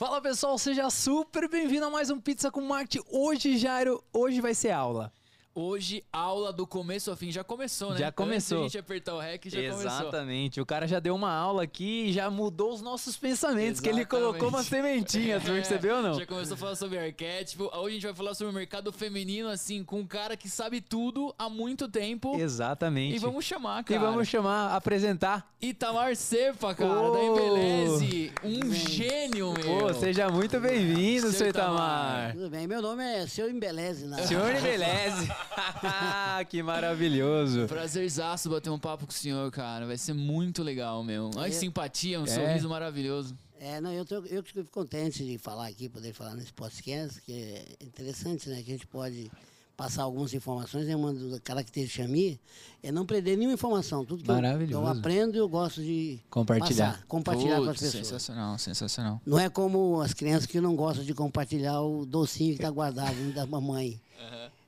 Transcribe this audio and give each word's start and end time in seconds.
Fala 0.00 0.18
pessoal, 0.18 0.56
seja 0.56 0.88
super 0.88 1.46
bem-vindo 1.46 1.84
a 1.84 1.90
mais 1.90 2.08
um 2.08 2.18
Pizza 2.18 2.50
com 2.50 2.62
Marte. 2.62 2.98
Hoje, 3.10 3.58
Jairo, 3.58 4.02
hoje 4.10 4.40
vai 4.40 4.54
ser 4.54 4.70
aula. 4.70 5.12
Hoje, 5.52 6.04
aula 6.12 6.52
do 6.52 6.64
começo 6.64 7.10
ao 7.10 7.16
fim. 7.16 7.32
Já 7.32 7.42
começou, 7.42 7.90
né? 7.90 7.98
Já 7.98 8.12
começou. 8.12 8.58
Antes 8.62 8.72
de 8.72 8.78
a 8.78 8.80
gente 8.80 8.86
apertar 8.86 9.14
o 9.14 9.18
REC, 9.18 9.46
já 9.50 9.60
começou. 9.60 9.80
Exatamente. 9.80 10.60
O 10.60 10.66
cara 10.66 10.86
já 10.86 11.00
deu 11.00 11.12
uma 11.14 11.32
aula 11.32 11.64
aqui 11.64 12.06
e 12.06 12.12
já 12.12 12.30
mudou 12.30 12.72
os 12.72 12.80
nossos 12.80 13.16
pensamentos, 13.16 13.80
que 13.80 13.88
ele 13.88 14.04
colocou 14.06 14.48
umas 14.48 14.66
sementinhas, 14.66 15.42
você 15.42 15.50
percebeu 15.52 15.96
ou 15.96 16.02
não? 16.02 16.14
Já 16.14 16.24
começou 16.24 16.54
a 16.54 16.56
falar 16.56 16.76
sobre 16.76 16.98
arquétipo. 16.98 17.64
Hoje 17.76 17.88
a 17.88 17.90
gente 17.94 18.06
vai 18.06 18.14
falar 18.14 18.34
sobre 18.34 18.52
o 18.52 18.54
mercado 18.54 18.92
feminino, 18.92 19.48
assim, 19.48 19.82
com 19.82 19.98
um 20.00 20.06
cara 20.06 20.36
que 20.36 20.48
sabe 20.48 20.80
tudo 20.80 21.34
há 21.36 21.48
muito 21.48 21.88
tempo. 21.88 22.36
Exatamente. 22.38 23.16
E 23.16 23.18
vamos 23.18 23.44
chamar, 23.44 23.80
E 23.80 23.84
cara. 23.84 24.00
vamos 24.00 24.28
chamar, 24.28 24.74
apresentar. 24.76 25.50
Itamar 25.60 26.14
Cepa, 26.14 26.74
cara, 26.76 26.90
Ô! 26.92 27.10
da 27.12 27.22
Embeleze. 27.24 28.32
Um 28.44 28.72
gênio, 28.72 29.52
meu. 29.52 29.80
Pô, 29.88 29.94
seja 29.94 30.28
muito 30.28 30.60
bem-vindo, 30.60 31.22
Seu 31.22 31.32
seu 31.32 31.48
Itamar. 31.48 31.74
Itamar. 31.74 32.32
Tudo 32.34 32.50
bem, 32.50 32.66
meu 32.68 32.80
nome 32.80 33.02
é 33.02 33.26
Seu 33.26 33.50
Embeleze. 33.50 34.06
Senhor 34.26 34.52
Beleze. 34.62 35.28
que 36.48 36.62
maravilhoso. 36.62 37.66
Prazerzaço 37.66 38.48
bater 38.50 38.70
um 38.70 38.78
papo 38.78 39.06
com 39.06 39.12
o 39.12 39.14
senhor, 39.14 39.50
cara. 39.50 39.86
Vai 39.86 39.96
ser 39.96 40.12
muito 40.12 40.62
legal, 40.62 41.02
meu. 41.02 41.30
Olha 41.36 41.48
que 41.50 41.56
É. 41.56 41.58
simpatia, 41.58 42.20
um 42.20 42.24
É. 42.24 42.26
sorriso 42.26 42.68
maravilhoso. 42.68 43.36
É, 43.60 43.80
não, 43.80 43.92
eu, 43.92 44.04
tô, 44.06 44.16
eu 44.26 44.42
que 44.42 44.52
fico 44.54 44.70
contente 44.70 45.24
de 45.24 45.36
falar 45.36 45.66
aqui, 45.68 45.88
poder 45.88 46.14
falar 46.14 46.34
nesse 46.34 46.52
podcast, 46.52 47.20
que 47.20 47.32
é 47.32 47.64
interessante, 47.84 48.48
né? 48.48 48.62
Que 48.62 48.70
a 48.70 48.74
gente 48.74 48.86
pode 48.86 49.30
passar 49.76 50.02
algumas 50.04 50.32
informações. 50.32 50.88
É 50.88 50.96
uma 50.96 51.12
das 51.12 51.40
características 51.40 52.08
minhas, 52.08 52.38
é 52.82 52.90
não 52.90 53.04
perder 53.04 53.36
nenhuma 53.36 53.52
informação. 53.54 54.02
Tudo 54.04 54.24
que 54.24 54.30
eu, 54.30 54.34
Maravilhoso. 54.34 54.82
eu 54.82 54.86
aprendo, 54.86 55.36
eu 55.36 55.46
gosto 55.48 55.82
de 55.82 56.18
Compartilhar. 56.30 56.92
passar, 56.92 57.06
compartilhar 57.06 57.56
com 57.56 57.62
as 57.64 57.68
Putz, 57.68 57.80
pessoas. 57.82 58.06
Sensacional, 58.06 58.58
sensacional. 58.58 59.20
Não 59.26 59.38
é 59.38 59.50
como 59.50 60.00
as 60.00 60.14
crianças 60.14 60.46
que 60.46 60.58
não 60.60 60.74
gostam 60.74 61.04
de 61.04 61.12
compartilhar 61.12 61.80
o 61.82 62.06
docinho 62.06 62.50
que 62.54 62.62
está 62.62 62.70
guardado 62.70 63.14
dentro 63.14 63.34
da 63.34 63.44
mamãe. 63.46 64.00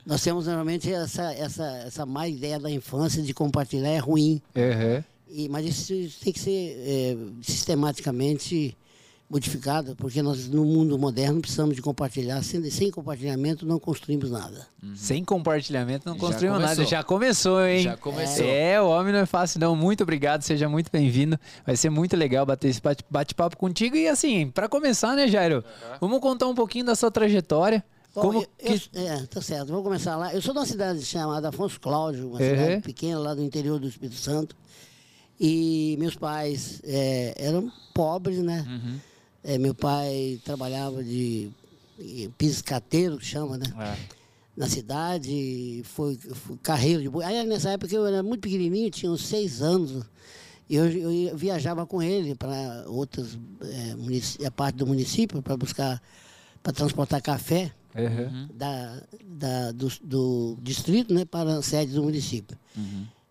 Nós 0.05 0.23
temos 0.23 0.47
normalmente 0.47 0.93
essa, 0.93 1.33
essa, 1.35 1.65
essa 1.87 2.05
má 2.07 2.27
ideia 2.29 2.59
da 2.59 2.71
infância 2.71 3.23
de 3.23 3.33
compartilhar 3.33 3.89
é 3.91 3.99
ruim. 3.99 4.41
Uhum. 4.57 5.03
E, 5.31 5.49
mas 5.49 5.65
isso, 5.67 5.95
isso 5.95 6.21
tem 6.23 6.33
que 6.33 6.41
ser 6.41 6.77
é, 6.85 7.17
sistematicamente 7.43 8.77
modificado, 9.31 9.97
porque 9.97 10.21
nós 10.21 10.47
no 10.49 10.63
mundo 10.63 10.99
moderno 10.99 11.41
precisamos 11.41 11.75
de 11.75 11.81
compartilhar. 11.81 12.43
Sem, 12.43 12.69
sem 12.71 12.91
compartilhamento 12.91 13.65
não 13.65 13.79
construímos 13.79 14.31
nada. 14.31 14.67
Sem 14.95 15.25
compartilhamento 15.25 16.07
não 16.07 16.15
Já 16.17 16.21
construímos 16.21 16.59
nada. 16.59 16.75
começou. 16.75 16.91
Já 16.91 17.03
começou, 17.03 17.67
hein? 17.67 17.83
Já 17.83 17.97
começou. 17.97 18.45
É, 18.45 18.79
o 18.83 18.89
homem 18.89 19.11
não 19.11 19.21
é 19.21 19.27
fácil 19.27 19.59
não. 19.59 19.75
Muito 19.75 20.03
obrigado, 20.03 20.43
seja 20.43 20.69
muito 20.69 20.91
bem-vindo. 20.93 21.39
Vai 21.65 21.77
ser 21.77 21.89
muito 21.89 22.15
legal 22.15 22.45
bater 22.45 22.69
esse 22.69 22.83
bate- 22.83 23.05
bate-papo 23.09 23.57
contigo. 23.57 23.97
E 23.97 24.07
assim, 24.07 24.51
pra 24.51 24.69
começar, 24.69 25.15
né, 25.17 25.27
Jairo? 25.27 25.65
Vamos 25.99 26.21
contar 26.21 26.47
um 26.49 26.55
pouquinho 26.55 26.85
da 26.85 26.95
sua 26.95 27.11
trajetória. 27.11 27.83
Bom, 28.15 28.21
Como 28.21 28.39
eu, 28.43 28.47
eu- 28.59 28.79
que... 28.79 28.91
é, 28.99 29.27
tá 29.27 29.41
certo. 29.41 29.69
Vou 29.73 29.83
começar 29.83 30.17
lá. 30.17 30.35
Eu 30.35 30.43
sou 30.43 30.53
de 30.53 30.61
uma 30.61 30.67
cidade 30.67 31.03
chamada 31.05 31.49
Afonso 31.49 31.81
Cláudio, 31.81 32.29
uma 32.29 32.41
Uhum. 32.41 32.49
cidade 32.51 32.83
pequena 32.83 33.19
lá 33.19 33.35
do 33.35 33.43
interior 33.43 33.79
do 33.79 33.89
Espírito 33.89 34.17
Santo. 34.19 34.55
E 35.41 35.97
meus 35.99 36.15
pais 36.15 36.81
é, 36.85 37.35
eram 37.37 37.73
pobres, 37.95 38.39
né? 38.39 38.65
Uhum. 38.69 38.99
É, 39.43 39.59
meu 39.59 39.75
pai 39.75 40.39
trabalhava 40.45 41.03
de 41.03 41.51
piscateiro, 42.37 43.19
que 43.19 43.25
chama, 43.27 43.57
né? 43.59 43.67
É. 43.79 44.23
na 44.55 44.69
cidade, 44.69 45.81
foi, 45.85 46.15
foi 46.17 46.57
carreiro 46.63 47.01
de 47.01 47.09
boi. 47.09 47.25
Aí 47.25 47.45
nessa 47.47 47.71
época 47.71 47.95
eu 47.95 48.05
era 48.07 48.23
muito 48.23 48.43
pequenininho, 48.43 48.91
tinha 48.91 49.11
uns 49.11 49.25
seis 49.25 49.63
anos. 49.63 50.05
E 50.69 50.77
eu, 50.77 50.87
eu 50.91 51.11
ia- 51.11 51.35
viajava 51.35 51.87
com 51.87 52.03
ele 52.03 52.35
para 52.35 52.85
outras 52.87 53.39
é, 54.41 54.51
parte 54.51 54.77
do 54.77 54.87
município 54.87 55.41
para 55.43 55.57
buscar, 55.57 56.03
para 56.63 56.73
transportar 56.73 57.23
café 57.23 57.73
Uhum. 57.95 58.49
da, 58.55 59.03
da- 59.25 59.73
do, 59.73 59.89
do 60.03 60.59
distrito 60.63 61.13
né, 61.13 61.25
para 61.25 61.59
a 61.59 61.63
sede 61.63 61.93
do 61.93 62.03
município. 62.03 62.57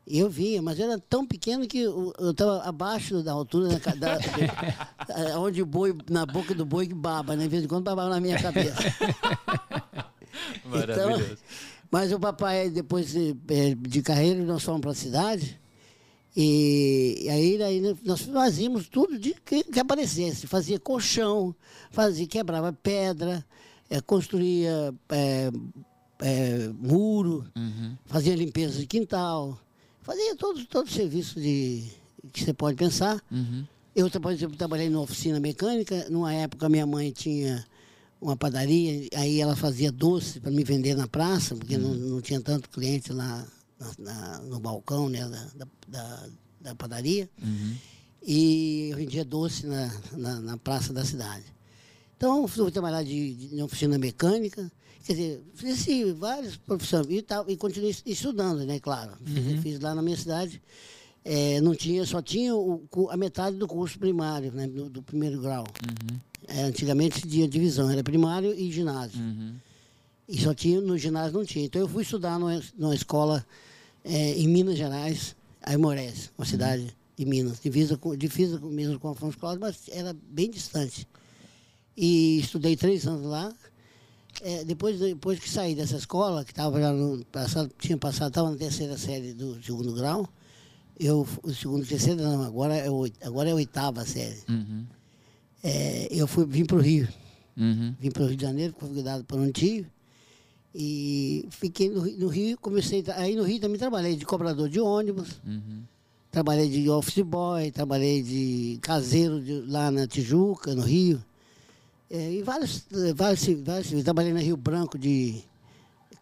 E 0.08 0.20
eu 0.20 0.30
vinha, 0.30 0.62
mas 0.62 0.78
eu 0.80 0.86
era 0.92 1.00
tão 1.00 1.26
pequeno 1.26 1.66
que 1.68 1.80
eu 1.80 2.14
estava 2.32 2.62
abaixo 2.64 3.24
da 3.24 3.32
altura 3.32 3.80
da, 3.80 3.96
da, 3.96 4.18
da- 5.08 5.40
onde 5.40 5.62
o 5.62 5.66
boi, 5.66 5.96
na 6.10 6.26
boca 6.26 6.54
do 6.54 6.66
boi 6.66 6.88
que 6.88 6.94
baba, 6.94 7.36
né? 7.36 7.44
De 7.44 7.50
vez 7.50 7.64
em 7.64 7.68
quando 7.68 7.84
babava 7.86 8.10
na 8.10 8.20
minha 8.20 8.40
cabeça. 8.42 8.78
Então, 10.66 11.38
mas 11.90 12.12
o 12.12 12.20
papai, 12.20 12.70
depois 12.70 13.12
de, 13.12 13.36
eh, 13.50 13.76
de 13.76 14.02
carreira, 14.02 14.42
nós 14.44 14.64
fomos 14.64 14.82
para 14.82 14.92
a 14.92 14.96
cidade. 14.96 15.60
E 16.36 17.28
aí, 17.30 17.58
daí 17.58 17.98
nós 18.06 18.22
fazíamos 18.22 18.88
tudo 18.88 19.20
de 19.20 19.34
que, 19.46 19.64
que 19.66 19.80
aparecesse. 19.80 20.48
Fazia 20.48 20.80
colchão, 20.80 21.54
fazia, 21.92 22.26
quebrava 22.26 22.72
pedra, 22.72 23.46
construía 24.00 24.94
eh, 25.10 25.52
eh, 26.22 26.72
muro, 26.80 27.46
fazia 28.06 28.36
limpeza 28.36 28.80
de 28.80 28.86
quintal, 28.88 29.60
fazia 30.02 30.36
todo, 30.36 30.64
todo 30.66 30.86
o 30.88 30.92
serviço 30.92 31.40
de, 31.42 31.84
que 32.32 32.44
você 32.44 32.54
pode 32.54 32.78
pensar. 32.78 33.22
Eu, 33.96 34.10
por 34.10 34.32
exemplo, 34.32 34.56
trabalhei 34.56 34.90
numa 34.90 35.02
oficina 35.04 35.40
mecânica. 35.40 36.08
Numa 36.10 36.34
época, 36.34 36.70
minha 36.70 36.86
mãe 36.86 37.12
tinha 37.12 37.66
uma 38.22 38.38
padaria, 38.38 39.10
aí 39.16 39.42
ela 39.42 39.56
fazia 39.56 39.92
doce 39.92 40.40
para 40.40 40.52
me 40.52 40.64
vender 40.64 40.96
na 40.96 41.08
praça, 41.08 41.56
porque 41.56 41.78
não, 41.78 41.94
não 41.94 42.22
tinha 42.22 42.40
tanto 42.40 42.70
cliente 42.70 43.12
lá 43.12 43.46
na- 43.80 43.96
na- 44.14 44.40
no 44.44 44.60
balcão 44.60 45.10
né, 45.10 45.28
da, 45.28 45.46
da, 45.56 45.68
da- 45.88 46.30
da 46.62 46.76
padaria. 46.76 47.28
E 48.24 48.90
eu 48.92 48.98
vendia 48.98 49.26
doce 49.26 49.66
na, 49.66 49.92
na, 50.14 50.40
na 50.40 50.58
praça 50.58 50.94
da 50.94 51.04
cidade. 51.04 51.44
Então, 52.22 52.48
fui 52.48 52.70
trabalhar 52.70 53.02
de, 53.02 53.34
de, 53.34 53.56
em 53.56 53.64
oficina 53.64 53.98
mecânica, 53.98 54.72
quer 55.04 55.14
dizer, 55.14 55.44
fiz 55.56 55.82
assim, 55.82 56.14
várias 56.14 56.56
profissões. 56.56 57.08
E, 57.10 57.20
tal, 57.24 57.50
e 57.50 57.58
continuei 57.58 57.96
estudando, 58.06 58.64
né, 58.64 58.80
claro. 58.80 59.14
Fiz, 59.26 59.60
fiz 59.64 59.80
lá 59.80 59.96
na 59.96 60.04
minha 60.04 60.16
cidade. 60.16 60.62
É, 61.26 61.60
não 61.62 61.74
tinha, 61.74 62.06
só 62.06 62.22
tinha 62.22 62.56
o 62.56 62.88
a 63.10 63.18
metade 63.18 63.58
do 63.58 63.68
curso 63.68 63.98
primário, 63.98 64.52
né, 64.52 64.68
do, 64.68 64.88
do 64.88 65.02
primeiro 65.02 65.42
grau. 65.42 65.66
É, 66.48 66.62
antigamente 66.62 67.28
tinha 67.28 67.48
divisão, 67.48 67.90
era 67.90 68.04
primário 68.04 68.54
e 68.54 68.72
ginásio. 68.72 69.20
E 70.30 70.40
só 70.40 70.54
tinha, 70.54 70.80
no 70.80 70.96
ginásio 71.00 71.34
não 71.34 71.44
tinha. 71.44 71.66
Então 71.66 71.82
eu 71.82 71.88
fui 71.88 72.04
estudar 72.04 72.38
numa, 72.38 72.62
numa 72.78 72.94
escola 72.94 73.44
é, 74.06 74.34
em 74.34 74.48
Minas 74.48 74.78
Gerais, 74.78 75.36
Aimorés, 75.60 76.32
uma 76.38 76.46
cidade 76.46 76.96
de 77.18 77.26
Minas, 77.26 77.60
divisa 77.60 77.98
com, 77.98 78.16
divisa 78.16 78.60
com, 78.60 78.68
mesmo 78.68 79.00
com 79.00 79.10
Afonso 79.10 79.40
Cláudio, 79.40 79.62
mas 79.62 79.90
era 79.90 80.16
bem 80.30 80.52
distante. 80.52 81.08
E 81.96 82.40
estudei 82.40 82.76
três 82.76 83.06
anos 83.08 83.26
lá. 83.26 83.54
É, 84.42 84.64
depois, 84.64 85.00
depois 85.00 85.40
que 85.40 85.50
saí 85.50 85.76
dessa 85.76 85.98
escola, 85.98 86.44
que 86.44 86.54
tava 86.54 86.80
já 86.80 86.92
no 86.92 87.24
passado, 87.26 87.70
tinha 87.78 87.98
passado, 87.98 88.30
estava 88.30 88.50
na 88.50 88.58
terceira 88.58 88.98
série 88.98 89.34
do 89.34 89.62
segundo 89.62 89.94
grau, 89.94 90.28
eu, 91.00 91.28
o 91.44 91.54
segundo, 91.54 91.86
terceiro 91.86 92.22
não, 92.24 92.42
agora 92.44 92.76
é, 92.76 92.90
o, 92.90 93.06
agora 93.22 93.50
é 93.50 93.52
a 93.52 93.56
oitava 93.56 94.06
série. 94.06 94.40
É, 95.64 96.08
eu 96.12 96.26
fui, 96.28 96.46
vim 96.46 96.66
para 96.66 96.78
o 96.78 96.82
Rio. 96.82 97.08
Vim 98.00 98.10
para 98.10 98.24
o 98.24 98.28
Rio 98.28 98.36
de 98.38 98.42
Janeiro, 98.42 98.74
convidado 98.74 99.24
por 99.26 99.40
um 99.40 99.52
tio. 99.52 99.86
E 100.74 101.46
fiquei 101.52 101.90
no, 101.90 102.02
Rio- 102.02 102.18
no 102.18 102.28
Rio, 102.30 102.58
comecei. 102.58 103.04
Aí 103.16 103.36
no 103.36 103.44
Rio 103.44 103.60
também 103.60 103.78
trabalhei 103.78 104.16
de 104.16 104.26
cobrador 104.26 104.70
de 104.70 104.80
ônibus, 104.80 105.42
trabalhei 106.32 106.70
de 106.70 106.90
office 106.90 107.22
boy, 107.24 107.70
trabalhei 107.72 108.24
de 108.24 108.80
caseiro 108.82 109.42
de- 109.42 109.62
lá 109.70 109.92
na 109.92 110.08
Tijuca, 110.08 110.74
no 110.74 110.82
Rio. 110.82 111.22
É, 112.12 112.32
e 112.34 112.44
vários, 112.44 112.84
vários, 113.16 113.46
vários. 113.64 114.04
Trabalhei 114.04 114.34
na 114.34 114.42
Rio 114.42 114.58
Branco 114.58 114.98
de, 115.00 115.42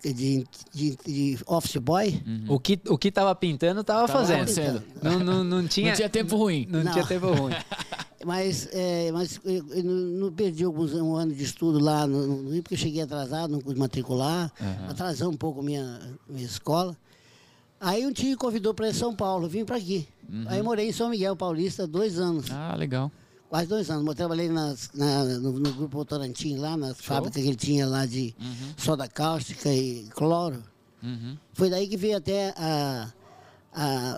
de, 0.04 0.46
de, 0.74 0.98
de 1.06 1.40
office 1.48 1.78
boy. 1.78 2.22
O 2.48 2.60
que, 2.60 2.80
o 2.88 2.98
que 2.98 3.12
tava 3.12 3.34
pintando, 3.34 3.84
tava, 3.84 4.06
Tava 4.08 4.20
fazendo. 4.20 4.36
acontecendo. 4.38 4.84
Não, 5.02 5.20
não, 5.20 5.44
não 5.44 5.66
tinha... 5.68 5.90
Não 5.90 5.96
tinha 5.96 6.10
tempo 6.10 6.38
ruim. 6.38 6.68
Não, 6.70 6.84
Não. 6.84 6.92
tinha 6.92 7.06
tempo 7.06 7.28
ruim. 7.28 7.54
Mas, 8.26 8.68
é, 8.74 9.14
mas 9.14 9.40
eu, 9.46 9.66
eu 9.70 9.82
não, 9.82 10.30
perdi 10.30 10.66
alguns 10.66 10.94
um 10.94 11.16
ano 11.16 11.34
de 11.34 11.42
estudo 11.42 11.80
lá 11.80 12.06
no, 12.06 12.28
no 12.44 12.52
Rio, 12.52 12.62
porque 12.62 12.76
eu 12.76 12.78
cheguei 12.78 13.02
atrasado, 13.02 13.50
não 13.50 13.60
pude 13.62 13.80
matricular, 13.80 14.52
atrasou 14.90 15.32
um 15.32 15.38
pouco 15.38 15.62
a 15.62 15.64
minha, 15.64 16.02
minha 16.28 16.46
escola. 16.46 16.98
Aí 17.80 18.06
um 18.06 18.12
tio 18.12 18.38
convidou 18.38 18.74
para 18.74 18.90
ir 18.90 18.94
São 18.94 19.16
Paulo, 19.16 19.46
eu 19.46 19.50
vim 19.50 19.64
para 19.64 19.78
aqui. 19.78 20.06
Aí 20.48 20.62
morei 20.62 20.90
em 20.90 20.92
São 20.92 21.10
Miguel 21.10 21.34
Paulista 21.38 21.88
dois 21.88 22.20
anos, 22.20 22.52
Ah, 22.52 22.76
legal. 22.76 23.10
Quase 23.50 23.68
dois 23.68 23.90
anos. 23.90 24.06
Eu 24.06 24.16
trabalhei 24.16 24.48
nas, 24.50 24.90
na- 24.94 25.24
no, 25.26 25.54
no 25.54 25.74
Grupo 25.74 25.98
Votorantim 25.98 26.56
lá, 26.58 26.78
nas 26.78 26.98
fábricas 27.02 27.42
que 27.42 27.48
ele 27.50 27.58
tinha 27.58 27.86
lá 27.88 28.06
de 28.06 28.34
soda 28.78 29.08
cáustica 29.08 29.74
e 29.74 30.08
cloro. 30.16 30.64
Foi 31.54 31.70
daí 31.70 31.88
que 31.88 31.98
veio 31.98 32.18
até 32.18 32.54
a, 32.58 33.12
a, 33.74 34.18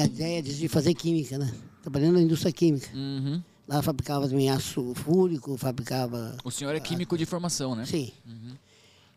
a 0.00 0.04
ideia 0.06 0.42
de 0.42 0.68
fazer 0.68 0.94
química, 0.94 1.38
né? 1.38 1.52
Trabalhando 1.82 2.14
na 2.14 2.22
indústria 2.22 2.52
química. 2.52 2.88
Uhum. 2.94 3.42
Lá 3.66 3.80
fabricava 3.82 4.28
também 4.28 4.48
aço 4.50 4.92
fúrico, 4.94 5.56
fabricava. 5.56 6.36
O 6.44 6.50
senhor 6.50 6.74
é 6.74 6.80
químico 6.80 7.16
de 7.18 7.24
formação, 7.26 7.74
né? 7.74 7.84
Sim. 7.86 8.12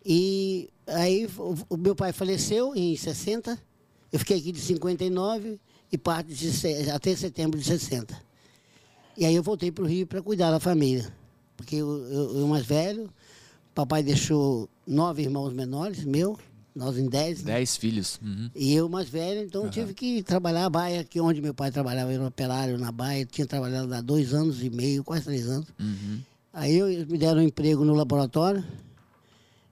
E 0.06 0.70
aí 0.88 1.28
o, 1.38 1.56
o 1.70 1.78
meu 1.78 1.96
pai 1.96 2.12
faleceu 2.14 2.76
em 2.76 2.96
60. 2.96 3.58
Eu 4.12 4.20
fiquei 4.20 4.38
aqui 4.38 4.52
de 4.52 4.60
59 4.60 5.60
e 5.92 5.98
parte 5.98 6.34
de, 6.34 6.90
até 6.92 7.16
setembro 7.16 7.60
de 7.60 7.66
60. 7.66 8.16
E 9.18 9.26
aí 9.26 9.36
eu 9.36 9.44
voltei 9.44 9.72
para 9.72 9.84
o 9.84 9.88
Rio 9.88 10.06
para 10.06 10.22
cuidar 10.22 10.52
da 10.52 10.60
família. 10.60 11.12
porque 11.56 11.78
eu, 11.78 12.06
eu, 12.08 12.40
eu 12.40 12.48
mais 12.48 12.66
velho, 12.66 13.10
papai 13.74 14.04
deixou 14.04 14.70
nove 14.86 15.24
irmãos 15.24 15.54
menores, 15.54 16.04
meu, 16.04 16.38
nós 16.76 16.98
em 16.98 17.08
dez, 17.08 17.44
né? 17.44 17.54
Dez 17.54 17.78
filhos. 17.78 18.20
Uhum. 18.22 18.50
E 18.54 18.74
eu 18.74 18.90
mais 18.90 19.08
velho, 19.08 19.42
então 19.46 19.70
tive 19.70 19.94
que 19.94 20.22
trabalhar 20.22 20.66
a 20.66 20.70
baia, 20.70 21.04
que 21.04 21.20
onde 21.22 21.42
meu 21.42 21.54
pai 21.54 21.72
trabalhava, 21.72 22.12
eu 22.12 22.16
era 22.16 22.28
operário 22.28 22.78
na 22.78 22.92
baia, 22.92 23.26
tinha 23.26 23.48
trabalhado 23.48 23.88
lá 23.88 24.02
dois 24.02 24.34
anos 24.34 24.62
e 24.62 24.70
meio, 24.70 25.04
quase 25.04 25.24
três 25.24 25.48
anos. 25.48 25.68
Uhum. 25.80 26.20
Aí 26.54 26.76
eu, 26.78 26.90
eles 26.90 27.08
me 27.08 27.18
deram 27.18 27.40
um 27.40 27.44
emprego 27.44 27.86
no 27.86 27.94
laboratório. 27.94 28.64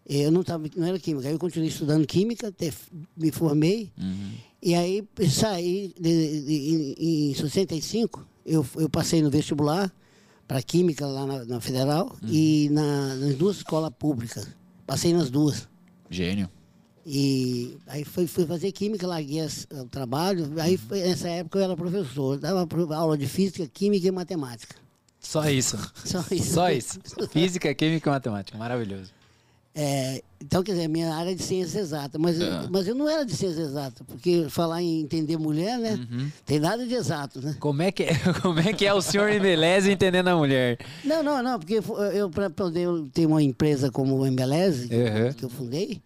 Eu 0.06 0.32
não, 0.32 0.44
tava, 0.44 0.70
não 0.76 0.86
era 0.86 1.00
química, 1.00 1.28
aí 1.28 1.34
eu 1.34 1.40
continuei 1.40 1.70
estudando 1.70 2.06
química, 2.06 2.50
até 2.50 2.74
me 3.16 3.32
formei. 3.32 3.90
Uhum. 4.64 4.70
E 4.72 4.76
aí 4.76 5.04
saí 5.30 5.94
de, 6.00 6.42
de, 6.46 6.96
em, 7.00 7.32
em 7.32 7.36
65, 7.36 8.26
eu, 8.46 8.66
eu 8.78 8.90
passei 8.90 9.22
no 9.22 9.30
vestibular 9.30 9.92
para 10.48 10.62
química 10.62 11.06
lá 11.06 11.26
na, 11.26 11.46
na 11.46 11.62
Federal 11.62 12.16
e 12.24 12.70
na, 12.72 13.16
nas 13.16 13.36
duas 13.36 13.58
escolas 13.58 13.92
públicas. 13.98 14.48
Passei 14.86 15.14
nas 15.14 15.30
duas. 15.30 15.68
Gênio. 16.10 16.50
E 17.06 17.78
aí 17.88 18.06
fui, 18.06 18.28
fui 18.28 18.46
fazer 18.46 18.72
química, 18.72 19.06
larguei 19.06 19.42
as- 19.42 19.68
o 19.72 19.86
trabalho. 19.86 20.50
Aí 20.62 20.78
foi- 20.78 21.02
nessa 21.02 21.28
época 21.30 21.60
eu 21.60 21.64
era 21.64 21.76
professor, 21.76 22.38
dava 22.38 22.66
aula 22.96 23.18
de 23.18 23.28
física, 23.28 23.68
química 23.68 24.08
e 24.08 24.12
matemática. 24.12 24.76
Só 25.20 25.50
isso. 25.50 25.78
Só 26.06 26.24
isso. 26.32 26.54
Só 26.54 26.70
isso. 26.70 27.00
Física, 27.32 27.74
química 27.74 28.10
e 28.10 28.12
matemática. 28.14 28.58
Maravilhoso. 28.58 29.12
É, 29.76 30.22
então, 30.40 30.62
quer 30.62 30.74
dizer, 30.74 30.88
minha 30.88 31.12
área 31.16 31.32
é 31.32 31.34
de 31.34 31.42
ciência 31.42 31.80
exata, 31.80 32.20
mas, 32.20 32.40
É. 32.40 32.68
mas 32.70 32.88
eu 32.88 32.94
não 32.94 33.10
era 33.10 33.26
de 33.26 33.36
ciência 33.36 33.62
exata, 33.62 34.04
porque 34.04 34.46
falar 34.48 34.84
em 34.84 35.02
entender 35.02 35.36
mulher, 35.38 35.80
né? 35.80 35.94
Uhum. 36.12 36.30
Tem 36.46 36.60
nada 36.60 36.86
de 36.86 36.94
exato, 36.94 37.42
né? 37.42 37.56
Como 37.60 37.82
é 37.82 37.92
que 37.92 38.04
é, 38.04 38.10
como 38.44 38.60
é, 38.60 38.72
que 38.72 38.86
é 38.86 38.94
o 38.94 39.02
senhor 39.02 39.32
Embeleze 39.32 39.92
entendendo 39.92 40.28
a 40.28 40.36
mulher? 40.36 40.78
Não, 41.04 41.24
não, 41.24 41.42
não, 41.42 41.58
porque 41.58 41.82
eu, 42.14 42.30
para 42.30 42.52
poder 42.52 42.88
ter 43.14 43.26
uma 43.26 43.42
empresa 43.42 43.90
como 43.90 44.16
o 44.16 44.28
Embeleze, 44.28 44.88
que, 44.90 44.96
Uhum. 44.96 45.34
que 45.34 45.44
eu 45.46 45.50
fundei, 45.50 46.00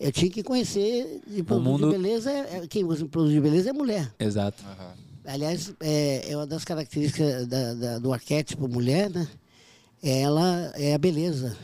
eu 0.00 0.10
tinha 0.10 0.30
que 0.30 0.42
conhecer 0.42 1.20
de 1.28 1.44
produto 1.44 1.64
mundo- 1.64 1.90
de 1.90 1.96
beleza. 1.96 2.30
é- 2.32 2.58
é- 2.62 2.66
Quem 2.66 2.82
usa 2.82 3.06
produto 3.06 3.32
de 3.32 3.40
beleza 3.40 3.70
é 3.70 3.72
mulher. 3.72 4.12
Exato. 4.18 4.64
Aliás, 5.24 5.72
é, 5.80 6.32
é 6.32 6.36
uma 6.36 6.46
das 6.46 6.64
características 6.64 7.46
da- 7.46 7.74
da- 7.74 7.98
do 8.00 8.12
arquétipo 8.12 8.66
mulher, 8.68 9.08
né? 9.10 9.28
Ela 10.02 10.72
é 10.74 10.92
a 10.94 10.98
beleza. 10.98 11.56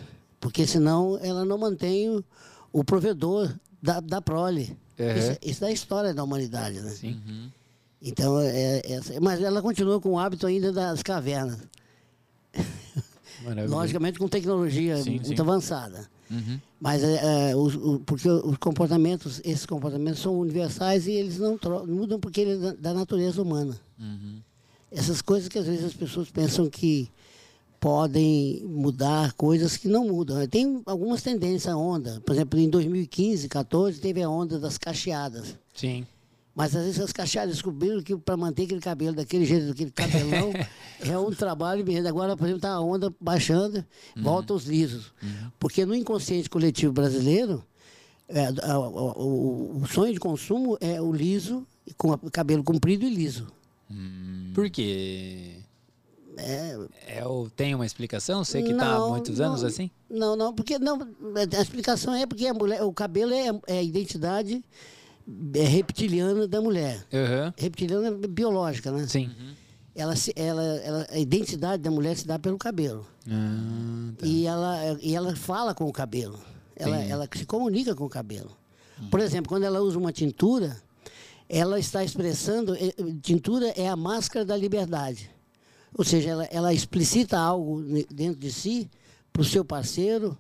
Porque 0.43 0.67
senão 0.67 1.17
ela 1.23 1.45
não 1.45 1.57
mantém 1.57 2.11
o, 2.11 2.25
o 2.73 2.83
provedor 2.83 3.49
da, 3.81 4.01
da 4.01 4.21
prole. 4.21 4.77
Uhum. 4.99 5.07
Isso, 5.17 5.39
isso 5.41 5.65
é 5.65 5.69
a 5.69 5.73
história 5.73 6.13
da 6.13 6.25
humanidade, 6.25 6.81
né? 6.81 6.91
Sim. 6.91 7.51
Então, 8.03 8.41
é, 8.41 8.79
é- 8.85 9.21
mas 9.21 9.41
ela 9.41 9.63
continua 9.63 10.01
com 10.01 10.11
o 10.11 10.19
hábito 10.19 10.45
ainda 10.45 10.73
das 10.73 11.01
cavernas. 11.01 11.59
Logicamente 13.69 14.19
com 14.19 14.27
tecnologia 14.29 14.97
Sim, 15.03 15.11
muito 15.13 15.29
sim. 15.29 15.41
avançada. 15.41 16.09
Uhum. 16.31 16.61
Mas 16.81 17.03
é, 17.05 17.51
é, 17.53 17.57
os- 17.57 17.75
o- 17.77 18.01
porque 18.05 18.29
os 18.29 18.57
comportamentos, 18.57 19.41
esses 19.45 19.65
comportamentos 19.67 20.21
são 20.21 20.39
universais 20.39 21.07
e 21.07 21.13
eles 21.13 21.39
não 21.39 21.59
mudam 21.87 22.19
porque 22.19 22.41
ele 22.41 22.53
é 22.53 22.57
da, 22.57 22.73
da 22.75 22.95
natureza 22.95 23.41
humana. 23.41 23.79
Uhum. 23.99 24.41
Essas 24.91 25.23
coisas 25.23 25.49
que 25.49 25.59
às 25.59 25.67
vezes 25.67 25.85
as 25.85 25.95
pessoas 25.95 26.31
pensam 26.31 26.69
que 26.69 27.09
podem 27.83 28.63
mudar 28.65 29.33
coisas 29.33 29.77
que 29.77 29.89
não 29.89 30.07
mudam. 30.07 30.47
Tem 30.47 30.81
algumas 30.87 31.21
tendências 31.21 31.67
à 31.67 31.77
onda. 31.77 32.23
Por 32.25 32.33
exemplo, 32.33 32.57
em 32.61 32.71
2015, 32.71 33.49
14, 33.49 33.99
teve 34.01 34.23
a 34.23 34.31
onda 34.31 34.57
das 34.57 34.79
cacheadas. 34.79 35.59
Sim. 35.75 36.07
Mas 36.55 36.77
às 36.77 36.85
vezes 36.85 37.01
as 37.01 37.13
cacheadas 37.13 37.55
descobriram 37.57 38.01
que 38.01 38.17
para 38.17 38.37
manter 38.37 38.65
aquele 38.67 38.81
cabelo 38.81 39.17
daquele 39.17 39.45
jeito, 39.45 39.67
daquele 39.67 39.91
cabelão, 39.91 40.53
é 41.05 41.19
um 41.19 41.33
trabalho 41.33 41.85
mesmo. 41.85 42.07
Agora, 42.07 42.37
por 42.37 42.45
exemplo, 42.45 42.59
está 42.59 42.71
a 42.71 42.81
onda 42.81 43.13
baixando, 43.21 43.85
volta 44.17 44.55
os 44.55 44.65
lisos. 44.65 45.13
Porque 45.59 45.85
no 45.85 45.93
inconsciente 45.95 46.49
coletivo 46.49 46.93
brasileiro, 46.93 47.65
é, 48.29 48.45
a- 48.63 48.75
a- 48.75 48.79
o, 48.79 49.81
o 49.83 49.87
sonho 49.89 50.13
de 50.15 50.21
consumo 50.21 50.79
é 50.81 51.03
o 51.03 51.11
liso, 51.13 51.67
com 51.97 52.13
o 52.13 52.31
cabelo 52.31 52.63
comprido 52.63 53.05
e 53.05 53.13
liso. 53.13 53.49
Por 54.55 54.71
quê? 54.71 55.57
É, 56.37 56.77
É 57.19 57.27
o, 57.27 57.49
tem 57.51 57.75
uma 57.75 57.85
explicação? 57.87 58.45
Você 58.45 58.63
que 58.63 58.73
está 58.73 58.95
há 58.97 59.09
muitos 59.09 59.39
não. 59.39 59.47
anos 59.49 59.65
assim? 59.65 59.91
Não, 60.09 60.35
não, 60.37 60.55
porque 60.55 60.79
não, 60.79 60.99
a 61.57 61.61
explicação 61.63 62.15
é 62.15 62.27
porque 62.27 62.47
a 62.47 62.55
mulher, 62.55 62.83
o 62.83 62.93
cabelo 62.93 63.33
é, 63.33 63.49
é 63.67 63.79
a 63.79 63.83
identidade 63.83 64.65
é, 65.55 65.63
reptiliana 65.65 66.49
da 66.49 66.61
mulher. 66.61 67.05
Aham. 67.13 67.53
Reptiliana 67.57 68.09
é 68.09 68.27
biológica, 68.29 68.91
né? 68.91 69.07
Sim. 69.07 69.31
Ela, 69.95 70.17
se- 70.17 70.33
ela, 70.35 70.63
ela, 70.63 71.07
a 71.11 71.19
identidade 71.19 71.83
da 71.83 71.91
mulher 71.91 72.17
se 72.17 72.27
dá 72.27 72.39
pelo 72.39 72.57
cabelo. 72.57 73.07
Ah, 73.31 74.13
tá. 74.17 74.27
E, 74.27 74.47
ela, 74.47 74.99
e 75.03 75.15
ela 75.15 75.37
fala 75.37 75.75
com 75.75 75.85
o 75.87 75.93
cabelo. 75.93 76.39
Ela, 76.75 76.97
ela 77.05 77.29
se 77.37 77.45
comunica 77.45 77.95
com 77.95 78.05
o 78.05 78.09
cabelo. 78.09 78.57
Por 79.11 79.21
exemplo, 79.21 79.49
quando 79.51 79.65
ela 79.65 79.81
usa 79.81 79.99
uma 79.99 80.13
tintura, 80.13 80.81
ela 81.49 81.79
está 81.79 82.03
expressando. 82.03 82.75
eh, 82.75 82.95
Tintura 83.21 83.69
é 83.77 83.87
a 83.89 83.95
máscara 83.97 84.45
da 84.45 84.57
liberdade. 84.57 85.31
Ou 85.97 86.05
seja, 86.05 86.31
ela, 86.31 86.45
ela 86.47 86.73
explicita 86.75 87.39
algo 87.39 87.83
dentro 88.11 88.41
de 88.41 88.51
si 88.53 88.91
para 89.33 89.43
o 89.43 89.45
seu 89.45 89.65
parceiro, 89.65 90.37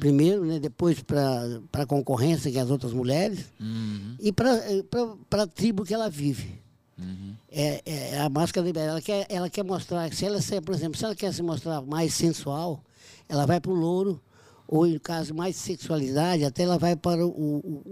primeiro, 0.00 0.44
né, 0.44 0.58
depois 0.58 1.00
para 1.02 1.60
a 1.72 1.86
concorrência, 1.86 2.50
que 2.50 2.58
é 2.58 2.60
as 2.60 2.70
outras 2.70 2.92
mulheres, 2.92 3.46
Uhum. 3.60 4.16
e 4.20 4.32
para 4.32 5.42
a 5.42 5.46
tribo 5.46 5.84
que 5.84 5.94
ela 5.94 6.08
vive. 6.08 6.60
Uhum. 6.98 7.34
É, 7.50 7.82
é 8.14 8.18
a 8.20 8.28
máscara 8.28 8.62
da 8.64 8.68
liberdade. 8.68 8.90
Ela 8.90 9.02
quer, 9.02 9.26
ela 9.28 9.50
quer 9.50 9.64
mostrar, 9.64 10.12
se 10.12 10.24
ela, 10.24 10.40
se, 10.40 10.60
por 10.60 10.74
exemplo, 10.74 10.98
se 10.98 11.04
ela 11.04 11.14
quer 11.14 11.32
se 11.32 11.42
mostrar 11.42 11.80
mais 11.82 12.12
sensual, 12.14 12.82
ela 13.28 13.46
vai 13.46 13.60
para 13.60 13.70
o 13.70 13.74
louro, 13.74 14.20
ou 14.66 14.86
em 14.86 14.98
caso 14.98 15.34
mais 15.34 15.56
sexualidade, 15.56 16.44
até 16.44 16.64
ela 16.64 16.78
vai 16.78 16.94
para 16.96 17.24
o, 17.26 17.30
o- 17.30 17.82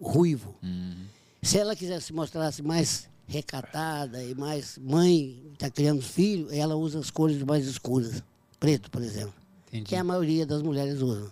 o- 0.00 0.06
ruivo. 0.06 0.54
Uhum. 0.62 0.94
Se 1.42 1.58
ela 1.58 1.74
quiser 1.76 2.00
se 2.02 2.12
mostrar 2.12 2.52
mais 2.62 3.08
recatada 3.26 4.22
e 4.22 4.34
mais 4.34 4.78
mãe, 4.78 5.42
está 5.52 5.70
criando 5.70 6.02
filho, 6.02 6.48
ela 6.52 6.76
usa 6.76 6.98
as 6.98 7.10
cores 7.10 7.42
mais 7.42 7.66
escuras. 7.66 8.22
Preto, 8.58 8.90
por 8.90 9.02
exemplo. 9.02 9.34
Entendi. 9.68 9.84
Que 9.84 9.96
a 9.96 10.04
maioria 10.04 10.46
das 10.46 10.62
mulheres 10.62 11.00
usam. 11.00 11.30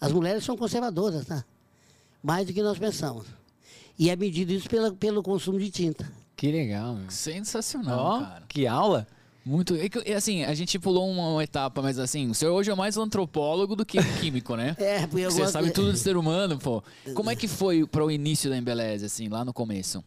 As 0.00 0.12
mulheres 0.12 0.44
são 0.44 0.56
conservadoras, 0.56 1.26
tá? 1.26 1.44
Mais 2.22 2.46
do 2.46 2.52
que 2.52 2.62
nós 2.62 2.78
pensamos. 2.78 3.26
E 3.98 4.10
é 4.10 4.16
medido 4.16 4.52
isso 4.52 4.68
pela, 4.68 4.92
pelo 4.92 5.22
consumo 5.22 5.58
de 5.58 5.70
tinta. 5.70 6.10
Que 6.36 6.50
legal, 6.50 6.94
meu. 6.94 7.10
Sensacional, 7.10 7.98
Ó, 7.98 8.20
cara. 8.20 8.42
que 8.48 8.66
aula. 8.66 9.06
Muito. 9.44 9.74
É 9.76 9.88
que, 9.88 9.98
é 10.10 10.14
assim, 10.14 10.42
a 10.42 10.54
gente 10.54 10.78
pulou 10.78 11.08
uma, 11.08 11.28
uma 11.28 11.44
etapa, 11.44 11.82
mas 11.82 11.98
assim, 11.98 12.30
o 12.30 12.34
senhor 12.34 12.52
hoje 12.52 12.70
é 12.70 12.74
mais 12.74 12.96
um 12.96 13.02
antropólogo 13.02 13.76
do 13.76 13.84
que 13.84 14.00
um 14.00 14.12
químico, 14.18 14.56
né? 14.56 14.74
É, 14.78 15.06
porque 15.06 15.26
eu 15.26 15.30
Você 15.30 15.40
gosto 15.40 15.52
sabe 15.52 15.70
tudo 15.70 15.92
de 15.92 15.98
ser 15.98 16.16
humano, 16.16 16.58
pô. 16.58 16.82
Como 17.14 17.30
é 17.30 17.36
que 17.36 17.46
foi 17.46 17.86
para 17.86 18.04
o 18.04 18.10
início 18.10 18.48
da 18.48 18.56
Embeleze, 18.56 19.04
assim, 19.04 19.28
lá 19.28 19.44
no 19.44 19.52
começo? 19.52 20.02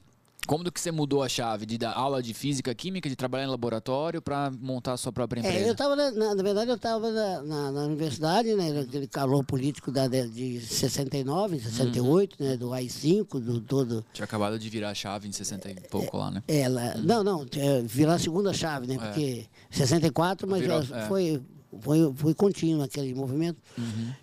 Como 0.47 0.63
do 0.63 0.71
que 0.71 0.79
você 0.79 0.91
mudou 0.93 1.21
a 1.21 1.27
chave 1.27 1.65
de 1.65 1.77
dar 1.77 1.91
aula 1.91 2.23
de 2.23 2.33
física, 2.33 2.73
química, 2.73 3.09
de 3.09 3.17
trabalhar 3.17 3.43
em 3.43 3.49
laboratório 3.49 4.21
para 4.21 4.49
montar 4.61 4.93
a 4.93 4.97
sua 4.97 5.11
própria 5.11 5.41
empresa? 5.41 5.57
É, 5.57 5.67
eu 5.67 5.73
estava, 5.73 5.93
na, 5.93 6.35
na 6.35 6.41
verdade, 6.41 6.71
eu 6.71 6.77
estava 6.77 7.11
na, 7.11 7.41
na, 7.41 7.71
na 7.73 7.81
universidade, 7.81 8.55
né, 8.55 8.71
naquele 8.71 9.07
calor 9.07 9.43
político 9.43 9.91
da, 9.91 10.07
de, 10.07 10.25
de 10.29 10.61
69, 10.61 11.59
68, 11.59 12.41
né, 12.41 12.55
do 12.55 12.71
AI-5, 12.71 13.41
do 13.41 13.59
todo... 13.59 14.05
Tinha 14.13 14.23
acabado 14.23 14.57
de 14.57 14.69
virar 14.69 14.91
a 14.91 14.95
chave 14.95 15.27
em 15.27 15.33
60 15.33 15.69
e 15.69 15.75
pouco 15.89 16.17
lá, 16.17 16.31
né? 16.31 16.41
Ela, 16.47 16.95
Não, 16.95 17.25
não, 17.25 17.45
é, 17.53 17.81
virar 17.81 18.13
a 18.13 18.19
segunda 18.19 18.53
chave, 18.53 18.87
né, 18.87 18.97
porque 18.97 19.45
64, 19.69 20.47
mas 20.47 20.61
Virou, 20.61 20.79
é. 20.79 21.07
foi, 21.09 21.41
foi, 21.81 22.13
foi 22.15 22.33
contínuo 22.33 22.83
aquele 22.83 23.13
movimento. 23.13 23.61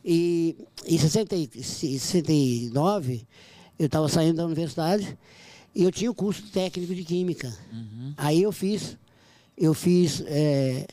E 0.02 0.56
em 0.86 0.96
60, 0.96 1.36
e 1.36 1.62
69, 1.62 3.26
eu 3.78 3.86
estava 3.86 4.08
saindo 4.08 4.36
da 4.36 4.46
universidade 4.46 5.18
eu 5.82 5.90
tinha 5.90 6.10
o 6.10 6.14
curso 6.14 6.42
técnico 6.52 6.94
de 6.94 7.04
química. 7.04 7.52
Aí 8.16 8.42
eu 8.42 8.52
fiz, 8.52 8.96
eu 9.56 9.74
fiz, 9.74 10.22
é, 10.26 10.86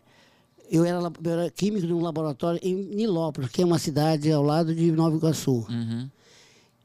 eu, 0.69 0.83
era, 0.85 0.99
eu 0.99 1.31
era 1.31 1.49
químico 1.51 1.85
de 1.85 1.93
um 1.93 2.01
laboratório 2.01 2.59
em 2.63 2.75
Nilópolis, 2.75 3.49
que 3.51 3.61
é 3.61 3.65
uma 3.65 3.79
cidade 3.79 4.31
ao 4.31 4.43
lado 4.43 4.73
de 4.73 4.91
Nova 4.91 5.15
Iguaçu. 5.15 5.65
Uhum. 5.69 6.09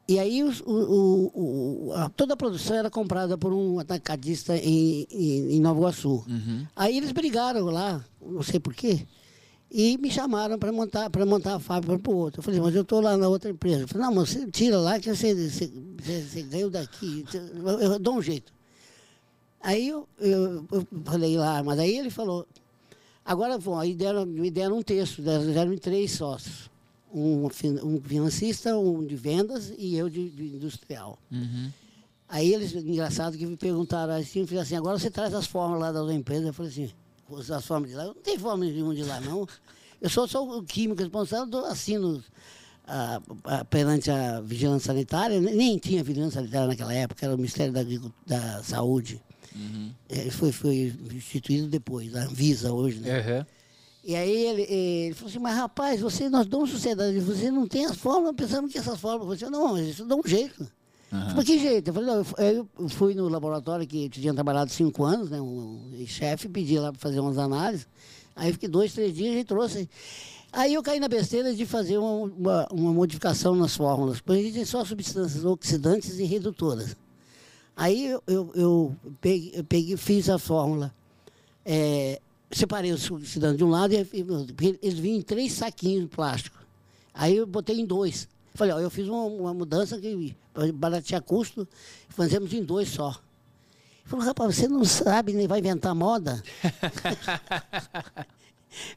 E 0.08 0.20
aí 0.20 0.44
o- 0.44 0.52
o- 0.66 1.88
o- 1.88 1.92
a- 1.94 2.08
toda 2.10 2.34
a 2.34 2.36
produção 2.36 2.76
era 2.76 2.88
comprada 2.88 3.36
por 3.36 3.52
um 3.52 3.80
atacadista 3.80 4.56
em, 4.56 5.06
em, 5.10 5.56
em 5.56 5.60
Nova 5.60 5.80
Iguaçu. 5.80 6.24
Uhum. 6.28 6.64
Aí 6.76 6.96
eles 6.96 7.10
brigaram 7.12 7.64
lá, 7.66 8.04
não 8.24 8.42
sei 8.42 8.60
porquê, 8.60 9.00
e 9.78 9.98
me 9.98 10.10
chamaram 10.10 10.58
para 10.58 10.72
montar, 10.72 11.10
montar 11.26 11.56
a 11.56 11.60
fábrica 11.60 11.98
para 11.98 12.10
o 12.10 12.16
outro. 12.16 12.38
Eu 12.38 12.42
falei, 12.42 12.58
mas 12.60 12.74
eu 12.74 12.80
estou 12.80 12.98
lá 12.98 13.14
na 13.14 13.28
outra 13.28 13.50
empresa. 13.50 13.82
Eu 13.82 13.88
falei, 13.88 14.06
não, 14.06 14.14
mas 14.14 14.30
você 14.30 14.50
tira 14.50 14.78
lá 14.78 14.98
que 14.98 15.14
você, 15.14 15.34
você, 15.34 15.70
você, 16.00 16.64
o 16.64 16.70
daqui. 16.70 17.26
Eu, 17.34 17.80
eu 17.80 17.98
dou 17.98 18.14
um 18.14 18.22
jeito. 18.22 18.54
Aí 19.60 19.88
eu, 19.88 20.08
eu, 20.18 20.64
eu 20.72 20.88
falei 21.04 21.36
lá, 21.36 21.62
mas 21.62 21.78
aí 21.78 21.94
ele 21.94 22.08
falou, 22.08 22.48
agora 23.22 23.58
bom, 23.58 23.78
aí 23.78 23.94
deram, 23.94 24.24
me 24.24 24.50
deram 24.50 24.78
um 24.78 24.82
texto, 24.82 25.20
deram, 25.20 25.76
três 25.76 26.12
sócios. 26.12 26.70
Um, 27.12 27.46
um 27.84 28.00
financista, 28.00 28.78
um 28.78 29.04
de 29.04 29.14
vendas 29.14 29.74
e 29.76 29.94
eu 29.94 30.08
de, 30.08 30.30
de 30.30 30.56
industrial. 30.56 31.18
Uhum. 31.30 31.70
Aí 32.26 32.54
eles, 32.54 32.74
engraçado, 32.74 33.36
que 33.36 33.44
me 33.44 33.58
perguntaram 33.58 34.14
assim, 34.14 34.40
eu 34.40 34.46
falei 34.46 34.62
assim, 34.62 34.76
agora 34.76 34.98
você 34.98 35.10
traz 35.10 35.34
as 35.34 35.46
fórmulas 35.46 35.82
lá 35.82 35.92
da 35.92 36.00
outra 36.00 36.14
empresa. 36.14 36.46
Eu 36.46 36.54
falei 36.54 36.72
assim, 36.72 36.90
as 37.34 37.64
fórmulas 37.64 37.90
de 37.90 37.96
lá. 37.96 38.04
Eu 38.04 38.14
não 38.14 38.22
tenho 38.22 38.40
fórmula 38.40 38.70
nenhuma 38.70 38.94
de 38.94 39.02
lá, 39.02 39.20
não. 39.20 39.46
Eu 40.00 40.10
sou 40.10 40.28
só 40.28 40.46
o 40.46 40.62
químico 40.62 41.00
responsável, 41.00 41.48
eu 41.60 41.66
assino 41.66 42.22
a, 42.86 43.20
a, 43.44 43.64
perante 43.64 44.10
a 44.10 44.40
vigilância 44.40 44.92
sanitária. 44.92 45.40
Nem 45.40 45.78
tinha 45.78 46.04
vigilância 46.04 46.40
sanitária 46.40 46.68
naquela 46.68 46.94
época, 46.94 47.24
era 47.24 47.34
o 47.34 47.38
Ministério 47.38 47.72
da, 47.72 47.82
da 48.26 48.62
Saúde. 48.62 49.22
Uhum. 49.54 49.92
É, 50.08 50.30
foi, 50.30 50.52
foi 50.52 50.94
instituído 51.12 51.68
depois, 51.68 52.14
a 52.14 52.24
Anvisa 52.24 52.72
hoje, 52.72 53.00
né? 53.00 53.18
Uhum. 53.18 53.46
E 54.04 54.14
aí 54.14 54.46
ele, 54.46 54.62
ele, 54.62 55.14
falou 55.14 55.30
assim, 55.30 55.38
mas 55.40 55.56
rapaz, 55.56 56.00
você, 56.00 56.28
nós 56.28 56.46
damos 56.46 56.70
sociedade, 56.70 57.18
você 57.18 57.50
não 57.50 57.66
tem 57.66 57.86
as 57.86 57.96
fórmulas, 57.96 58.36
pensando 58.36 58.68
que 58.68 58.78
essas 58.78 59.00
fórmulas, 59.00 59.38
você 59.38 59.50
não, 59.50 59.76
isso 59.76 60.04
dá 60.04 60.14
um 60.14 60.22
jeito. 60.24 60.70
Uhum. 61.12 61.42
Que 61.42 61.58
jeito? 61.58 61.88
Eu 61.88 61.94
falei, 61.94 62.08
não, 62.08 62.68
eu 62.78 62.88
fui 62.88 63.14
no 63.14 63.28
laboratório 63.28 63.86
que 63.86 64.08
tinha 64.08 64.34
trabalhado 64.34 64.70
cinco 64.70 65.04
anos, 65.04 65.30
né? 65.30 65.40
Um, 65.40 66.04
chefe 66.06 66.48
pedi 66.48 66.78
lá 66.78 66.92
para 66.92 67.00
fazer 67.00 67.20
umas 67.20 67.38
análises. 67.38 67.86
Aí 68.34 68.52
fiquei 68.52 68.68
dois, 68.68 68.92
três 68.92 69.14
dias 69.14 69.36
e 69.36 69.44
trouxe. 69.44 69.88
Aí 70.52 70.74
eu 70.74 70.82
caí 70.82 70.98
na 70.98 71.08
besteira 71.08 71.54
de 71.54 71.64
fazer 71.66 71.98
uma, 71.98 72.10
uma, 72.10 72.68
uma 72.72 72.92
modificação 72.92 73.54
nas 73.54 73.76
fórmulas, 73.76 74.20
porque 74.20 74.40
a 74.40 74.42
gente 74.42 74.54
tem 74.54 74.64
só 74.64 74.84
substâncias 74.84 75.44
oxidantes 75.44 76.18
e 76.18 76.24
redutoras. 76.24 76.96
Aí 77.76 78.06
eu, 78.06 78.22
eu, 78.26 78.50
eu, 78.54 78.96
peguei, 79.20 79.92
eu 79.92 79.98
fiz 79.98 80.28
a 80.30 80.38
fórmula. 80.38 80.94
É, 81.64 82.20
separei 82.50 82.92
os 82.92 83.10
oxidantes 83.10 83.58
de 83.58 83.64
um 83.64 83.68
lado 83.68 83.92
e 83.92 83.96
eles 84.82 84.98
vinham 84.98 85.18
em 85.18 85.22
três 85.22 85.52
saquinhos 85.52 86.02
de 86.02 86.08
plástico. 86.08 86.56
Aí 87.12 87.36
eu 87.36 87.46
botei 87.46 87.78
em 87.78 87.84
dois. 87.84 88.28
Falei, 88.54 88.72
ó, 88.72 88.80
eu 88.80 88.90
fiz 88.90 89.06
uma, 89.08 89.24
uma 89.24 89.54
mudança 89.54 89.98
que 89.98 90.34
baratear 90.74 91.22
custo, 91.22 91.68
fazemos 92.08 92.52
em 92.52 92.62
dois 92.62 92.88
só. 92.88 93.08
Ele 93.08 94.10
falou, 94.10 94.24
rapaz, 94.24 94.56
você 94.56 94.68
não 94.68 94.84
sabe, 94.84 95.32
nem 95.32 95.46
vai 95.46 95.58
inventar 95.58 95.94
moda? 95.94 96.42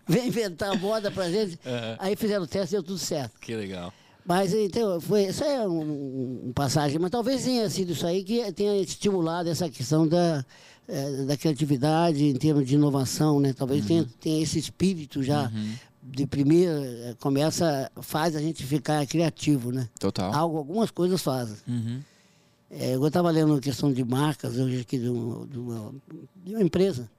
Vem 0.07 0.27
inventar 0.27 0.77
moda 0.79 1.09
pra 1.09 1.29
gente. 1.29 1.59
Uhum. 1.65 1.95
Aí 1.99 2.15
fizeram 2.15 2.43
o 2.43 2.47
teste 2.47 2.75
e 2.75 2.77
deu 2.77 2.83
tudo 2.83 2.97
certo. 2.97 3.39
Que 3.39 3.55
legal. 3.55 3.93
Mas 4.25 4.53
então, 4.53 4.99
foi, 4.99 5.25
isso 5.25 5.43
é 5.43 5.67
um, 5.67 6.47
um, 6.47 6.53
passagem, 6.53 6.99
mas 6.99 7.09
talvez 7.09 7.43
tenha 7.43 7.69
sido 7.69 7.93
isso 7.93 8.05
aí 8.05 8.23
que 8.23 8.51
tenha 8.51 8.75
estimulado 8.81 9.49
essa 9.49 9.69
questão 9.69 10.07
da, 10.07 10.45
é, 10.87 11.23
da 11.23 11.37
criatividade 11.37 12.23
em 12.23 12.35
termos 12.35 12.67
de 12.67 12.75
inovação, 12.75 13.39
né? 13.39 13.53
Talvez 13.53 13.81
uhum. 13.81 13.87
tenha, 13.87 14.07
tenha 14.19 14.43
esse 14.43 14.59
espírito 14.59 15.23
já 15.23 15.43
uhum 15.43 15.75
de 16.11 16.25
primeira 16.25 17.15
começa 17.19 17.91
faz 18.01 18.35
a 18.35 18.41
gente 18.41 18.65
ficar 18.65 19.05
criativo, 19.05 19.71
né? 19.71 19.87
Total. 19.99 20.33
Algo, 20.33 20.57
algumas 20.57 20.91
coisas 20.91 21.21
fazem. 21.21 21.57
Uhum. 21.67 22.01
É, 22.71 22.95
eu 22.95 23.07
estava 23.07 23.31
lendo 23.31 23.59
questão 23.59 23.91
de 23.91 24.03
marcas 24.03 24.57
hoje 24.57 24.81
aqui 24.81 24.97
de 24.99 25.09
uma, 25.09 25.47
de, 25.47 25.57
uma, 25.57 25.93
de 26.45 26.53
uma, 26.53 26.61
empresa 26.61 27.09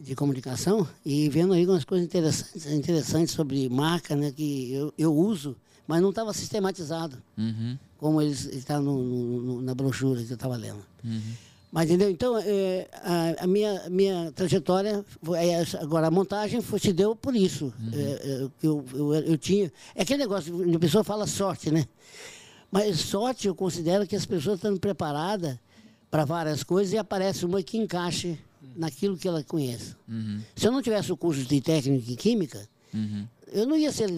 de 0.00 0.14
comunicação 0.14 0.86
e 1.04 1.28
vendo 1.28 1.52
aí 1.52 1.62
algumas 1.62 1.84
coisas 1.84 2.06
interessantes, 2.06 2.66
interessantes 2.66 3.34
sobre 3.34 3.68
marca, 3.68 4.14
né? 4.14 4.30
Que 4.30 4.72
eu, 4.72 4.94
eu 4.96 5.14
uso, 5.14 5.56
mas 5.86 6.00
não 6.00 6.10
estava 6.10 6.32
sistematizado, 6.32 7.20
uhum. 7.36 7.76
como 7.98 8.22
eles 8.22 8.44
está 8.44 8.80
no, 8.80 9.02
no, 9.02 9.62
na 9.62 9.74
brochura 9.74 10.22
que 10.22 10.30
eu 10.30 10.34
estava 10.34 10.56
lendo. 10.56 10.84
Uhum. 11.04 11.32
Mas 11.70 11.88
entendeu? 11.88 12.10
Então, 12.10 12.38
é, 12.38 12.88
a, 12.94 13.44
a, 13.44 13.46
minha, 13.46 13.88
minha 13.90 14.32
trajetória, 14.32 15.04
foi, 15.22 15.38
é, 15.38 15.62
agora 15.80 16.06
a 16.06 16.10
montagem 16.10 16.62
foi, 16.62 16.78
se 16.78 16.92
deu 16.92 17.14
por 17.14 17.36
isso. 17.36 17.72
Uhum. 17.78 17.90
É, 17.92 18.00
é 18.00 18.48
eu, 18.62 18.84
eu, 18.94 19.14
eu, 19.14 19.38
tinha. 19.38 19.70
É 19.94 20.02
aquele 20.02 20.20
negócio, 20.20 20.74
a 20.74 20.78
pessoa 20.78 21.04
fala 21.04 21.26
sorte, 21.26 21.70
né? 21.70 21.86
Mas 22.70 23.00
sorte 23.00 23.48
eu 23.48 23.54
considero 23.54 24.06
que 24.06 24.16
as 24.16 24.24
pessoas 24.24 24.56
estão 24.56 24.76
preparadas 24.76 25.58
para 26.10 26.24
várias 26.24 26.62
coisas 26.62 26.94
e 26.94 26.98
aparece 26.98 27.44
uma 27.44 27.62
que 27.62 27.76
encaixe 27.76 28.38
naquilo 28.74 29.16
que 29.16 29.28
ela 29.28 29.42
conhece. 29.42 29.94
Uhum. 30.08 30.40
Se 30.56 30.66
eu 30.66 30.72
não 30.72 30.80
tivesse 30.80 31.12
o 31.12 31.16
curso 31.16 31.44
de 31.44 31.60
técnica 31.60 32.10
e 32.10 32.16
química, 32.16 32.66
uhum. 32.94 33.26
eu 33.52 33.66
não 33.66 33.76
ia 33.76 33.92
ser 33.92 34.08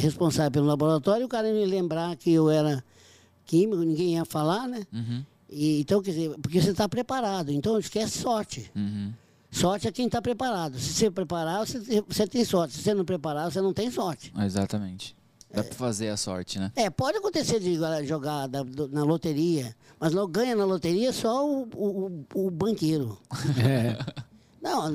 responsável 0.00 0.50
pelo 0.50 0.66
laboratório, 0.66 1.26
o 1.26 1.28
cara 1.28 1.48
ia 1.48 1.54
me 1.54 1.66
lembrar 1.66 2.16
que 2.16 2.32
eu 2.32 2.50
era 2.50 2.82
químico, 3.44 3.82
ninguém 3.82 4.14
ia 4.14 4.24
falar, 4.24 4.66
né? 4.66 4.86
Uhum. 4.92 5.24
E, 5.52 5.80
então, 5.80 6.02
quer 6.02 6.12
dizer, 6.12 6.34
porque 6.40 6.60
você 6.60 6.70
está 6.70 6.88
preparado. 6.88 7.52
Então, 7.52 7.78
esquece 7.78 8.18
sorte. 8.18 8.70
Uhum. 8.74 9.12
Sorte 9.50 9.86
é 9.86 9.92
quem 9.92 10.06
está 10.06 10.22
preparado. 10.22 10.78
Se 10.78 10.94
você 10.94 11.10
preparar, 11.10 11.66
você, 11.66 11.78
você 12.08 12.26
tem 12.26 12.44
sorte. 12.44 12.74
Se 12.74 12.82
você 12.82 12.94
não 12.94 13.04
preparar, 13.04 13.50
você 13.50 13.60
não 13.60 13.72
tem 13.72 13.90
sorte. 13.90 14.32
Exatamente. 14.38 15.14
Dá 15.54 15.62
para 15.62 15.74
fazer 15.74 16.08
a 16.08 16.16
sorte, 16.16 16.58
né? 16.58 16.72
É, 16.74 16.88
pode 16.88 17.18
acontecer 17.18 17.60
de 17.60 17.78
jogar 18.06 18.46
da, 18.46 18.62
do, 18.62 18.88
na 18.88 19.04
loteria, 19.04 19.76
mas 20.00 20.14
não 20.14 20.26
ganha 20.26 20.56
na 20.56 20.64
loteria 20.64 21.12
só 21.12 21.46
o, 21.46 21.68
o, 21.74 22.24
o 22.34 22.50
banqueiro. 22.50 23.18
É. 23.62 24.22
Não, 24.62 24.88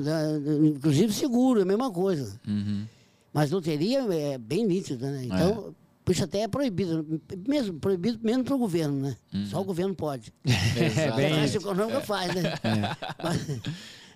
inclusive 0.66 1.12
seguro, 1.12 1.60
é 1.60 1.62
a 1.62 1.66
mesma 1.66 1.90
coisa. 1.90 2.40
Uhum. 2.48 2.86
Mas 3.34 3.50
loteria 3.50 4.00
é 4.12 4.38
bem 4.38 4.66
nítida, 4.66 5.10
né? 5.10 5.24
Então, 5.26 5.68
é. 5.68 5.87
Isso 6.08 6.24
até 6.24 6.40
é 6.40 6.48
proibido, 6.48 7.20
mesmo 7.46 7.78
proibido 7.78 8.18
mesmo 8.22 8.44
para 8.44 8.54
o 8.54 8.58
governo, 8.58 9.00
né? 9.00 9.16
Uhum. 9.32 9.46
Só 9.46 9.60
o 9.60 9.64
governo 9.64 9.94
pode. 9.94 10.32
É, 10.44 11.12
bem 11.12 11.34
a 11.34 11.46
Econômica 11.46 11.98
é. 11.98 12.02
faz, 12.02 12.34
né? 12.34 12.42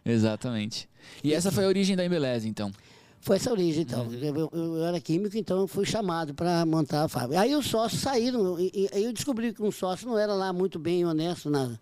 É. 0.05 0.13
Exatamente. 0.13 0.89
E 1.23 1.33
essa 1.33 1.53
foi 1.53 1.65
a 1.65 1.69
origem 1.69 1.97
da 1.97 2.05
Embeleze, 2.05 2.49
então? 2.49 2.73
Foi 3.21 3.37
essa 3.37 3.51
a 3.51 3.53
origem, 3.53 3.83
então. 3.83 4.07
Uhum. 4.07 4.15
Eu, 4.15 4.37
eu, 4.37 4.51
eu, 4.53 4.85
era 4.85 5.01
químico, 5.01 5.37
então 5.37 5.61
eu 5.61 5.69
fui 5.69 5.87
chamado 5.87 6.35
para 6.35 6.67
montar 6.67 7.05
a 7.05 7.09
fábrica. 7.09 7.41
Aí 7.41 7.55
os 7.55 7.67
sócios 7.67 8.01
saíram, 8.01 8.59
e, 8.59 8.89
aí 8.93 9.05
eu 9.05 9.13
descobri 9.13 9.53
que 9.53 9.63
um 9.63 9.71
sócio 9.71 10.09
não 10.09 10.19
era 10.19 10.35
lá 10.35 10.53
muito 10.53 10.79
bem 10.79 11.05
honesto 11.05 11.49
na, 11.49 11.79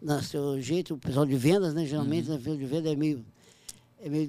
na 0.00 0.22
seu 0.22 0.60
jeito, 0.60 0.94
o 0.94 0.98
pessoal 0.98 1.24
de 1.24 1.36
vendas, 1.36 1.72
né? 1.72 1.86
Geralmente, 1.86 2.28
uhum. 2.28 2.36
na 2.36 2.56
de 2.56 2.66
venda 2.66 2.90
é 2.90 2.96
meio 2.96 3.24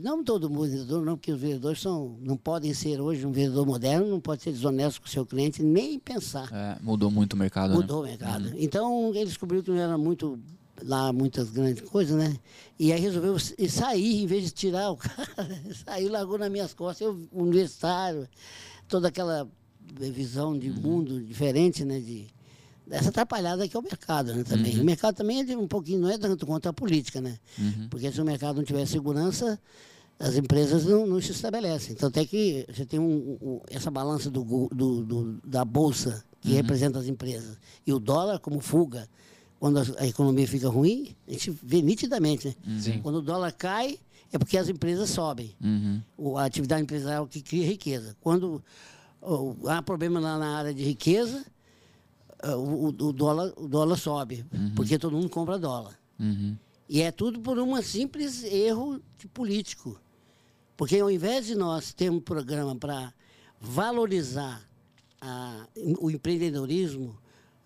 não 0.02 0.24
todo 0.24 0.50
mundo 0.50 0.70
vendedor, 0.70 1.04
não, 1.04 1.18
porque 1.18 1.32
os 1.32 1.40
vendedores 1.40 1.82
são, 1.82 2.18
não 2.22 2.38
podem 2.38 2.74
ser 2.74 3.02
hoje 3.02 3.26
um 3.26 3.32
vendedor 3.32 3.66
moderno, 3.66 4.08
não 4.08 4.20
pode 4.20 4.44
ser 4.44 4.52
desonesto 4.52 5.02
com 5.02 5.08
o 5.08 5.10
seu 5.10 5.26
cliente, 5.26 5.64
nem 5.64 5.98
pensar. 5.98 6.50
É, 6.52 6.78
mudou 6.82 7.10
muito 7.10 7.34
o 7.34 7.38
mercado, 7.38 7.72
né? 7.72 7.76
Mudou 7.78 8.04
né? 8.04 8.10
o 8.10 8.12
mercado. 8.12 8.46
Uhum. 8.46 8.56
Então, 8.58 9.12
ele 9.16 9.26
descobriu 9.26 9.64
que 9.64 9.72
não 9.72 9.78
era 9.78 9.98
muito 9.98 10.40
lá 10.84 11.12
muitas 11.14 11.50
grandes 11.50 11.88
coisas, 11.90 12.16
né? 12.16 12.36
E 12.78 12.92
aí 12.92 13.00
resolveu 13.00 13.38
sair, 13.40 14.24
em 14.24 14.28
vez 14.28 14.44
de 14.44 14.52
tirar 14.52 14.92
o 14.92 14.98
cara, 14.98 15.62
saiu, 15.86 16.12
largou 16.12 16.38
nas 16.38 16.52
minhas 16.52 16.74
costas, 16.74 17.08
eu 17.08 17.20
universitário, 17.32 18.28
toda 18.88 19.08
aquela 19.08 19.48
visão 20.12 20.58
de 20.58 20.70
uhum. 20.70 20.82
mundo 20.82 21.22
diferente, 21.22 21.84
né? 21.84 22.00
De, 22.00 22.28
essa 22.90 23.10
atrapalhada 23.10 23.68
que 23.68 23.76
é 23.76 23.80
o 23.80 23.84
mercado, 23.84 24.34
né, 24.34 24.44
também. 24.44 24.76
Uhum. 24.76 24.82
O 24.82 24.86
mercado 24.86 25.16
também 25.16 25.50
é 25.50 25.58
um 25.58 25.68
pouquinho, 25.68 26.02
não 26.02 26.10
é 26.10 26.18
tanto 26.18 26.46
quanto 26.46 26.68
a 26.68 26.74
política, 26.74 27.22
né? 27.22 27.38
Uhum. 27.58 27.88
Porque 27.90 28.12
se 28.12 28.22
o 28.22 28.26
mercado 28.26 28.58
não 28.58 28.64
tiver 28.64 28.86
segurança, 28.86 29.60
as 30.20 30.36
empresas 30.36 30.86
não, 30.86 31.06
não 31.06 31.22
se 31.22 31.32
estabelecem. 31.32 31.94
Então, 31.94 32.10
até 32.10 32.26
que 32.26 32.66
você 32.74 32.86
tem 32.86 33.00
um, 33.00 33.38
um, 33.42 33.62
essa 33.70 33.90
balança 33.90 34.30
do, 34.30 34.44
do, 34.72 35.04
do, 35.04 35.42
da 35.44 35.66
bolsa, 35.66 36.24
que 36.42 36.50
uhum. 36.50 36.56
representa 36.56 37.00
as 37.00 37.08
empresas, 37.08 37.58
e 37.86 37.94
o 37.94 38.00
dólar 38.00 38.40
como 38.40 38.60
fuga. 38.60 39.08
Quando 39.60 39.80
a, 39.80 39.86
a 40.00 40.08
economia 40.08 40.46
fica 40.46 40.68
ruim, 40.68 41.16
a 41.26 41.32
gente 41.32 41.52
vê 41.64 41.82
nitidamente, 41.82 42.48
né? 42.48 42.56
Uhum. 42.68 43.02
Quando 43.02 43.16
o 43.16 43.22
dólar 43.22 43.52
cai, 43.54 43.98
é 44.32 44.38
porque 44.38 44.58
as 44.58 44.68
empresas 44.68 45.10
sobem. 45.10 45.56
Uhum. 45.62 46.02
A 46.38 46.44
atividade 46.44 46.82
empresarial 46.82 47.26
que 47.28 47.42
cria 47.42 47.66
riqueza. 47.66 48.16
Quando 48.20 48.62
há 49.68 49.82
problema 49.82 50.20
lá 50.20 50.38
na 50.38 50.58
área 50.58 50.74
de 50.74 50.84
riqueza, 50.84 51.46
o, 52.52 52.88
o, 52.88 53.14
dólar, 53.14 53.54
o 53.58 53.68
dólar 53.68 53.98
sobe, 53.98 54.46
uhum. 54.54 54.74
porque 54.76 55.00
todo 55.00 55.16
mundo 55.16 55.30
compra 55.30 55.58
dólar. 55.58 55.98
Uhum. 56.20 56.58
E 56.90 57.02
é 57.02 57.12
tudo 57.12 57.40
por 57.40 57.58
um 57.58 57.82
simples 57.82 58.44
erro 58.44 59.02
político. 59.34 60.00
Porque 60.76 61.00
ao 61.00 61.10
invés 61.10 61.46
de 61.46 61.56
nós 61.56 61.94
termos 61.94 62.20
um 62.20 62.24
programa 62.24 62.76
para 62.76 63.14
valorizar 63.60 64.62
a, 65.22 65.68
o 66.00 66.12
empreendedorismo, 66.12 67.18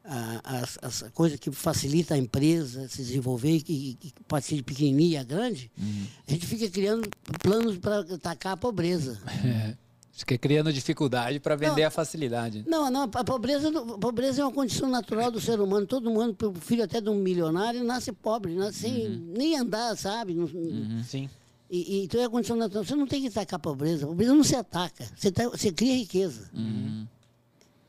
a, 0.04 1.12
coisas 1.12 1.40
que 1.40 1.52
facilita 1.52 2.14
a 2.14 2.18
empresa 2.18 2.88
se 2.88 2.98
desenvolver, 2.98 3.62
que, 3.62 3.96
que 3.96 4.14
pode 4.28 4.46
ser 4.46 4.56
de 4.56 4.64
pequenininha 4.64 5.22
a 5.22 5.24
grande, 5.24 5.72
uhum. 5.78 6.06
a 6.28 6.32
gente 6.32 6.46
fica 6.46 6.70
criando 6.70 7.10
planos 7.42 7.78
para 7.78 8.00
atacar 8.00 8.54
a 8.54 8.58
pobreza. 8.58 9.20
É. 10.18 10.20
Fica 10.20 10.38
criando 10.38 10.74
dificuldade 10.74 11.40
para 11.40 11.56
vender 11.56 11.82
não, 11.82 11.88
a 11.88 11.92
facilidade. 11.92 12.66
Não, 12.68 12.90
não, 12.90 13.04
a 13.04 13.24
pobreza, 13.24 13.70
a 13.70 13.98
pobreza 13.98 14.42
é 14.42 14.46
uma 14.46 14.52
condição 14.52 14.90
natural 14.90 15.32
do 15.32 15.40
ser 15.40 15.60
humano. 15.60 15.86
Todo 15.86 16.10
mundo, 16.10 16.54
filho 16.60 16.84
até 16.84 17.00
de 17.00 17.10
um 17.10 17.16
milionário, 17.16 17.84
nasce 17.84 18.12
pobre, 18.12 18.56
nasce 18.56 18.80
sem 18.80 19.08
uhum. 19.08 19.34
nem 19.38 19.58
andar, 19.58 19.96
sabe? 19.96 20.34
Uhum. 20.34 21.04
Sim. 21.04 21.30
E, 21.70 21.98
e, 21.98 22.04
então 22.06 22.20
é 22.22 22.26
a 22.26 22.30
condição 22.30 22.56
natural. 22.56 22.84
Você 22.84 22.96
não 22.96 23.06
tem 23.06 23.22
que 23.22 23.28
atacar 23.28 23.58
a 23.58 23.60
pobreza. 23.60 24.06
A 24.06 24.08
pobreza 24.08 24.34
não 24.34 24.44
se 24.44 24.56
ataca. 24.56 25.06
Você, 25.16 25.32
tá, 25.32 25.48
você 25.50 25.72
cria 25.72 25.94
riqueza. 25.94 26.50
Uhum. 26.54 27.06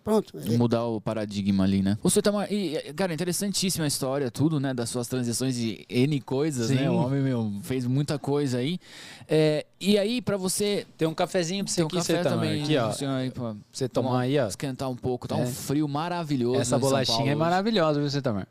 Pronto. 0.08 0.32
Mudar 0.56 0.86
o 0.86 1.02
paradigma 1.02 1.64
ali, 1.64 1.82
né? 1.82 1.98
Você 2.02 2.22
tá 2.22 2.30
uma... 2.30 2.46
e, 2.50 2.94
cara, 2.96 3.12
interessantíssima 3.12 3.84
a 3.84 3.88
história, 3.88 4.30
tudo, 4.30 4.58
né? 4.58 4.72
Das 4.72 4.88
suas 4.88 5.06
transições 5.06 5.54
de 5.54 5.84
N 5.86 6.18
coisas, 6.22 6.68
Sim. 6.68 6.76
né? 6.76 6.90
O 6.90 6.94
homem, 6.94 7.20
meu, 7.20 7.52
fez 7.62 7.86
muita 7.86 8.18
coisa 8.18 8.56
aí. 8.56 8.78
É, 9.28 9.66
e 9.78 9.98
aí, 9.98 10.22
pra 10.22 10.38
você... 10.38 10.86
Tem 10.96 11.06
um 11.06 11.12
cafezinho 11.12 11.62
pra 11.62 11.70
você 11.70 11.76
Tem 11.76 11.84
um 11.84 11.88
café 11.88 12.22
também. 12.22 12.62
Aqui, 12.62 12.78
ó. 12.78 12.90
Aí, 13.18 13.30
pra 13.30 13.54
você 13.70 13.86
tomar 13.86 14.20
aí, 14.20 14.38
ó. 14.38 14.46
Esquentar 14.46 14.88
um 14.88 14.96
pouco. 14.96 15.28
Tá 15.28 15.38
é. 15.38 15.42
um 15.42 15.46
frio 15.46 15.86
maravilhoso. 15.86 16.58
Essa 16.58 16.78
bolachinha 16.78 17.32
é 17.32 17.34
maravilhosa, 17.34 18.00
viu, 18.00 18.08
você 18.08 18.22
Tamar? 18.22 18.48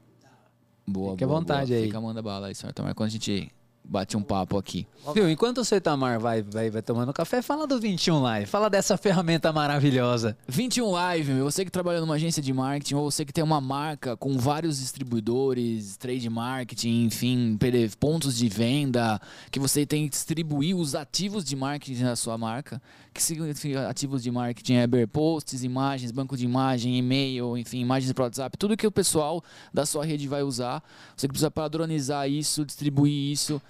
Boa, 0.86 1.14
Fique 1.14 1.26
boa, 1.26 1.38
à 1.38 1.40
vontade 1.40 1.72
boa. 1.72 1.80
aí. 1.80 1.86
Fica, 1.88 2.00
manda 2.00 2.22
bala 2.22 2.48
aí, 2.48 2.54
senhor 2.54 2.72
Tamar. 2.72 2.94
Quando 2.94 3.08
a 3.08 3.12
gente 3.12 3.52
bate 3.88 4.18
um 4.18 4.22
papo 4.22 4.58
aqui. 4.58 4.86
Viu, 5.14 5.30
enquanto 5.30 5.60
o 5.60 5.66
Setamar 5.66 6.20
vai, 6.20 6.42
vai, 6.42 6.70
vai 6.70 6.82
tomando 6.82 7.14
café, 7.14 7.42
fala 7.42 7.66
do 7.66 7.80
21 7.80 8.22
Live, 8.22 8.46
fala 8.46 8.70
dessa 8.70 8.98
ferramenta 8.98 9.54
maravilhosa. 9.54 10.38
21 10.48 10.92
Live, 10.92 11.32
meu, 11.32 11.46
você 11.46 11.64
que 11.64 11.72
trabalha 11.72 12.02
numa 12.02 12.16
agência 12.16 12.44
de 12.44 12.52
marketing 12.52 12.96
ou 12.96 13.10
você 13.10 13.24
que 13.24 13.32
tem 13.32 13.44
uma 13.44 13.62
marca 13.62 14.18
com 14.18 14.38
vários 14.38 14.80
distribuidores, 14.80 15.96
trade 15.96 16.30
marketing, 16.30 17.06
enfim, 17.06 17.58
pontos 17.98 18.38
de 18.38 18.50
venda, 18.50 19.20
que 19.50 19.60
você 19.60 19.86
tem 19.86 20.04
que 20.06 20.10
distribuir 20.10 20.76
os 20.76 20.94
ativos 20.94 21.46
de 21.46 21.56
marketing 21.56 22.04
da 22.04 22.16
sua 22.16 22.38
marca, 22.38 22.82
que 23.14 23.24
significa 23.24 23.90
ativos 23.90 24.22
de 24.22 24.30
marketing 24.30 24.74
é 24.74 24.88
posts, 25.08 25.64
imagens, 25.64 26.12
banco 26.12 26.36
de 26.36 26.44
imagem, 26.44 26.98
e-mail, 26.98 27.58
enfim, 27.58 27.80
imagens 27.80 28.12
para 28.12 28.26
WhatsApp, 28.26 28.58
tudo 28.58 28.76
que 28.76 28.86
o 28.86 28.92
pessoal 28.92 29.42
da 29.74 29.86
sua 29.86 30.06
rede 30.06 30.28
vai 30.28 30.44
usar, 30.44 30.84
você 31.16 31.28
precisa 31.28 31.50
padronizar 31.50 32.30
isso, 32.30 32.66
distribuir 32.66 33.32
isso 33.32 33.62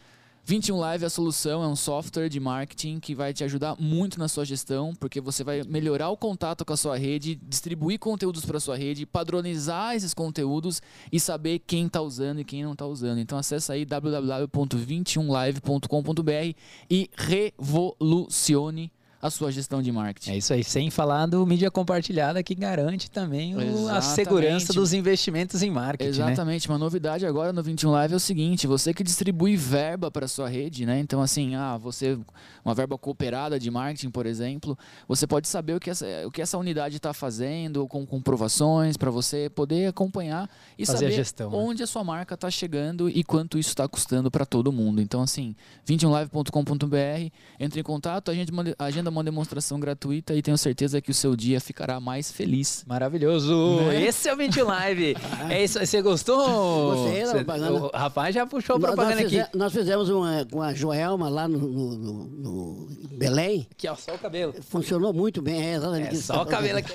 21 0.47 0.77
Live 0.77 1.03
é 1.03 1.07
a 1.07 1.09
solução, 1.09 1.61
é 1.61 1.67
um 1.67 1.75
software 1.75 2.29
de 2.29 2.39
marketing 2.39 3.01
que 3.01 3.13
vai 3.13 3.33
te 3.33 3.43
ajudar 3.43 3.75
muito 3.77 4.17
na 4.17 4.29
sua 4.29 4.45
gestão, 4.45 4.93
porque 4.97 5.19
você 5.19 5.43
vai 5.43 5.61
melhorar 5.63 6.07
o 6.07 6.15
contato 6.15 6.63
com 6.63 6.71
a 6.71 6.77
sua 6.77 6.97
rede, 6.97 7.35
distribuir 7.35 7.99
conteúdos 7.99 8.45
para 8.45 8.55
a 8.55 8.61
sua 8.61 8.77
rede, 8.77 9.05
padronizar 9.05 9.93
esses 9.93 10.13
conteúdos 10.13 10.81
e 11.11 11.19
saber 11.19 11.59
quem 11.59 11.87
está 11.87 12.01
usando 12.01 12.39
e 12.39 12.45
quem 12.45 12.63
não 12.63 12.71
está 12.71 12.85
usando. 12.85 13.19
Então 13.19 13.37
acessa 13.37 13.73
aí 13.73 13.83
www.21live.com.br 13.83 16.57
e 16.89 17.09
revolucione 17.17 18.89
a 19.21 19.29
sua 19.31 19.51
gestão 19.51 19.81
de 19.81 19.91
marketing. 19.91 20.31
É 20.31 20.37
isso 20.37 20.53
aí, 20.53 20.63
sem 20.63 20.91
falar 20.91 21.25
do 21.25 21.43
mídia 21.45 21.71
compartilhada 21.71 22.43
que 22.43 22.53
garante 22.53 23.09
também 23.09 23.55
o, 23.55 23.89
a 23.89 23.99
segurança 23.99 24.71
dos 24.73 24.93
investimentos 24.93 25.63
em 25.63 25.71
marketing. 25.71 26.19
Né? 26.19 26.25
Exatamente, 26.31 26.67
né? 26.67 26.73
uma 26.73 26.77
novidade 26.79 27.25
agora 27.25 27.51
no 27.51 27.63
21 27.63 27.91
Live 27.91 28.13
é 28.13 28.17
o 28.17 28.19
seguinte: 28.19 28.67
você 28.67 28.93
que 28.93 29.03
distribui 29.03 29.55
verba 29.55 30.11
para 30.11 30.27
sua 30.27 30.47
rede, 30.47 30.85
né? 30.85 30.99
Então, 30.99 31.21
assim, 31.21 31.55
ah, 31.55 31.77
você, 31.77 32.17
uma 32.63 32.75
verba 32.75 32.97
cooperada 32.97 33.59
de 33.59 33.71
marketing, 33.71 34.11
por 34.11 34.27
exemplo, 34.27 34.77
você 35.07 35.25
pode 35.25 35.47
saber 35.47 35.73
o 35.73 35.79
que 35.79 35.89
essa, 35.89 36.05
o 36.25 36.31
que 36.31 36.41
essa 36.41 36.57
unidade 36.57 36.97
está 36.97 37.11
fazendo, 37.11 37.87
com 37.87 38.05
comprovações, 38.05 38.97
para 38.97 39.09
você 39.09 39.49
poder 39.49 39.87
acompanhar 39.87 40.47
e 40.77 40.85
Fazer 40.85 40.99
saber 40.99 41.11
gestão, 41.11 41.49
né? 41.49 41.57
onde 41.57 41.79
né? 41.79 41.83
a 41.85 41.87
sua 41.87 42.03
marca 42.03 42.35
está 42.35 42.51
chegando 42.51 43.09
e 43.09 43.23
quanto 43.23 43.57
isso 43.57 43.69
está 43.69 43.87
custando 43.87 44.29
para 44.29 44.45
todo 44.45 44.71
mundo. 44.71 45.01
Então, 45.01 45.21
assim, 45.21 45.55
21live.com.br, 45.87 47.31
entre 47.59 47.79
em 47.79 47.83
contato, 47.83 48.29
a 48.29 48.33
gente 48.33 48.51
agenda 48.77 49.06
uma 49.09 49.23
demonstração 49.23 49.79
gratuita 49.79 50.33
e 50.33 50.41
tenho 50.41 50.57
certeza 50.57 51.01
que 51.01 51.11
o 51.11 51.13
seu 51.13 51.35
dia 51.35 51.59
ficará 51.59 51.99
mais 51.99 52.31
feliz. 52.31 52.83
Maravilhoso! 52.87 53.81
Né? 53.81 54.05
Esse 54.05 54.29
é 54.29 54.33
o 54.33 54.37
20 54.37 54.61
Live. 54.61 55.15
é 55.49 55.63
isso, 55.63 55.79
você 55.79 56.01
gostou? 56.01 56.95
Gostei 56.95 57.25
da 57.25 57.31
propaganda. 57.31 57.73
O 57.73 57.87
rapaz 57.93 58.35
já 58.35 58.45
puxou 58.45 58.77
a 58.77 58.79
propaganda 58.79 59.21
nós, 59.21 59.33
aqui. 59.33 59.57
Nós 59.57 59.73
fizemos 59.73 60.09
uma 60.09 60.45
com 60.49 60.61
a 60.61 60.73
Joelma 60.73 61.29
lá 61.29 61.47
no, 61.47 61.59
no, 61.59 61.97
no, 61.97 62.25
no 62.25 62.87
Belém. 63.17 63.67
Aqui, 63.71 63.87
ó, 63.87 63.95
só 63.95 64.15
o 64.15 64.19
cabelo. 64.19 64.53
Funcionou 64.61 65.13
muito 65.13 65.41
bem, 65.41 65.61
é 65.61 65.73
exatamente. 65.75 66.15
É, 66.15 66.19
só 66.19 66.43
o 66.43 66.45
cabelo 66.45 66.79
aqui. 66.79 66.93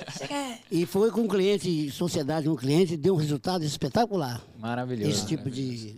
e 0.71 0.87
foi 0.87 1.11
com 1.11 1.23
um 1.23 1.29
cliente, 1.29 1.91
sociedade 1.91 2.47
com 2.47 2.53
um 2.53 2.57
cliente, 2.57 2.97
deu 2.97 3.15
um 3.15 3.19
resultado 3.19 3.65
espetacular. 3.65 4.41
Maravilhoso. 4.59 5.11
Esse 5.11 5.27
tipo 5.27 5.51
de, 5.51 5.97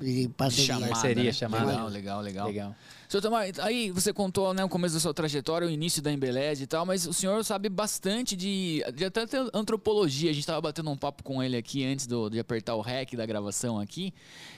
de 0.00 0.28
parceria. 0.36 0.66
Chamada, 0.74 0.92
parceria, 0.92 1.24
né? 1.24 1.32
chamada. 1.32 1.64
Legal, 1.64 1.88
legal, 1.88 2.20
legal. 2.20 2.46
legal. 2.46 2.76
Tomar, 3.20 3.46
aí 3.60 3.90
você 3.90 4.12
contou 4.12 4.52
né, 4.52 4.64
o 4.64 4.68
começo 4.68 4.94
da 4.94 5.00
sua 5.00 5.14
trajetória, 5.14 5.66
o 5.66 5.70
início 5.70 6.02
da 6.02 6.12
Embeleze 6.12 6.64
e 6.64 6.66
tal, 6.66 6.84
mas 6.84 7.06
o 7.06 7.12
senhor 7.12 7.44
sabe 7.44 7.68
bastante 7.68 8.36
de, 8.36 8.84
de 8.94 9.04
até 9.04 9.24
antropologia. 9.52 10.30
A 10.30 10.32
gente 10.32 10.42
estava 10.42 10.60
batendo 10.60 10.90
um 10.90 10.96
papo 10.96 11.22
com 11.22 11.42
ele 11.42 11.56
aqui 11.56 11.84
antes 11.84 12.06
do, 12.06 12.28
de 12.28 12.38
apertar 12.38 12.74
o 12.74 12.80
REC 12.80 13.14
da 13.16 13.24
gravação 13.24 13.78
aqui. 13.78 14.12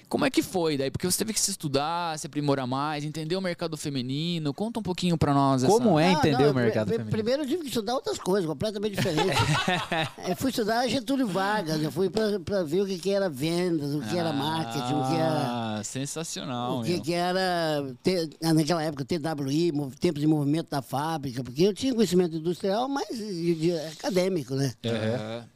Como 0.09 0.25
é 0.25 0.31
que 0.31 0.41
foi 0.41 0.77
daí? 0.77 0.91
Porque 0.91 1.05
você 1.05 1.19
teve 1.19 1.33
que 1.33 1.41
se 1.41 1.51
estudar, 1.51 2.17
se 2.19 2.27
aprimorar 2.27 2.67
mais, 2.67 3.05
entender 3.05 3.35
o 3.35 3.41
mercado 3.41 3.77
feminino. 3.77 4.55
Conta 4.55 4.79
um 4.79 4.83
pouquinho 4.83 5.19
para 5.19 5.35
nós. 5.35 5.65
Como 5.65 5.99
essa... 5.99 6.09
é 6.09 6.13
entender 6.13 6.45
não, 6.45 6.53
o 6.53 6.55
mercado 6.55 6.89
feminino? 6.89 7.11
Primeiro 7.11 7.43
eu 7.43 7.47
tive 7.47 7.63
que 7.63 7.69
estudar 7.69 7.95
outras 7.95 8.19
coisas, 8.19 8.49
completamente 8.49 8.95
diferentes. 8.95 9.35
eu 10.28 10.37
fui 10.37 10.50
estudar 10.50 10.87
Getúlio 10.87 11.26
Vargas, 11.26 11.83
eu 11.83 11.91
fui 11.91 12.09
para 12.09 12.63
ver 12.63 12.83
o 12.83 12.87
que, 12.87 12.99
que 12.99 13.11
era 13.11 13.28
vendas, 13.28 13.95
o 13.95 14.00
que 14.00 14.17
ah, 14.17 14.21
era 14.21 14.33
marketing, 14.33 14.95
o 14.95 15.09
que 15.09 15.15
era... 15.17 15.76
Ah, 15.78 15.80
sensacional, 15.83 16.80
O 16.80 16.85
que, 16.85 17.00
que 17.00 17.13
era, 17.13 17.85
naquela 18.41 18.83
época, 18.83 19.04
TWI, 19.04 19.73
Tempo 19.99 20.21
de 20.21 20.26
Movimento 20.26 20.71
da 20.71 20.80
Fábrica, 20.80 21.43
porque 21.43 21.65
eu 21.65 21.75
tinha 21.75 21.93
conhecimento 21.93 22.37
industrial, 22.37 22.89
mas 22.89 23.09
de, 23.09 23.54
de, 23.54 23.78
acadêmico, 23.78 24.54
né? 24.54 24.73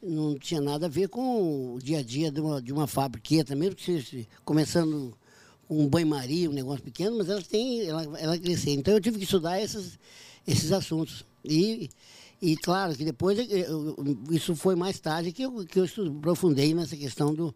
Uhum. 0.02 0.30
Não 0.30 0.38
tinha 0.38 0.60
nada 0.60 0.86
a 0.86 0.88
ver 0.88 1.08
com 1.08 1.74
o 1.74 1.78
dia 1.80 2.00
a 2.00 2.02
dia 2.02 2.30
de 2.30 2.40
uma, 2.40 2.60
de 2.60 2.72
uma 2.72 2.86
fábrica, 2.86 3.54
mesmo 3.54 3.76
que 3.76 4.26
começando 4.44 5.16
com 5.68 5.84
um 5.84 5.88
banho-maria, 5.88 6.50
um 6.50 6.52
negócio 6.52 6.82
pequeno, 6.82 7.16
mas 7.18 7.28
ela 7.28 7.42
tem, 7.42 7.86
ela, 7.86 8.18
ela 8.18 8.38
crescer. 8.38 8.72
Então 8.72 8.92
eu 8.92 9.00
tive 9.00 9.18
que 9.18 9.24
estudar 9.24 9.60
esses, 9.60 9.98
esses 10.46 10.72
assuntos. 10.72 11.24
E, 11.44 11.88
e 12.42 12.56
claro 12.56 12.94
que 12.96 13.04
depois, 13.04 13.38
eu, 13.38 13.96
isso 14.30 14.56
foi 14.56 14.74
mais 14.74 14.98
tarde 14.98 15.30
que 15.32 15.42
eu, 15.42 15.64
que 15.64 15.78
eu 15.78 15.86
aprofundei 16.18 16.74
nessa 16.74 16.96
questão 16.96 17.34
do 17.34 17.54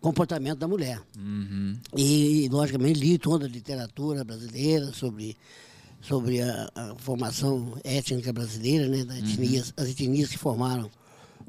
comportamento 0.00 0.58
da 0.58 0.68
mulher. 0.68 1.00
Uhum. 1.16 1.78
E, 1.96 2.48
logicamente, 2.50 3.00
li 3.00 3.16
toda 3.16 3.46
a 3.46 3.48
literatura 3.48 4.22
brasileira 4.22 4.92
sobre, 4.92 5.34
sobre 6.02 6.42
a, 6.42 6.70
a 6.74 6.94
formação 6.96 7.78
étnica 7.82 8.30
brasileira, 8.30 8.86
né, 8.86 9.04
das 9.04 9.18
etnias, 9.18 9.68
uhum. 9.68 9.74
as 9.78 9.88
etnias 9.88 10.28
que 10.28 10.36
formaram 10.36 10.90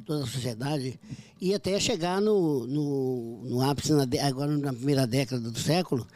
toda 0.05 0.23
a 0.23 0.27
sociedade, 0.27 0.99
e 1.41 1.53
até 1.53 1.79
chegar 1.79 2.21
no, 2.21 2.65
no, 2.67 3.43
no 3.45 3.61
ápice, 3.61 3.91
na, 3.93 4.07
agora 4.25 4.55
na 4.57 4.73
primeira 4.73 5.05
década 5.05 5.49
do 5.49 5.59
século, 5.59 6.07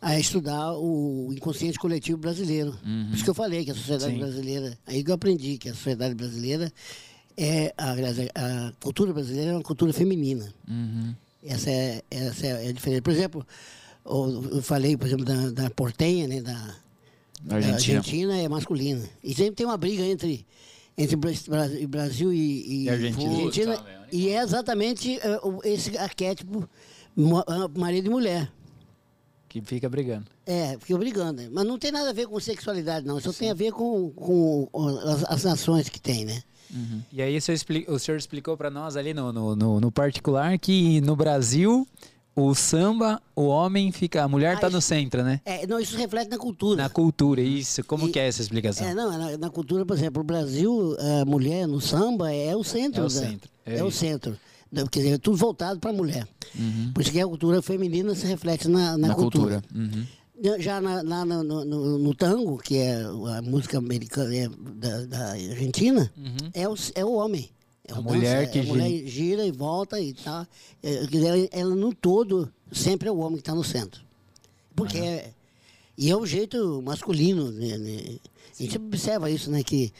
a 0.00 0.18
estudar 0.18 0.74
o 0.74 1.32
inconsciente 1.32 1.78
coletivo 1.78 2.18
brasileiro. 2.18 2.76
Uhum. 2.84 3.06
Por 3.08 3.14
isso 3.14 3.24
que 3.24 3.30
eu 3.30 3.34
falei 3.34 3.64
que 3.64 3.70
a 3.70 3.74
sociedade 3.74 4.12
Sim. 4.12 4.18
brasileira, 4.18 4.78
aí 4.86 5.02
que 5.02 5.10
eu 5.10 5.14
aprendi 5.14 5.58
que 5.58 5.68
a 5.68 5.74
sociedade 5.74 6.14
brasileira 6.14 6.72
é, 7.40 7.72
aliás, 7.78 8.18
a 8.34 8.72
cultura 8.80 9.12
brasileira 9.12 9.52
é 9.52 9.54
uma 9.54 9.62
cultura 9.62 9.92
feminina. 9.92 10.52
Uhum. 10.68 11.14
Essa, 11.44 11.70
é, 11.70 12.02
essa 12.10 12.46
é 12.48 12.68
a 12.68 12.72
diferença. 12.72 13.00
Por 13.00 13.12
exemplo, 13.12 13.46
eu 14.04 14.60
falei, 14.60 14.96
por 14.96 15.06
exemplo, 15.06 15.24
da, 15.24 15.50
da 15.50 15.70
portenha, 15.70 16.26
né, 16.26 16.40
da, 16.40 16.74
Argentina. 17.48 17.60
da 17.60 17.74
Argentina 17.76 18.36
é 18.38 18.48
masculina. 18.48 19.08
E 19.22 19.32
sempre 19.34 19.54
tem 19.54 19.64
uma 19.64 19.76
briga 19.76 20.02
entre 20.02 20.44
entre 20.98 21.16
Brasil 21.86 22.32
e, 22.32 22.84
e, 22.84 22.90
Argentina. 22.90 23.32
e 23.32 23.36
Argentina. 23.36 23.84
E 24.10 24.28
é 24.30 24.42
exatamente 24.42 25.20
uh, 25.44 25.60
esse 25.64 25.96
arquétipo 25.96 26.68
marido 27.76 28.06
e 28.06 28.10
mulher. 28.10 28.52
Que 29.48 29.62
fica 29.62 29.88
brigando. 29.88 30.26
É, 30.44 30.76
fica 30.78 30.98
brigando. 30.98 31.42
Mas 31.52 31.64
não 31.64 31.78
tem 31.78 31.90
nada 31.90 32.10
a 32.10 32.12
ver 32.12 32.26
com 32.26 32.38
sexualidade, 32.38 33.06
não. 33.06 33.18
Isso 33.18 33.32
tem 33.32 33.50
a 33.50 33.54
ver 33.54 33.72
com, 33.72 34.10
com 34.10 34.68
as, 35.04 35.24
as 35.24 35.44
nações 35.44 35.88
que 35.88 36.00
tem, 36.00 36.24
né? 36.24 36.42
Uhum. 36.70 37.02
E 37.10 37.22
aí 37.22 37.36
o 37.36 37.40
senhor, 37.40 37.54
explicou, 37.54 37.94
o 37.94 37.98
senhor 37.98 38.18
explicou 38.18 38.56
para 38.56 38.68
nós 38.68 38.96
ali 38.96 39.14
no, 39.14 39.32
no, 39.32 39.56
no, 39.56 39.80
no 39.80 39.92
particular 39.92 40.58
que 40.58 41.00
no 41.00 41.16
Brasil 41.16 41.86
o 42.38 42.54
samba, 42.54 43.20
o 43.34 43.46
homem 43.46 43.90
fica. 43.90 44.22
A 44.22 44.28
mulher 44.28 44.54
está 44.54 44.70
no 44.70 44.80
centro, 44.80 45.24
né? 45.24 45.40
É, 45.44 45.66
não, 45.66 45.80
isso 45.80 45.96
reflete 45.96 46.28
na 46.28 46.38
cultura. 46.38 46.84
Na 46.84 46.88
cultura, 46.88 47.40
isso. 47.40 47.82
Como 47.82 48.06
e, 48.06 48.12
que 48.12 48.18
é 48.18 48.28
essa 48.28 48.40
explicação? 48.40 48.86
É, 48.86 48.94
não, 48.94 49.10
na, 49.10 49.36
na, 49.36 49.50
cultura, 49.50 49.84
por 49.84 49.96
exemplo, 49.96 50.22
o 50.22 50.24
Brasil, 50.24 50.96
a 50.98 51.24
mulher 51.24 51.66
no 51.66 51.80
samba 51.80 52.32
é 52.32 52.54
o 52.54 52.62
centro. 52.62 53.02
É 53.02 53.04
o 53.04 53.08
da, 53.08 53.10
centro. 53.10 53.50
É, 53.66 53.78
é 53.78 53.84
o 53.84 53.90
centro. 53.90 54.38
Quer 54.90 55.00
dizer, 55.00 55.14
é 55.14 55.18
tudo 55.18 55.36
voltado 55.36 55.80
para 55.80 55.90
a 55.90 55.92
mulher. 55.92 56.28
Uhum. 56.56 56.92
Por 56.94 57.02
isso 57.02 57.10
que 57.10 57.20
a 57.20 57.26
cultura 57.26 57.60
feminina 57.60 58.14
se 58.14 58.26
reflete 58.26 58.68
na, 58.68 58.96
na, 58.96 59.08
na 59.08 59.14
cultura. 59.14 59.62
cultura. 59.62 59.74
Uhum. 59.74 60.06
Já 60.60 60.80
na, 60.80 61.02
na, 61.02 61.24
no, 61.24 61.42
no, 61.42 61.98
no, 61.98 62.14
tango, 62.14 62.58
que 62.58 62.76
é 62.76 63.02
a 63.36 63.42
música 63.42 63.78
americana 63.78 64.32
é 64.36 64.48
da, 64.48 65.06
da, 65.06 65.30
Argentina, 65.32 66.08
uhum. 66.16 66.50
é, 66.54 66.68
o, 66.68 66.74
é 66.94 67.04
o 67.04 67.14
homem. 67.14 67.50
É 67.88 67.92
a 67.94 68.00
mulher 68.00 68.50
que 68.50 68.58
a 68.58 68.62
gira. 68.62 68.74
mulher 68.74 69.06
gira 69.06 69.46
e 69.46 69.50
volta 69.50 70.00
e 70.00 70.12
tal. 70.12 70.44
Tá. 70.44 70.48
Ela, 70.82 71.48
ela 71.50 71.74
no 71.74 71.94
todo 71.94 72.52
sempre 72.70 73.08
é 73.08 73.12
o 73.12 73.16
homem 73.18 73.36
que 73.36 73.42
está 73.42 73.54
no 73.54 73.64
centro. 73.64 74.02
Porque 74.76 74.98
é, 74.98 75.32
e 75.96 76.10
é 76.10 76.16
o 76.16 76.24
jeito 76.24 76.80
masculino. 76.82 77.50
Né, 77.50 77.78
né? 77.78 78.18
A 78.58 78.62
gente 78.62 78.76
observa 78.76 79.30
isso, 79.30 79.50
né? 79.50 79.62
Que 79.62 79.92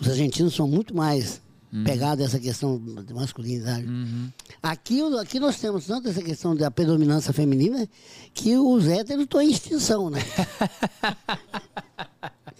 os 0.00 0.08
argentinos 0.08 0.54
são 0.54 0.68
muito 0.68 0.94
mais 0.94 1.40
uhum. 1.72 1.82
pegados 1.82 2.22
a 2.22 2.26
essa 2.26 2.38
questão 2.38 2.78
de 2.78 3.14
masculinidade. 3.14 3.86
Uhum. 3.86 4.30
Aqui, 4.62 5.00
aqui 5.20 5.40
nós 5.40 5.58
temos 5.58 5.86
tanto 5.86 6.08
essa 6.08 6.22
questão 6.22 6.54
da 6.54 6.70
predominância 6.70 7.32
feminina 7.32 7.88
que 8.34 8.56
os 8.56 8.86
héteros 8.86 9.24
estão 9.24 9.40
em 9.40 9.50
extinção, 9.50 10.10
né? 10.10 10.20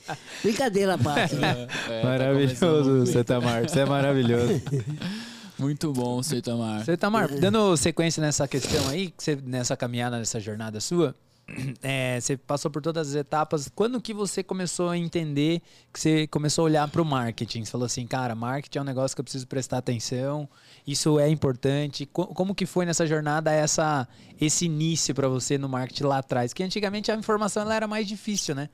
Brincadeira 0.42 0.98
parte, 0.98 1.34
né? 1.36 1.66
É, 1.88 2.00
tá 2.00 2.08
maravilhoso, 2.08 3.06
Setamar. 3.06 3.68
Você 3.68 3.80
é 3.80 3.84
maravilhoso. 3.84 4.62
Muito 5.58 5.92
bom, 5.92 6.22
Setamar. 6.22 6.84
Setamar, 6.84 7.28
dando 7.28 7.76
sequência 7.76 8.22
nessa 8.22 8.48
questão 8.48 8.88
aí, 8.88 9.12
você, 9.16 9.36
nessa 9.36 9.76
caminhada, 9.76 10.18
nessa 10.18 10.40
jornada 10.40 10.80
sua, 10.80 11.14
é, 11.82 12.18
você 12.20 12.36
passou 12.36 12.70
por 12.70 12.82
todas 12.82 13.10
as 13.10 13.14
etapas. 13.14 13.70
Quando 13.74 14.00
que 14.00 14.14
você 14.14 14.42
começou 14.42 14.88
a 14.88 14.96
entender 14.96 15.60
que 15.92 16.00
você 16.00 16.26
começou 16.26 16.62
a 16.62 16.64
olhar 16.66 16.88
para 16.88 17.02
o 17.02 17.04
marketing? 17.04 17.64
Você 17.64 17.70
falou 17.70 17.86
assim, 17.86 18.06
cara, 18.06 18.34
marketing 18.34 18.78
é 18.78 18.80
um 18.80 18.84
negócio 18.84 19.14
que 19.14 19.20
eu 19.20 19.24
preciso 19.24 19.46
prestar 19.46 19.78
atenção. 19.78 20.48
Isso 20.86 21.18
é 21.18 21.28
importante. 21.28 22.06
como 22.06 22.54
que 22.54 22.66
foi 22.66 22.86
nessa 22.86 23.06
jornada 23.06 23.52
essa 23.52 24.08
esse 24.40 24.64
início 24.64 25.14
para 25.14 25.28
você 25.28 25.58
no 25.58 25.68
marketing 25.68 26.04
lá 26.04 26.18
atrás? 26.18 26.52
Que 26.52 26.62
antigamente 26.62 27.10
a 27.12 27.14
informação 27.14 27.62
ela 27.62 27.74
era 27.74 27.86
mais 27.86 28.06
difícil, 28.06 28.54
né? 28.54 28.68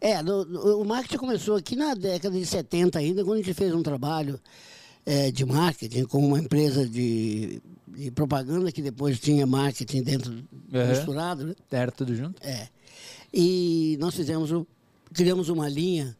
É, 0.00 0.22
no, 0.22 0.44
no, 0.44 0.80
o 0.80 0.84
marketing 0.84 1.16
começou 1.16 1.56
aqui 1.56 1.74
na 1.74 1.94
década 1.94 2.38
de 2.38 2.44
70 2.44 2.98
ainda, 2.98 3.24
quando 3.24 3.40
a 3.40 3.42
gente 3.42 3.54
fez 3.54 3.74
um 3.74 3.82
trabalho 3.82 4.38
é, 5.06 5.30
de 5.30 5.44
marketing 5.44 6.04
com 6.04 6.18
uma 6.18 6.38
empresa 6.38 6.86
de, 6.86 7.62
de, 7.88 8.10
propaganda 8.10 8.72
que 8.72 8.82
depois 8.82 9.20
tinha 9.20 9.46
marketing 9.46 10.02
dentro 10.02 10.32
uhum. 10.32 10.88
misturado, 10.88 11.46
né? 11.46 11.54
Era 11.70 11.92
tudo 11.92 12.14
junto? 12.14 12.42
É. 12.44 12.68
E 13.32 13.96
nós 14.00 14.14
fizemos, 14.14 14.50
criamos 15.12 15.48
uma 15.48 15.68
linha 15.68 16.16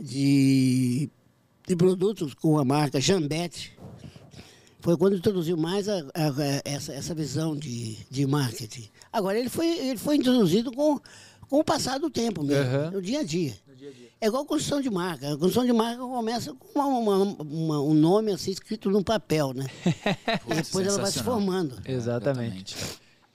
de, 0.00 1.10
de 1.66 1.76
produtos 1.76 2.34
com 2.34 2.58
a 2.58 2.64
marca 2.64 3.00
Jambete. 3.00 3.78
Foi 4.80 4.96
quando 4.96 5.16
introduziu 5.16 5.56
mais 5.56 5.88
a, 5.88 5.98
a, 5.98 6.28
a, 6.28 6.62
essa, 6.64 6.92
essa 6.92 7.14
visão 7.14 7.56
de, 7.56 7.98
de 8.10 8.26
marketing. 8.26 8.88
Agora, 9.12 9.38
ele 9.38 9.48
foi, 9.48 9.66
ele 9.66 9.98
foi 9.98 10.16
introduzido 10.16 10.72
com 10.72 11.00
com 11.52 11.58
o 11.58 11.64
passar 11.64 12.00
do 12.00 12.08
tempo 12.08 12.42
mesmo, 12.42 12.78
uhum. 12.78 12.90
no 12.92 13.02
dia 13.02 13.20
a 13.20 13.22
dia. 13.22 13.54
dia, 13.76 13.90
-dia. 13.90 14.08
É 14.18 14.26
igual 14.26 14.42
construção 14.46 14.80
de 14.80 14.88
marca. 14.88 15.34
A 15.34 15.36
construção 15.36 15.66
de 15.66 15.72
marca 15.74 16.00
começa 16.00 16.54
com 16.54 16.78
uma, 16.78 16.86
uma, 16.86 17.42
uma, 17.42 17.80
um 17.82 17.92
nome 17.92 18.32
assim 18.32 18.52
escrito 18.52 18.88
num 18.88 19.02
papel, 19.02 19.52
né? 19.52 19.66
e 20.48 20.54
depois 20.54 20.86
ela 20.86 20.96
vai 20.96 21.12
se 21.12 21.22
formando. 21.22 21.78
Exatamente. 21.84 22.74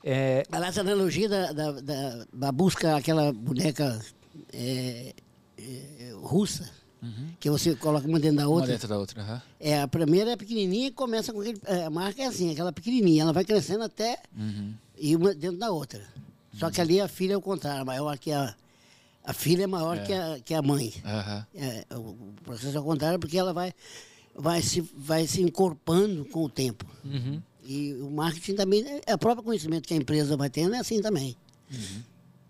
É... 0.03 0.43
Essa 0.51 0.82
analogia 0.82 1.30
da, 1.30 1.51
da, 1.51 1.71
da, 1.73 2.25
da, 2.34 2.51
busca 2.51 2.95
aquela 2.95 3.32
boneca 3.32 4.03
é, 4.51 5.13
é, 5.60 6.12
russa, 6.19 6.67
uhum. 7.03 7.27
que 7.39 7.51
você 7.51 7.75
coloca 7.75 8.08
uma 8.08 8.19
dentro 8.19 8.38
da 8.38 8.47
outra. 8.47 8.65
Uma 8.65 8.73
dentro 8.73 8.88
da 8.88 8.97
outra, 8.97 9.21
uhum. 9.21 9.41
É, 9.60 9.80
a 9.80 9.88
primeira 9.88 10.32
é 10.32 10.36
pequenininha 10.36 10.88
e 10.88 10.91
começa 10.91 11.32
com 11.32 11.39
aquele... 11.39 11.62
É, 11.65 11.84
a 11.84 11.89
marca 11.91 12.23
é 12.23 12.25
assim, 12.25 12.51
aquela 12.51 12.73
pequenininha. 12.73 13.21
Ela 13.21 13.34
vai 13.34 13.45
crescendo 13.45 13.84
até 13.84 14.17
uhum. 14.36 14.73
ir 14.97 15.15
uma 15.15 15.36
dentro 15.36 15.60
da 15.60 15.69
outra. 15.69 16.01
Só 16.57 16.71
que 16.71 16.81
ali 16.81 16.99
a 16.99 17.07
filha 17.07 17.33
é 17.33 17.37
o 17.37 17.41
contrário, 17.41 17.85
maior 17.85 18.17
que 18.17 18.31
a. 18.31 18.55
A 19.23 19.33
filha 19.33 19.65
é 19.65 19.67
maior 19.67 19.97
é. 19.97 20.03
Que, 20.03 20.13
a, 20.13 20.39
que 20.43 20.53
a 20.53 20.61
mãe. 20.61 20.93
Uhum. 21.03 21.61
É, 21.61 21.85
o 21.95 22.33
processo 22.43 22.77
é 22.77 22.79
o 22.79 22.83
contrário 22.83 23.19
porque 23.19 23.37
ela 23.37 23.51
vai, 23.51 23.73
vai, 24.33 24.61
se, 24.61 24.79
vai 24.95 25.27
se 25.27 25.41
encorpando 25.41 26.23
com 26.25 26.45
o 26.45 26.49
tempo. 26.49 26.85
Uhum. 27.03 27.41
E 27.61 27.93
o 27.95 28.09
marketing 28.09 28.55
também, 28.55 28.85
é 29.05 29.13
o 29.13 29.17
próprio 29.17 29.43
conhecimento 29.43 29.85
que 29.85 29.93
a 29.93 29.97
empresa 29.97 30.37
vai 30.37 30.49
tendo 30.49 30.75
é 30.75 30.79
assim 30.79 31.01
também. 31.01 31.35
Uhum. 31.69 32.03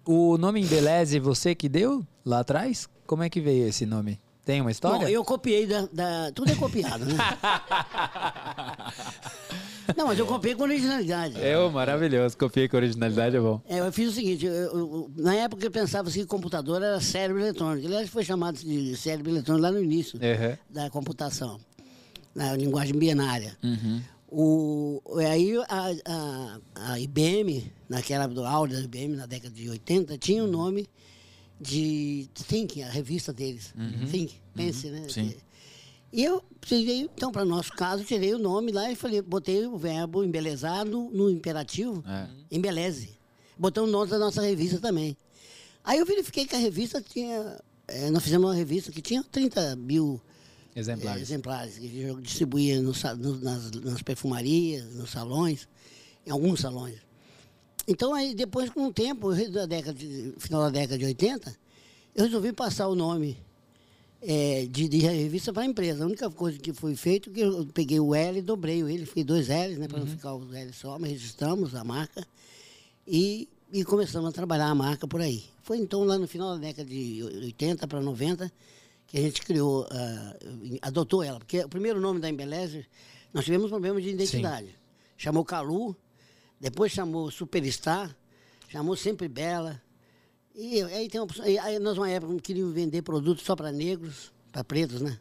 O 0.06 0.38
nome 0.38 0.62
Embeleze, 0.62 1.18
você 1.18 1.56
que 1.56 1.68
deu 1.68 2.06
lá 2.24 2.42
atrás? 2.42 2.88
Como 3.08 3.24
é 3.24 3.30
que 3.30 3.42
veio 3.42 3.68
esse 3.68 3.86
nome? 3.86 4.20
Tem 4.46 4.62
uma 4.62 4.72
história? 4.72 5.00
Bom, 5.00 5.08
eu 5.08 5.26
copiei 5.26 5.66
da, 5.66 5.88
da... 5.92 6.32
Tudo 6.32 6.52
é 6.52 6.56
copiado, 6.56 7.06
né? 7.06 7.16
Não, 9.96 10.08
mas 10.08 10.20
eu 10.20 10.26
copiei 10.26 10.56
com 10.56 10.64
originalidade. 10.64 11.40
É, 11.40 11.58
oh, 11.58 11.70
maravilhoso. 11.70 12.38
Copiei 12.38 12.68
com 12.68 12.78
originalidade, 12.78 13.36
é 13.36 13.40
bom. 13.40 13.62
É, 13.68 13.80
eu 13.80 13.92
fiz 13.92 14.10
o 14.10 14.14
seguinte, 14.14 14.46
eu, 14.46 14.54
eu, 14.54 15.12
na 15.16 15.36
época 15.36 15.66
eu 15.66 15.72
pensava 15.72 16.10
assim 16.10 16.22
que 16.22 16.28
computador 16.28 16.82
era 16.82 17.00
cérebro 17.00 17.42
eletrônico. 17.42 17.88
Aliás, 17.88 18.10
foi 18.10 18.24
chamado 18.24 18.58
de 18.58 18.96
cérebro 18.96 19.32
eletrônico 19.32 19.64
lá 19.64 19.72
no 19.72 19.82
início 19.82 20.20
uhum. 20.20 20.58
da 20.70 20.90
computação, 20.90 21.60
na 22.36 22.56
linguagem 22.56 22.98
binária. 22.98 23.58
Uhum. 23.64 24.02
O, 24.30 25.02
aí 25.26 25.56
a, 25.70 25.92
a, 26.06 26.60
a, 26.92 27.00
IBM, 27.00 27.72
naquela 27.88 28.28
do 28.28 28.44
áudio 28.46 28.78
da 28.78 28.84
IBM, 28.84 29.16
na 29.16 29.26
década 29.26 29.54
de 29.54 29.70
80, 29.70 30.18
tinha 30.18 30.44
o 30.44 30.48
nome 30.48 30.90
de 31.60 32.30
Think, 32.48 32.84
a 32.84 32.90
revista 32.90 33.32
deles. 33.32 33.74
Uhum. 33.78 34.06
Think, 34.12 34.36
pense, 34.54 34.88
uhum. 34.88 34.94
né? 34.94 35.08
Sim. 35.08 35.34
E 36.18 36.24
eu 36.24 36.44
tirei, 36.62 37.02
então, 37.02 37.32
para 37.32 37.46
nosso 37.46 37.72
caso, 37.74 38.04
tirei 38.04 38.34
o 38.34 38.40
nome 38.40 38.72
lá 38.72 38.92
e 38.92 38.96
falei, 38.96 39.22
botei 39.22 39.68
o 39.68 39.78
verbo 39.78 40.24
embelezar 40.24 40.84
no, 40.84 41.12
no 41.12 41.30
imperativo, 41.30 42.04
é. 42.08 42.28
embeleze. 42.50 43.20
Botamos 43.56 43.92
o 43.92 43.94
nome 43.94 44.10
da 44.10 44.18
nossa 44.18 44.42
revista 44.42 44.80
também. 44.80 45.16
Aí 45.84 46.00
eu 46.00 46.08
verifiquei 46.08 46.48
que 46.48 46.56
a 46.56 46.58
revista 46.58 47.00
tinha. 47.00 47.60
É, 47.88 48.10
nós 48.10 48.24
fizemos 48.24 48.50
uma 48.50 48.56
revista 48.56 48.92
que 48.92 49.00
tinha 49.00 49.24
30 49.24 49.76
mil 49.76 50.20
exemplares, 50.76 51.20
é, 51.20 51.22
exemplares 51.22 51.78
que 51.78 52.16
distribuía 52.20 52.82
no, 52.82 52.94
no, 53.20 53.40
nas, 53.40 53.70
nas 53.70 54.02
perfumarias, 54.02 54.92
nos 54.96 55.12
salões, 55.12 55.70
em 56.26 56.32
alguns 56.32 56.62
salões. 56.62 56.98
Então, 57.88 58.16
aí, 58.16 58.34
depois, 58.34 58.72
com 58.72 58.88
o 58.88 58.92
tempo, 58.92 59.36
da 59.52 59.68
década 59.68 59.94
de, 59.94 60.34
final 60.40 60.64
da 60.64 60.72
década 60.72 60.98
de 60.98 61.06
80, 61.06 61.56
eu 62.16 62.24
resolvi 62.24 62.52
passar 62.54 62.88
o 62.88 62.96
nome 62.96 63.38
é, 64.22 64.66
de, 64.70 64.88
de, 64.88 64.98
revista 65.00 65.54
para 65.54 65.64
a 65.64 65.66
empresa. 65.66 66.04
A 66.04 66.08
única 66.08 66.30
coisa 66.30 66.58
que 66.58 66.74
foi 66.74 66.96
feito 66.96 67.32
que 67.32 67.42
eu 67.42 67.66
peguei 67.74 68.00
o 68.00 68.14
L 68.16 68.40
e 68.40 68.42
dobrei 68.42 68.84
o 68.84 68.90
L, 68.90 69.06
fiquei 69.06 69.24
dois 69.24 69.48
L's, 69.48 69.78
né, 69.78 69.88
para 69.88 70.00
uhum. 70.00 70.06
não 70.06 70.12
ficar 70.12 70.34
os 70.34 70.54
L 70.54 70.74
só, 70.74 70.98
mas 70.98 71.12
registramos 71.12 71.76
a 71.76 71.84
marca 71.84 72.26
e, 73.08 73.48
e 73.72 73.84
começamos 73.84 74.30
a 74.30 74.32
trabalhar 74.32 74.68
a 74.68 74.76
marca 74.76 75.08
por 75.08 75.22
aí. 75.22 75.44
Foi 75.64 75.78
então 75.78 76.04
lá 76.04 76.18
no 76.18 76.28
final 76.28 76.54
da 76.54 76.68
década 76.68 76.90
de 76.90 77.24
80 77.24 77.88
para 77.88 78.02
90 78.02 78.52
que 79.08 79.18
a 79.18 79.22
gente 79.22 79.42
criou, 79.42 79.84
uh, 79.84 80.78
adotou 80.82 81.24
ela, 81.24 81.40
porque 81.40 81.64
o 81.64 81.70
primeiro 81.70 82.02
nome 82.02 82.20
da 82.20 82.30
Embeleze, 82.30 82.86
nós 83.34 83.46
tivemos 83.46 83.70
problema 83.70 84.02
de 84.02 84.10
identidade. 84.10 84.68
Sim. 84.68 84.74
Chamou 85.18 85.46
Calu, 85.46 85.96
depois 86.60 86.92
chamou 86.92 87.32
Superstar, 87.32 88.16
chamou 88.68 88.98
Sempre 88.98 89.30
Bela, 89.30 89.82
e 90.60 90.82
aí 90.82 91.08
tem 91.08 91.22
uma, 91.22 91.28
aí 91.62 91.78
nós, 91.78 92.00
uma 92.00 92.10
época, 92.10 92.36
queríamos 92.42 92.74
vender 92.74 93.04
produtos 93.04 93.46
só 93.46 93.56
para 93.56 93.72
negros, 93.72 94.34
para 94.52 94.64
pretos, 94.64 95.02
né? 95.02 95.20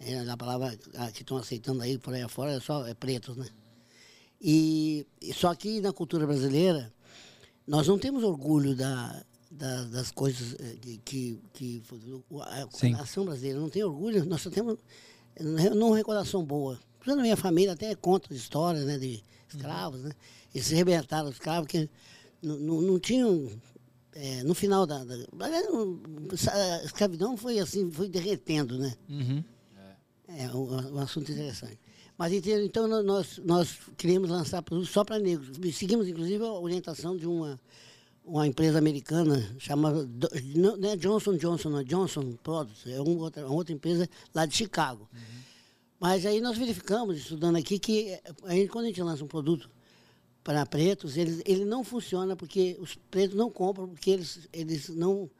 É, 0.00 0.18
a 0.20 0.36
palavra 0.36 0.74
que 1.12 1.20
estão 1.20 1.36
aceitando 1.36 1.82
aí 1.82 1.98
por 1.98 2.14
aí 2.14 2.22
afora 2.22 2.52
é 2.52 2.60
só 2.60 2.86
é 2.86 2.94
pretos, 2.94 3.36
né? 3.36 3.46
E 4.40 5.06
só 5.34 5.54
que 5.54 5.82
na 5.82 5.92
cultura 5.92 6.26
brasileira, 6.26 6.90
nós 7.66 7.86
não 7.86 7.98
temos 7.98 8.24
orgulho 8.24 8.74
da, 8.74 9.22
da 9.50 9.84
das 9.84 10.10
coisas 10.10 10.56
eh, 10.58 10.76
que, 11.04 11.38
que, 11.52 11.82
a, 12.40 12.62
a 12.62 12.88
nação 12.90 13.26
brasileira 13.26 13.60
não 13.60 13.68
tem 13.68 13.84
orgulho, 13.84 14.24
nós 14.24 14.40
só 14.40 14.48
temos 14.48 14.78
não 15.76 15.90
recordação 15.90 16.42
boa. 16.42 16.80
Na 17.06 17.16
minha 17.16 17.36
família 17.36 17.72
até 17.74 17.94
conta 17.94 18.32
histórias 18.32 18.86
né, 18.86 18.96
de 18.96 19.22
escravos, 19.48 20.00
uhum. 20.00 20.08
né? 20.08 20.12
Eles 20.54 20.66
se 20.66 20.74
rebentaram, 20.74 21.28
os 21.28 21.34
escravos 21.34 21.68
que 21.68 21.90
não, 22.40 22.56
não, 22.56 22.80
não 22.80 22.98
tinham 22.98 23.50
é, 24.20 24.42
no 24.42 24.52
final 24.52 24.84
da, 24.84 25.04
da, 25.04 25.14
A 25.14 26.84
escravidão 26.84 27.36
foi 27.36 27.60
assim, 27.60 27.88
foi 27.88 28.08
derretendo, 28.08 28.76
né? 28.76 28.92
Uhum. 29.08 29.44
É 30.26 30.48
um, 30.48 30.94
um, 30.94 30.98
assunto 30.98 31.30
interessante. 31.30 31.78
Mas 32.18 32.32
então 32.32 32.88
nós, 33.04 33.38
nós 33.44 33.78
queríamos 33.96 34.28
lançar 34.28 34.60
produtos 34.60 34.90
só 34.90 35.04
para 35.04 35.20
negros. 35.20 35.56
Seguimos, 35.72 36.08
inclusive, 36.08 36.44
a 36.44 36.52
orientação 36.52 37.16
de 37.16 37.28
uma, 37.28 37.60
uma 38.24 38.44
empresa 38.44 38.76
americana 38.76 39.54
chamada 39.56 40.08
não 40.56 40.90
é 40.90 40.96
Johnson 40.96 41.36
Johnson, 41.36 41.70
não, 41.70 41.78
é 41.78 41.84
Johnson 41.84 42.32
Products, 42.42 42.88
é 42.88 43.00
uma 43.00 43.22
outra, 43.22 43.46
uma 43.46 43.54
outra 43.54 43.72
empresa 43.72 44.08
lá 44.34 44.44
de 44.46 44.56
Chicago. 44.56 45.08
Uhum. 45.12 45.38
Mas 46.00 46.26
aí 46.26 46.40
nós 46.40 46.58
verificamos, 46.58 47.18
estudando 47.18 47.54
aqui, 47.54 47.78
que 47.78 48.18
a 48.42 48.52
gente, 48.52 48.68
quando 48.68 48.86
a 48.86 48.88
gente 48.88 49.00
lança 49.00 49.22
um 49.22 49.28
produto 49.28 49.70
para 50.48 50.64
pretos, 50.64 51.18
ele, 51.18 51.42
ele 51.44 51.66
não 51.66 51.84
funciona 51.84 52.34
porque 52.34 52.74
os 52.80 52.94
pretos 53.10 53.36
não 53.36 53.50
compram, 53.50 53.86
porque 53.86 54.10
eles, 54.10 54.48
eles 54.50 54.88
não, 54.88 55.30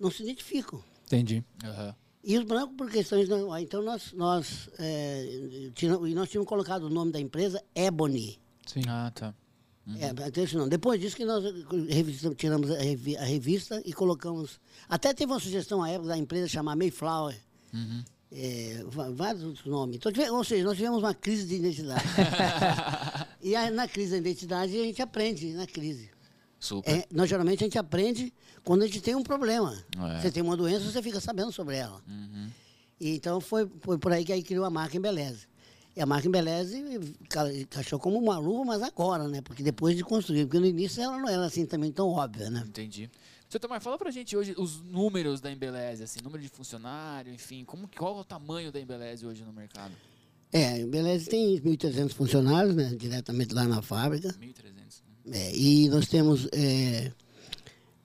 não 0.00 0.10
se 0.10 0.22
identificam. 0.22 0.82
Entendi. 1.04 1.44
Uhum. 1.62 1.94
E 2.24 2.38
os 2.38 2.44
brancos 2.44 2.74
por 2.74 2.90
questões. 2.90 3.28
Não, 3.28 3.58
então 3.58 3.82
nós, 3.82 4.14
nós, 4.14 4.70
é, 4.78 5.70
tínhamos, 5.74 6.10
nós 6.14 6.30
tínhamos 6.30 6.48
colocado 6.48 6.84
o 6.84 6.88
nome 6.88 7.12
da 7.12 7.20
empresa 7.20 7.62
Ebony. 7.74 8.40
Sim. 8.66 8.80
Ah, 8.88 9.12
tá. 9.14 9.34
Uhum. 9.86 9.96
É, 9.98 10.56
não. 10.56 10.66
Depois 10.66 10.98
disso 10.98 11.14
que 11.14 11.26
nós 11.26 11.44
tiramos 12.34 12.70
a 12.70 12.78
revista 13.22 13.82
e 13.84 13.92
colocamos. 13.92 14.58
Até 14.88 15.12
teve 15.12 15.30
uma 15.30 15.40
sugestão 15.40 15.82
à 15.82 15.90
época 15.90 16.08
da 16.08 16.16
empresa 16.16 16.48
chamar 16.48 16.74
Mayflower. 16.74 17.38
Uhum 17.70 18.02
é, 18.34 18.84
vários 19.14 19.44
outros 19.44 19.64
nomes. 19.64 19.96
Então, 19.96 20.10
tivemos, 20.10 20.32
ou 20.32 20.44
seja, 20.44 20.64
nós 20.64 20.76
tivemos 20.76 20.98
uma 20.98 21.14
crise 21.14 21.46
de 21.46 21.54
identidade. 21.54 22.04
e 23.40 23.54
aí, 23.54 23.70
na 23.70 23.86
crise 23.86 24.12
da 24.12 24.16
identidade 24.18 24.78
a 24.78 24.82
gente 24.82 25.00
aprende 25.00 25.52
na 25.52 25.66
crise. 25.66 26.10
É, 26.84 27.06
nós 27.12 27.28
geralmente 27.28 27.62
a 27.62 27.66
gente 27.66 27.78
aprende 27.78 28.32
quando 28.64 28.82
a 28.82 28.86
gente 28.86 29.00
tem 29.00 29.14
um 29.14 29.22
problema. 29.22 29.76
É. 30.16 30.20
Você 30.20 30.30
tem 30.30 30.42
uma 30.42 30.56
doença, 30.56 30.90
você 30.90 31.02
fica 31.02 31.20
sabendo 31.20 31.52
sobre 31.52 31.76
ela. 31.76 32.00
Uhum. 32.08 32.48
E, 32.98 33.16
então 33.16 33.40
foi, 33.40 33.70
foi 33.80 33.98
por 33.98 34.12
aí 34.12 34.24
que 34.24 34.32
aí 34.32 34.42
criou 34.42 34.64
a 34.64 34.70
marca 34.70 34.96
Embeleze. 34.96 35.46
E 35.94 36.00
a 36.00 36.06
marca 36.06 36.26
Embeleze 36.26 36.82
encaixou 37.60 37.98
como 38.00 38.18
uma 38.18 38.38
luva, 38.38 38.64
mas 38.64 38.82
agora, 38.82 39.28
né? 39.28 39.42
Porque 39.42 39.62
depois 39.62 39.96
de 39.96 40.02
construir, 40.02 40.46
porque 40.46 40.58
no 40.58 40.66
início 40.66 41.02
ela 41.02 41.18
não 41.18 41.28
era 41.28 41.44
assim 41.44 41.66
também 41.66 41.92
tão 41.92 42.08
óbvia, 42.08 42.50
né? 42.50 42.64
Entendi. 42.66 43.10
Seu 43.54 43.60
Tomar, 43.60 43.78
fala 43.78 43.96
pra 43.96 44.10
gente 44.10 44.36
hoje 44.36 44.52
os 44.58 44.80
números 44.80 45.40
da 45.40 45.48
Embeleze, 45.48 46.02
assim, 46.02 46.18
número 46.24 46.42
de 46.42 46.48
funcionário, 46.48 47.32
enfim, 47.32 47.64
como, 47.64 47.88
qual 47.96 48.18
é 48.18 48.20
o 48.22 48.24
tamanho 48.24 48.72
da 48.72 48.80
Embeleze 48.80 49.24
hoje 49.24 49.44
no 49.44 49.52
mercado? 49.52 49.94
É, 50.52 50.70
a 50.70 50.78
Embeleze 50.80 51.30
tem 51.30 51.60
1.300 51.60 52.14
funcionários, 52.14 52.74
né, 52.74 52.92
diretamente 52.98 53.54
lá 53.54 53.62
na 53.62 53.80
fábrica. 53.80 54.30
1.300, 54.30 54.42
né? 55.26 55.38
É, 55.38 55.56
e 55.56 55.88
nós 55.88 56.08
temos 56.08 56.48
é, 56.50 57.12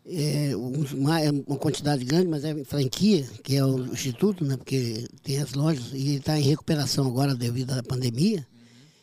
é, 0.05 0.55
uma, 0.55 1.19
uma, 1.47 1.57
quantidade 1.57 2.05
grande, 2.05 2.27
mas 2.27 2.45
é 2.45 2.63
franquia, 2.63 3.27
que 3.43 3.55
é 3.55 3.65
o 3.65 3.87
Instituto, 3.87 4.45
né? 4.45 4.55
Porque 4.55 5.07
tem 5.23 5.39
as 5.39 5.53
lojas 5.53 5.93
e 5.93 6.17
está 6.17 6.37
em 6.37 6.43
recuperação 6.43 7.07
agora 7.07 7.33
devido 7.33 7.71
à 7.71 7.81
pandemia. 7.81 8.45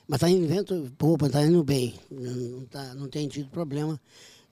Mas 0.06 0.18
está 0.18 0.30
indo 0.30 0.46
vento, 0.46 0.92
poupa, 0.96 1.26
está 1.26 1.44
indo 1.44 1.64
bem. 1.64 1.92
Não, 2.08 2.66
tá, 2.66 2.94
não 2.94 3.08
tem 3.08 3.26
tido 3.26 3.50
problema. 3.50 4.00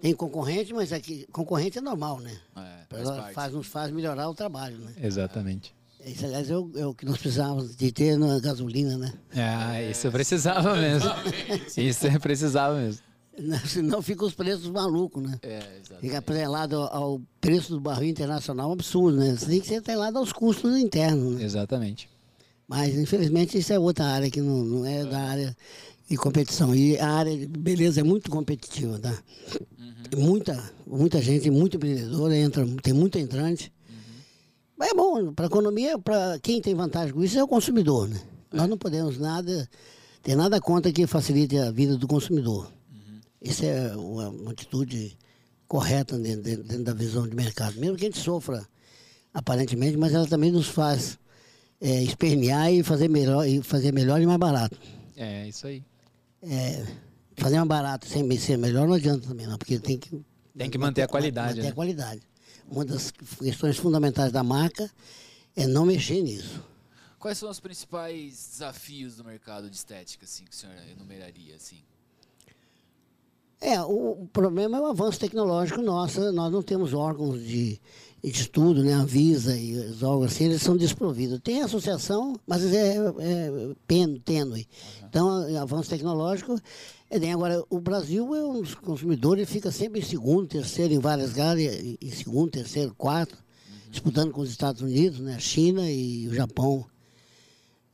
Tem 0.04 0.12
concorrente, 0.12 0.74
mas 0.74 0.92
aqui, 0.92 1.26
concorrente 1.32 1.78
é 1.78 1.80
normal, 1.80 2.20
né? 2.20 2.36
É, 2.54 3.02
faz, 3.02 3.32
faz, 3.34 3.52
nos 3.54 3.66
faz 3.66 3.90
melhorar 3.90 4.28
o 4.28 4.34
trabalho, 4.34 4.76
né? 4.76 4.92
Exatamente. 5.02 5.74
Isso, 6.04 6.26
aliás, 6.26 6.50
é 6.50 6.54
o, 6.58 6.70
é 6.76 6.86
o, 6.86 6.92
que 6.92 7.06
nós 7.06 7.16
precisávamos 7.16 7.74
de 7.74 7.90
ter 7.90 8.18
na 8.18 8.38
gasolina, 8.38 8.98
né? 8.98 9.14
Ah, 9.34 9.80
isso 9.80 10.10
precisava 10.10 10.76
mesmo. 10.76 11.08
isso 11.78 12.20
precisava 12.20 12.78
mesmo. 12.78 13.00
Senão 13.64 14.02
ficam 14.02 14.26
os 14.28 14.34
preços 14.34 14.68
malucos, 14.68 15.22
né? 15.22 15.38
É, 15.42 15.56
exatamente. 15.56 16.00
Fica 16.02 16.18
atrelado 16.18 16.76
ao 16.76 17.18
preço 17.40 17.70
do 17.70 17.80
barril 17.80 18.10
internacional, 18.10 18.68
um 18.68 18.72
absurdo, 18.74 19.16
né? 19.16 19.34
Você 19.34 19.46
tem 19.46 19.60
que 19.62 19.68
ser 19.68 19.76
atrelado 19.76 20.18
aos 20.18 20.34
custos 20.34 20.76
internos. 20.76 21.36
Né? 21.36 21.44
Exatamente. 21.44 22.10
Mas, 22.68 22.94
infelizmente, 22.94 23.56
isso 23.56 23.72
é 23.72 23.78
outra 23.78 24.04
área 24.04 24.30
que 24.30 24.42
não, 24.42 24.64
não 24.64 24.84
é, 24.84 25.00
é, 25.00 25.04
da 25.06 25.20
área 25.20 25.56
de 26.08 26.16
competição. 26.16 26.74
E 26.74 26.98
a 26.98 27.10
área 27.10 27.36
de 27.36 27.46
beleza 27.46 28.00
é 28.00 28.02
muito 28.02 28.30
competitiva, 28.30 28.98
tá? 28.98 29.22
Uhum. 29.78 30.22
Muita, 30.24 30.72
muita 30.86 31.20
gente, 31.20 31.50
muito 31.50 31.76
empreendedora, 31.76 32.36
entra, 32.36 32.66
tem 32.82 32.92
muito 32.92 33.18
entrante. 33.18 33.72
Uhum. 33.88 33.96
Mas 34.76 34.90
é 34.90 34.94
bom, 34.94 35.32
para 35.32 35.46
a 35.46 35.48
economia, 35.48 35.98
para 35.98 36.38
quem 36.40 36.60
tem 36.60 36.74
vantagem 36.74 37.12
com 37.12 37.22
isso 37.22 37.38
é 37.38 37.42
o 37.42 37.48
consumidor, 37.48 38.08
né? 38.08 38.20
É. 38.52 38.56
Nós 38.56 38.68
não 38.68 38.78
podemos 38.78 39.18
nada, 39.18 39.68
ter 40.22 40.36
nada 40.36 40.60
contra 40.60 40.92
que 40.92 41.06
facilite 41.06 41.56
a 41.58 41.70
vida 41.70 41.96
do 41.96 42.06
consumidor. 42.06 42.70
Uhum. 42.92 43.20
Isso 43.42 43.64
é 43.64 43.96
uma, 43.96 44.28
uma 44.28 44.50
atitude 44.52 45.16
correta 45.66 46.18
dentro, 46.18 46.42
dentro, 46.42 46.84
da 46.84 46.92
visão 46.92 47.26
de 47.26 47.34
mercado. 47.34 47.78
Mesmo 47.80 47.96
que 47.96 48.04
a 48.04 48.08
gente 48.08 48.18
sofra, 48.18 48.66
aparentemente, 49.32 49.96
mas 49.96 50.12
ela 50.12 50.26
também 50.26 50.52
nos 50.52 50.68
faz 50.68 51.18
é, 51.80 52.02
espernear 52.02 52.72
e 52.72 52.82
fazer 52.82 53.08
melhor 53.08 53.46
e 53.46 53.62
fazer 53.62 53.92
melhor 53.92 54.20
e 54.20 54.26
mais 54.26 54.38
barato. 54.38 54.78
É, 55.16 55.48
isso 55.48 55.66
aí. 55.66 55.82
É, 56.46 56.86
fazer 57.36 57.56
mais 57.56 57.68
barato 57.68 58.06
sem 58.06 58.38
ser 58.38 58.56
melhor 58.58 58.86
não 58.86 58.94
adianta 58.94 59.26
também, 59.26 59.46
não, 59.46 59.58
porque 59.58 59.78
tem 59.78 59.98
que 59.98 60.10
tem 60.56 60.70
que 60.70 60.78
manter, 60.78 60.78
manter 60.78 61.02
a 61.02 61.08
qualidade. 61.08 61.48
Manter 61.48 61.62
né? 61.62 61.68
a 61.68 61.74
qualidade. 61.74 62.22
Uma 62.70 62.84
das 62.84 63.10
questões 63.10 63.76
fundamentais 63.76 64.32
da 64.32 64.42
marca 64.42 64.90
é 65.56 65.66
não 65.66 65.84
mexer 65.84 66.22
nisso. 66.22 66.62
Quais 67.18 67.38
são 67.38 67.50
os 67.50 67.58
principais 67.58 68.50
desafios 68.52 69.16
do 69.16 69.24
mercado 69.24 69.68
de 69.68 69.76
estética, 69.76 70.24
assim, 70.24 70.44
que 70.44 70.52
o 70.52 70.54
senhor 70.54 70.76
enumeraria, 70.90 71.56
assim? 71.56 71.82
É, 73.60 73.80
o, 73.80 74.28
problema 74.32 74.76
é 74.76 74.80
o 74.80 74.86
avanço 74.86 75.18
tecnológico 75.18 75.80
nosso. 75.80 76.20
Nós 76.32 76.52
não 76.52 76.62
temos 76.62 76.92
órgãos 76.92 77.42
de 77.42 77.80
estudo, 78.30 78.82
né? 78.82 78.94
A 78.94 79.04
Visa 79.04 79.56
e 79.56 79.76
os 79.76 80.02
órgãos 80.02 80.32
assim, 80.32 80.44
eles 80.44 80.62
são 80.62 80.76
desprovidos. 80.76 81.40
Tem 81.40 81.62
associação, 81.62 82.38
mas 82.46 82.64
é, 82.72 82.96
é 82.96 83.50
tênue. 83.86 84.66
Uhum. 85.02 85.06
Então, 85.08 85.58
avanço 85.60 85.90
tecnológico. 85.90 86.58
É, 87.10 87.30
agora, 87.30 87.62
o 87.68 87.78
Brasil 87.78 88.34
é 88.34 88.44
um 88.44 88.60
dos 88.62 88.74
consumidores, 88.74 89.48
fica 89.48 89.70
sempre 89.70 90.00
em 90.00 90.02
segundo, 90.02 90.48
terceiro 90.48 90.94
em 90.94 90.98
várias 90.98 91.38
áreas, 91.38 91.96
em 92.00 92.10
segundo, 92.10 92.50
terceiro, 92.50 92.94
quarto, 92.96 93.34
uhum. 93.34 93.90
disputando 93.90 94.32
com 94.32 94.40
os 94.40 94.50
Estados 94.50 94.80
Unidos, 94.80 95.20
né? 95.20 95.38
China 95.38 95.88
e 95.90 96.26
o 96.26 96.34
Japão. 96.34 96.86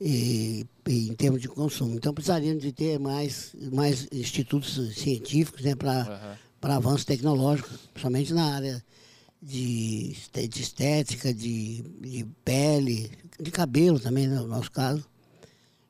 E, 0.01 0.65
e, 0.89 1.09
em 1.09 1.15
termos 1.15 1.43
de 1.43 1.49
consumo. 1.49 1.95
Então 1.95 2.15
precisaríamos 2.15 2.63
de 2.63 2.73
ter 2.73 2.99
mais, 2.99 3.55
mais 3.71 4.09
institutos 4.11 4.95
científicos 4.95 5.63
né, 5.63 5.75
para 5.75 6.39
uhum. 6.63 6.73
avanço 6.73 7.05
tecnológico, 7.05 7.69
principalmente 7.93 8.33
na 8.33 8.55
área 8.55 8.83
de, 9.43 10.15
de 10.49 10.63
estética, 10.63 11.33
de, 11.33 11.83
de 12.01 12.27
pele, 12.45 13.11
de 13.39 13.51
cabelo 13.51 13.99
também, 13.99 14.29
né, 14.29 14.37
no 14.37 14.47
nosso 14.47 14.71
caso. 14.71 15.05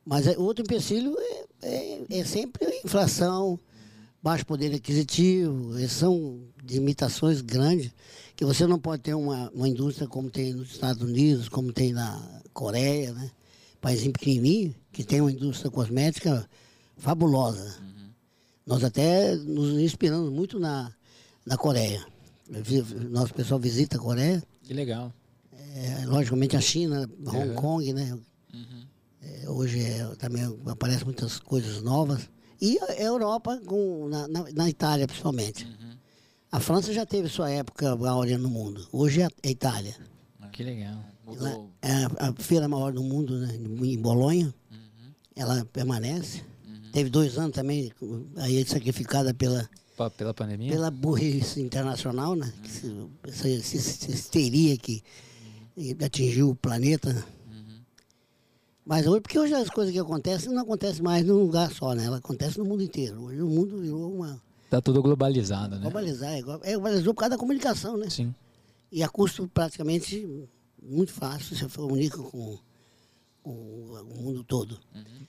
Mas 0.04 0.26
é, 0.26 0.38
outro 0.38 0.64
empecilho 0.64 1.16
é, 1.18 1.44
é, 1.62 2.18
é, 2.18 2.24
sempre 2.24 2.64
a 2.64 2.80
inflação, 2.84 3.58
baixo 4.22 4.46
poder 4.46 4.74
aquisitivo, 4.74 5.76
são 5.88 6.40
limitações 6.62 7.40
grandes, 7.40 7.90
que 8.36 8.44
você 8.44 8.66
não 8.66 8.78
pode 8.78 9.02
ter 9.02 9.14
uma, 9.14 9.50
uma 9.50 9.68
indústria 9.68 10.06
como 10.06 10.30
tem 10.30 10.54
nos 10.54 10.70
Estados 10.70 11.02
Unidos, 11.02 11.48
como 11.48 11.72
tem 11.72 11.92
na 11.92 12.40
Coreia, 12.52 13.12
né? 13.12 13.30
país 13.80 14.02
pequenininho, 14.02 14.74
que 14.92 15.02
tem 15.02 15.20
uma 15.20 15.32
indústria 15.32 15.70
cosmética 15.70 16.48
fabulosa. 16.98 17.76
Uhum. 17.80 18.10
Nós 18.66 18.84
até 18.84 19.34
nos 19.36 19.78
inspiramos 19.80 20.30
muito 20.30 20.58
na, 20.58 20.92
na 21.46 21.56
Coreia. 21.56 22.04
Nosso 23.10 23.32
pessoal 23.34 23.60
visita 23.60 23.96
a 23.96 24.00
Coreia. 24.00 24.42
Que 24.62 24.74
legal. 24.74 25.12
É, 25.52 26.04
logicamente 26.06 26.56
a 26.56 26.60
China, 26.60 27.08
Hong. 27.26 27.54
Kong, 27.54 27.92
né? 27.92 28.18
Uhum. 28.52 28.84
É, 29.22 29.48
hoje 29.48 29.80
é, 29.80 30.04
também 30.16 30.42
aparecem 30.66 31.04
muitas 31.04 31.38
coisas 31.38 31.80
novas. 31.82 32.28
E 32.60 32.78
a 32.80 32.94
Europa, 32.94 33.60
com, 33.64 34.08
na, 34.08 34.28
na, 34.28 34.44
na 34.52 34.68
Itália 34.68 35.06
principalmente. 35.06 35.64
Uhum. 35.64 35.96
A 36.52 36.58
França 36.58 36.92
já 36.92 37.06
teve 37.06 37.28
sua 37.28 37.48
época 37.50 37.90
áurea 38.08 38.36
no 38.36 38.48
mundo. 38.48 38.86
Hoje 38.92 39.22
é 39.22 39.26
a 39.26 39.48
Itália. 39.48 39.94
Que 40.52 40.64
legal. 40.64 41.02
Mudou. 41.24 41.70
É 41.80 42.04
a 42.18 42.32
feira 42.36 42.68
maior 42.68 42.92
do 42.92 43.02
mundo, 43.02 43.38
né? 43.38 43.54
em 43.54 43.98
Bolonha. 43.98 44.52
Uhum. 44.70 45.12
Ela 45.36 45.64
permanece. 45.72 46.42
Uhum. 46.66 46.90
Teve 46.92 47.08
dois 47.08 47.38
anos 47.38 47.54
também, 47.54 47.92
aí 48.36 48.64
sacrificada 48.66 49.32
pela 49.32 49.68
pela 50.08 50.32
pandemia? 50.32 50.70
Pela 50.70 50.90
burrice 50.90 51.60
internacional, 51.60 52.34
né? 52.34 52.52
Uhum. 52.84 53.10
Essa, 53.24 53.48
essa, 53.48 53.76
essa 53.76 54.10
histeria 54.10 54.76
que 54.78 55.02
atingiu 56.04 56.50
o 56.50 56.54
planeta. 56.54 57.10
Uhum. 57.50 57.80
Mas 58.86 59.06
hoje, 59.06 59.20
porque 59.20 59.38
hoje 59.38 59.52
as 59.52 59.68
coisas 59.68 59.92
que 59.92 59.98
acontecem 59.98 60.52
não 60.52 60.62
acontecem 60.62 61.02
mais 61.02 61.26
num 61.26 61.40
lugar 61.40 61.72
só, 61.72 61.92
né? 61.92 62.04
Ela 62.04 62.18
acontece 62.18 62.58
no 62.58 62.64
mundo 62.64 62.82
inteiro. 62.82 63.24
Hoje 63.24 63.42
o 63.42 63.48
mundo 63.48 63.78
virou 63.78 64.14
uma. 64.14 64.40
Tá 64.70 64.80
tudo 64.80 65.02
globalizado, 65.02 65.76
né? 65.76 65.82
Globalizado, 65.82 66.32
é, 66.32 66.70
é 66.70 66.72
globalizou 66.74 67.12
por 67.12 67.20
causa 67.20 67.30
da 67.30 67.38
comunicação, 67.38 67.96
né? 67.96 68.08
Sim. 68.08 68.32
E 68.92 69.02
a 69.02 69.08
custo 69.08 69.48
praticamente 69.48 70.48
muito 70.82 71.12
fácil, 71.12 71.56
você 71.56 71.68
comunica 71.68 72.18
com, 72.18 72.58
com 73.42 73.50
o 73.50 74.22
mundo 74.22 74.44
todo. 74.44 74.78
Uhum. 74.94 75.26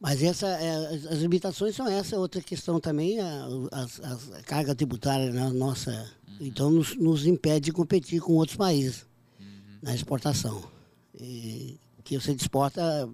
Mas 0.00 0.22
essa, 0.22 0.46
é, 0.46 0.94
as 0.94 1.18
limitações 1.18 1.76
são 1.76 1.86
essa, 1.86 2.18
outra 2.18 2.40
questão 2.40 2.80
também, 2.80 3.20
a, 3.20 3.46
a, 3.70 4.38
a 4.38 4.42
carga 4.42 4.74
tributária 4.74 5.30
na 5.30 5.50
nossa. 5.50 5.90
Uhum. 6.26 6.36
Então 6.40 6.70
nos, 6.70 6.96
nos, 6.96 7.26
impede 7.26 7.66
de 7.66 7.72
competir 7.72 8.20
com 8.20 8.32
outros 8.32 8.56
países 8.56 9.06
uhum. 9.38 9.46
na 9.82 9.94
exportação. 9.94 10.64
E, 11.20 11.78
que 12.02 12.18
você 12.18 12.32
exporta 12.32 13.08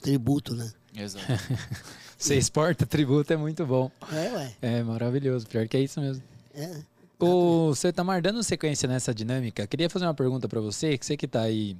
tributo, 0.00 0.54
né? 0.54 0.70
Exato. 0.94 1.26
você 2.16 2.36
exporta 2.36 2.86
tributo 2.86 3.32
é 3.32 3.36
muito 3.36 3.66
bom. 3.66 3.90
É, 4.12 4.32
ué. 4.32 4.56
É 4.62 4.82
maravilhoso, 4.82 5.46
pior 5.46 5.66
que 5.66 5.76
é 5.76 5.80
isso 5.80 6.00
mesmo. 6.00 6.22
É. 6.54 6.82
O 7.18 7.74
Setamar, 7.74 8.22
dando 8.22 8.42
sequência 8.44 8.88
nessa 8.88 9.12
dinâmica, 9.12 9.66
queria 9.66 9.90
fazer 9.90 10.04
uma 10.04 10.14
pergunta 10.14 10.48
para 10.48 10.60
você, 10.60 10.96
que 10.96 11.04
você 11.04 11.16
que 11.16 11.26
está 11.26 11.40
aí 11.40 11.76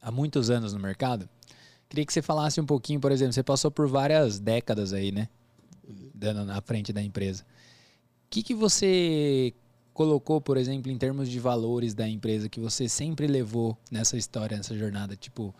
há 0.00 0.10
muitos 0.10 0.48
anos 0.48 0.72
no 0.72 0.78
mercado. 0.78 1.28
Queria 1.92 2.06
que 2.06 2.12
você 2.14 2.22
falasse 2.22 2.58
um 2.58 2.64
pouquinho, 2.64 2.98
por 2.98 3.12
exemplo, 3.12 3.34
você 3.34 3.42
passou 3.42 3.70
por 3.70 3.86
várias 3.86 4.40
décadas 4.40 4.94
aí, 4.94 5.12
né? 5.12 5.28
Dando 6.14 6.42
na 6.42 6.58
frente 6.62 6.90
da 6.90 7.02
empresa. 7.02 7.42
O 7.42 8.30
que, 8.30 8.42
que 8.42 8.54
você 8.54 9.52
colocou, 9.92 10.40
por 10.40 10.56
exemplo, 10.56 10.90
em 10.90 10.96
termos 10.96 11.28
de 11.28 11.38
valores 11.38 11.92
da 11.92 12.08
empresa 12.08 12.48
que 12.48 12.58
você 12.58 12.88
sempre 12.88 13.26
levou 13.26 13.76
nessa 13.90 14.16
história, 14.16 14.56
nessa 14.56 14.74
jornada? 14.74 15.14
Tipo, 15.14 15.54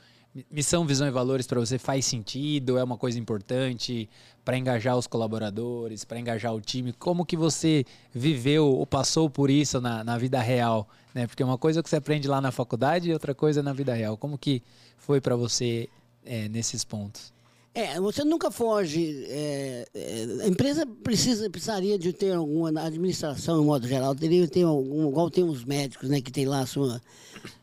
missão, 0.50 0.86
visão 0.86 1.06
e 1.06 1.10
valores 1.10 1.46
para 1.46 1.60
você 1.60 1.78
faz 1.78 2.06
sentido? 2.06 2.78
É 2.78 2.82
uma 2.82 2.96
coisa 2.96 3.18
importante 3.18 4.08
para 4.42 4.56
engajar 4.56 4.96
os 4.96 5.06
colaboradores, 5.06 6.02
para 6.02 6.18
engajar 6.18 6.54
o 6.54 6.62
time? 6.62 6.94
Como 6.94 7.26
que 7.26 7.36
você 7.36 7.84
viveu 8.10 8.68
ou 8.68 8.86
passou 8.86 9.28
por 9.28 9.50
isso 9.50 9.82
na, 9.82 10.02
na 10.02 10.16
vida 10.16 10.40
real? 10.40 10.88
Né? 11.14 11.26
Porque 11.26 11.44
uma 11.44 11.58
coisa 11.58 11.82
que 11.82 11.90
você 11.90 11.96
aprende 11.96 12.26
lá 12.26 12.40
na 12.40 12.50
faculdade 12.50 13.10
e 13.10 13.12
outra 13.12 13.34
coisa 13.34 13.62
na 13.62 13.74
vida 13.74 13.92
real. 13.92 14.16
Como 14.16 14.38
que 14.38 14.62
foi 14.96 15.20
para 15.20 15.36
você 15.36 15.90
é, 16.24 16.48
nesses 16.48 16.84
pontos? 16.84 17.32
É, 17.74 17.98
você 17.98 18.22
nunca 18.22 18.50
foge. 18.50 19.24
É, 19.28 19.86
é, 19.94 20.44
a 20.44 20.48
empresa 20.48 20.84
precisa, 20.86 21.48
precisaria 21.48 21.98
de 21.98 22.12
ter 22.12 22.34
alguma 22.34 22.68
administração, 22.82 23.62
em 23.62 23.64
modo 23.64 23.88
geral, 23.88 24.14
teria 24.14 24.46
ter 24.46 24.62
algum, 24.62 25.08
igual 25.08 25.30
tem 25.30 25.42
os 25.42 25.64
médicos, 25.64 26.08
né, 26.10 26.20
que 26.20 26.30
tem 26.30 26.44
lá 26.44 26.60
a 26.60 26.66
sua, 26.66 27.00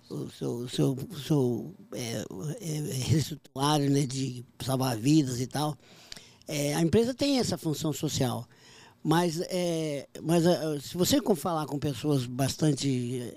o 0.09 0.27
seu, 0.31 0.67
seu, 0.67 0.97
seu 1.25 1.75
é, 1.93 2.25
é, 2.59 3.89
né, 3.89 4.05
de 4.07 4.43
salvar 4.65 4.97
vidas 4.97 5.39
e 5.39 5.45
tal. 5.45 5.77
É, 6.47 6.73
a 6.73 6.81
empresa 6.81 7.13
tem 7.13 7.37
essa 7.37 7.57
função 7.57 7.93
social. 7.93 8.47
Mas, 9.01 9.39
é, 9.47 10.09
mas 10.21 10.43
se 10.83 10.97
você 10.97 11.21
falar 11.33 11.65
com 11.67 11.79
pessoas 11.79 12.25
bastante 12.25 13.33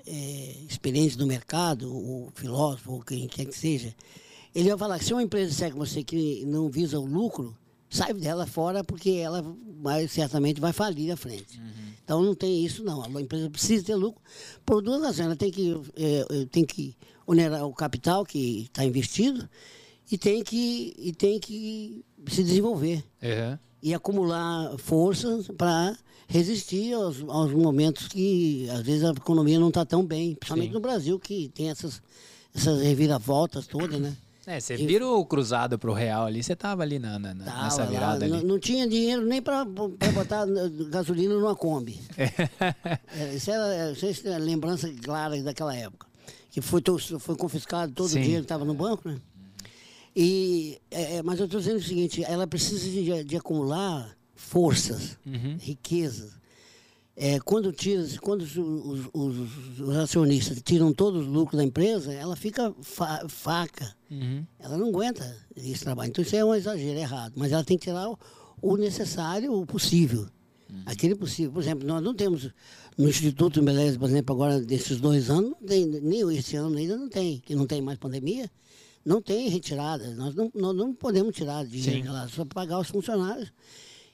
experientes 0.69 1.17
no 1.17 1.25
mercado, 1.25 1.95
ou 1.95 2.33
filósofo, 2.35 2.95
ou 2.95 3.01
quem 3.01 3.29
quer 3.29 3.45
que 3.45 3.57
seja, 3.57 3.95
ele 4.55 4.69
vai 4.69 4.79
falar 4.79 4.99
que 4.99 5.05
se 5.05 5.13
uma 5.13 5.23
empresa 5.23 5.53
segue 5.53 5.77
você 5.77 6.03
que 6.03 6.45
não 6.47 6.69
visa 6.69 6.99
o 6.99 7.05
lucro, 7.05 7.57
sai 7.89 8.13
dela 8.15 8.47
fora 8.47 8.83
porque 8.85 9.11
ela 9.11 9.45
vai, 9.81 10.07
certamente 10.09 10.61
vai 10.61 10.73
falir 10.73 11.11
à 11.13 11.17
frente. 11.17 11.61
Então 12.05 12.23
não 12.23 12.35
tem 12.35 12.65
isso 12.65 12.83
não. 12.85 13.03
A 13.03 13.21
empresa 13.21 13.49
precisa 13.51 13.85
ter 13.85 13.95
lucro 13.95 14.21
por 14.65 14.83
duas 14.83 15.01
razões. 15.03 15.27
Ela 15.27 15.37
tem 15.37 15.51
que, 15.51 15.73
é, 15.97 16.27
é, 16.31 16.47
tem 16.47 16.65
que 16.65 16.97
onerar 17.27 17.65
o 17.67 17.73
capital 17.73 18.25
que 18.25 18.63
está 18.65 18.85
investido 18.85 19.49
e 20.11 20.19
tem 20.19 20.43
que, 20.43 20.93
e 20.99 21.13
tem 21.13 21.39
que 21.39 22.05
se 22.29 22.43
desenvolver 22.43 23.05
Uhum. 23.23 23.59
e 23.83 23.95
acumular 23.95 24.77
forças 24.79 25.49
para 25.57 25.97
resistir 26.29 26.93
aos, 26.95 27.21
aos 27.29 27.53
momentos 27.53 28.09
que 28.09 28.69
às 28.71 28.81
vezes 28.83 29.05
a 29.05 29.11
economia 29.11 29.59
não 29.59 29.69
está 29.69 29.85
tão 29.85 30.05
bem, 30.05 30.35
principalmente 30.35 30.69
Sim. 30.69 30.75
no 30.75 30.81
Brasil 30.81 31.19
que 31.19 31.49
tem 31.55 31.71
essas 31.71 32.03
essas 32.55 32.83
reviravoltas 32.83 33.67
todas, 33.67 33.99
né? 33.99 34.15
É, 34.47 34.59
você 34.59 34.77
virou 34.77 35.21
o 35.21 35.25
cruzado 35.25 35.79
pro 35.79 35.93
real 35.93 36.27
ali, 36.27 36.43
você 36.43 36.57
tava 36.57 36.83
ali 36.83 36.99
na, 36.99 37.17
na- 37.19 37.33
Tava 37.35 37.63
nessa 37.65 37.85
lá, 37.85 37.89
virada 37.91 38.27
não, 38.29 38.39
ali. 38.39 38.47
não 38.47 38.59
tinha 38.59 38.89
dinheiro 38.89 39.25
nem 39.25 39.41
para 39.41 39.65
botar 39.65 40.45
gasolina 40.91 41.33
numa 41.35 41.55
Kombi. 41.55 42.01
É, 43.17 43.35
isso 43.37 43.51
era 43.51 43.93
isso 43.93 44.27
é 44.29 44.39
lembrança 44.39 44.93
clara 45.03 45.41
daquela 45.43 45.75
época. 45.77 46.07
Que 46.51 46.61
foi, 46.61 46.83
foi 47.21 47.37
confiscado 47.37 47.93
todo 47.93 48.09
Sim. 48.09 48.19
o 48.19 48.23
dinheiro 48.23 48.43
que 48.43 48.47
estava 48.47 48.65
no 48.65 48.75
banco, 48.75 49.09
né? 49.09 49.17
E, 50.15 50.79
é, 50.91 51.17
é, 51.17 51.23
mas 51.23 51.39
eu 51.39 51.47
estou 51.47 51.61
dizendo 51.61 51.79
o 51.79 51.83
seguinte, 51.83 52.23
ela 52.25 52.47
precisa 52.47 52.85
de, 52.91 53.25
de 53.25 53.37
acumular 53.37 54.15
forças, 54.35 55.17
Uhum. 55.25 55.57
riquezas. 55.59 56.33
É, 57.15 57.39
quando 57.41 57.71
tira, 57.73 58.03
quando 58.23 58.41
os, 58.43 58.57
os- 58.57 59.11
os- 59.81 59.97
acionistas 59.97 60.61
tiram 60.65 60.93
todos 60.95 61.23
os 61.23 61.27
lucros 61.29 61.59
da 61.59 61.65
empresa, 61.65 62.13
ela 62.13 62.35
fica 62.35 62.75
fa- 62.81 63.27
faca. 63.29 63.95
Uhum. 64.11 64.45
Ela 64.59 64.79
não 64.79 64.89
aguenta 64.89 65.37
esse 65.55 65.85
trabalho. 65.85 66.09
Então 66.09 66.23
isso 66.23 66.35
é 66.35 66.43
um 66.45 66.55
exagero, 66.55 66.99
é 66.99 67.03
errado. 67.03 67.35
Mas 67.37 67.53
ela 67.53 67.63
tem 67.63 67.77
que 67.77 67.85
tirar 67.85 68.09
o, 68.09 68.19
o 68.63 68.77
necessário, 68.77 69.53
o 69.53 69.67
possível. 69.67 70.27
Aquele 70.87 71.15
possível. 71.15 71.53
Por 71.53 71.63
exemplo, 71.63 71.87
nós 71.87 72.03
não 72.03 72.15
temos 72.15 72.49
no 72.97 73.07
Instituto 73.09 73.61
Beleza, 73.63 73.99
por 73.99 74.09
exemplo, 74.09 74.35
agora 74.35 74.59
desses 74.59 74.99
dois 74.99 75.29
anos, 75.29 75.53
tem, 75.67 75.85
nem 75.85 76.21
esse 76.35 76.57
ano 76.57 76.79
ainda 76.79 76.97
não 76.97 77.11
tem, 77.11 77.41
que 77.45 77.55
não 77.55 77.67
tem 77.67 77.83
mais 77.83 77.99
pandemia, 77.99 78.51
não 79.05 79.21
tem 79.21 79.51
retirada. 79.51 80.15
Nós 80.15 80.35
não, 80.35 80.51
nós 80.55 80.75
não 80.75 80.95
podemos 80.95 81.35
tirar 81.37 81.67
dinheiro 81.67 82.11
lá, 82.11 82.27
só 82.27 82.47
pagar 82.47 82.79
os 82.79 82.89
funcionários 82.89 83.53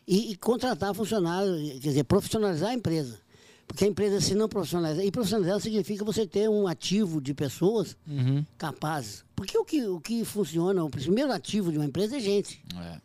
e, 0.08 0.32
e 0.32 0.36
contratar 0.36 0.94
funcionários, 0.94 1.72
quer 1.74 1.88
dizer, 1.90 2.04
profissionalizar 2.04 2.70
a 2.70 2.74
empresa. 2.74 3.18
Porque 3.66 3.84
a 3.84 3.86
empresa, 3.88 4.18
se 4.20 4.34
não 4.34 4.48
profissionalizar, 4.48 5.04
e 5.04 5.10
profissionalizar 5.12 5.60
significa 5.60 6.02
você 6.02 6.26
ter 6.26 6.48
um 6.48 6.66
ativo 6.66 7.20
de 7.20 7.34
pessoas 7.34 7.94
Uhum. 8.08 8.42
capazes. 8.56 9.24
Porque 9.36 9.58
o 9.58 9.64
que, 9.64 9.86
o 9.86 10.00
que 10.00 10.24
funciona, 10.24 10.82
o 10.82 10.88
primeiro 10.88 11.30
ativo 11.30 11.70
de 11.70 11.76
uma 11.76 11.84
empresa 11.84 12.16
é 12.16 12.20
gente. 12.20 12.62
É. 12.74 12.98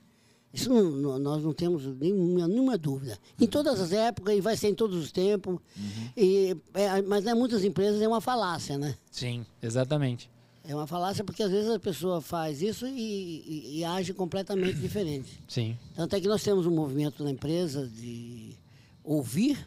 Isso 0.54 0.70
não- 0.70 1.20
nós 1.20 1.44
não 1.44 1.52
temos 1.52 1.84
nenhuma, 2.00 2.48
nenhuma 2.48 2.78
dúvida. 2.78 3.18
Em 3.40 3.48
todas 3.48 3.82
as 3.82 3.92
épocas 3.92 4.36
e 4.38 4.40
vai 4.40 4.56
ser 4.56 4.70
em 4.70 4.76
todos 4.76 4.96
os 5.04 5.12
tempos. 5.12 5.58
E, 6.16 6.56
é, 6.76 7.02
mas 7.02 7.26
em 7.26 7.34
muitas 7.34 7.64
empresas 7.66 8.00
é 8.02 8.08
uma 8.08 8.22
falácia, 8.22 8.78
né? 8.78 8.96
Sim, 9.12 9.46
exatamente. 9.62 10.30
É 10.66 10.74
uma 10.74 10.88
falácia 10.88 11.24
porque 11.24 11.44
às 11.44 11.52
vezes 11.52 11.70
a 11.70 11.80
pessoa 11.80 12.22
faz 12.22 12.62
isso 12.62 12.88
e, 12.88 12.92
e- 12.92 13.80
e 13.80 13.86
age 13.86 14.14
completamente 14.14 14.80
diferente. 14.80 15.42
Sim. 15.48 15.78
Tanto 15.94 16.16
é 16.16 16.22
que 16.22 16.28
nós 16.28 16.42
temos 16.42 16.66
um 16.66 16.72
movimento 16.72 17.22
na 17.24 17.32
empresa 17.32 17.86
de 17.88 18.54
ouvir, 19.04 19.58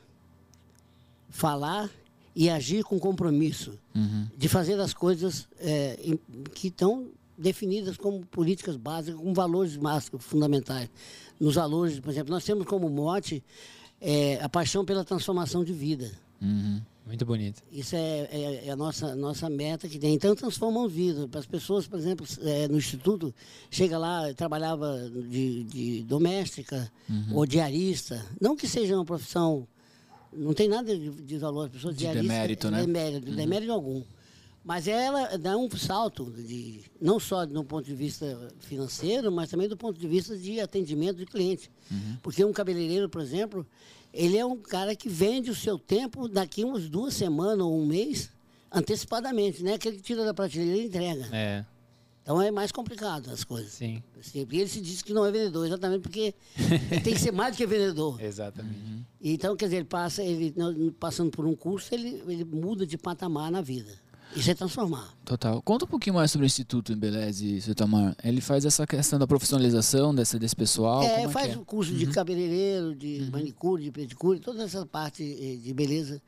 falar 1.29 1.91
e 2.35 2.49
agir 2.51 2.83
com 2.85 2.99
compromisso. 2.99 3.79
Uhum. 3.95 4.27
De 4.37 4.49
fazer 4.49 4.79
as 4.81 4.95
coisas 4.95 5.47
é, 5.59 5.99
em- 6.03 6.19
que 6.55 6.69
estão 6.69 7.09
definidas 7.37 7.97
como 7.99 8.25
políticas 8.27 8.77
básicas, 8.77 9.21
com 9.21 9.35
valores 9.35 9.77
básicos, 9.77 10.25
fundamentais. 10.25 10.89
Nos 11.39 11.55
valores, 11.57 12.01
por 12.01 12.11
exemplo, 12.11 12.31
nós 12.33 12.45
temos 12.45 12.67
como 12.67 12.89
mote 12.89 13.45
é, 14.01 14.39
a 14.43 14.49
paixão 14.49 14.85
pela 14.85 15.05
transformação 15.05 15.63
de 15.65 15.73
vida. 15.75 16.11
Uhum. 16.41 16.81
Muito 17.07 17.25
bonito. 17.25 17.63
Isso 17.71 17.95
é, 17.95 18.29
é- 18.33 18.63
é 18.67 18.71
a 18.71 18.77
nossa, 18.77 19.15
nossa 19.15 19.49
meta 19.49 19.89
que 19.89 19.97
tem. 19.99 20.13
Então, 20.15 20.35
transformam 20.35 20.89
vida. 20.89 21.29
Para 21.29 21.39
as 21.39 21.47
pessoas, 21.47 21.87
por 21.87 21.99
exemplo, 21.99 22.27
é, 22.43 22.67
no 22.67 22.77
Instituto, 22.77 23.33
chega 23.71 23.97
lá, 23.97 24.35
trabalhava 24.35 25.09
de, 25.29 25.63
de 25.65 26.03
doméstica 26.03 26.91
ou 27.33 27.47
diarista. 27.47 28.25
Não 28.41 28.57
que 28.57 28.67
seja 28.67 28.97
uma 28.97 29.05
profissão, 29.05 29.69
não 30.33 30.53
tem 30.53 30.69
nada 30.69 30.99
de, 30.99 31.11
de 31.11 31.39
valor. 31.39 31.67
As 31.67 31.73
pessoas 31.73 31.95
De 31.95 32.01
diaristas, 32.01 32.29
demérito, 32.29 32.71
né? 32.71 32.81
Demérito, 32.81 33.31
demérito 33.31 33.73
algum. 33.73 34.03
Mas 34.67 34.89
ela 34.89 35.39
dá 35.39 35.57
um 35.57 35.71
salto, 35.71 36.25
de, 36.33 36.81
não 37.01 37.21
só 37.21 37.47
do 37.47 37.63
ponto 37.63 37.87
de 37.87 37.95
vista 37.95 38.49
financeiro, 38.59 39.31
mas 39.31 39.49
também 39.49 39.69
do 39.69 39.77
ponto 39.77 39.97
de 39.97 40.09
vista 40.09 40.37
de 40.37 40.59
atendimento 40.59 41.19
de 41.19 41.25
cliente. 41.25 41.71
Porque 42.21 42.45
um 42.45 42.53
cabeleireiro, 42.53 43.09
por 43.09 43.21
exemplo, 43.21 43.65
ele 44.13 44.37
é 44.37 44.45
um 44.45 44.57
cara 44.57 44.97
que 44.97 45.09
vende 45.09 45.53
o 45.53 45.55
seu 45.55 45.79
tempo 45.79 46.27
daqui 46.29 46.65
umas 46.65 46.89
duas 46.89 47.15
semanas 47.15 47.65
ou 47.65 47.81
um 47.81 47.87
mês 47.87 48.29
antecipadamente, 48.73 49.63
né? 49.63 49.75
Aquele 49.75 49.99
que 49.99 50.03
tira 50.03 50.25
da 50.25 50.35
prateleira 50.35 50.79
e 50.79 50.87
entrega. 50.87 51.29
É, 51.31 51.65
Então 52.25 52.43
é 52.43 52.51
mais 52.51 52.73
complicado 52.73 53.31
as 53.31 53.45
coisas. 53.45 53.71
sim. 53.73 54.03
E 54.35 54.41
ele 54.61 54.69
se 54.69 54.81
diz 54.81 55.01
que 55.01 55.13
não 55.13 55.25
é 55.25 55.31
vendedor, 55.31 55.65
exatamente 55.65 56.03
porque 56.03 56.35
tem 57.05 57.15
que 57.15 57.21
ser 57.21 57.31
mais 57.31 57.55
do 57.55 57.59
que 57.59 57.67
vendedor. 57.67 58.21
Exatamente. 58.21 59.07
Então, 59.21 59.55
quer 59.55 59.67
dizer, 59.67 59.77
ele 59.77 59.85
passa, 59.85 60.25
ele 60.25 60.53
passando 60.99 61.31
por 61.31 61.47
um 61.47 61.55
curso, 61.55 61.95
ele, 61.95 62.21
ele 62.27 62.45
muda 62.45 62.85
de 62.85 62.99
patamar 62.99 63.49
na 63.53 63.61
vida. 63.61 64.05
Isso 64.35 64.51
é 64.51 64.55
transformar. 64.55 65.15
Total. 65.25 65.63
Conta 65.63 65.85
um 65.85 65.89
pouquinho 65.89 66.15
mais 66.17 66.31
sobre 66.31 66.45
o 66.45 66.49
Instituto 66.49 66.93
Embeleze, 66.93 67.61
seu 67.61 67.75
Tamar. 67.75 68.15
Ele 68.23 68.41
faz 68.41 68.65
essa 68.65 68.87
questão 68.87 69.19
da 69.19 69.27
profissionalização 69.27 70.15
desse, 70.15 70.39
desse 70.39 70.55
pessoal? 70.57 71.03
é, 71.03 71.17
como 71.21 71.31
faz 71.31 71.53
é? 71.53 71.57
o 71.57 71.65
curso 71.65 71.95
de 71.95 72.07
cabeleireiro, 72.09 72.95
de 72.95 73.29
manicure, 73.31 73.85
de 73.85 73.91
pedicure, 73.91 74.41
toda 74.41 74.65
essa 74.65 74.85
parte 74.85 75.23
eh, 75.23 75.57
de 75.57 75.73
beleza. 75.73 76.21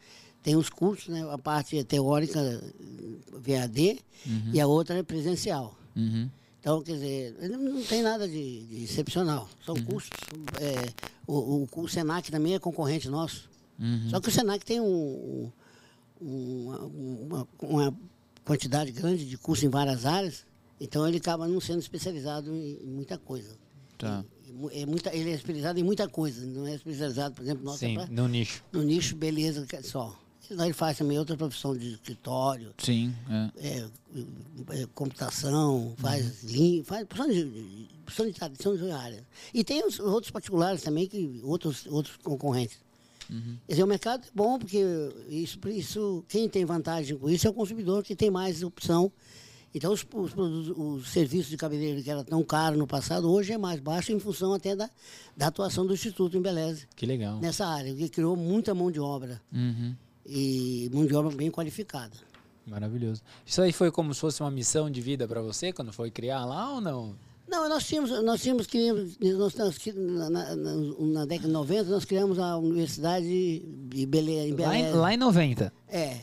Tem 0.43 0.57
os 0.57 0.71
cursos, 0.71 1.09
né? 1.09 1.27
A 1.31 1.37
parte 1.37 1.77
é 1.77 1.85
teórica, 1.85 2.39
eh, 2.41 2.61
VAD, 3.33 3.99
e 4.55 4.61
a 4.61 4.67
outra 4.67 4.97
é 4.99 5.03
presencial. 5.03 5.77
Uhum. 5.95 6.31
Então, 6.61 6.83
quer 6.83 6.93
dizer, 6.95 7.37
não 7.51 7.83
tem 7.83 8.03
nada 8.03 8.27
de, 8.27 8.67
de 8.67 8.85
excepcional. 8.85 9.49
São 9.67 9.75
custos. 9.83 10.19
é, 10.61 10.93
o, 11.27 11.67
o, 11.67 11.69
o 11.83 11.89
Senac 11.89 12.31
também 12.31 12.55
é 12.55 12.59
concorrente 12.59 13.09
nosso. 13.09 13.49
Uhum. 13.79 14.09
Só 14.11 14.21
que 14.21 14.29
o 14.29 14.33
Senac 14.33 14.65
tem 14.65 14.81
um, 14.81 14.85
um- 14.87 15.53
uma, 16.21 16.79
uma- 16.79 17.49
uma 17.63 17.99
quantidade 18.45 18.93
grande 18.93 19.25
de 19.27 19.37
cursos 19.37 19.65
em 19.65 19.69
várias 19.69 20.05
áreas, 20.07 20.45
então 20.81 21.07
ele 21.07 21.19
acaba 21.19 21.47
não 21.47 21.61
sendo 21.61 21.81
especializado 21.81 22.55
em, 22.55 22.79
muita 22.87 23.19
coisa. 23.19 23.57
Tá. 23.99 24.25
E 24.73 24.81
é 24.83 24.87
muita, 24.87 25.15
ele 25.15 25.31
é 25.31 25.35
especializado 25.35 25.79
em 25.79 25.83
muita 25.83 26.09
coisa, 26.09 26.45
não 26.47 26.67
é 26.67 26.75
especializado, 26.75 27.35
por 27.35 27.43
exemplo, 27.43 27.65
nossa, 27.65 27.79
Sim, 27.81 27.95
pra- 27.95 28.07
no 28.07 28.27
nicho. 28.29 28.65
no 28.73 28.83
nicho 28.83 29.15
beleza 29.17 29.67
é 29.73 29.83
só. 29.83 30.19
Lá 30.51 30.65
ele 30.65 30.73
faz 30.73 30.97
também 30.97 31.19
outra 31.19 31.37
profissão 31.37 31.77
de 31.77 31.93
escritório, 31.93 32.73
Sim, 32.79 33.15
é. 33.29 33.69
é, 33.69 33.89
é, 34.83 34.87
computação, 34.95 35.93
faz 35.99 36.43
linha, 36.43 36.83
faz 36.85 37.05
profissão 37.07 37.31
de, 37.31 37.45
de, 37.51 37.89
profissão 38.03 38.27
de 38.27 38.33
tradição 38.33 38.75
de 38.75 38.91
áreas. 38.91 39.25
E 39.53 39.63
tem 39.63 39.87
os 39.87 40.01
outros 40.01 40.31
particulares 40.31 40.81
também, 40.83 41.07
que, 41.07 41.39
outros, 41.45 41.85
outros 41.87 42.17
concorrentes. 42.17 42.79
Quer 43.29 43.73
dizer, 43.73 43.83
o 43.83 43.87
mercado 43.87 44.25
é 44.27 44.31
bom, 44.35 44.59
porque 44.59 44.83
isso, 45.29 45.59
isso, 45.69 46.25
quem 46.29 46.49
tem 46.49 46.65
vantagem 46.65 47.17
com 47.17 47.29
isso 47.29 47.47
é 47.47 47.51
o 47.51 47.55
consumidor, 47.55 48.03
que 48.03 48.17
tem 48.17 48.31
mais 48.31 48.63
opção. 48.63 49.13
Então, 49.75 49.93
os, 49.93 50.05
os, 50.15 50.35
os 50.75 51.09
serviços 51.11 51.51
de 51.51 51.57
cabeleireiro 51.59 52.03
que 52.03 52.11
era 52.11 52.25
tão 52.25 52.43
caro 52.43 52.77
no 52.79 52.87
passado, 52.87 53.31
hoje 53.31 53.53
é 53.53 53.59
mais 53.59 53.79
baixo 53.81 54.11
em 54.13 54.19
função 54.19 54.55
até 54.55 54.75
da, 54.75 54.89
da 55.37 55.49
atuação 55.49 55.87
do 55.87 55.93
Instituto 55.93 56.39
em 56.39 56.41
Beleza 56.41 56.87
Que 56.97 57.05
legal. 57.05 57.39
nessa 57.39 57.67
área, 57.67 57.95
que 57.95 58.09
criou 58.09 58.35
muita 58.35 58.75
mão 58.75 58.91
de 58.91 58.99
obra 58.99 59.41
Uhum. 59.53 59.95
e 60.25 60.89
mão 60.91 61.07
de 61.07 61.15
obra 61.15 61.37
bem 61.37 61.51
qualificada. 61.51 62.17
Maravilhoso. 62.67 63.23
Isso 63.47 63.61
aí 63.63 63.73
foi 63.73 63.91
como 63.91 64.13
se 64.15 64.21
fosse 64.21 64.41
uma 64.43 64.51
missão 64.51 64.91
de 64.91 65.01
vida 65.03 65.29
pra 65.29 65.43
você 65.43 65.71
quando 65.73 65.93
foi 65.93 66.11
criar 66.11 66.45
lá 66.47 66.73
ou 66.75 66.81
não? 66.81 67.15
Não, 67.49 67.69
nós 67.69 67.85
tínhamos, 67.87 68.11
nós 68.23 68.43
tínhamos 68.43 68.67
criamos, 68.67 69.17
nós, 69.19 69.55
nós, 69.55 69.79
na, 69.95 70.29
na, 70.31 70.55
na- 70.57 71.25
década 71.27 71.47
de 71.49 71.53
90, 71.55 71.85
nós 71.91 72.05
criamos 72.05 72.39
a 72.39 72.57
Universidade 72.59 73.61
de 73.89 74.07
Belém. 74.07 74.51
Em 74.51 74.55
Lá 74.55 74.77
em, 74.79 74.93
lá 74.93 75.15
em 75.15 75.17
90. 75.17 75.73
É, 75.89 76.19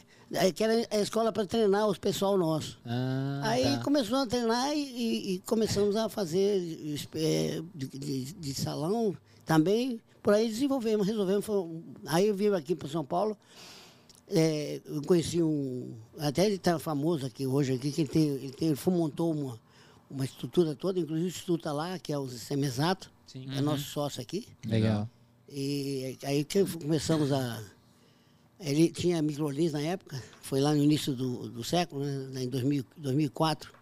que 0.51 0.63
era 0.63 0.88
a 0.91 0.99
escola 1.01 1.31
para 1.31 1.45
treinar 1.45 1.88
os 1.88 1.97
pessoal 1.97 2.38
nosso. 2.38 2.79
Ah, 2.85 3.41
Aí 3.43 3.63
tá. 3.63 3.83
começou 3.83 4.17
a 4.19 4.27
treinar 4.27 4.71
e, 4.75 5.35
e- 5.35 5.39
começamos 5.45 5.95
a 5.95 6.09
fazer 6.09 6.61
é, 7.15 7.61
de, 7.73 7.88
de- 7.88 8.33
de 8.33 8.53
salão 8.53 9.15
também. 9.45 9.99
Por 10.21 10.33
aí 10.33 10.47
desenvolvemos, 10.47 11.05
resolvemos. 11.07 11.45
foi 11.45 11.65
aí 12.07 12.28
eu 12.28 12.36
vim 12.36 12.49
aqui 12.49 12.76
para 12.76 12.88
São 12.89 13.03
Paulo. 13.05 13.36
é, 14.30 14.82
eu 14.86 15.01
conheci 15.03 15.41
um. 15.41 15.93
Até 16.17 16.45
ele 16.45 16.55
está 16.55 16.80
famoso 16.80 17.26
aqui 17.26 17.45
hoje, 17.45 17.73
aqui, 17.73 17.91
que 17.91 18.01
ele, 18.01 18.09
tem, 18.09 18.28
ele, 18.28 18.51
tem, 18.51 18.67
ele 18.69 18.80
montou 18.88 19.32
uma, 19.32 19.59
uma 20.10 20.26
estrutura 20.26 20.76
toda, 20.76 20.99
inclusive 20.99 21.28
o 21.28 21.30
Instituto 21.30 21.64
tá 21.64 21.72
lá, 21.74 21.97
que 21.99 22.12
é 22.14 22.18
o 22.18 22.28
Semesato, 22.30 23.12
Sim. 23.28 23.45
é 23.56 23.62
nosso 23.62 23.84
sócio 23.84 24.22
aqui. 24.22 24.47
Legal. 24.66 25.10
E 25.49 26.18
aí 26.24 26.43
que 26.43 26.64
começamos 26.66 27.32
a. 27.32 27.62
Ele 28.60 28.89
tinha 28.89 29.22
microlins 29.22 29.74
na 29.74 29.82
época, 29.82 30.22
foi 30.41 30.62
lá 30.62 30.74
no 30.74 30.82
início 30.82 31.14
do, 31.14 31.49
do 31.49 31.64
século, 31.64 32.03
né, 32.06 32.43
em 32.43 32.49
2000, 32.49 32.86
2004. 32.97 33.74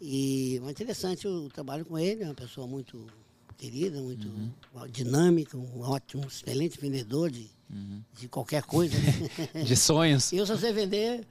E 0.00 0.60
é 0.66 0.70
interessante 0.70 1.26
o 1.28 1.48
trabalho 1.48 1.84
com 1.84 1.98
ele, 1.98 2.22
é 2.22 2.26
uma 2.26 2.34
pessoa 2.34 2.66
muito 2.66 3.06
querida, 3.56 4.00
muito 4.00 4.28
dinâmica, 4.90 5.56
um 5.56 5.80
ótimo, 5.80 6.26
excelente 6.26 6.78
vendedor 6.80 7.30
de, 7.30 7.48
de 8.18 8.28
qualquer 8.28 8.62
coisa. 8.64 8.94
né? 8.98 9.62
De 9.64 9.76
sonhos. 9.76 10.32
Eu 10.32 10.46
só 10.46 10.56
sei 10.56 10.72
vender 10.72 11.26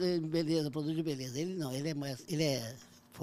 eh, 0.00 0.18
beleza, 0.20 0.70
produto 0.70 0.94
de 0.94 1.02
beleza. 1.02 1.38
Ele 1.38 1.54
não, 1.54 1.72
ele 1.72 1.88
é, 1.90 1.94
mais- 1.94 2.22
ele 2.28 2.42
é, 2.42 2.74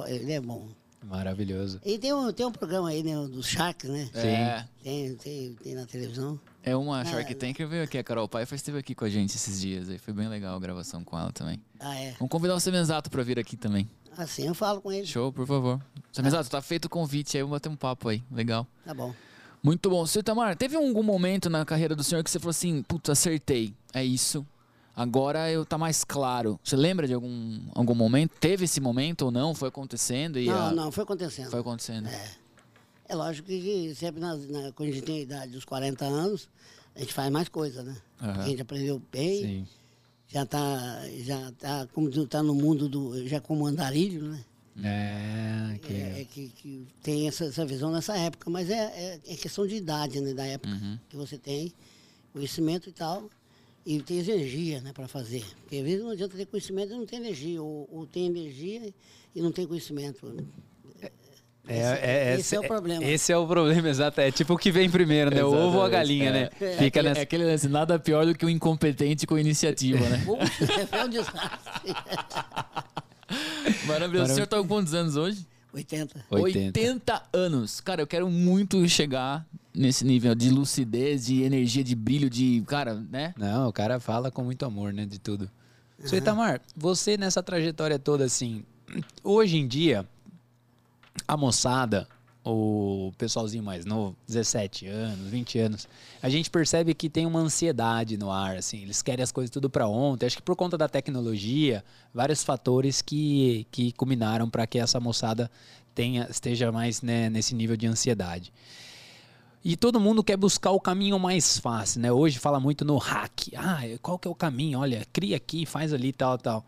ele 0.08 0.32
é 0.34 0.39
bom. 0.41 0.68
Maravilhoso. 1.04 1.80
E 1.86 2.00
tem 2.00 2.12
um, 2.14 2.32
tem 2.34 2.46
um 2.46 2.52
programa 2.52 2.89
aí, 2.89 3.04
né, 3.04 3.14
dos 3.28 3.46
Sharks, 3.48 3.89
né? 3.89 4.10
É, 4.16 4.66
Tem, 4.84 5.16
tem, 5.16 5.54
tem 5.54 5.76
na 5.76 5.86
televisão. 5.86 6.39
é 6.64 6.76
uma 6.76 7.06
Shark 7.06 7.36
Tank 7.36 7.54
que 7.56 7.66
veio 7.66 7.84
aqui. 7.84 7.98
A 8.00 8.04
Carol 8.04 8.28
Paiva 8.28 8.56
esteve 8.56 8.80
aqui 8.80 8.96
com 8.96 9.06
a 9.06 9.10
gente 9.10 9.36
esses 9.36 9.62
dias. 9.62 9.88
Aí 9.88 10.00
foi 10.00 10.14
bem 10.16 10.28
legal 10.28 10.56
a 10.56 10.60
gravação 10.60 11.04
com 11.04 11.18
ela 11.18 11.32
também. 11.32 11.62
Ah, 11.80 11.96
é. 11.96 12.12
Vamos 12.14 12.30
convidar 12.32 12.56
o 12.56 12.60
Semenzato 12.60 13.12
pra 13.12 13.22
vir 13.22 13.38
aqui 13.38 13.56
também. 13.56 13.88
Assim 14.18 14.48
eu 14.48 14.56
falo 14.56 14.82
com 14.82 14.91
ele. 14.91 15.06
Show, 15.06 15.32
por 15.32 15.46
favor. 15.46 15.80
Semenzato, 16.12 16.50
tá 16.50 16.60
feito 16.62 16.86
o 16.86 16.89
convite 16.89 17.38
aí, 17.38 17.43
vamos 17.43 17.56
bater 17.58 17.70
um 17.70 17.76
papo 17.76 18.10
aí. 18.10 18.24
Legal. 18.32 18.66
Tá 18.84 18.93
bom. 18.93 19.14
Muito 19.62 19.89
bom. 19.91 20.06
Seu 20.08 20.22
Itamar, 20.22 20.56
teve 20.56 20.76
algum 20.76 21.04
momento 21.04 21.50
na 21.52 21.64
carreira 21.66 21.96
do 21.96 22.04
senhor 22.04 22.24
que 22.24 22.32
você 22.32 22.39
falou 22.39 22.52
assim, 22.52 22.82
putz, 22.84 23.10
acertei, 23.12 23.76
é 23.93 24.04
isso. 24.04 24.43
Agora 24.96 25.52
eu 25.52 25.66
tá 25.66 25.78
mais 25.78 26.04
claro. 26.04 26.60
Você 26.64 26.76
lembra 26.76 27.06
de 27.08 27.14
algum, 27.14 27.60
algum 27.74 27.93
momento? 27.96 28.32
Teve 28.39 28.66
esse 28.66 28.80
momento 28.80 29.24
ou 29.24 29.32
não? 29.32 29.54
Foi 29.54 29.68
acontecendo 29.70 30.39
e 30.39 30.46
Não, 30.48 30.68
a- 30.68 30.72
não, 30.72 30.91
foi 30.91 31.04
acontecendo. 31.04 31.50
foi 31.52 31.60
acontecendo. 31.60 32.08
É 33.08 33.14
lógico 33.16 33.48
que 33.48 33.93
sempre 33.93 34.22
nas- 34.22 34.48
na- 34.48 34.72
quando 34.72 34.89
a 34.89 34.91
gente 34.93 35.04
tem 35.04 35.18
a 35.18 35.22
idade 35.22 35.52
dos 35.52 35.66
40 35.66 36.06
anos, 36.06 36.48
a 36.96 37.00
gente 37.00 37.14
faz 37.14 37.30
mais 37.32 37.50
coisa, 37.50 37.84
né? 37.84 37.96
Aham. 38.22 38.41
A 38.41 38.48
gente 38.48 38.62
aprendeu 38.62 39.02
bem, 39.12 39.41
Sim. 39.41 39.68
já 40.30 40.46
tá, 40.46 41.02
já 41.24 41.52
tá, 41.60 41.88
como 41.93 42.10
tá 42.26 42.41
no 42.41 42.56
mundo 42.56 42.88
do, 42.88 43.28
já 43.28 43.39
como 43.41 43.66
andarilho, 43.68 44.24
né? 44.30 44.46
É, 44.84 45.78
que... 45.80 45.93
É, 45.93 46.22
é 46.22 46.26
que, 46.26 46.50
que 46.50 46.88
tem 47.04 47.28
essa, 47.28 47.46
essa 47.46 47.66
visão 47.66 47.91
nessa 47.91 48.18
época, 48.18 48.50
mas 48.50 48.70
é, 48.70 48.74
é, 48.76 49.20
é 49.28 49.36
questão 49.36 49.68
de 49.68 49.76
idade, 49.76 50.20
né? 50.22 50.34
Da 50.34 50.46
época 50.46 50.74
Uhum. 50.74 50.98
que 51.10 51.16
você 51.16 51.38
tem, 51.38 51.72
conhecimento 52.34 52.89
e 52.89 52.91
tal, 52.91 53.30
e 53.86 54.02
tem 54.02 54.18
energia, 54.20 54.82
né, 54.82 54.92
para 54.94 55.08
fazer. 55.08 55.44
Porque 55.62 55.78
às 55.78 55.84
vezes 55.84 56.02
não 56.04 56.10
adianta 56.12 56.36
ter 56.36 56.46
conhecimento 56.46 56.94
e 56.94 56.98
não 56.98 57.06
tem 57.06 57.20
energia, 57.20 57.62
ou, 57.62 57.88
ou 57.92 58.06
tem 58.06 58.26
energia 58.26 58.94
e 59.36 59.42
não 59.42 59.52
tem 59.52 59.68
conhecimento. 59.68 60.36
É, 61.02 61.12
Esse- 61.68 62.00
é, 62.06 62.36
esse 62.40 62.56
é 62.56 62.60
o 62.60 62.64
problema. 62.68 63.04
Esse 63.04 63.32
é 63.32 63.38
o 63.38 63.48
problema, 63.48 63.90
exato. 63.90 64.22
É 64.22 64.32
tipo 64.32 64.54
o 64.54 64.58
que 64.58 64.72
vem 64.72 64.88
primeiro, 64.90 65.34
né? 65.34 65.44
O 65.44 65.48
ovo 65.52 65.78
ou 65.78 65.84
a 65.84 65.90
galinha, 65.90 66.30
é. 66.30 66.32
né? 66.32 66.50
É 66.62 66.72
Fica 66.74 66.86
aquele, 66.88 67.10
nessa. 67.10 67.20
é 67.22 67.24
aquele 67.24 67.44
lance, 67.46 67.68
nada 67.68 67.98
pior 67.98 68.24
do 68.26 68.36
que 68.36 68.46
o 68.46 68.50
incompetente 68.50 69.26
com 69.26 69.38
iniciativa, 69.38 70.08
né? 70.08 70.24
é 70.92 71.04
um 71.04 71.10
desastre. 71.10 71.96
Maravilhoso. 73.88 74.32
O 74.32 74.36
senhor 74.36 74.48
tá 74.48 74.58
com 74.58 74.68
quantos 74.68 74.94
anos 74.94 75.16
hoje? 75.16 75.46
80. 75.76 76.26
80. 76.30 76.80
80 76.80 77.24
anos. 77.34 77.82
Cara, 77.82 78.02
eu 78.02 78.08
quero 78.08 78.30
muito 78.30 78.88
chegar 78.88 79.46
nesse 79.74 80.06
nível 80.06 80.34
de 80.34 80.50
lucidez, 80.50 81.26
de 81.26 81.44
energia, 81.44 81.84
de 81.84 81.96
brilho, 81.96 82.30
de. 82.30 82.64
Cara, 82.66 82.96
né? 82.96 83.34
Não, 83.38 83.68
o 83.68 83.74
cara 83.74 84.00
fala 84.00 84.32
com 84.32 84.44
muito 84.44 84.66
amor, 84.66 84.94
né? 84.94 85.06
De 85.06 85.20
tudo. 85.20 85.50
Seu 86.00 86.18
Itamar, 86.18 86.62
você 86.76 87.18
nessa 87.18 87.42
trajetória 87.42 87.98
toda, 87.98 88.26
assim, 88.26 88.64
hoje 89.24 89.58
em 89.58 89.68
dia, 89.68 90.08
a 91.28 91.36
moçada, 91.38 92.08
o 92.46 93.12
pessoalzinho 93.18 93.64
mais 93.64 93.86
novo, 93.86 94.16
17 94.28 94.86
anos, 94.86 95.28
20 95.30 95.60
anos, 95.60 95.88
a 96.22 96.30
gente 96.30 96.50
percebe 96.50 96.93
que 96.93 97.10
tem 97.10 97.26
uma 97.26 97.39
ansiedade 97.39 98.18
no 98.18 98.30
ar, 98.30 98.56
assim, 98.58 98.84
eles 98.84 99.02
querem 99.02 99.24
as 99.24 99.32
coisas 99.32 99.50
tudo 99.50 99.68
para 99.68 99.88
ontem. 99.88 100.28
Acho 100.28 100.38
que 100.38 100.43
por 100.43 100.56
conta 100.56 100.78
da 100.78 100.88
tecnologia, 100.88 101.84
vários 102.14 102.43
fatores 102.43 103.02
que, 103.02 103.66
que 103.72 103.91
culminaram 103.93 104.48
para 104.48 104.68
que 104.68 104.78
essa 104.78 105.00
moçada 105.00 105.50
tenha, 105.96 106.28
esteja 106.30 106.72
mais 106.72 107.02
né, 107.02 107.30
nesse 107.32 107.56
nível 107.56 107.76
de 107.76 107.88
ansiedade. 107.88 108.54
E 109.64 109.76
todo 109.76 110.00
mundo 110.00 110.24
quer 110.24 110.38
buscar 110.38 110.70
o 110.70 110.80
caminho 110.80 111.18
mais 111.18 111.58
fácil, 111.58 112.00
né? 112.00 112.12
Hoje 112.12 112.38
fala 112.38 112.60
muito 112.60 112.86
no 112.86 112.98
hack. 112.98 113.48
Ah, 113.58 113.82
qual 114.00 114.20
que 114.20 114.28
é 114.28 114.32
o 114.32 114.36
caminho? 114.36 114.78
Olha, 114.78 115.04
cria 115.12 115.36
aqui, 115.36 115.66
faz 115.66 115.91
ali, 115.91 116.14
tal, 116.14 116.38
tal. 116.38 116.64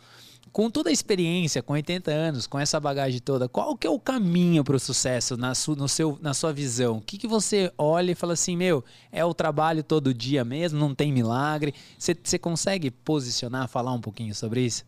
Com 0.51 0.69
toda 0.71 0.89
a 0.89 0.93
experiência, 0.93 1.61
com 1.61 1.73
80 1.73 2.09
anos, 2.11 2.47
com 2.47 2.57
essa 2.57 2.79
bagagem 2.79 3.19
toda, 3.19 3.47
qual 3.47 3.77
que 3.77 3.85
é 3.85 3.89
o 3.89 3.99
caminho 3.99 4.63
para 4.63 4.75
o 4.75 4.79
sucesso 4.79 5.37
na, 5.37 5.53
su, 5.53 5.75
no 5.75 5.87
seu, 5.87 6.17
na 6.21 6.33
sua 6.33 6.51
visão? 6.51 6.97
O 6.97 7.01
que, 7.01 7.17
que 7.17 7.27
você 7.27 7.71
olha 7.77 8.11
e 8.11 8.15
fala 8.15 8.33
assim, 8.33 8.55
meu, 8.57 8.83
é 9.11 9.23
o 9.23 9.33
trabalho 9.33 9.83
todo 9.83 10.13
dia 10.13 10.43
mesmo, 10.43 10.79
não 10.79 10.95
tem 10.95 11.11
milagre? 11.11 11.73
Você 11.97 12.39
consegue 12.39 12.89
posicionar, 12.89 13.67
falar 13.67 13.93
um 13.93 14.01
pouquinho 14.01 14.33
sobre 14.33 14.61
isso? 14.65 14.83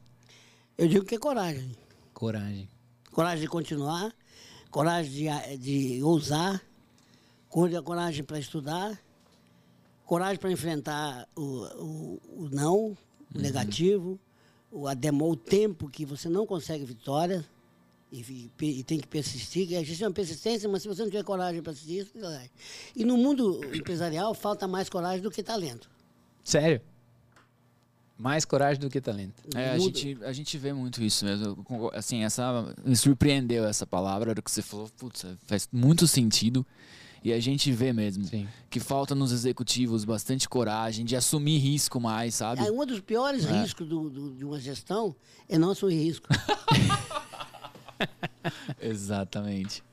Eu 0.77 0.87
digo 0.87 1.05
que 1.05 1.15
é 1.15 1.19
coragem. 1.19 1.71
Coragem. 2.13 2.67
Coragem 3.11 3.41
de 3.41 3.47
continuar, 3.47 4.11
coragem 4.71 5.11
de, 5.11 5.27
a- 5.27 5.55
de 5.55 6.03
ousar, 6.03 6.61
cor- 7.49 7.83
coragem 7.83 8.23
para 8.23 8.39
estudar, 8.39 8.97
coragem 10.05 10.37
para 10.39 10.51
enfrentar 10.51 11.27
o, 11.35 11.41
o, 11.41 12.21
o 12.45 12.49
não, 12.51 12.97
o 13.35 13.37
negativo, 13.37 14.19
o, 14.71 14.87
a 14.87 14.93
demo, 14.93 15.29
o 15.29 15.35
tempo 15.35 15.89
que 15.89 16.05
você 16.05 16.29
não 16.29 16.45
consegue 16.45 16.85
vitória 16.85 17.45
e, 18.11 18.49
e 18.61 18.65
e 18.65 18.83
tem 18.83 18.99
que 18.99 19.07
persistir. 19.07 19.67
que 19.67 19.75
Existe 19.75 20.03
uma 20.03 20.11
persistência, 20.11 20.67
mas 20.69 20.81
se 20.81 20.87
você 20.87 21.01
não 21.01 21.09
tiver 21.09 21.23
coragem 21.23 21.61
para 21.61 21.73
persistir, 21.73 22.01
isso. 22.01 22.11
E 22.95 23.03
no 23.03 23.17
mundo 23.17 23.61
empresarial 23.75 24.33
falta 24.33 24.67
mais 24.67 24.89
coragem 24.89 25.21
do 25.21 25.31
que 25.31 25.43
talento. 25.43 25.89
Sério? 26.43 26.81
Mais 28.17 28.43
coragem 28.43 28.81
do 28.81 28.89
que 28.89 28.99
talento. 28.99 29.41
É, 29.55 29.69
a 29.69 29.77
gente, 29.77 30.17
a 30.23 30.33
gente 30.33 30.57
vê 30.57 30.73
muito 30.73 31.01
isso 31.01 31.23
mesmo. 31.23 31.65
Assim, 31.93 32.23
essa 32.23 32.75
me 32.83 32.95
surpreendeu 32.95 33.63
essa 33.63 33.87
palavra, 33.87 34.35
que 34.35 34.51
você 34.51 34.61
falou, 34.61 34.89
putz, 34.97 35.25
faz 35.45 35.69
muito 35.71 36.05
sentido. 36.05 36.65
E 37.23 37.33
a 37.33 37.39
gente 37.39 37.71
vê 37.71 37.91
mesmo 37.91 38.23
Sim. 38.25 38.47
que 38.69 38.79
falta 38.79 39.13
nos 39.13 39.31
executivos 39.31 40.05
bastante 40.05 40.47
coragem 40.47 41.05
de 41.05 41.15
assumir 41.15 41.57
risco 41.57 41.99
mais, 41.99 42.35
sabe? 42.35 42.61
Aí, 42.61 42.71
um 42.71 42.85
dos 42.85 42.99
piores 43.01 43.45
É. 43.45 43.61
riscos 43.61 43.87
do- 43.87 44.09
do- 44.09 44.35
de 44.35 44.45
uma 44.45 44.59
gestão 44.59 45.15
é 45.47 45.57
não 45.57 45.71
assumir 45.71 45.95
risco. 46.01 46.27
Exatamente. 48.81 49.83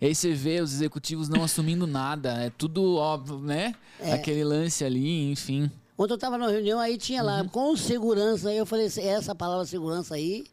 E 0.00 0.06
aí 0.06 0.14
você 0.14 0.32
vê 0.32 0.60
os 0.60 0.72
executivos 0.74 1.28
não 1.28 1.44
assumindo 1.44 1.86
nada, 1.86 2.32
é 2.44 2.50
tudo 2.50 2.96
óbvio, 2.96 3.38
né? 3.38 3.74
É. 4.00 4.12
Aquele 4.14 4.42
lance 4.42 4.84
ali, 4.84 5.30
enfim. 5.30 5.70
Ontem 5.96 6.12
eu 6.12 6.16
estava 6.16 6.36
na 6.36 6.48
reunião, 6.48 6.80
aí 6.80 6.98
tinha 6.98 7.20
Uhum. 7.20 7.26
lá, 7.26 7.44
com 7.44 7.76
segurança, 7.76 8.48
aí 8.48 8.56
eu 8.56 8.66
falei, 8.66 8.86
assim, 8.86 9.02
essa 9.02 9.34
palavra 9.34 9.64
segurança 9.64 10.16
aí, 10.16 10.44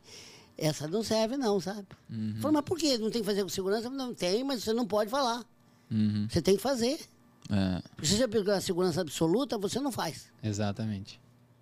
essa 0.56 0.88
não 0.88 1.02
serve 1.02 1.36
não, 1.38 1.60
sabe? 1.60 1.88
Uhum. 2.10 2.36
Falei, 2.40 2.56
mas 2.58 2.66
por 2.66 2.78
que 2.78 2.98
não 3.00 3.10
tem 3.10 3.22
que 3.22 3.26
fazer 3.26 3.42
com 3.42 3.50
segurança? 3.50 3.90
Não 3.90 4.14
tem, 4.14 4.44
mas 4.44 4.64
você 4.64 4.74
não 4.74 4.86
pode 4.86 5.10
falar. 5.10 5.44
Uhum. 5.92 6.28
Você 6.30 6.42
tem 6.42 6.56
que 6.56 6.62
fazer. 6.62 7.00
É. 7.50 7.82
Porque 7.96 8.08
se 8.08 8.18
você 8.18 8.28
pegar 8.28 8.58
a 8.58 8.62
segurança 8.62 9.02
absoluta, 9.02 9.58
você 9.58 9.80
não 9.80 9.92
faz. 9.92 10.28
Exatamente. 10.44 11.20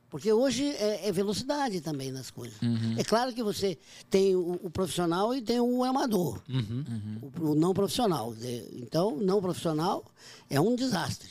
Porque 0.10 0.32
hoje 0.32 0.64
é, 0.66 1.08
é 1.08 1.12
velocidade 1.12 1.82
também 1.82 2.12
nas 2.12 2.32
coisas. 2.32 2.62
Uhum. 2.62 2.96
É 2.98 3.04
claro 3.04 3.34
que 3.34 3.44
você 3.44 3.78
tem 4.10 4.36
o, 4.36 4.54
o 4.64 4.70
profissional 4.70 5.36
e 5.36 5.42
tem 5.42 5.60
o 5.60 5.84
amador, 5.84 6.42
Uhum. 6.48 7.32
o, 7.40 7.52
o 7.52 7.56
não 7.56 7.74
profissional. 7.74 8.34
Então, 8.74 9.18
não 9.18 9.42
profissional 9.42 10.06
é 10.50 10.60
um 10.62 10.76
desastre. 10.76 11.30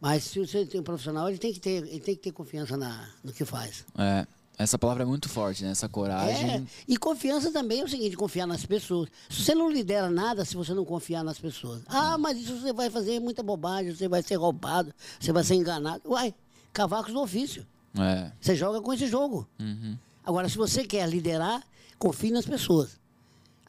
Mas 0.00 0.24
se 0.24 0.38
você 0.38 0.64
tem 0.64 0.80
um 0.80 0.84
profissional, 0.84 1.28
ele 1.28 1.38
tem 1.38 1.52
que 1.52 1.58
ter, 1.58 1.82
ele 1.88 2.00
tem 2.00 2.14
que 2.14 2.22
ter 2.22 2.32
confiança 2.32 2.76
na, 2.76 3.08
no 3.24 3.32
que 3.32 3.44
faz. 3.44 3.84
É. 3.96 4.26
Essa 4.58 4.76
palavra 4.76 5.04
é 5.04 5.06
muito 5.06 5.28
forte, 5.28 5.62
né? 5.62 5.70
Essa 5.70 5.88
coragem. 5.88 6.50
É, 6.50 6.62
e 6.88 6.96
confiança 6.96 7.52
também 7.52 7.80
é 7.80 7.84
o 7.84 7.88
seguinte, 7.88 8.16
confiar 8.16 8.44
nas 8.44 8.66
pessoas. 8.66 9.08
Se 9.30 9.44
você 9.44 9.54
não 9.54 9.70
lidera 9.70 10.10
nada 10.10 10.44
se 10.44 10.56
você 10.56 10.74
não 10.74 10.84
confiar 10.84 11.22
nas 11.22 11.38
pessoas. 11.38 11.82
Ah, 11.86 12.18
mas 12.18 12.36
isso 12.38 12.58
você 12.60 12.72
vai 12.72 12.90
fazer 12.90 13.20
muita 13.20 13.40
bobagem, 13.40 13.94
você 13.94 14.08
vai 14.08 14.20
ser 14.20 14.34
roubado, 14.34 14.92
você 15.20 15.32
vai 15.32 15.44
ser 15.44 15.54
enganado. 15.54 16.02
Uai, 16.06 16.34
cavacos 16.72 17.12
do 17.12 17.20
ofício. 17.20 17.64
É. 17.96 18.32
Você 18.40 18.56
joga 18.56 18.80
com 18.80 18.92
esse 18.92 19.06
jogo. 19.06 19.48
Uhum. 19.60 19.96
Agora, 20.24 20.48
se 20.48 20.58
você 20.58 20.84
quer 20.84 21.08
liderar, 21.08 21.62
confie 21.96 22.32
nas 22.32 22.44
pessoas. 22.44 22.98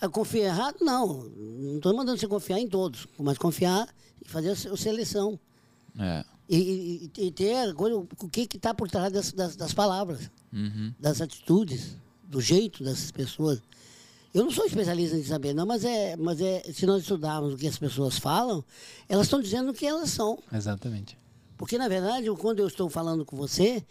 Ah, 0.01 0.09
Confia 0.09 0.45
errado? 0.45 0.77
Não. 0.81 1.29
Não 1.35 1.75
estou 1.75 1.95
mandando 1.95 2.17
você 2.19 2.27
confiar 2.27 2.59
em 2.59 2.67
todos, 2.67 3.07
mas 3.17 3.37
confiar 3.37 3.87
e 4.25 4.27
fazer 4.27 4.51
a 4.51 4.77
seleção. 4.77 5.37
É. 5.99 6.23
E, 6.49 7.11
e- 7.15 7.27
e 7.27 7.31
ter 7.31 7.55
a 7.55 7.73
coisa, 7.73 7.95
o 7.97 8.07
que 8.27 8.47
está 8.57 8.73
por 8.73 8.89
trás 8.89 9.13
das, 9.13 9.31
das, 9.31 9.55
das 9.55 9.73
palavras 9.73 10.31
Uhum. 10.51 10.91
das 10.99 11.21
atitudes, 11.21 11.95
do 12.23 12.41
jeito 12.41 12.83
dessas 12.83 13.11
pessoas. 13.11 13.61
Eu 14.33 14.43
não 14.43 14.51
sou 14.51 14.65
especialista 14.65 15.15
em 15.15 15.23
saber, 15.23 15.53
não, 15.53 15.65
mas 15.65 15.83
é, 15.85 16.15
mas 16.17 16.41
é, 16.41 16.61
se 16.73 16.85
nós 16.87 17.01
estudarmos 17.03 17.53
o 17.53 17.57
que 17.57 17.67
as 17.67 17.77
pessoas 17.77 18.17
falam, 18.17 18.63
elas 19.07 19.27
estão 19.27 19.39
dizendo 19.41 19.69
o 19.69 19.73
que 19.73 19.85
elas 19.85 20.09
são. 20.09 20.37
Exatamente. 20.51 21.17
Porque, 21.57 21.77
na 21.77 21.87
verdade, 21.87 22.29
quando 22.39 22.59
eu 22.61 22.67
estou 22.67 22.89
falando 22.89 23.25
com 23.25 23.35
você, 23.35 23.83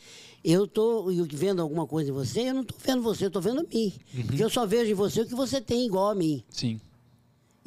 eu 0.42 0.64
estou 0.64 1.06
vendo 1.32 1.60
alguma 1.60 1.86
coisa 1.86 2.10
em 2.10 2.12
você, 2.12 2.48
eu 2.48 2.54
não 2.54 2.62
estou 2.62 2.78
vendo 2.82 3.02
você, 3.02 3.24
eu 3.24 3.28
estou 3.28 3.42
vendo 3.42 3.66
mim. 3.72 3.92
Porque 4.26 4.42
eu 4.42 4.48
só 4.50 4.64
vejo 4.66 4.90
em 4.90 4.94
você 4.94 5.20
o 5.20 5.26
que 5.26 5.34
você 5.34 5.60
tem 5.60 5.84
igual 5.86 6.10
a 6.10 6.14
mim. 6.14 6.42
Sim. 6.50 6.80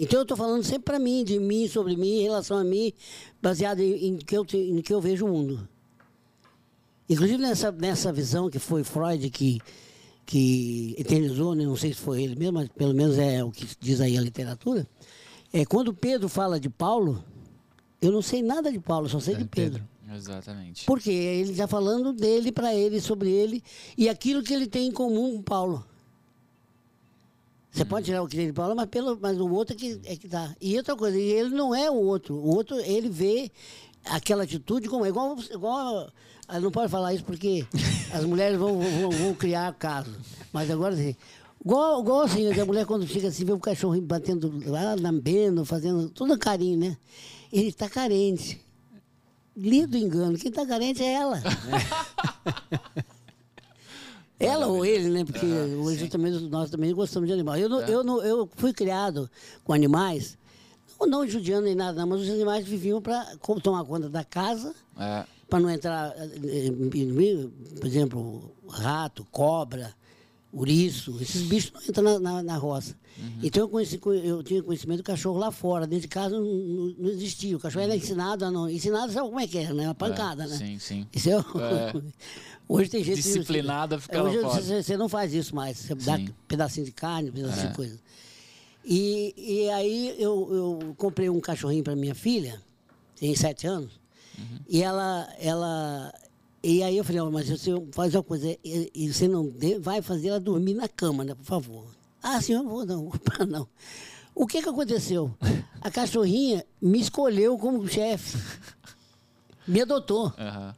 Então 0.03 0.17
eu 0.17 0.23
estou 0.23 0.35
falando 0.35 0.63
sempre 0.63 0.81
para 0.81 0.97
mim, 0.97 1.23
de 1.23 1.39
mim, 1.39 1.67
sobre 1.67 1.95
mim, 1.95 2.21
em 2.21 2.23
relação 2.23 2.57
a 2.57 2.63
mim, 2.63 2.91
baseado 3.39 3.81
em, 3.81 4.07
em 4.07 4.17
que 4.17 4.35
eu, 4.35 4.43
em 4.51 4.81
que 4.81 4.91
eu 4.91 4.99
vejo 4.99 5.27
o 5.27 5.29
mundo. 5.29 5.69
Inclusive 7.07 7.37
nessa, 7.37 7.71
nessa 7.71 8.11
visão 8.11 8.49
que 8.49 8.57
foi 8.57 8.83
Freud 8.83 9.29
que, 9.29 9.59
que 10.25 10.95
eternizou, 10.97 11.53
né, 11.53 11.65
não 11.65 11.75
sei 11.75 11.93
se 11.93 11.99
foi 11.99 12.23
ele 12.23 12.35
mesmo, 12.35 12.53
mas 12.53 12.69
pelo 12.69 12.95
menos 12.95 13.15
é 13.19 13.43
o 13.43 13.51
que 13.51 13.67
diz 13.79 14.01
aí 14.01 14.17
a 14.17 14.21
literatura, 14.21 14.87
É, 15.53 15.65
quando 15.65 15.93
Pedro 15.93 16.27
fala 16.27 16.59
de 16.59 16.69
Paulo, 16.69 17.23
eu 18.01 18.11
não 18.11 18.23
sei 18.23 18.41
nada 18.41 18.71
de 18.71 18.79
Paulo, 18.79 19.07
só 19.07 19.19
sei 19.19 19.35
É, 19.35 19.37
de 19.37 19.45
Pedro. 19.45 19.81
Pedro. 19.81 20.15
Exatamente. 20.17 20.85
Porque 20.85 21.11
ele 21.11 21.51
está 21.51 21.67
falando 21.67 22.11
dele 22.11 22.51
para 22.51 22.73
ele, 22.73 22.99
sobre 22.99 23.29
ele, 23.29 23.61
e 23.95 24.09
aquilo 24.09 24.41
que 24.41 24.53
ele 24.53 24.65
tem 24.65 24.87
em 24.87 24.91
comum 24.91 25.35
com 25.35 25.43
Paulo. 25.43 25.85
Você 27.71 27.85
pode 27.85 28.05
tirar 28.05 28.21
o 28.21 28.27
que 28.27 28.35
tem 28.35 28.51
de 28.51 28.53
mas, 28.75 28.85
pelo, 28.87 29.17
mas 29.21 29.39
o 29.39 29.49
outro 29.49 29.73
é 29.73 29.79
que, 29.79 30.01
é 30.03 30.15
que 30.17 30.27
tá. 30.27 30.53
E 30.59 30.75
outra 30.77 30.95
coisa, 30.95 31.17
e 31.17 31.31
ele 31.31 31.49
não 31.49 31.73
é 31.73 31.89
o 31.89 31.95
outro. 31.95 32.35
O 32.35 32.53
outro, 32.53 32.77
ele 32.79 33.09
vê 33.09 33.49
aquela 34.05 34.43
atitude 34.43 34.89
como. 34.89 35.05
Igual. 35.05 35.37
igual 35.49 36.11
ah, 36.47 36.59
não 36.59 36.69
pode 36.69 36.91
falar 36.91 37.13
isso 37.13 37.23
porque 37.23 37.65
as 38.11 38.25
mulheres 38.25 38.59
vão, 38.59 38.77
vão, 38.77 39.09
vão 39.09 39.33
criar 39.33 39.73
caso. 39.75 40.11
Mas 40.51 40.69
agora 40.69 40.93
assim. 40.93 41.15
Igual, 41.63 42.01
igual 42.01 42.21
assim, 42.21 42.51
a 42.51 42.65
mulher 42.65 42.85
quando 42.85 43.07
chega 43.07 43.27
assim, 43.27 43.45
vê 43.45 43.53
o 43.53 43.59
cachorro 43.59 44.01
batendo 44.01 44.51
lá, 44.65 44.95
lambendo, 44.95 45.63
fazendo 45.63 46.09
tudo 46.09 46.37
carinho, 46.37 46.77
né? 46.77 46.97
Ele 47.53 47.67
está 47.67 47.87
carente. 47.87 48.59
Lido 49.55 49.95
engano. 49.95 50.37
Quem 50.37 50.49
está 50.49 50.65
carente 50.65 51.03
é 51.03 51.13
ela. 51.13 51.41
ela 54.45 54.67
ou 54.67 54.85
ele, 54.85 55.09
né? 55.09 55.23
Porque 55.23 55.45
hoje 55.45 56.07
também, 56.09 56.31
nós 56.31 56.69
também 56.69 56.93
gostamos 56.93 57.27
de 57.27 57.33
animais. 57.33 57.61
Eu, 57.61 57.69
não, 57.69 57.81
eu, 57.81 58.03
não, 58.03 58.23
eu 58.23 58.49
fui 58.55 58.73
criado 58.73 59.29
com 59.63 59.73
animais, 59.73 60.37
não, 60.99 61.07
não 61.07 61.27
judiando 61.27 61.65
nem 61.65 61.75
nada, 61.75 61.99
não, 61.99 62.07
mas 62.07 62.21
os 62.21 62.29
animais 62.29 62.65
viviam 62.65 63.01
para 63.01 63.25
tomar 63.61 63.83
conta 63.85 64.09
da 64.09 64.23
casa, 64.23 64.73
É. 64.99 65.23
para 65.49 65.59
não 65.59 65.69
entrar, 65.69 66.13
eh, 66.17 66.67
eh, 66.67 67.77
por 67.79 67.85
exemplo, 67.85 68.51
rato, 68.67 69.25
cobra, 69.31 69.93
ouriço, 70.53 71.17
esses 71.21 71.43
bichos 71.43 71.71
não 71.73 71.81
entram 71.81 72.03
na, 72.03 72.19
na, 72.19 72.43
na 72.43 72.57
roça. 72.57 72.95
Então 73.43 73.63
eu, 73.63 73.69
conheci, 73.69 73.99
eu 74.23 74.41
tinha 74.43 74.63
conhecimento 74.63 74.97
do 74.99 75.03
cachorro 75.03 75.37
lá 75.37 75.51
fora, 75.51 75.85
dentro 75.85 76.03
de 76.03 76.07
casa 76.07 76.39
não, 76.39 76.93
não, 76.97 77.09
existia. 77.09 77.55
O 77.55 77.59
cachorro 77.59 77.83
era 77.83 77.95
ensinado 77.95 78.45
a 78.45 78.51
não. 78.51 78.69
Ensinado 78.69 79.11
sabe 79.11 79.27
como 79.27 79.39
é 79.39 79.47
que 79.47 79.57
é, 79.59 79.73
né? 79.73 79.85
Uma 79.87 79.95
pancada, 79.95 80.43
É, 80.43 80.47
né? 80.47 80.57
Sim, 80.57 80.79
sim. 80.79 81.07
Isso 81.13 81.29
é, 81.29 81.33
É. 81.33 82.01
Hoje 82.67 82.89
tem 82.89 83.03
gente. 83.03 83.17
Disciplinada 83.17 83.99
ficava 83.99 84.29
Hoje 84.29 84.39
fora. 84.41 84.61
você, 84.61 84.81
você 84.83 84.97
não 84.97 85.09
faz 85.09 85.33
isso 85.33 85.53
mais. 85.55 85.77
Você 85.77 85.93
dá 85.95 86.15
Sim. 86.17 86.29
pedacinho 86.47 86.85
de 86.85 86.91
carne, 86.93 87.29
pedacinho 87.31 87.65
É. 87.65 87.69
de 87.69 87.75
coisa. 87.75 87.99
E, 88.83 89.33
e 89.37 89.69
aí 89.69 90.15
eu, 90.17 90.79
eu 90.81 90.93
comprei 90.97 91.29
um 91.29 91.39
cachorrinho 91.39 91.83
para 91.83 91.95
minha 91.95 92.15
filha, 92.15 92.61
tem 93.19 93.35
sete 93.35 93.67
anos, 93.67 93.99
Uhum. 94.37 94.59
e 94.69 94.81
ela, 94.81 95.27
ela. 95.39 96.13
E 96.63 96.83
aí 96.83 96.97
eu 96.97 97.03
falei, 97.03 97.21
mas 97.31 97.49
você 97.49 97.71
faz 97.91 98.13
uma 98.13 98.21
coisa, 98.23 98.47
e, 98.63 98.91
e 98.93 99.11
você 99.11 99.27
não 99.27 99.47
de- 99.49 99.79
vai 99.79 100.01
fazer 100.01 100.27
ela 100.29 100.39
dormir 100.39 100.75
na 100.75 100.87
cama, 100.87 101.23
né, 101.23 101.33
por 101.33 101.43
favor. 101.45 101.85
Ah, 102.21 102.39
sim, 102.41 102.53
eu 102.53 102.63
vou, 102.63 102.85
não, 102.85 103.11
não. 103.49 103.67
O 104.35 104.45
que 104.45 104.61
que 104.61 104.69
aconteceu? 104.69 105.35
A 105.81 105.89
cachorrinha 105.89 106.63
me 106.81 106.99
escolheu 106.99 107.57
como 107.57 107.87
chefe. 107.87 108.37
Me 109.67 109.81
adotou. 109.81 110.31
Aham. 110.37 110.75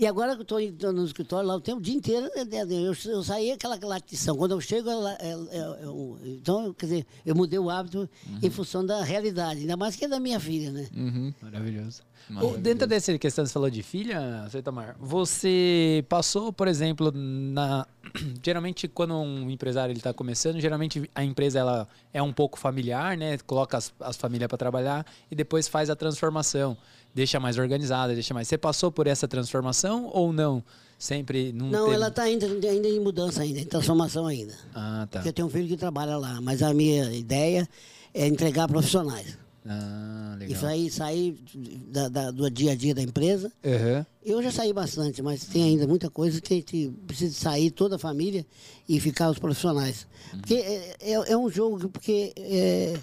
E 0.00 0.06
agora 0.06 0.36
que 0.36 0.52
eu 0.54 0.60
estou 0.70 0.92
no 0.92 1.04
escritório 1.04 1.48
lá 1.48 1.56
o 1.56 1.60
tempo 1.60 1.78
o 1.78 1.82
dia 1.82 1.94
inteiro, 1.96 2.30
né, 2.36 2.44
né, 2.44 2.62
eu, 2.70 2.94
eu 3.06 3.22
saí 3.24 3.50
aquela 3.50 3.76
latição. 3.82 4.36
Quando 4.36 4.52
eu 4.52 4.60
chego, 4.60 4.88
ela, 4.88 5.12
ela- 5.14 5.48
ela- 5.52 5.76
eu- 5.80 6.18
então, 6.24 6.72
quer 6.72 6.86
dizer, 6.86 7.06
eu 7.26 7.34
mudei 7.34 7.58
o 7.58 7.68
hábito 7.68 8.08
em 8.40 8.48
função 8.48 8.86
da 8.86 9.02
realidade, 9.02 9.60
ainda 9.60 9.76
mais 9.76 9.96
que 9.96 10.04
é 10.04 10.08
da 10.08 10.20
minha 10.20 10.38
filha, 10.38 10.70
né? 10.70 10.86
Uhum. 10.96 11.34
Maravilhoso. 11.42 12.02
Maravilhoso. 12.30 12.62
Dentro 12.62 12.86
dessa 12.86 13.18
questão 13.18 13.42
que 13.44 13.48
você 13.48 13.52
falou 13.54 13.70
de 13.70 13.82
filha, 13.82 14.46
seu 14.50 14.60
Itamar, 14.60 14.94
você 15.00 16.04
passou, 16.08 16.52
por 16.52 16.68
exemplo, 16.68 17.10
na 17.12 17.86
geralmente 18.44 18.86
quando 18.88 19.14
um 19.14 19.50
empresário 19.50 19.92
ele 19.92 19.98
está 19.98 20.12
começando, 20.12 20.60
geralmente 20.60 21.10
a 21.14 21.24
empresa 21.24 21.58
ela 21.58 21.88
é 22.12 22.22
um 22.22 22.32
pouco 22.32 22.58
familiar, 22.58 23.16
né? 23.16 23.36
Coloca 23.38 23.76
as, 23.76 23.92
as 24.00 24.16
famílias 24.16 24.48
para 24.48 24.58
trabalhar 24.58 25.06
e 25.30 25.34
depois 25.34 25.66
faz 25.68 25.90
a 25.90 25.96
transformação, 25.96 26.76
deixa 27.14 27.38
mais 27.40 27.58
organizada, 27.58 28.14
deixa 28.14 28.32
mais. 28.34 28.48
Você 28.48 28.58
passou 28.58 28.90
por 28.92 29.06
essa 29.06 29.26
transformação 29.28 30.10
ou 30.12 30.32
não? 30.32 30.62
Sempre 30.98 31.52
não. 31.52 31.66
Não, 31.70 31.84
teve- 31.84 31.94
ela 31.94 32.08
está 32.08 32.22
ainda, 32.24 32.46
ainda 32.46 32.88
em 32.88 32.98
mudança 33.00 33.42
ainda, 33.42 33.60
em 33.60 33.64
transformação 33.64 34.26
ainda. 34.26 34.52
Ah, 34.74 35.06
tá. 35.10 35.18
Porque 35.18 35.28
eu 35.28 35.32
tenho 35.32 35.46
um 35.46 35.50
filho 35.50 35.68
que 35.68 35.76
trabalha 35.76 36.16
lá, 36.16 36.40
mas 36.40 36.60
a 36.62 36.74
minha 36.74 37.12
ideia 37.14 37.68
é 38.12 38.26
entregar 38.26 38.66
profissionais. 38.66 39.38
Ah, 39.70 40.34
legal. 40.38 40.56
Isso 40.56 40.66
aí, 40.66 40.90
sair 40.90 41.38
da- 41.88 42.08
da- 42.08 42.30
do 42.30 42.50
dia 42.50 42.72
a 42.72 42.74
dia 42.74 42.94
da 42.94 43.02
empresa. 43.02 43.52
Aham. 43.64 44.06
Eu 44.24 44.42
já 44.42 44.50
saí 44.50 44.72
bastante, 44.72 45.20
mas 45.22 45.44
tem 45.44 45.62
ainda 45.62 45.86
muita 45.86 46.08
coisa 46.10 46.40
que 46.40 46.54
a 46.54 46.56
gente 46.56 46.90
precisa 47.06 47.34
sair 47.34 47.70
toda 47.70 47.96
a 47.96 47.98
família 47.98 48.44
e 48.88 48.98
ficar 48.98 49.30
os 49.30 49.38
profissionais. 49.38 50.06
Porque 50.32 50.54
é, 50.54 50.96
é- 51.00 51.32
é 51.32 51.36
um 51.36 51.48
jogo 51.50 51.78
que 51.78 51.88
porque 51.88 52.32
é, 52.36 52.98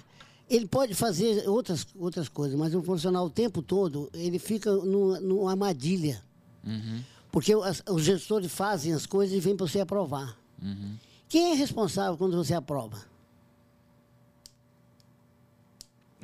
ele 0.48 0.66
pode 0.66 0.94
fazer 0.94 1.48
outras, 1.48 1.86
outras 1.96 2.28
coisas, 2.28 2.58
mas 2.58 2.74
o 2.74 2.82
profissional 2.82 3.26
o 3.26 3.30
tempo 3.30 3.60
todo 3.62 4.08
ele 4.14 4.38
fica 4.38 4.72
numa, 4.72 5.20
numa 5.20 5.50
armadilha. 5.50 6.22
Uhum. 6.64 7.02
Porque 7.32 7.52
as- 7.52 7.82
os 7.88 8.02
gestores 8.04 8.50
fazem 8.52 8.92
as 8.92 9.06
coisas 9.06 9.36
e 9.36 9.40
vêm 9.40 9.56
para 9.56 9.66
você 9.66 9.80
aprovar. 9.80 10.38
Uhum. 10.62 10.96
Quem 11.28 11.52
é 11.52 11.54
responsável 11.54 12.16
quando 12.16 12.36
você 12.36 12.54
aprova? 12.54 12.98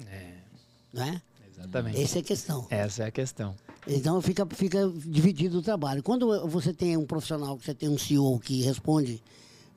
É, 0.07 0.35
Não 0.93 1.03
é? 1.03 1.23
exatamente. 1.51 2.01
Essa 2.01 2.19
é 2.19 2.21
a 2.21 2.25
questão. 2.25 2.67
Essa 2.71 3.03
é 3.03 3.07
a 3.07 3.11
questão. 3.11 3.55
Então 3.87 4.21
fica, 4.23 4.47
fica 4.47 4.89
dividido 5.05 5.59
o 5.59 5.63
trabalho. 5.63 6.03
Quando 6.03 6.47
você 6.49 6.73
tem 6.73 6.97
um 6.97 7.05
profissional, 7.05 7.59
que 7.59 7.65
você 7.65 7.75
tem 7.75 7.89
um 7.89 7.99
CEO 7.99 8.39
que 8.39 8.63
responde 8.63 9.21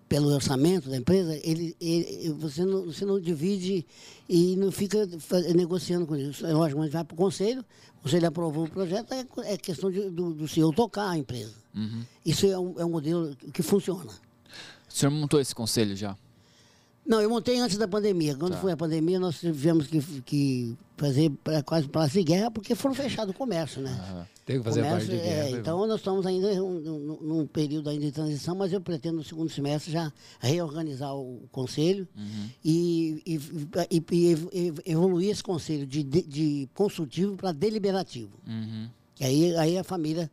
pelo 0.08 0.28
orçamento 0.30 0.89
da 0.89 0.97
empresa, 0.97 1.36
ele, 1.43 1.76
ele- 1.82 2.30
você, 2.34 2.64
não, 2.64 2.86
você 2.86 3.06
não 3.06 3.20
divide 3.20 3.86
e 4.30 4.56
não 4.56 4.72
fica 4.72 5.08
negociando 5.56 6.06
com 6.06 6.16
isso. 6.16 6.45
É 6.45 6.53
lógico, 6.53 6.80
mas 6.80 6.91
vai 6.91 7.03
para 7.03 7.14
o 7.14 7.18
conselho, 7.18 7.66
o 7.99 8.03
conselho 8.03 8.28
aprovou 8.28 8.66
o 8.66 8.70
projeto, 8.70 9.12
é, 9.14 9.26
é 9.53 9.58
questão 9.58 9.89
de- 9.89 10.10
do, 10.10 10.34
do 10.34 10.47
CEO 10.47 10.72
tocar 10.74 11.10
a 11.10 11.18
empresa. 11.18 11.53
Uhum. 11.74 12.03
Isso 12.26 12.45
é 12.45 12.58
um, 12.58 12.80
é 12.80 12.86
um 12.86 12.89
modelo 12.91 13.36
que 13.53 13.64
funciona. 13.64 14.12
O 14.88 14.93
senhor 14.93 15.12
montou 15.12 15.39
esse 15.41 15.53
conselho 15.56 15.95
já? 15.95 16.16
Não, 17.06 17.22
eu 17.22 17.30
montei 17.30 17.60
antes 17.60 17.78
da 17.78 17.88
pandemia. 17.88 18.36
Quando 18.36 18.53
Tá. 18.53 18.60
foi 18.60 18.72
a 18.72 18.78
pandemia, 18.78 19.20
nós 19.20 19.39
tivemos 19.39 19.86
que, 19.86 20.01
que 20.22 20.76
fazer 20.97 21.32
quase 21.64 21.88
prazo 21.88 22.14
de 22.14 22.24
guerra, 22.24 22.49
porque 22.49 22.74
foram 22.74 22.95
fechados 22.95 23.34
o 23.34 23.38
comércio, 23.38 23.80
né? 23.82 23.91
Aham. 23.91 24.28
Tem 24.45 24.58
que 24.60 24.64
fazer 24.64 24.82
a 24.82 24.89
parte 24.91 25.06
Comércio, 25.06 25.24
de 25.24 25.30
é, 25.30 25.43
guerra. 25.45 25.60
então 25.60 25.88
nós 25.88 25.97
estamos 25.99 26.26
ainda 26.26 26.53
num, 26.56 27.18
num- 27.22 27.47
período 27.47 27.89
ainda 27.89 28.06
de 28.06 28.12
transição, 28.12 28.56
mas 28.56 28.72
eu 28.74 28.80
pretendo 28.82 29.18
no 29.18 29.24
segundo 29.24 29.49
semestre 29.51 29.91
já 29.91 30.12
reorganizar 30.39 31.16
o 31.16 31.41
conselho 31.51 32.08
Uhum. 32.16 32.49
e, 32.64 33.22
e- 33.26 33.39
e- 33.91 34.03
e 34.12 34.32
ev- 34.32 34.47
ev- 34.53 34.80
evoluir 34.86 35.32
esse 35.32 35.43
conselho 35.43 35.86
de, 35.88 36.03
de- 36.03 36.22
de 36.24 36.70
consultivo 36.76 37.36
para 37.36 37.51
deliberativo. 37.51 38.32
Uhum. 38.47 38.88
Que 39.16 39.24
aí, 39.24 39.56
aí 39.58 39.78
a 39.78 39.84
família 39.84 40.30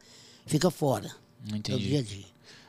fica 0.47 0.70
fora 0.70 1.11
do 1.43 1.59
dia 1.79 2.01
a 2.01 2.03
dia. 2.03 2.25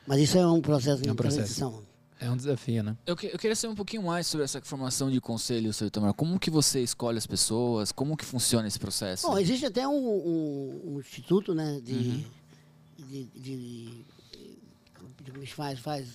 Mas 0.06 0.20
isso 0.20 0.38
é 0.38 0.46
um 0.46 0.60
processo 0.60 1.02
de 1.02 1.08
É 1.08 1.12
um 1.12 1.16
processo. 1.16 1.38
transição. 1.60 1.82
É 2.24 2.30
um 2.30 2.36
desafio, 2.36 2.82
né? 2.82 2.96
Eu, 3.06 3.14
que- 3.16 3.26
eu 3.26 3.38
queria 3.38 3.54
saber 3.54 3.72
um 3.72 3.76
pouquinho 3.76 4.02
mais 4.02 4.26
sobre 4.26 4.44
essa 4.44 4.60
formação 4.62 5.10
de 5.10 5.20
conselho, 5.20 5.72
seu 5.72 5.86
Itamar. 5.88 6.14
Como 6.14 6.38
que 6.38 6.50
você 6.50 6.80
escolhe 6.82 7.18
as 7.18 7.26
pessoas? 7.26 7.92
Como 7.92 8.16
que 8.16 8.24
funciona 8.24 8.66
esse 8.66 8.78
processo? 8.78 9.26
Bom, 9.26 9.38
existe 9.38 9.66
até 9.66 9.86
um, 9.86 9.92
um- 9.94 10.80
um 10.94 11.00
instituto, 11.00 11.54
né, 11.54 11.80
de, 11.84 11.92
Uhum. 11.92 12.24
de, 12.98 13.24
de- 13.34 14.04
de- 15.32 15.46
faz, 15.54 15.78
faz, 15.80 16.06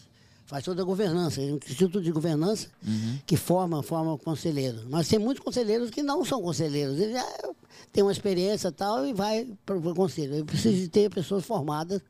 faz 0.45 0.63
toda 0.65 0.81
a 0.81 0.85
governança, 0.85 1.41
é 1.41 1.51
um 1.53 1.57
instituto 1.57 2.01
de 2.01 2.11
governança 2.11 2.67
Uhum. 2.85 3.19
que 3.25 3.35
forma, 3.37 3.83
forma 3.83 4.17
conselheiros. 4.17 4.83
Mas 4.85 5.07
tem 5.07 5.19
muitos 5.19 5.43
conselheiros 5.43 5.89
que 5.91 6.01
não 6.01 6.23
são 6.25 6.41
conselheiros, 6.41 6.97
eles 6.99 7.13
já 7.13 7.49
têm 7.93 8.03
uma 8.03 8.11
experiência 8.11 8.69
e 8.69 8.71
tal 8.71 9.05
e 9.05 9.13
vai 9.13 9.47
para 9.65 9.77
o 9.77 9.93
conselho. 9.95 10.35
Eu 10.35 10.45
preciso 10.45 10.75
de 10.75 10.87
ter 10.87 11.09
pessoas 11.11 11.45
formadas 11.45 12.01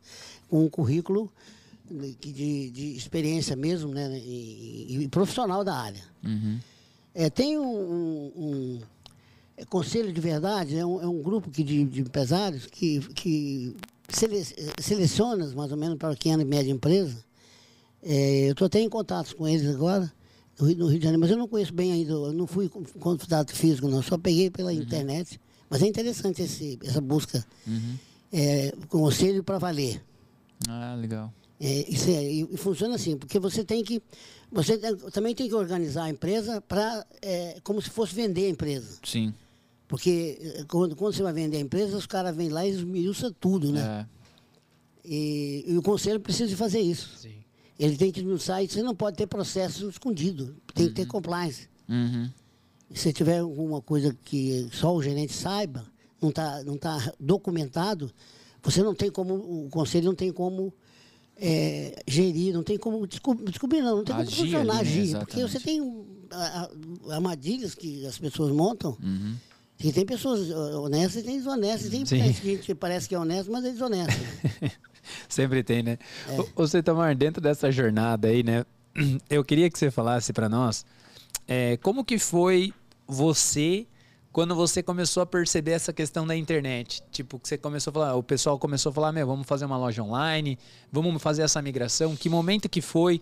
com 0.50 0.64
um 0.66 0.70
currículo 0.70 1.32
de, 1.90 2.70
de 2.70 2.96
experiência 2.96 3.56
mesmo, 3.56 3.94
né, 3.94 4.18
e, 4.20 5.04
e 5.04 5.08
profissional 5.08 5.64
da 5.64 5.76
área. 5.76 6.04
Uhum. 6.24 6.60
É, 7.14 7.30
tem 7.30 7.58
um, 7.58 7.64
um- 7.64 8.32
um- 8.36 8.80
é, 9.58 9.66
Conselho 9.66 10.12
de 10.14 10.22
Verdade, 10.22 10.78
é 10.78 10.86
um, 10.86 11.02
é 11.02 11.08
um 11.08 11.22
grupo 11.22 11.50
que 11.50 11.64
de, 11.64 11.84
de 11.86 12.02
empresários 12.02 12.66
que, 12.68 13.00
que 13.14 13.76
sele- 14.08 14.46
seleciona, 14.82 15.48
mais 15.56 15.72
ou 15.72 15.78
menos, 15.78 15.98
para 15.98 16.10
pequena 16.14 16.42
e 16.42 16.46
média 16.46 16.72
empresa. 16.72 17.24
É, 18.02 18.48
eu 18.48 18.52
estou 18.52 18.68
até 18.68 18.80
em 18.80 18.88
contato 18.90 19.36
com 19.36 19.48
eles 19.48 19.68
agora, 19.68 20.12
no 20.60 20.66
Rio, 20.68 20.78
no 20.78 20.88
Rio 20.88 21.00
de 21.00 21.04
Janeiro, 21.04 21.20
mas 21.22 21.32
eu 21.32 21.38
não 21.38 21.48
conheço 21.48 21.74
bem 21.74 21.92
ainda, 21.92 22.12
eu 22.14 22.34
não 22.34 22.48
fui 22.48 22.70
convidado 23.00 23.52
físico, 23.54 23.88
não, 23.90 24.02
só 24.02 24.18
peguei 24.18 24.50
pela 24.50 24.74
internet. 24.74 25.40
Mas 25.70 25.82
é 25.84 25.88
interessante 25.88 26.42
esse, 26.42 26.80
essa 26.84 27.00
busca, 27.02 27.46
Uhum. 27.68 27.96
é, 28.32 28.74
conselho 28.88 29.44
para 29.44 29.58
valer. 29.60 30.02
Ah, 30.68 30.96
legal. 31.00 31.34
É, 31.60 31.92
isso 31.92 32.10
é, 32.10 32.24
e, 32.24 32.58
funciona 32.58 32.96
assim, 32.96 33.18
porque 33.18 33.40
você 33.40 33.64
tem 33.64 33.84
que. 33.84 34.02
Você 34.52 34.78
também 35.12 35.36
tem 35.36 35.48
que 35.48 35.56
organizar 35.56 36.06
a 36.06 36.10
empresa 36.10 36.62
para. 36.62 37.06
como 37.64 37.82
se 37.82 37.90
fosse 37.90 38.16
vender 38.16 38.46
a 38.46 38.50
empresa. 38.50 38.98
Sim. 39.04 39.34
Porque 39.88 40.38
eh, 40.40 40.66
quando, 40.68 40.96
quando 40.96 41.16
você 41.16 41.24
vai 41.24 41.34
vender 41.34 41.58
a 41.58 41.62
empresa, 41.62 41.98
os 41.98 42.06
caras 42.06 42.36
vêm 42.36 42.50
lá 42.50 42.66
e 42.66 42.70
esmiuçam 42.70 43.34
tudo, 43.40 43.72
né? 43.72 44.06
É. 44.06 44.20
E, 45.04 45.66
e 45.68 45.78
o 45.78 45.82
conselho 45.82 46.20
precisa 46.20 46.48
de 46.48 46.56
fazer 46.56 46.80
isso. 46.80 47.10
Sim. 47.18 47.34
Ele 47.78 47.98
tem 47.98 48.12
que 48.12 48.20
esmiuçar 48.20 48.64
e 48.64 48.68
você 48.68 48.84
não 48.84 48.96
pode 48.96 49.18
ter 49.18 49.26
processo 49.26 49.90
escondido. 49.90 50.56
Tem 50.74 50.88
que 50.88 50.94
ter 50.94 51.06
compliance. 51.08 51.68
Uhum. 51.90 52.30
se 52.94 53.12
tiver 53.12 53.40
alguma 53.40 53.82
coisa 53.82 54.16
que 54.24 54.70
só 54.72 54.94
o 54.94 55.02
gerente 55.02 55.34
saiba, 55.34 55.84
não 56.22 56.30
está 56.30 56.64
não 56.64 56.78
tá 56.78 57.12
documentado, 57.20 58.12
você 58.62 58.84
não 58.84 58.94
tem 58.94 59.10
como, 59.10 59.34
o 59.34 59.70
conselho 59.72 60.06
não 60.06 60.14
tem 60.14 60.32
como 60.32 60.72
é, 61.42 62.02
gerir, 62.08 62.54
não 62.54 62.64
tem 62.64 62.78
como 62.78 63.08
descobrir, 63.08 63.82
não, 63.82 63.98
não 63.98 64.04
tem 64.04 64.16
Agir 64.16 64.36
como 64.36 64.44
funcionar, 64.46 64.80
ali, 64.80 64.90
né? 64.90 65.02
agir. 65.02 65.18
Porque 65.20 65.36
você 65.42 65.58
Exatamente. 65.58 65.64
tem 65.66 67.12
armadilhas 67.14 67.76
que 67.76 68.06
as 68.06 68.18
pessoas 68.18 68.52
montam, 68.52 68.98
Uhum. 69.02 69.36
e 69.80 69.92
tem 69.92 70.06
pessoas 70.06 70.50
honestas 70.50 71.22
e 71.24 71.26
tem 71.26 71.38
desonestas, 71.38 71.88
e 71.88 71.90
tem 71.92 72.06
gente 72.06 72.58
que 72.66 72.76
parece 72.76 73.08
que 73.08 73.16
é 73.16 73.20
honesto, 73.20 73.52
mas 73.52 73.64
é 73.66 73.72
desonesto. 73.72 74.14
Sempre 75.28 75.64
tem, 75.64 75.82
né? 75.82 75.98
É. 76.28 76.40
Ô, 76.40 76.48
ô, 76.64 76.68
Cetamar, 76.68 77.16
dentro 77.16 77.42
dessa 77.42 77.72
jornada 77.72 78.28
aí, 78.28 78.44
né? 78.44 78.66
Eu 79.30 79.44
queria 79.44 79.70
que 79.70 79.80
você 79.80 79.90
falasse 79.90 80.34
pra 80.34 80.48
nós 80.50 80.86
é, 81.48 81.78
como 81.78 82.04
que 82.04 82.20
foi 82.20 82.74
você 83.08 83.88
quando 84.32 84.54
você 84.56 84.82
começou 84.84 85.22
a 85.24 85.26
perceber 85.26 85.72
essa 85.72 85.92
questão 85.92 86.26
da 86.26 86.36
internet. 86.36 87.02
Tipo, 87.12 87.40
que 87.40 87.48
você 87.48 87.58
começou 87.58 87.92
a 87.92 87.94
falar, 87.94 88.16
o 88.16 88.24
pessoal 88.24 88.60
começou 88.60 88.92
a 88.92 88.94
falar, 88.94 89.12
meu, 89.12 89.26
vamos 89.26 89.48
fazer 89.48 89.66
uma 89.66 89.78
loja 89.78 90.04
online, 90.04 90.58
vamos 90.92 91.22
fazer 91.22 91.42
essa 91.42 91.62
migração. 91.62 92.16
Que 92.16 92.30
momento 92.30 92.70
que 92.70 92.82
foi? 92.82 93.22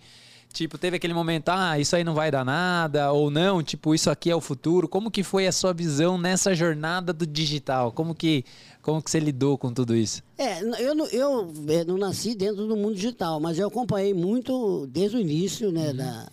Tipo, 0.54 0.78
teve 0.78 0.96
aquele 0.96 1.14
momento, 1.14 1.50
ah, 1.50 1.78
isso 1.78 1.94
aí 1.96 2.04
não 2.06 2.14
vai 2.14 2.32
dar 2.32 2.44
nada, 2.46 3.12
ou 3.12 3.30
não, 3.30 3.62
tipo, 3.62 3.94
isso 3.94 4.10
aqui 4.10 4.32
é 4.32 4.36
o 4.36 4.40
futuro. 4.42 4.88
Como 4.88 5.12
que 5.12 5.22
foi 5.22 5.46
a 5.46 5.52
sua 5.52 5.74
visão 5.74 6.18
nessa 6.18 6.56
jornada 6.56 7.12
do 7.14 7.28
digital? 7.28 7.92
Como 7.92 8.16
que, 8.16 8.46
como 8.82 9.02
que 9.04 9.12
você 9.12 9.20
lidou 9.20 9.58
com 9.58 9.74
tudo 9.74 9.96
isso? 9.96 10.24
É, 10.38 10.62
eu, 10.82 10.96
não- 10.96 11.06
eu 11.08 11.54
eh, 11.68 11.84
não 11.84 11.98
nasci 11.98 12.34
dentro 12.34 12.66
do 12.66 12.78
mundo 12.78 12.96
digital, 12.96 13.40
mas 13.42 13.60
eu 13.60 13.68
acompanhei 13.68 14.14
muito 14.14 14.88
desde 14.88 15.18
o 15.18 15.20
início, 15.20 15.70
né, 15.72 15.92
da, 15.94 16.28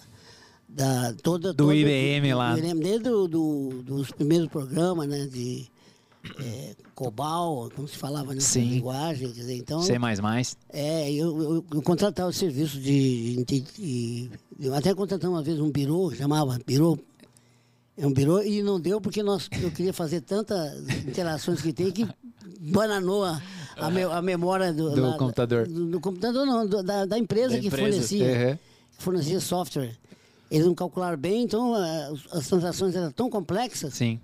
da 0.75 1.13
toda. 1.23 1.53
Do 1.53 1.65
toda- 1.65 1.75
IBM 1.75 2.35
lá. 2.35 2.59
IBM, 2.59 2.81
desde 2.81 3.09
o, 3.09 3.29
do, 3.29 3.83
dos 3.83 4.11
primeiros 4.11 4.49
programas, 4.49 5.09
né, 5.09 5.27
de 5.27 5.67
eh, 6.41 6.75
COBAL, 6.95 7.71
como 7.75 7.87
se 7.87 7.97
falava 7.97 8.35
nessa 8.35 8.55
Sim. 8.55 8.65
linguagem, 8.65 9.29
quer 9.29 9.41
dizer, 9.41 9.57
então, 9.57 9.81
C++? 9.83 9.99
mais? 9.99 10.57
é, 10.73 11.13
eu, 11.13 11.41
eu, 11.43 11.65
eu 11.75 11.83
contratava 11.83 12.29
o 12.31 12.33
serviço 12.33 12.79
de, 12.81 13.45
de, 13.45 13.61
de- 13.61 14.31
eu 14.61 14.75
até 14.75 14.95
contratei 14.95 15.29
uma 15.29 15.43
vez 15.43 15.61
um 15.61 15.71
birô, 15.71 16.11
chamava 16.15 16.59
birô, 16.67 16.99
é 17.97 18.07
um 18.07 18.13
birô, 18.13 18.43
e 18.43 18.63
não 18.63 18.81
deu 18.81 19.01
porque 19.01 19.23
nós, 19.23 19.49
eu 19.63 19.71
queria 19.71 19.93
fazer 19.93 20.21
tantas 20.23 20.73
interações 21.07 21.61
que 21.61 21.73
tem 21.73 21.91
que 21.93 22.07
bananou 22.61 23.25
a, 23.25 23.41
a, 23.77 23.91
me- 23.91 24.03
a 24.03 24.23
memória 24.23 24.73
do, 24.73 24.91
Do 24.91 25.03
lá- 25.03 25.19
computador. 25.19 25.69
Do, 25.69 25.87
do 25.87 26.01
computador 26.01 26.45
não, 26.47 26.67
do- 26.67 26.83
da, 26.83 27.05
da 27.05 27.19
empresa 27.19 27.55
Da 27.55 27.61
que 27.61 27.67
empresa. 27.69 27.91
fornecia, 27.93 28.25
Uhum. 28.51 28.59
fornecia 28.99 29.41
software. 29.41 29.97
Eles 30.51 30.67
não 30.67 30.75
calcularam 30.75 31.17
bem, 31.19 31.43
então 31.43 31.75
as- 31.75 32.47
transações 32.47 32.95
eram 32.95 33.11
tão 33.11 33.29
complexas 33.31 33.95
Sim. 33.95 34.21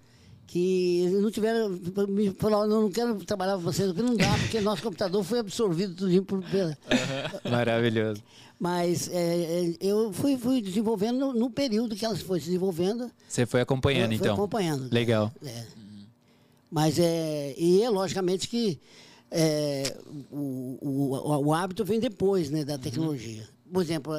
que 0.47 1.01
eles 1.01 1.23
não 1.23 1.31
tiveram. 1.31 1.71
Me 2.09 2.31
falaram, 2.35 2.69
não, 2.69 2.83
não 2.83 2.91
quero 2.91 3.15
trabalhar 3.25 3.55
com 3.55 3.63
vocês, 3.63 3.89
porque 3.93 4.03
não 4.03 4.17
dá, 4.17 4.31
porque 4.39 4.61
nosso 4.61 4.83
computador 4.83 5.25
foi 5.25 5.39
absorvido 5.41 5.95
tudinho 5.95 6.23
por. 6.25 6.43
Maravilhoso. 7.51 8.23
Mas 8.59 9.09
é, 9.09 9.15
é, 9.71 9.75
eu 9.81 10.13
fui, 10.13 10.37
fui 10.37 10.61
desenvolvendo 10.61 11.19
no, 11.19 11.33
no 11.33 11.51
período 11.51 11.97
que 11.97 12.05
elas 12.05 12.21
foi 12.21 12.39
se 12.41 12.47
desenvolvendo. 12.47 13.11
Você 13.27 13.47
foi 13.47 13.63
acompanhando, 13.63 14.13
eu 14.13 14.17
então. 14.19 14.35
acompanhando. 14.35 14.93
Legal. 14.93 15.33
É. 15.43 15.65
Mas 16.71 16.99
é. 16.99 17.55
E 17.57 17.83
é 17.83 17.89
logicamente 17.89 18.47
que 18.47 18.79
é, 19.31 19.97
o, 20.31 20.79
o, 20.83 21.47
o 21.47 21.55
hábito 21.55 21.85
vem 21.85 21.99
depois 21.99 22.51
né, 22.51 22.65
da 22.65 22.77
tecnologia. 22.77 23.49
Por 23.73 23.83
exemplo, 23.83 24.13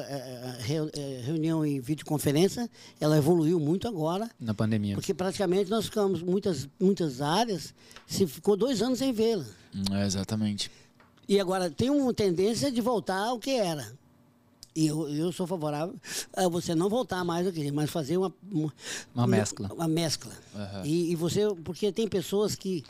reunião 1.24 1.64
em 1.64 1.80
videoconferência, 1.80 2.68
ela 3.00 3.16
evoluiu 3.18 3.60
muito 3.60 3.86
agora, 3.86 4.30
Na 4.40 4.54
pandemia. 4.54 4.94
porque 4.94 5.12
praticamente 5.12 5.68
nós 5.70 5.86
ficamos 5.86 6.22
muitas, 6.22 6.68
muitas 6.80 7.20
áreas, 7.20 7.74
se 8.06 8.26
ficou 8.26 8.56
dois 8.56 8.80
anos 8.80 8.98
sem 8.98 9.12
vê-la. 9.12 9.44
Hum, 9.74 9.94
é, 9.94 10.06
exatamente. 10.06 10.70
E 11.28 11.38
agora 11.38 11.70
tem 11.70 11.90
uma 11.90 12.12
tendência 12.14 12.70
de 12.70 12.80
voltar 12.80 13.18
ao 13.28 13.38
que 13.38 13.50
era. 13.50 13.92
E 14.74 14.86
eu, 14.86 15.06
eu 15.08 15.30
sou 15.32 15.46
favorável 15.46 15.94
a 16.34 16.48
você 16.48 16.74
não 16.74 16.88
voltar 16.88 17.22
mais 17.24 17.46
ao 17.46 17.52
que 17.52 17.70
mas 17.70 17.90
fazer 17.90 18.16
uma, 18.16 18.32
uma, 18.50 18.72
Uma 19.14 19.26
mescla. 19.26 19.70
Uma 19.72 19.86
mescla. 19.86 20.32
Aham. 20.54 20.82
E, 20.86 21.12
e 21.12 21.16
você, 21.16 21.42
porque 21.62 21.92
tem 21.92 22.08
pessoas 22.08 22.54
que. 22.54 22.82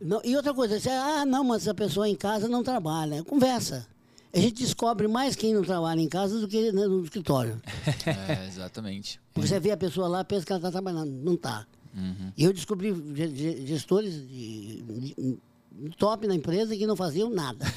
Não, 0.00 0.20
e 0.24 0.34
outra 0.36 0.54
coisa, 0.54 0.80
você, 0.80 0.88
ah, 0.88 1.26
não, 1.26 1.44
mas 1.44 1.68
a 1.68 1.74
pessoa 1.74 2.08
em 2.08 2.14
casa 2.16 2.48
não 2.48 2.62
trabalha. 2.62 3.22
Conversa. 3.24 3.86
A 4.32 4.38
gente 4.38 4.62
descobre 4.62 5.08
mais 5.08 5.34
quem 5.34 5.54
não 5.54 5.62
trabalha 5.62 6.00
em 6.00 6.08
casa 6.08 6.38
do 6.38 6.46
que 6.46 6.70
né, 6.72 6.86
no 6.86 7.02
escritório. 7.02 7.60
É, 8.06 8.46
exatamente. 8.46 9.18
Porque 9.32 9.48
você 9.48 9.58
vê 9.58 9.70
a 9.70 9.76
pessoa 9.76 10.06
lá, 10.08 10.22
pensa 10.24 10.44
que 10.44 10.52
ela 10.52 10.58
está 10.58 10.70
trabalhando. 10.70 11.10
Não 11.10 11.34
está. 11.34 11.66
Uhum. 11.94 12.32
E 12.36 12.44
eu 12.44 12.52
descobri 12.52 12.94
ge- 13.14 13.34
ge- 13.34 13.66
gestores 13.66 14.14
de- 14.28 14.82
de- 14.82 15.38
top 15.96 16.26
na 16.26 16.34
empresa 16.34 16.76
que 16.76 16.86
não 16.86 16.96
faziam 16.96 17.30
nada. 17.30 17.64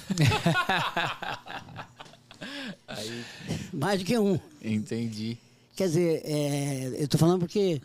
Mais 3.74 4.00
do 4.00 4.06
que 4.06 4.18
um. 4.18 4.40
Entendi. 4.64 5.38
Quer 5.76 5.88
dizer, 5.88 6.22
é, 6.26 6.88
eu 7.00 7.04
estou 7.06 7.20
falando 7.20 7.40
porque. 7.40 7.82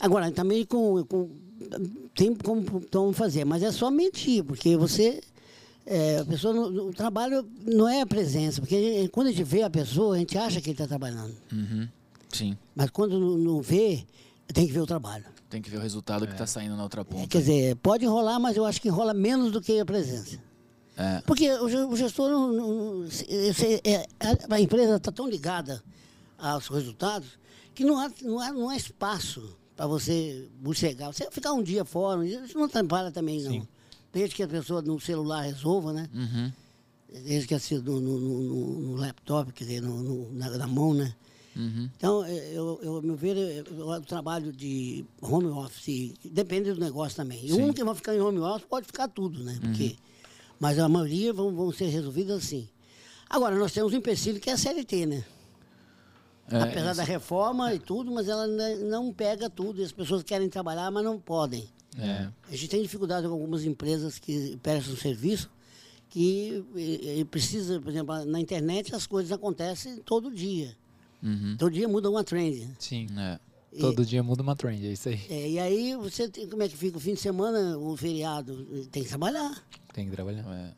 Agora, 0.00 0.30
também 0.30 0.64
com, 0.64 1.04
com. 1.04 1.30
Tem 2.14 2.34
como, 2.34 2.64
como 2.90 3.12
fazer, 3.12 3.44
mas 3.44 3.62
é 3.62 3.72
só 3.72 3.90
mentir, 3.90 4.44
porque 4.44 4.76
você. 4.76 5.20
É, 5.86 6.18
a 6.18 6.24
pessoa. 6.24 6.54
O 6.68 6.92
trabalho 6.92 7.48
não 7.64 7.88
é 7.88 8.00
a 8.02 8.06
presença, 8.06 8.60
porque 8.60 9.08
quando 9.12 9.28
a 9.28 9.30
gente 9.30 9.44
vê 9.44 9.62
a 9.62 9.70
pessoa, 9.70 10.16
a 10.16 10.18
gente 10.18 10.36
acha 10.36 10.60
que 10.60 10.68
ele 10.70 10.74
está 10.74 10.86
trabalhando. 10.86 11.34
Uhum. 11.52 11.88
Sim. 12.32 12.56
Mas 12.74 12.90
quando 12.90 13.18
não, 13.18 13.38
não 13.38 13.62
vê, 13.62 14.04
tem 14.52 14.66
que 14.66 14.72
ver 14.72 14.80
o 14.80 14.86
trabalho. 14.86 15.24
Tem 15.48 15.62
que 15.62 15.70
ver 15.70 15.76
o 15.76 15.80
resultado 15.80 16.26
que 16.26 16.34
tá 16.34 16.46
saindo 16.46 16.76
na 16.76 16.82
outra 16.82 17.02
É, 17.02 17.04
ponta. 17.04 17.26
quer 17.28 17.38
dizer, 17.38 17.76
pode 17.76 18.04
rolar, 18.04 18.38
mas 18.40 18.56
eu 18.56 18.64
acho 18.66 18.82
que 18.82 18.88
rola 18.88 19.14
menos 19.14 19.52
do 19.52 19.60
que 19.60 19.78
a 19.78 19.84
presença. 19.86 20.38
É. 20.96 21.20
Porque 21.26 21.50
o 21.52 21.68
ge- 21.68 21.84
o 21.84 21.94
gestor, 21.96 22.28
não, 22.30 22.52
não- 22.52 23.04
é, 23.84 24.06
a- 24.50 24.60
empresa 24.60 24.96
está 24.96 25.12
tão 25.12 25.28
ligada 25.28 25.82
aos 26.36 26.66
resultados 26.68 27.28
que 27.74 27.84
não 27.84 27.98
há, 27.98 28.10
não 28.22 28.40
há, 28.40 28.52
não 28.52 28.68
há 28.70 28.76
espaço 28.76 29.56
para 29.76 29.86
você 29.86 30.48
buscar. 30.60 31.12
Você 31.12 31.28
ficar 31.30 31.52
um 31.52 31.62
dia 31.62 31.84
fora, 31.84 32.26
isso 32.26 32.56
não 32.58 32.64
atrapalha 32.64 33.12
também, 33.12 33.42
não. 33.42 33.68
Desde 34.16 34.34
que 34.34 34.42
a 34.42 34.48
pessoa 34.48 34.80
no 34.80 34.98
celular 34.98 35.42
resolva, 35.42 35.92
né? 35.92 36.08
Uhum. 36.14 36.50
Desde 37.24 37.46
que 37.46 37.54
assim, 37.54 37.76
no, 37.78 38.00
no, 38.00 38.18
no- 38.18 38.80
no 38.80 38.94
laptop, 38.96 39.52
quer 39.52 39.64
dizer, 39.64 39.82
no, 39.82 40.32
na, 40.32 40.48
na 40.56 40.66
mão, 40.66 40.94
né? 40.94 41.14
Uhum. 41.54 41.90
Então, 41.96 42.24
eh, 42.24 42.50
eu, 42.54 42.78
eu, 42.82 43.02
meu 43.02 43.14
ver, 43.14 43.62
o 43.70 44.00
trabalho 44.00 44.52
de 44.52 45.04
home 45.20 45.48
office 45.48 46.14
depende 46.24 46.72
do 46.72 46.80
negócio 46.80 47.14
também. 47.16 47.46
E 47.46 47.52
um 47.52 47.72
que 47.74 47.84
vai 47.84 47.94
ficar 47.94 48.14
em 48.14 48.20
home 48.20 48.38
office 48.40 48.66
pode 48.68 48.86
ficar 48.86 49.06
tudo, 49.08 49.44
né? 49.44 49.58
Porque, 49.60 49.96
Mas 50.58 50.78
a 50.78 50.88
maioria 50.88 51.32
vão, 51.34 51.54
vão 51.54 51.70
ser 51.70 51.86
resolvidas 51.88 52.38
assim. 52.44 52.66
Agora, 53.28 53.54
nós 53.58 53.72
temos 53.72 53.92
um 53.92 53.96
empecilho 53.96 54.40
que 54.40 54.48
é 54.48 54.54
a 54.54 54.56
CLT, 54.58 55.04
né? 55.06 55.24
É, 56.50 56.62
Apesar 56.62 56.94
da 56.94 57.02
reforma 57.04 57.74
e 57.74 57.78
tudo, 57.78 58.10
mas 58.12 58.28
ela 58.28 58.46
não 58.46 59.12
pega 59.12 59.50
tudo. 59.50 59.80
E 59.80 59.84
as 59.84 59.92
pessoas 59.92 60.22
querem 60.22 60.48
trabalhar, 60.48 60.90
mas 60.90 61.04
não 61.04 61.18
podem. 61.20 61.68
É. 61.98 62.28
A 62.48 62.50
gente 62.50 62.68
tem 62.68 62.82
dificuldade 62.82 63.26
com 63.26 63.32
algumas 63.32 63.64
empresas 63.64 64.18
que 64.18 64.56
prestam 64.62 64.96
serviço 64.96 65.50
que 66.08 66.64
eh, 66.76 67.20
eh, 67.20 67.24
precisa, 67.24 67.80
por 67.80 67.90
exemplo, 67.90 68.24
na 68.24 68.40
internet 68.40 68.94
as 68.94 69.06
coisas 69.06 69.32
acontecem 69.32 69.96
todo 69.98 70.30
dia. 70.30 70.76
Uhum. 71.22 71.56
Todo 71.58 71.72
dia 71.72 71.88
muda 71.88 72.10
uma 72.10 72.22
trend. 72.22 72.70
Sim. 72.78 73.06
É. 73.18 73.38
Todo 73.78 74.04
dia 74.06 74.22
muda 74.22 74.42
uma 74.42 74.56
trend, 74.56 74.86
é 74.86 74.92
isso 74.92 75.08
aí. 75.08 75.20
É, 75.28 75.50
e 75.50 75.58
aí 75.58 75.96
você 75.96 76.28
tem, 76.28 76.48
como 76.48 76.62
é 76.62 76.68
que 76.68 76.76
fica 76.76 76.96
o 76.96 77.00
fim 77.00 77.14
de 77.14 77.20
semana, 77.20 77.76
o 77.76 77.96
feriado? 77.96 78.86
Tem 78.90 79.02
que 79.02 79.08
trabalhar. 79.08 79.62
Tem 79.92 80.06
que 80.08 80.12
trabalhar. 80.12 80.44
É. 80.54 80.72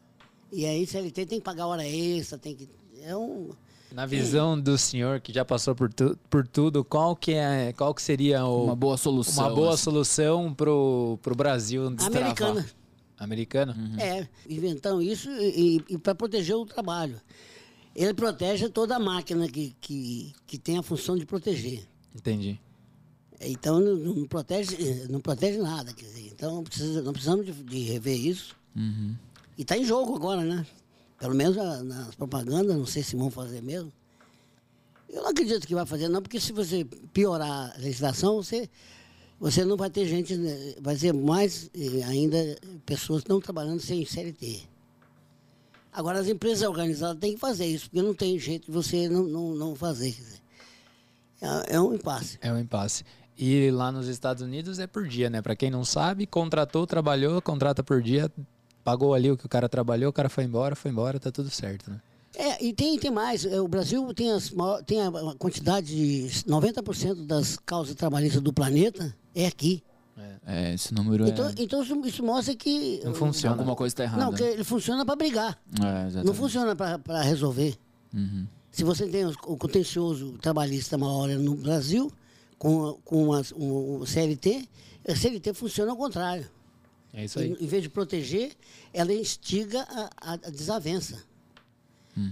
E 0.50 0.64
aí 0.64 0.86
CLT 0.86 1.26
tem 1.26 1.38
que 1.38 1.44
pagar 1.44 1.66
hora 1.66 1.86
extra, 1.86 2.38
tem 2.38 2.56
que. 2.56 2.68
É 3.02 3.16
um. 3.16 3.50
Na 3.93 4.05
visão 4.05 4.61
do 4.61 4.76
senhor 4.76 5.20
que 5.20 5.32
já 5.32 5.45
passou 5.45 5.74
por, 5.74 5.93
tu, 5.93 6.18
por 6.28 6.47
tudo, 6.47 6.84
qual 6.84 7.16
que, 7.16 7.32
é, 7.32 7.72
qual 7.72 7.95
que 7.95 8.03
seria 8.03 8.45
o, 8.45 8.64
Uma 8.64 8.76
boa 8.76 8.97
solução. 8.97 9.45
uma 9.45 9.55
boa 9.55 9.74
assim. 9.74 9.84
solução 9.84 10.53
pro, 10.53 11.18
pro 11.22 11.34
Brasil 11.34 11.91
destravar? 11.91 12.22
Americana. 12.22 12.66
Americana? 13.18 13.76
É, 13.99 14.28
inventando 14.49 15.03
isso 15.03 15.30
e, 15.30 15.82
e 15.89 15.99
para 15.99 16.14
proteger 16.14 16.55
o 16.55 16.66
trabalho. 16.66 17.20
Ele 17.95 18.14
protege 18.14 18.68
toda 18.68 18.97
a 18.97 19.01
máquina 19.01 19.49
que, 19.49 19.74
que, 19.80 20.32
que 20.47 20.59
tem 20.59 20.78
a 20.78 20.82
função 20.82 21.16
de 21.16 21.26
proteger. 21.26 21.82
Entendi. 22.14 22.61
Então 23.41 23.80
não, 23.80 23.97
não 23.97 24.26
protege, 24.26 25.07
não 25.09 25.20
protege 25.20 25.59
nada. 25.59 25.93
Quer 25.93 26.05
dizer, 26.05 26.28
então 26.28 26.62
precisa, 26.62 27.03
não 27.03 27.12
precisamos 27.12 27.47
de, 27.47 27.53
de 27.53 27.78
rever 27.80 28.18
isso. 28.18 28.57
Uhum. 28.76 29.16
E 29.57 29.62
está 29.62 29.76
em 29.76 29.84
jogo 29.84 30.14
agora, 30.14 30.43
né? 30.43 30.66
Pelo 31.18 31.34
menos 31.34 31.56
nas 31.56 32.14
propagandas, 32.14 32.76
não 32.76 32.86
sei 32.86 33.02
se 33.02 33.16
vão 33.16 33.30
fazer 33.30 33.60
mesmo. 33.60 33.92
Eu 35.08 35.22
não 35.22 35.30
acredito 35.30 35.66
que 35.66 35.74
vai 35.74 35.86
fazer, 35.86 36.08
não, 36.08 36.22
porque 36.22 36.38
se 36.38 36.52
você 36.52 36.84
piorar 37.12 37.72
a 37.74 37.78
legislação, 37.78 38.36
você, 38.36 38.68
você 39.40 39.64
não 39.64 39.76
vai 39.76 39.88
ter 39.90 40.06
gente, 40.06 40.36
né, 40.36 40.74
vai 40.80 40.96
ter 40.96 41.12
mais 41.12 41.70
eh, 41.74 42.04
ainda 42.04 42.38
pessoas 42.84 43.24
não 43.24 43.40
trabalhando 43.40 43.80
sem 43.80 44.04
CLT. 44.04 44.68
Agora, 45.90 46.20
as 46.20 46.28
empresas 46.28 46.68
organizadas 46.68 47.18
têm 47.18 47.34
que 47.34 47.40
fazer 47.40 47.66
isso, 47.66 47.86
porque 47.86 48.02
não 48.02 48.14
tem 48.14 48.38
jeito 48.38 48.66
de 48.66 48.70
você 48.70 49.08
não, 49.08 49.24
não, 49.24 49.54
não 49.54 49.74
fazer. 49.74 50.14
É, 51.40 51.76
é 51.76 51.80
um 51.80 51.94
impasse. 51.94 52.38
É 52.40 52.52
um 52.52 52.58
impasse. 52.58 53.04
E 53.36 53.70
lá 53.70 53.90
nos 53.90 54.08
Estados 54.08 54.42
Unidos 54.42 54.78
é 54.78 54.86
por 54.86 55.08
dia, 55.08 55.30
né? 55.30 55.40
Pra 55.40 55.56
quem 55.56 55.70
não 55.70 55.84
sabe, 55.84 56.26
contratou, 56.26 56.86
trabalhou, 56.86 57.40
contrata 57.40 57.82
por 57.82 58.02
dia, 58.02 58.30
pagou 58.89 59.12
ali 59.12 59.30
o 59.30 59.36
que 59.36 59.45
o 59.45 59.49
cara 59.49 59.68
trabalhou, 59.68 60.09
o 60.09 60.12
cara 60.12 60.30
foi 60.30 60.45
embora, 60.45 60.74
foi 60.74 60.91
embora, 60.91 61.20
tá 61.20 61.30
tudo 61.30 61.51
certo, 61.51 61.91
né? 61.91 62.01
É, 62.34 62.64
e 62.64 62.72
tem, 62.72 62.99
tem 62.99 63.11
mais. 63.11 63.45
É, 63.45 63.61
O 63.61 63.68
Brasil 63.68 64.14
tem, 64.14 64.30
as, 64.32 64.51
tem 64.86 65.01
a 65.03 65.11
quantidade 65.39 65.89
de 65.89 66.28
90% 66.47 67.26
das 67.26 67.59
causas 67.59 67.95
trabalhistas 67.95 68.41
do 68.41 68.53
planeta 68.53 69.14
é 69.34 69.47
aqui. 69.47 69.82
É, 70.47 70.72
esse 70.74 70.95
número 70.95 71.28
Então, 71.28 71.49
é. 71.49 71.53
então 71.59 71.82
isso, 71.82 71.95
isso 72.07 72.22
mostra 72.24 72.55
que. 72.55 73.01
Não 73.05 73.14
funciona. 73.14 73.55
Alguma 73.57 73.76
coisa 73.76 73.95
tá 73.95 74.05
errada. 74.05 74.24
Não, 74.24 74.32
que 74.32 74.43
ele 74.43 74.64
funciona 74.64 75.05
para 75.05 75.16
brigar. 75.16 75.59
É, 75.80 76.22
Não 76.22 76.32
funciona 76.32 76.74
para 76.74 77.22
resolver. 77.22 77.76
Uhum. 78.14 78.47
Se 78.70 78.84
você 78.84 79.07
tem 79.07 79.26
o 79.26 79.57
contencioso 79.57 80.32
trabalhista 80.41 80.97
maior 80.97 81.28
no 81.28 81.55
Brasil, 81.57 82.11
com, 82.59 82.99
com 83.05 83.32
as- 83.32 83.53
o, 83.53 83.99
o 84.01 84.07
CLT, 84.07 84.66
a 85.07 85.14
CLT 85.14 85.53
funciona 85.55 85.91
ao 85.93 85.97
contrário. 85.97 86.47
É 87.18 87.24
isso 87.24 87.40
Em, 87.40 87.52
aí. 87.54 87.56
em 87.60 87.66
vez 87.66 87.82
de 87.82 87.88
proteger, 87.88 88.52
ela 88.92 89.12
instiga 89.12 89.82
a, 89.82 90.34
a- 90.34 90.36
desavença. 90.50 91.22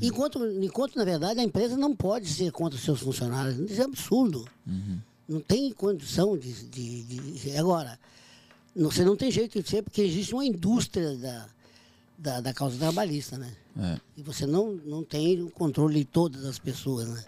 Enquanto, 0.03 0.45
enquanto, 0.63 0.97
na 0.97 1.05
verdade, 1.05 1.39
a 1.39 1.45
empresa 1.45 1.77
não 1.77 1.95
pode 1.95 2.27
ser 2.29 2.51
contra 2.51 2.77
os 2.77 2.85
seus 2.85 2.99
funcionários. 3.01 3.57
Isso 3.71 3.81
é 3.81 3.85
absurdo. 3.85 4.45
Não 5.29 5.41
tem 5.41 5.73
condição 5.73 6.37
de, 6.37 6.53
de- 6.65 7.03
de- 7.05 7.57
Agora, 7.57 7.97
você 8.75 9.05
não 9.05 9.17
tem 9.17 9.31
jeito 9.31 9.63
de 9.63 9.69
ser, 9.69 9.83
porque 9.83 10.03
existe 10.03 10.35
uma 10.35 10.45
indústria 10.45 11.17
da, 11.17 11.47
da, 12.19 12.41
da 12.41 12.53
causa 12.53 12.77
trabalhista, 12.79 13.39
né? 13.39 13.53
É. 13.79 14.01
E 14.17 14.23
você 14.23 14.45
não, 14.45 14.73
não 14.73 15.05
tem 15.05 15.41
o 15.43 15.51
controle 15.51 16.01
de 16.01 16.05
todas 16.05 16.45
as 16.45 16.59
pessoas, 16.59 17.09
né? 17.09 17.25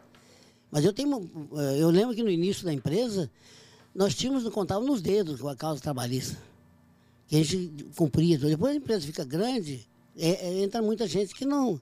Mas 0.70 0.84
eu 0.84 0.92
tenho. 0.92 1.30
eh, 1.56 1.78
Eu 1.80 1.90
lembro 1.90 2.14
que 2.14 2.22
no 2.24 2.30
início 2.30 2.64
da 2.64 2.72
empresa, 2.72 3.30
nós 3.94 4.14
tínhamos, 4.16 4.48
contávamos 4.52 4.90
nos 4.90 5.00
dedos 5.02 5.40
com 5.40 5.48
a 5.48 5.54
causa 5.56 5.80
trabalhista. 5.80 6.36
Que 7.28 7.36
a 7.36 7.44
gente 7.44 7.84
cumpria. 7.94 8.38
Depois 8.38 8.72
a 8.72 8.76
empresa 8.76 9.06
fica 9.06 9.24
grande, 9.24 9.86
é- 10.16 10.46
é, 10.48 10.62
entra 10.62 10.80
muita 10.82 11.06
gente 11.06 11.34
que 11.34 11.44
não 11.44 11.80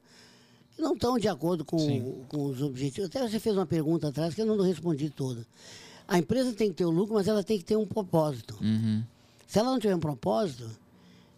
que 0.75 0.83
não 0.83 0.93
estão 0.93 1.17
de 1.19 1.27
acordo 1.27 1.65
com, 1.65 2.25
com 2.29 2.45
os 2.45 2.61
objetivos. 2.61 3.09
Até 3.09 3.27
você 3.27 3.41
fez 3.41 3.57
uma 3.57 3.65
pergunta 3.65 4.09
atrás 4.09 4.35
que 4.35 4.43
eu 4.43 4.47
não 4.47 4.61
respondi 4.63 5.09
toda. 5.09 5.47
A 6.07 6.19
empresa 6.19 6.53
tem 6.53 6.69
que 6.69 6.75
ter 6.75 6.85
o 6.85 6.91
lucro, 6.91 7.15
mas 7.15 7.27
ela 7.27 7.43
tem 7.43 7.57
que 7.57 7.65
ter 7.65 7.77
um 7.79 7.87
propósito. 7.87 8.59
Uhum. 8.61 9.03
Se 9.47 9.59
ela 9.59 9.71
não 9.71 9.79
tiver 9.79 9.97
um 9.97 10.01
propósito, 10.01 10.69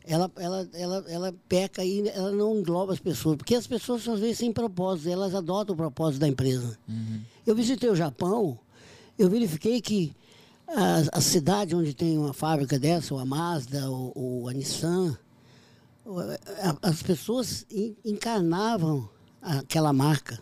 ela, 0.04 0.28
ela, 0.36 0.68
ela, 0.72 1.04
ela 1.08 1.34
peca 1.48 1.84
e 1.84 2.08
ela 2.08 2.32
não 2.32 2.58
engloba 2.58 2.92
as 2.92 2.98
pessoas. 2.98 3.36
Porque 3.36 3.54
as 3.54 3.66
pessoas, 3.66 4.08
às 4.08 4.18
vezes, 4.18 4.38
sem 4.38 4.50
propósito, 4.52 5.08
elas 5.08 5.34
adotam 5.36 5.74
o 5.74 5.76
propósito 5.76 6.20
da 6.20 6.26
empresa. 6.28 6.76
Eu 7.46 7.54
visitei 7.54 7.88
o 7.88 7.94
Japão, 7.94 8.58
eu 9.16 9.30
verifiquei 9.30 9.80
que 9.80 10.12
a, 10.68 11.18
a 11.18 11.20
cidade 11.20 11.74
onde 11.74 11.94
tem 11.94 12.16
uma 12.18 12.32
fábrica 12.32 12.78
dessa, 12.78 13.14
ou 13.14 13.20
a 13.20 13.24
Mazda, 13.24 13.88
ou, 13.90 14.12
ou 14.14 14.48
a 14.48 14.52
Nissan, 14.52 15.16
a- 16.62 16.88
as 16.88 17.02
pessoas 17.02 17.66
en- 17.70 17.96
encarnavam 18.04 19.08
aquela 19.42 19.92
marca. 19.92 20.40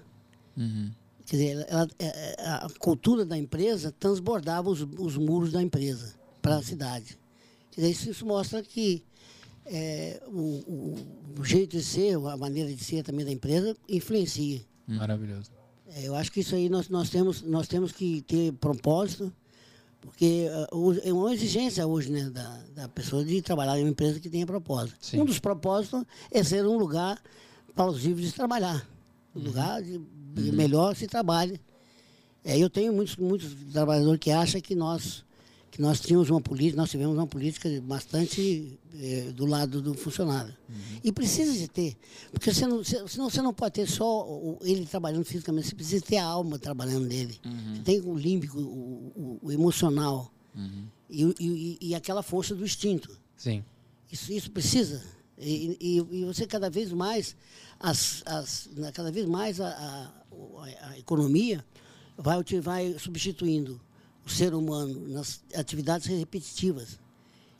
Uhum. 0.56 0.90
Quer 1.26 1.36
dizer, 1.36 1.66
ela- 1.68 1.88
é- 1.98 2.06
é- 2.06 2.46
a 2.48 2.68
cultura 2.78 3.24
da 3.24 3.36
empresa 3.36 3.92
transbordava 3.98 4.70
os, 4.70 4.80
os 4.98 5.16
muros 5.16 5.52
da 5.52 5.62
empresa 5.62 6.14
para 6.40 6.56
a 6.56 6.62
cidade. 6.62 7.18
Quer 7.72 7.80
dizer, 7.80 7.92
isso, 7.92 8.10
isso 8.10 8.26
mostra 8.26 8.62
que 8.62 9.02
é, 9.68 10.22
o, 10.28 10.38
o- 10.38 11.06
o 11.40 11.44
jeito 11.44 11.76
de 11.76 11.82
ser, 11.82 12.14
a 12.14 12.36
maneira 12.36 12.72
de 12.72 12.82
ser 12.84 13.02
também 13.02 13.24
da 13.26 13.32
empresa 13.32 13.76
influencia. 13.88 14.60
Maravilhoso. 14.86 15.50
É, 15.88 16.06
eu 16.06 16.14
acho 16.14 16.30
que 16.30 16.38
isso 16.40 16.54
aí 16.54 16.68
nós, 16.68 16.88
nós, 16.88 17.10
temos, 17.10 17.42
nós 17.42 17.66
temos 17.66 17.90
que 17.90 18.22
ter 18.22 18.52
propósito, 18.54 19.32
porque 20.06 20.48
ah, 20.50 20.68
é 21.02 21.12
uma 21.12 21.34
exigência 21.34 21.84
hoje 21.84 22.10
né, 22.10 22.30
da, 22.30 22.60
da 22.74 22.88
pessoa 22.88 23.24
de 23.24 23.42
trabalhar 23.42 23.76
em 23.78 23.82
uma 23.82 23.90
empresa 23.90 24.20
que 24.20 24.30
tenha 24.30 24.46
propósito. 24.46 24.96
Sim. 25.00 25.20
Um 25.20 25.24
dos 25.24 25.40
propósitos 25.40 26.04
é 26.30 26.42
ser 26.44 26.64
um 26.64 26.78
lugar 26.78 27.20
plausível 27.74 28.24
de 28.24 28.32
trabalhar, 28.32 28.88
um 29.34 29.40
lugar 29.40 29.82
de, 29.82 29.98
de 29.98 30.52
melhor 30.52 30.94
se 30.94 31.08
trabalhe. 31.08 31.60
É, 32.44 32.56
eu 32.56 32.70
tenho 32.70 32.92
muitos, 32.92 33.16
muitos 33.16 33.52
trabalhadores 33.72 34.20
que 34.20 34.30
acham 34.30 34.60
que 34.60 34.76
nós, 34.76 35.24
que 35.70 35.80
nós 35.82 36.00
tínhamos 36.00 36.30
uma 36.30 36.40
política, 36.40 36.76
nós 36.80 36.90
tivemos 36.90 37.14
uma 37.16 37.26
política 37.26 37.68
bastante 37.82 38.78
eh, 38.94 39.30
do 39.34 39.44
lado 39.44 39.82
do 39.82 39.92
funcionário. 39.94 40.54
E 41.04 41.12
precisa 41.12 41.52
de 41.52 41.68
ter, 41.68 41.96
porque 42.32 42.52
você 42.52 42.66
não, 42.66 42.82
senão 42.82 43.28
você 43.28 43.42
não 43.42 43.52
pode 43.52 43.74
ter 43.74 43.86
só 43.88 44.26
ele 44.62 44.86
trabalhando 44.86 45.24
fisicamente, 45.24 45.68
você 45.68 45.74
precisa 45.74 46.04
ter 46.04 46.16
a 46.18 46.24
alma 46.24 46.58
trabalhando 46.58 47.06
nele. 47.06 47.38
Você 47.74 47.82
tem 47.82 48.00
o 48.00 48.16
límbico, 48.16 48.58
o, 48.58 49.12
o- 49.16 49.38
o 49.42 49.52
emocional 49.52 50.32
e, 51.10 51.24
o- 51.26 51.34
e- 51.38 51.78
e 51.80 51.94
aquela 51.94 52.22
força 52.22 52.54
do 52.54 52.64
instinto. 52.64 53.10
Sim. 53.36 53.62
Isso, 54.10 54.32
isso 54.32 54.50
precisa. 54.50 55.02
E, 55.38 55.76
e- 55.78 56.20
e 56.20 56.24
você 56.24 56.46
cada 56.46 56.70
vez 56.70 56.90
mais, 56.92 57.36
as, 57.78 58.22
as, 58.24 58.68
na- 58.74 58.92
cada 58.92 59.12
vez 59.12 59.26
mais 59.26 59.60
a, 59.60 59.68
a- 59.68 60.12
a- 60.88 60.98
economia 60.98 61.62
vai, 62.16 62.42
vai 62.62 62.96
substituindo 62.98 63.78
o 64.26 64.30
ser 64.30 64.52
humano 64.52 65.08
nas 65.08 65.40
atividades 65.54 66.08
repetitivas. 66.08 66.98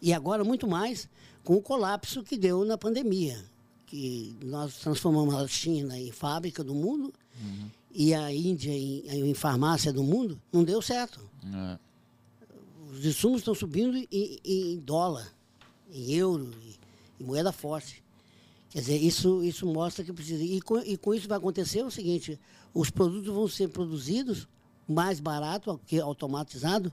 E 0.02 0.12
agora 0.12 0.42
muito 0.42 0.66
mais 0.66 1.08
com 1.44 1.54
o 1.54 1.62
colapso 1.62 2.24
que 2.24 2.36
deu 2.36 2.64
na 2.64 2.76
pandemia, 2.76 3.42
que 3.86 4.36
nós 4.42 4.74
transformamos 4.78 5.34
a 5.36 5.46
China 5.46 5.96
em 5.96 6.10
fábrica 6.10 6.64
do 6.64 6.74
mundo 6.74 7.14
e 7.92 8.12
a 8.12 8.32
Índia 8.34 8.72
em, 8.72 9.30
em 9.30 9.34
farmácia 9.34 9.92
do 9.92 10.02
mundo, 10.02 10.40
não 10.52 10.64
deu 10.64 10.82
certo 10.82 11.20
É. 11.44 11.78
os 12.92 13.04
insumos 13.06 13.38
estão 13.38 13.54
subindo 13.54 13.96
em, 13.96 14.40
em 14.44 14.78
dólar, 14.80 15.32
em 15.92 16.12
euro, 16.14 16.52
em, 16.64 16.74
em 17.20 17.24
moeda 17.24 17.52
forte. 17.52 18.02
Quer 18.70 18.80
dizer, 18.80 18.96
isso, 18.96 19.42
isso 19.44 19.64
mostra 19.66 20.04
que 20.04 20.12
precisa. 20.12 20.42
E 20.42 20.60
com, 20.60 20.78
e 20.80 20.96
com 20.96 21.14
isso 21.14 21.28
vai 21.28 21.38
acontecer 21.38 21.82
o 21.84 21.90
seguinte: 21.90 22.38
os 22.74 22.90
produtos 22.90 23.32
vão 23.32 23.46
ser 23.46 23.68
produzidos 23.68 24.48
mais 24.88 25.20
barato, 25.20 25.80
que 25.86 25.98
automatizado, 25.98 26.92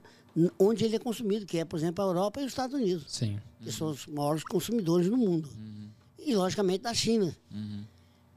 onde 0.58 0.84
ele 0.84 0.96
é 0.96 0.98
consumido, 0.98 1.46
que 1.46 1.58
é, 1.58 1.64
por 1.64 1.78
exemplo, 1.78 2.04
a 2.04 2.08
Europa 2.08 2.40
e 2.40 2.44
os 2.44 2.52
Estados 2.52 2.74
Unidos, 2.74 3.04
Sim. 3.08 3.38
que 3.62 3.70
são 3.70 3.90
os 3.90 4.06
maiores 4.06 4.42
consumidores 4.42 5.08
do 5.08 5.16
mundo. 5.16 5.48
E, 6.18 6.34
logicamente, 6.34 6.82
da 6.82 6.94
China, 6.94 7.36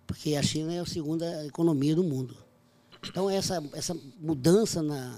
porque 0.06 0.36
a 0.36 0.44
China 0.44 0.74
é 0.74 0.80
a 0.80 0.86
segunda 0.86 1.46
economia 1.46 1.96
do 1.96 2.04
mundo. 2.04 2.36
Então, 3.08 3.30
essa, 3.30 3.64
essa 3.74 3.98
mudança 4.20 4.82
na, 4.82 5.18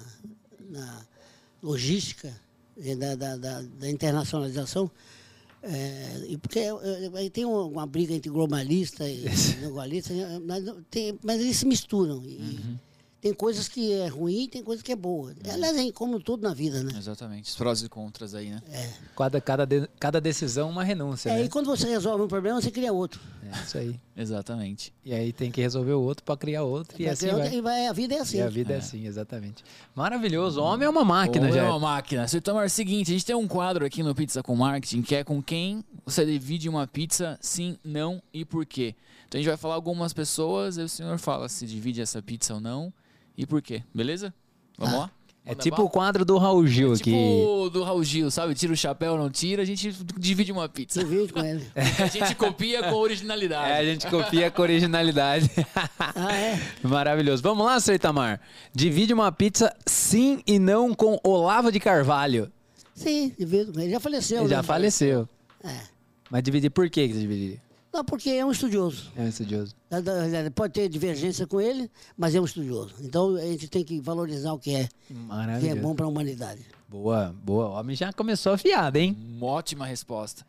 na 0.69 1.05
logística 1.61 2.33
eh, 2.77 2.95
da, 2.95 3.15
da, 3.15 3.37
da, 3.37 3.61
da 3.61 3.89
internacionalização, 3.89 4.89
é, 5.61 6.25
e 6.29 6.37
porque 6.37 6.59
é, 6.59 6.69
é, 7.25 7.29
tem 7.29 7.43
uma, 7.43 7.85
briga 7.85 8.13
entre 8.13 8.29
globalista 8.29 9.09
e 9.09 9.25
globalista, 9.61 10.13
mas, 10.45 10.63
tem, 10.89 11.19
mas 11.21 11.41
eles 11.41 11.57
se 11.57 11.65
misturam. 11.65 12.23
E 12.25 12.59
Tem 13.21 13.33
coisas 13.33 13.67
que 13.67 13.91
é 13.91 14.07
ruim 14.07 14.47
tem 14.47 14.63
coisas 14.63 14.81
que 14.81 14.93
é 14.93 14.95
boa. 14.95 15.33
Aliás, 15.51 15.75
é 15.77 15.91
como 15.91 16.21
tudo 16.21 16.43
na 16.47 16.53
vida, 16.53 16.81
né? 16.83 16.93
Exatamente. 16.97 17.49
Os 17.49 17.55
prós 17.57 17.81
e 17.83 17.89
contras 17.89 18.33
aí, 18.33 18.49
né? 18.49 18.61
Cada, 19.17 19.41
cada, 19.41 19.65
de- 19.65 19.89
cada 19.99 20.21
decisão 20.21 20.69
uma 20.69 20.85
renúncia, 20.85 21.29
É, 21.29 21.33
né? 21.39 21.43
e 21.45 21.49
quando 21.49 21.65
você 21.65 21.85
resolve 21.89 22.23
um 22.23 22.27
problema, 22.29 22.61
você 22.61 22.71
cria 22.71 22.93
outro. 22.93 23.19
É 23.43 23.61
isso 23.63 23.77
aí. 23.77 23.99
Exatamente. 24.15 24.93
E 25.03 25.13
aí 25.13 25.33
tem 25.33 25.51
que 25.51 25.59
resolver 25.59 25.91
o 25.93 26.01
outro 26.01 26.23
pra 26.23 26.37
criar 26.37 26.63
outro 26.63 26.95
e 27.01 27.03
Pra 27.03 27.11
assim 27.13 27.27
vai. 27.27 27.53
e 27.55 27.61
vai. 27.61 27.87
A 27.87 27.93
vida 27.93 28.15
é 28.15 28.19
assim. 28.19 28.37
E 28.37 28.41
a 28.41 28.49
vida 28.49 28.73
é. 28.73 28.77
assim, 28.77 29.05
exatamente. 29.05 29.63
Maravilhoso. 29.93 30.61
O 30.61 30.63
homem 30.63 30.85
é 30.85 30.89
uma 30.89 31.03
máquina, 31.03 31.51
já. 31.51 31.63
é 31.63 31.69
uma 31.69 31.79
máquina. 31.79 32.25
Seu 32.27 32.37
Itamar, 32.37 32.63
é 32.63 32.67
o 32.67 32.69
seguinte, 32.69 33.09
a 33.11 33.13
gente 33.13 33.25
tem 33.25 33.35
um 33.35 33.47
quadro 33.47 33.85
aqui 33.85 34.01
no 34.01 34.15
Pizza 34.15 34.41
com 34.41 34.55
Marketing 34.55 35.01
que 35.01 35.15
é 35.15 35.23
com 35.25 35.41
quem 35.43 35.83
você 36.05 36.25
divide 36.25 36.69
uma 36.69 36.87
pizza, 36.87 37.37
sim, 37.41 37.77
não 37.83 38.21
e 38.33 38.45
por 38.45 38.65
quê. 38.65 38.95
Então 39.27 39.37
a 39.37 39.41
gente 39.41 39.49
vai 39.49 39.57
falar 39.57 39.75
algumas 39.75 40.13
pessoas 40.13 40.77
e 40.77 40.81
o 40.83 40.89
senhor 40.89 41.17
fala 41.17 41.49
se 41.49 41.65
divide 41.65 42.01
essa 42.01 42.21
pizza 42.21 42.53
ou 42.53 42.61
não 42.61 42.93
e 43.39 43.45
por 43.45 43.61
quê. 43.61 43.81
Beleza? 43.95 44.33
Vamos 44.77 44.99
lá? 44.99 45.11
É 45.45 45.51
Manda 45.51 45.63
tipo 45.63 45.77
bala? 45.77 45.87
o 45.87 45.89
quadro 45.89 46.25
do 46.25 46.37
Raul 46.37 46.67
Gil 46.67 46.93
Tipo 46.95 47.09
aqui. 47.09 47.15
o 47.15 47.69
do 47.69 47.81
Raul 47.83 48.03
Gil, 48.03 48.29
sabe? 48.29 48.53
Tira 48.53 48.73
o 48.73 48.75
chapéu, 48.75 49.17
não 49.17 49.29
tira, 49.29 49.61
a 49.61 49.65
gente 49.65 49.91
divide 50.17 50.51
uma 50.51 50.67
pizza. 50.67 50.99
Você 50.99 51.07
vive 51.07 51.31
com 51.31 51.39
ele. 51.39 51.65
A 51.75 52.07
gente 52.07 52.35
copia 52.35 52.83
com 52.83 52.95
originalidade. 52.95 53.71
É, 53.71 53.77
a 53.77 53.83
gente 53.85 54.07
copia 54.07 54.51
com 54.51 54.61
originalidade. 54.61 55.49
Ah, 55.97 56.33
é? 56.35 56.59
Maravilhoso. 56.83 57.41
Vamos 57.41 57.65
lá, 57.65 57.79
seu 57.79 57.95
Itamar. 57.95 58.41
Divide 58.75 59.13
uma 59.13 59.31
pizza 59.31 59.73
sim 59.85 60.43
e 60.45 60.59
não 60.59 60.93
com 60.93 61.17
Olavo 61.23 61.71
de 61.71 61.79
Carvalho. 61.79 62.51
Sim, 62.93 63.33
divido 63.39 63.71
com 63.71 63.79
ele. 63.79 63.91
Já 63.91 63.99
faleceu. 64.01 64.39
Ele 64.41 64.49
já 64.49 64.57
né? 64.57 64.63
faleceu. 64.63 65.27
É. 65.63 65.79
Mas 66.29 66.43
dividir 66.43 66.69
por 66.69 66.89
que 66.89 67.07
que 67.07 67.13
você 67.13 67.21
dividiria? 67.21 67.61
Não, 67.91 68.05
porque 68.05 68.29
é 68.29 68.45
um 68.45 68.51
estudioso. 68.51 69.11
É 69.15 69.21
um 69.23 69.27
estudioso. 69.27 69.75
Da- 69.89 69.99
da- 69.99 70.51
Pode 70.53 70.73
ter 70.73 70.87
divergência 70.87 71.47
com 71.47 71.59
ele, 71.59 71.89
mas 72.15 72.35
é 72.35 72.39
um 72.41 72.45
estudioso. 72.45 72.93
Então 73.01 73.35
a 73.35 73.41
gente 73.41 73.67
tem 73.67 73.83
que 73.83 73.99
valorizar 73.99 74.53
o 74.53 74.59
que 74.59 74.75
é, 74.75 74.89
que 75.59 75.67
é 75.67 75.75
bom 75.75 75.95
para 75.95 76.05
a 76.05 76.09
humanidade. 76.09 76.63
Boa, 76.87 77.35
boa. 77.43 77.69
O 77.69 77.71
homem 77.73 77.95
já 77.95 78.13
começou 78.13 78.53
afiado, 78.53 78.97
hein? 78.97 79.17
Uma 79.37 79.47
ótima 79.47 79.85
resposta. 79.87 80.45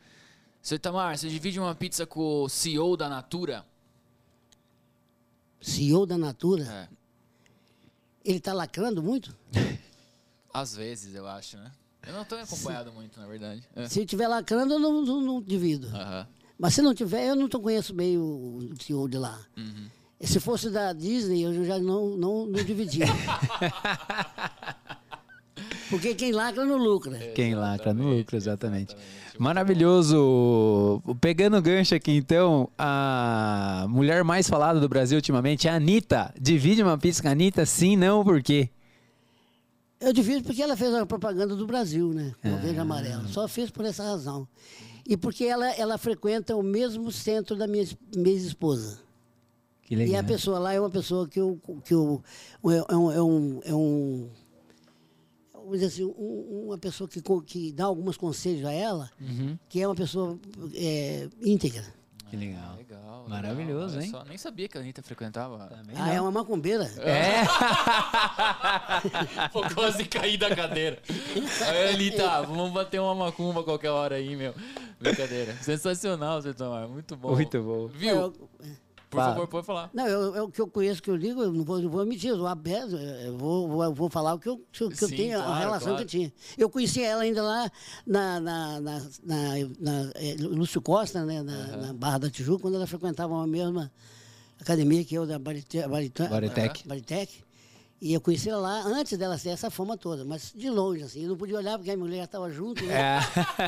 Seu 0.63 0.77
Itamar, 0.77 1.17
você 1.17 1.29
divide 1.31 1.59
uma 1.59 1.75
pizza 1.75 2.07
com 2.07 2.43
o 2.43 2.49
CEO 2.49 2.95
da 2.97 3.09
Natura? 3.09 3.65
CEO 5.61 6.05
da 6.07 6.17
Natura, 6.19 6.65
É. 6.65 6.89
ele 8.25 8.39
está 8.39 8.53
lacrando 8.53 9.03
muito? 9.03 9.35
Às 10.53 10.75
vezes, 10.77 11.15
eu 11.15 11.27
acho, 11.27 11.57
né? 11.57 11.71
Eu 12.07 12.13
não 12.15 12.25
tenho 12.25 12.43
acompanhado 12.43 12.91
muito, 12.93 13.21
na 13.21 13.27
verdade. 13.27 13.63
É. 13.77 13.89
Se 13.89 14.05
tiver 14.07 14.27
lacrando, 14.27 14.75
eu 14.75 14.79
não, 14.79 15.03
não, 15.05 15.21
não 15.21 15.43
divido. 15.43 15.89
Aham. 15.89 16.27
Mas 16.61 16.75
se 16.75 16.83
não 16.83 16.95
tiver, 16.95 17.27
eu 17.29 17.35
não 17.35 17.49
tô- 17.49 17.59
conheço 17.59 17.95
bem 17.95 18.19
o, 18.19 18.59
CEO 18.79 19.09
de 19.09 19.17
lá. 19.17 19.39
Uhum. 19.57 19.87
Se 20.21 20.39
fosse 20.39 20.69
da 20.69 20.93
Disney, 20.93 21.43
eu 21.43 21.65
já 21.65 21.79
não, 21.79 22.11
não, 22.19 22.45
não 22.45 22.63
dividia. 22.63 23.07
Porque 25.89 26.15
quem 26.15 26.33
lacra 26.33 26.65
não 26.65 26.77
lucra. 26.77 27.19
Quem 27.35 27.55
lacra 27.55 27.93
no 27.95 28.11
lucro, 28.17 28.37
exatamente. 28.37 28.95
Maravilhoso. 29.39 31.03
Pegando 31.21 31.57
o 31.57 31.63
gancho 31.63 31.95
aqui, 31.95 32.13
então, 32.13 32.69
a 32.79 33.87
mulher 33.89 34.23
mais 34.23 34.49
falada 34.49 34.79
do 34.79 34.89
Brasil 34.89 35.17
ultimamente 35.17 35.67
é 35.67 35.71
a 35.71 35.77
Anitta. 35.77 36.33
Divide 36.39 36.83
uma 36.83 36.99
pizza 36.99 37.23
com 37.23 37.29
a 37.29 37.33
Anitta? 37.33 37.65
Sim, 37.67 37.97
não, 37.97 38.23
por 38.23 38.43
quê? 38.43 38.69
Eu 40.01 40.13
divido 40.13 40.45
porque 40.45 40.63
ela 40.63 40.77
fez 40.77 40.95
a 40.95 41.05
propaganda 41.07 41.57
do 41.57 41.67
Brasil, 41.67 42.13
né? 42.13 42.33
Com 42.43 42.53
o 42.53 42.57
verde 42.59 42.77
e 42.77 42.81
amarelo. 42.81 43.27
Só 43.29 43.49
fez 43.49 43.71
por 43.71 43.85
essa 43.85 44.03
razão. 44.05 44.47
E 45.11 45.17
porque 45.17 45.45
ela, 45.45 45.69
ela 45.73 45.99
frequenta 45.99 46.55
o 46.57 46.63
mesmo 46.63 47.11
centro 47.11 47.57
da 47.57 47.67
minha, 47.67 47.83
es- 47.83 47.97
minha 48.15 48.37
esposa. 48.37 49.01
Que 49.83 49.95
E 49.95 49.97
legal. 49.97 50.21
a 50.21 50.25
pessoa 50.25 50.59
lá 50.61 50.73
é 50.73 50.79
uma 50.81 50.89
pessoa 50.89 51.27
que 51.29 51.41
eu. 51.41 51.61
Que 51.85 51.93
eu 51.95 52.23
é, 52.89 52.97
um, 52.97 53.11
é, 53.11 53.21
um, 53.23 53.61
é 53.65 53.75
um. 53.75 54.31
Vamos 55.53 55.73
dizer 55.81 55.87
assim, 55.87 56.05
um- 56.05 56.67
uma 56.67 56.79
pessoa 56.79 57.09
que, 57.09 57.21
que 57.45 57.73
dá 57.73 57.85
alguns 57.87 58.17
conselhos 58.17 58.65
a 58.65 58.73
ela, 58.73 59.11
Uhum. 59.21 59.59
que 59.69 59.81
é 59.81 59.87
uma 59.89 59.97
pessoa 59.97 60.39
é, 60.75 61.29
íntegra. 61.43 61.85
Que 62.31 62.37
legal. 62.37 62.77
Legal. 62.77 63.25
Maravilhoso, 63.29 63.99
legal. 63.99 64.03
Hein? 64.05 64.11
só, 64.11 64.25
Nem 64.25 64.39
sabia 64.39 64.69
que 64.69 64.79
a 64.79 64.81
Anitta 64.81 65.03
frequentava. 65.03 65.67
Também 65.67 65.97
Ah, 65.99 66.13
é 66.13 66.17
não. 66.17 66.25
uma 66.25 66.31
macumbeira. 66.31 66.85
É. 66.99 67.43
Pô, 69.53 69.63
quase 69.75 70.05
caí 70.05 70.37
da 70.37 70.55
cadeira. 70.55 70.99
Aí, 71.67 71.95
Anitta, 71.95 72.43
vamos 72.43 72.73
bater 72.73 73.01
uma 73.01 73.15
macumba 73.15 73.63
qualquer 73.63 73.91
hora 73.91 74.17
aí, 74.17 74.37
meu. 74.37 74.55
Brincadeira. 75.01 75.55
Sensacional, 75.61 76.41
Zé 76.41 76.53
Tomar. 76.53 76.87
Muito 76.89 77.17
bom. 77.17 77.35
Muito 77.35 77.63
bom. 77.63 77.87
Viu? 77.89 78.17
Eu- 78.17 78.35
Por 79.11 79.19
favor, 79.19 79.49
pode 79.49 79.67
falar. 79.67 79.91
Não, 79.93 80.07
eu, 80.07 80.37
eu- 80.37 80.45
o 80.45 80.51
que 80.53 80.61
eu 80.61 80.69
conheço, 80.69 81.03
que 81.03 81.11
eu 81.11 81.19
digo, 81.19 81.43
eu 81.43 81.53
não 81.53 81.65
vou, 81.65 81.81
não 81.81 81.91
vou 81.91 82.07
mentir, 82.07 82.31
eu 82.31 82.47
aberto, 82.47 82.95
eu 82.97 83.37
vou, 83.37 83.69
vou, 83.69 83.93
vou 83.95 84.09
falar 84.09 84.35
o 84.35 84.39
que 84.39 84.49
eu, 84.49 84.59
que 84.71 84.89
que 84.89 85.05
eu 85.05 85.09
Sim, 85.09 85.17
tenho, 85.17 85.41
a 85.41 85.43
claro, 85.43 85.59
relação 85.61 85.89
claro. 85.89 85.97
que 85.97 86.03
eu 86.05 86.07
tinha. 86.07 86.33
Eu 86.57 86.71
conheci 86.71 87.03
ela 87.03 87.23
ainda 87.23 87.43
lá 87.43 87.71
na, 88.07 88.39
na, 88.41 88.81
na, 88.81 89.01
na- 89.25 89.55
na, 89.81 90.11
eh, 90.15 90.37
Lúcio 90.39 90.81
Costa, 90.81 91.25
né, 91.25 91.43
na, 91.43 91.77
na 91.77 91.93
Barra 91.93 92.19
da 92.19 92.31
Tijuca, 92.31 92.63
quando 92.63 92.77
ela 92.77 92.87
frequentava 92.87 93.35
a 93.43 93.47
mesma 93.49 93.91
academia 94.61 95.05
que 95.05 95.15
eu, 95.17 95.27
da 95.27 95.39
Barite- 95.41 95.87
Barite- 95.89 96.29
Baritec. 96.29 96.87
Baritec. 96.87 97.45
E 98.03 98.15
eu 98.15 98.21
conheci 98.21 98.49
ela 98.49 98.61
lá 98.61 98.83
antes 98.87 99.19
dela 99.19 99.37
ter 99.39 99.51
essa 99.51 99.71
fama 99.71 99.95
toda, 99.95 100.25
mas 100.25 100.53
de 100.57 100.71
longe, 100.71 101.03
assim. 101.03 101.23
Eu 101.23 101.29
não 101.29 101.37
podia 101.37 101.59
olhar 101.59 101.77
porque 101.77 101.91
a 101.91 101.97
mulher 101.99 102.25
estava 102.25 102.51
junto, 102.51 102.83
né? 102.87 102.95
É. 102.95 103.21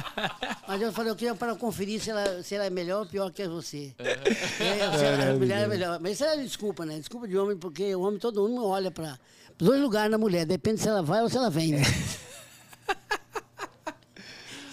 Mas 0.67 0.81
eu 0.81 0.91
falei, 0.91 1.11
eu 1.13 1.17
queria 1.17 1.35
para 1.35 1.55
conferir 1.55 2.01
se 2.01 2.09
ela, 2.11 2.43
se 2.43 2.55
ela 2.55 2.65
é 2.65 2.71
melhor 2.71 3.01
ou 3.01 3.07
pior 3.07 3.31
que 3.31 3.47
você. 3.47 3.95
É, 3.99 4.97
se 4.97 5.05
ela- 5.05 5.33
a 5.33 5.35
mulher 5.37 5.65
é 5.65 5.67
melhor. 5.67 6.01
Mas 6.01 6.13
isso 6.13 6.25
é 6.25 6.35
desculpa, 6.39 6.87
né? 6.87 6.99
Desculpa 6.99 7.29
de 7.29 7.37
homem, 7.37 7.59
porque 7.59 7.95
o 7.95 8.01
homem, 8.01 8.19
todo 8.19 8.49
mundo 8.49 8.65
olha 8.65 8.91
para 8.91 9.19
dois 9.59 9.79
lugares 9.83 10.11
na 10.11 10.17
mulher. 10.17 10.47
Depende 10.47 10.81
se 10.81 10.89
ela 10.89 11.03
vai 11.03 11.21
ou 11.23 11.29
se 11.29 11.37
ela 11.37 11.51
vem. 11.51 11.73
Né? 11.73 11.83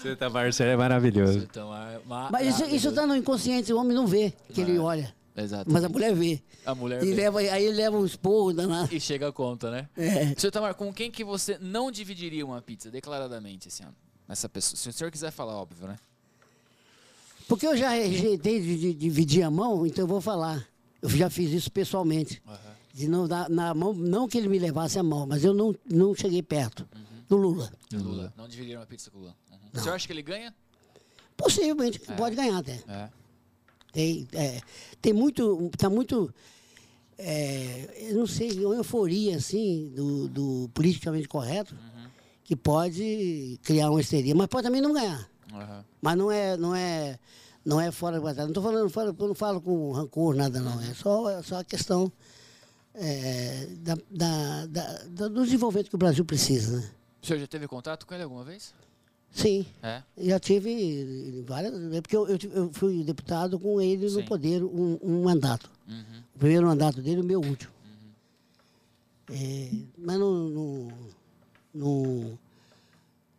Você 0.02 0.16
tá 0.16 0.30
Marcelo 0.30 0.70
é 0.72 0.78
maravilhoso. 0.78 1.42
Zé 1.42 1.46
Tomar, 1.48 2.00
ma- 2.06 2.30
Mas 2.32 2.48
isso, 2.48 2.64
isso 2.74 2.92
tá 2.94 3.06
no 3.06 3.14
inconsciente, 3.16 3.74
o 3.74 3.78
homem 3.78 3.94
não 3.94 4.08
vê 4.08 4.32
que 4.54 4.62
ele 4.62 4.78
É. 4.78 4.80
olha. 4.80 5.14
Exato. 5.42 5.72
Mas 5.72 5.84
a 5.84 5.90
mulher 5.90 6.14
vê. 6.14 6.42
A 6.66 6.76
mulher 6.76 7.04
E 7.04 7.08
vê. 7.10 7.16
leva, 7.16 7.40
aí 7.40 7.66
ele 7.66 7.76
leva 7.76 7.98
um 7.98 8.06
esporro 8.06 8.54
danado. 8.54 8.94
E 8.94 9.00
chega 9.00 9.28
a 9.28 9.32
conta, 9.32 9.70
né? 9.72 9.90
É. 9.98 10.34
Seu 10.38 10.52
Tamar, 10.52 10.76
com 10.76 10.94
quem 10.94 11.10
que 11.10 11.24
você 11.24 11.58
não 11.60 11.92
dividiria 11.92 12.46
uma 12.46 12.62
pizza, 12.62 12.90
declaradamente, 12.92 13.68
esse 13.68 13.82
ano? 13.84 13.96
Essa 14.28 14.48
pessoa. 14.48 14.78
Se 14.78 14.90
o 14.90 14.94
senhor 14.94 15.10
quiser 15.12 15.32
falar, 15.32 15.56
óbvio, 15.56 15.88
né? 15.88 15.98
Porque 17.48 17.66
eu 17.66 17.76
já 17.76 17.90
rejeitei 17.90 18.62
de, 18.62 18.94
dividir 18.94 19.42
a 19.44 19.50
mão, 19.50 19.86
então 19.86 20.04
eu 20.04 20.08
vou 20.08 20.22
falar. 20.22 20.68
Eu 21.02 21.10
já 21.10 21.30
fiz 21.30 21.52
isso 21.52 21.72
pessoalmente. 21.72 22.42
De 22.94 23.08
não 23.08 23.28
dar 23.28 23.50
na 23.50 23.74
mão, 23.74 23.94
não 23.94 24.28
que 24.28 24.38
ele 24.38 24.48
me 24.48 24.60
levasse 24.60 25.00
a 25.00 25.04
mão, 25.04 25.26
mas 25.26 25.44
eu 25.44 25.54
não, 25.54 25.74
não 25.90 26.14
cheguei 26.14 26.44
perto 26.44 26.88
do 27.28 27.38
Lula. 27.38 27.72
Lula. 27.94 28.34
Não 28.36 28.48
dividiria 28.48 28.80
uma 28.80 28.86
pizza 28.86 29.10
com 29.10 29.18
o 29.18 29.22
Lula. 29.22 29.36
Uhum. 29.52 29.58
O 29.74 29.80
senhor 29.80 29.96
acha 29.96 30.06
que 30.06 30.14
ele 30.14 30.22
ganha? 30.22 30.54
Possivelmente 31.38 32.00
pode 32.18 32.36
ganhar 32.36 32.58
até. 32.58 32.84
É. 32.88 33.10
Tem, 33.92 34.28
é, 34.34 34.62
tem 35.02 35.14
muito, 35.14 35.70
tá 35.78 35.90
muito, 35.90 36.34
é, 37.18 38.08
eu 38.10 38.18
não 38.18 38.28
sei, 38.28 38.64
uma 38.66 38.76
euforia 38.76 39.36
assim 39.38 39.92
do, 39.96 40.28
do 40.28 40.70
politicamente 40.74 41.28
correto 41.28 41.76
que 42.44 42.56
pode 42.56 43.60
criar 43.64 43.90
uma 43.92 44.02
histeria, 44.02 44.34
mas 44.36 44.48
pode 44.48 44.64
também 44.64 44.82
não 44.82 44.94
ganhar. 44.94 45.30
Aham. 45.54 45.86
Mas 46.02 46.18
não 46.18 46.32
é, 46.32 46.58
não 46.58 46.76
é, 46.76 47.20
não 47.66 47.80
é 47.82 47.92
fora 47.92 48.18
da 48.18 48.22
batalha. 48.24 48.44
Não 48.46 48.50
estou 48.52 48.64
falando, 48.64 48.90
fora, 48.90 49.14
não 49.18 49.36
falo 49.36 49.62
com 49.62 49.92
rancor 49.92 50.36
nada 50.36 50.60
não. 50.60 50.80
É 50.82 50.94
só, 50.94 51.30
é 51.30 51.44
só 51.44 51.60
a 51.60 51.64
questão 51.64 52.12
é, 52.96 53.68
da, 53.82 53.98
da- 54.10 54.66
da- 54.68 55.28
do 55.28 55.44
desenvolvimento 55.44 55.90
que 55.90 55.96
o 55.96 56.00
Brasil 56.00 56.24
precisa, 56.26 56.78
né? 56.80 56.90
O 57.22 57.26
senhor 57.28 57.40
já 57.40 57.48
teve 57.48 57.68
contato 57.68 58.08
com 58.08 58.14
ele 58.14 58.24
alguma 58.24 58.44
vez? 58.44 58.74
Sim. 59.32 59.66
É. 59.84 60.02
Já 60.18 60.40
tive 60.40 61.44
várias. 61.48 61.74
É 61.94 62.02
porque 62.02 62.16
eu, 62.18 62.28
eu, 62.28 62.70
fui 62.74 63.04
deputado 63.04 63.60
com 63.60 63.80
ele 63.80 64.06
no 64.06 64.20
Sim. 64.22 64.26
poder 64.26 64.64
um, 64.64 64.98
um 65.02 65.24
mandato. 65.24 65.70
Uhum. 65.88 66.04
O 66.36 66.40
primeiro 66.40 66.68
mandato 66.68 67.02
dele 67.02 67.22
o 67.22 67.24
meu 67.24 67.40
último. 67.40 67.72
É, 69.32 69.70
mas 69.98 70.18
não, 70.18 70.50
não, 70.50 70.88
não, 71.74 72.40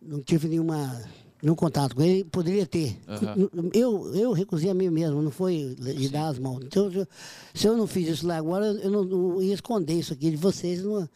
não 0.01 0.23
tive 0.23 0.47
nenhuma, 0.49 1.03
nenhum 1.43 1.57
contato 1.57 1.97
com 1.97 2.03
ele. 2.03 2.23
Poderia 2.25 2.65
ter. 2.65 2.97
Aham. 3.09 3.49
Eu, 3.75 4.15
eu 4.15 4.33
recusei 4.33 4.71
a 4.71 4.75
mim 4.75 4.89
mesmo, 4.89 5.21
não 5.21 5.33
foi 5.33 5.75
de 5.77 6.09
dar 6.09 6.29
as 6.29 6.39
mãos. 6.39 6.63
Então, 6.65 6.89
se 7.53 7.67
eu- 7.67 7.77
não 7.77 7.89
fiz 7.89 8.09
isso 8.09 8.27
lá 8.27 8.37
agora, 8.37 8.67
eu 8.67 8.91
não, 8.91 9.05
não 9.05 9.43
ia 9.43 9.55
esconder 9.55 9.95
isso 9.95 10.13
aqui 10.13 10.31
de 10.31 10.37
vocês 10.37 10.81
numa, 10.83 11.11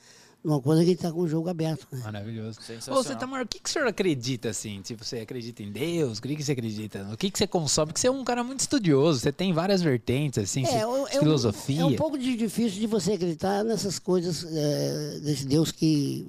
numa 0.45 0.61
coisa 0.61 0.83
que 0.83 0.89
a 0.89 0.91
gente 0.91 0.99
está 0.99 1.11
com 1.11 1.21
o 1.21 1.29
jogo 1.29 1.49
aberto. 1.49 1.87
né? 1.91 2.01
Maravilhoso. 2.05 2.59
Ô, 2.93 3.03
Tamar, 3.17 3.43
o 3.45 3.49
que, 3.49 3.59
que 3.59 3.69
o 3.69 3.73
senhor 3.73 3.89
acredita, 3.89 4.51
assim? 4.51 4.83
Tipo, 4.83 5.03
você 5.05 5.21
acredita 5.21 5.63
em 5.63 5.73
Deus? 5.73 6.19
O 6.19 6.23
que, 6.23 6.37
que 6.37 6.43
você 6.45 6.53
acredita? 6.53 7.09
O 7.13 7.17
que, 7.17 7.31
que 7.31 7.39
você 7.39 7.47
consome? 7.47 7.87
Porque 7.87 8.01
você 8.01 8.09
é 8.09 8.11
um 8.11 8.23
cara 8.23 8.45
muito 8.45 8.61
estudioso, 8.61 9.21
você 9.21 9.33
tem 9.33 9.53
várias 9.55 9.81
vertentes, 9.81 10.39
assim, 10.45 10.65
o- 10.87 11.09
de 11.09 11.17
um- 11.17 11.21
filosofia. 11.21 11.81
É 11.81 11.85
um 11.87 11.97
pouco 11.97 12.19
de- 12.19 12.37
difícil 12.37 12.79
de 12.79 12.87
você 12.87 13.13
acreditar 13.13 13.65
nessas 13.65 13.99
coisas 13.99 14.45
é, 14.45 15.21
desse 15.21 15.47
Deus 15.47 15.73
que 15.73 16.27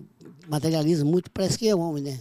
materializa 0.48 1.04
muito, 1.04 1.30
parece 1.30 1.58
que 1.58 1.68
é 1.68 1.76
homem, 1.76 2.04
né? 2.04 2.20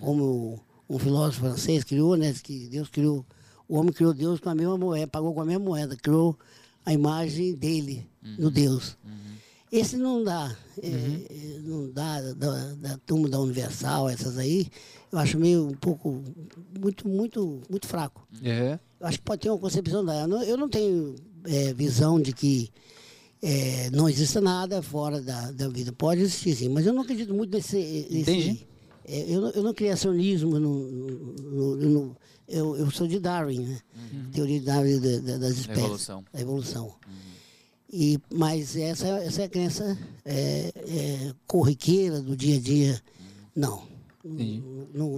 Como 0.00 0.60
um 0.88 0.98
filósofo 0.98 1.40
francês 1.40 1.82
criou, 1.82 2.16
né? 2.16 2.32
Que 2.42 2.68
Deus 2.68 2.88
criou, 2.88 3.24
o 3.68 3.76
homem 3.78 3.92
criou 3.92 4.14
Deus 4.14 4.38
com 4.38 4.48
a 4.50 4.54
mesma 4.54 4.78
moeda, 4.78 5.06
pagou 5.08 5.34
com 5.34 5.40
a 5.40 5.44
mesma 5.44 5.64
moeda, 5.64 5.96
criou 5.96 6.38
a 6.84 6.92
imagem 6.92 7.52
dele 7.54 8.06
no 8.38 8.50
Deus. 8.50 8.96
Esse 9.78 9.96
não 9.96 10.22
dá, 10.24 10.56
é, 10.82 10.88
é, 10.88 11.58
não 11.64 11.90
dá 11.90 12.20
da, 12.32 12.74
da 12.74 12.98
turma 12.98 13.28
da 13.28 13.38
Universal, 13.40 14.08
essas 14.08 14.38
aí, 14.38 14.68
eu 15.12 15.18
acho 15.18 15.38
meio 15.38 15.66
um 15.68 15.74
pouco, 15.74 16.22
muito, 16.80 17.08
muito, 17.08 17.60
muito 17.68 17.86
fraco. 17.86 18.26
Uhum. 18.32 18.78
Eu 19.00 19.06
acho 19.06 19.18
que 19.18 19.24
pode 19.24 19.42
ter 19.42 19.50
uma 19.50 19.58
concepção 19.58 20.04
da. 20.04 20.20
Eu 20.22 20.28
não, 20.28 20.42
eu 20.42 20.56
não 20.56 20.68
tenho 20.68 21.14
é, 21.44 21.74
visão 21.74 22.20
de 22.20 22.32
que 22.32 22.70
é, 23.42 23.90
não 23.90 24.08
exista 24.08 24.40
nada 24.40 24.80
fora 24.82 25.20
da, 25.20 25.50
da 25.52 25.68
vida. 25.68 25.92
Pode 25.92 26.22
existir, 26.22 26.54
sim, 26.56 26.68
mas 26.70 26.86
eu 26.86 26.92
não 26.94 27.02
acredito 27.02 27.34
muito 27.34 27.54
nesse. 27.54 27.76
nesse 28.10 28.18
Entendi. 28.32 28.66
eu, 29.06 29.40
não- 29.42 29.50
eu 29.50 29.62
não 29.62 29.74
criacionismo. 29.74 30.58
No, 30.58 30.90
no- 30.90 31.76
no- 31.76 31.76
no- 31.76 32.16
eu, 32.48 32.76
eu 32.76 32.90
sou 32.90 33.06
de 33.06 33.18
Darwin, 33.20 33.58
né? 33.60 33.80
Teoria 34.32 34.58
de 34.60 34.64
Darwin 34.64 34.98
da- 35.00 35.18
da- 35.18 35.38
das 35.38 35.58
espécies. 35.58 35.84
Evolução. 35.84 36.24
Da 36.32 36.40
evolução. 36.40 36.94
E, 37.92 38.18
mas 38.32 38.76
essa, 38.76 39.06
essa 39.08 39.42
é 39.42 39.44
a 39.44 39.48
crença 39.48 39.96
é, 40.24 40.72
é, 40.76 41.32
corriqueira 41.46 42.20
do 42.20 42.36
dia 42.36 42.56
a 42.56 42.60
dia. 42.60 43.02
Não. 43.54 43.94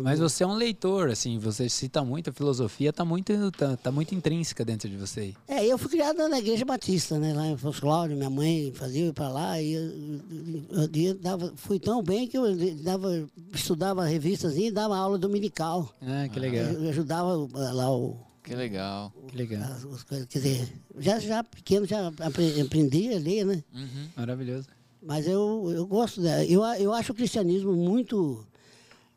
Mas 0.02 0.18
você 0.18 0.44
é 0.44 0.46
um 0.46 0.54
leitor, 0.54 1.08
assim, 1.08 1.38
você 1.38 1.66
cita 1.66 2.04
muito, 2.04 2.28
a 2.28 2.32
filosofia 2.32 2.92
tá 2.92 3.06
muito, 3.06 3.32
tá, 3.52 3.74
tá 3.74 3.90
muito 3.90 4.14
intrínseca 4.14 4.66
dentro 4.66 4.86
de 4.86 4.98
você. 4.98 5.32
É, 5.48 5.64
eu 5.64 5.78
fui 5.78 5.88
criado 5.88 6.28
na 6.28 6.38
igreja 6.38 6.62
batista, 6.66 7.18
né? 7.18 7.32
Lá 7.32 7.46
em 7.46 7.56
Foz 7.56 7.80
Cláudio, 7.80 8.18
minha 8.18 8.28
mãe 8.28 8.70
fazia 8.74 9.04
eu 9.04 9.08
ir 9.08 9.12
para 9.14 9.30
lá 9.30 9.62
e 9.62 9.72
eu, 9.72 9.82
eu- 9.82 10.90
eu 10.94 11.14
dava, 11.14 11.52
fui 11.56 11.78
tão 11.80 12.02
bem 12.02 12.28
que 12.28 12.36
eu 12.36 12.44
dava, 12.82 13.26
estudava 13.54 14.04
revistas 14.04 14.58
e 14.58 14.70
dava 14.70 14.94
aula 14.98 15.16
dominical. 15.16 15.90
Ah, 16.02 16.28
que 16.28 16.38
legal. 16.38 16.66
Eu, 16.66 16.82
eu 16.84 16.90
ajudava 16.90 17.32
lá 17.54 17.90
o, 17.90 18.14
Que 18.48 18.56
legal. 18.56 19.12
Que 19.28 19.36
legal. 19.36 19.62
as, 19.62 19.84
as 19.84 20.02
coisas, 20.02 20.26
quer 20.26 20.38
dizer, 20.38 20.68
já, 20.98 21.18
já 21.18 21.44
pequeno 21.44 21.86
já 21.86 22.08
apre- 22.20 22.60
aprendi 22.60 23.12
a 23.14 23.18
ler, 23.18 23.44
né? 23.44 23.62
Uhum. 23.74 24.08
Maravilhoso. 24.16 24.66
Mas 25.02 25.26
eu, 25.26 25.70
eu 25.74 25.86
gosto, 25.86 26.20
da, 26.22 26.44
eu, 26.44 26.62
eu 26.78 26.92
acho 26.92 27.12
o 27.12 27.14
cristianismo 27.14 27.72
muito 27.74 28.44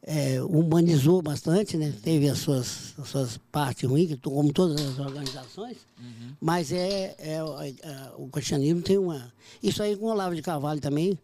é, 0.04 0.42
humanizou 0.42 1.22
bastante, 1.22 1.78
né? 1.78 1.94
Teve 2.04 2.28
as 2.30 2.40
suas, 2.40 2.94
as 3.00 3.08
suas 3.08 3.38
partes 3.52 3.90
ruins, 3.90 4.16
como 4.22 4.52
todas 4.52 4.80
as 4.82 5.00
organizações, 5.00 5.78
mas 6.40 6.72
é, 6.72 7.16
é, 7.20 7.44
o- 7.44 7.56
a- 7.58 8.14
o 8.18 8.28
cristianismo 8.28 8.82
tem 8.82 8.98
uma. 8.98 9.32
Isso 9.62 9.82
aí 9.82 9.96
com 9.96 10.06
o 10.08 10.10
Olavo 10.10 10.36
de 10.36 10.42
Carvalho 10.42 10.80
também 10.82 11.18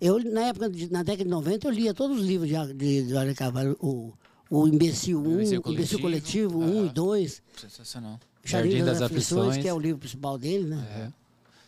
Eu, 0.00 0.18
na 0.22 0.48
época, 0.48 0.68
de- 0.68 0.90
na 0.92 1.02
década 1.02 1.24
de 1.24 1.30
90, 1.30 1.66
eu 1.68 1.72
lia 1.72 1.94
todos 1.94 2.20
os 2.20 2.26
livros 2.26 2.48
de, 2.50 2.74
de, 2.74 3.02
de 3.06 3.12
Olavo 3.14 3.28
de 3.30 3.34
Carvalho, 3.34 3.76
o, 3.80 4.12
o 4.50 4.66
Imbecil 4.68 5.18
1, 5.18 5.22
o 5.22 5.32
Imbecil 5.34 5.62
Imbecil 5.66 5.98
Coletivo, 6.00 6.52
Coletivo 6.52 6.58
1 6.58 6.78
aham. 6.80 6.86
e 6.86 6.92
2, 6.92 7.42
Sensacional. 7.60 8.20
Jardim 8.44 8.84
das, 8.84 9.02
Aflições, 9.02 9.56
que 9.56 9.60
é 9.66 9.72
o 9.72 9.76
Aflições. 9.76 9.82
livro 9.82 9.98
principal 9.98 10.38
dele, 10.38 10.66
né? 10.68 11.12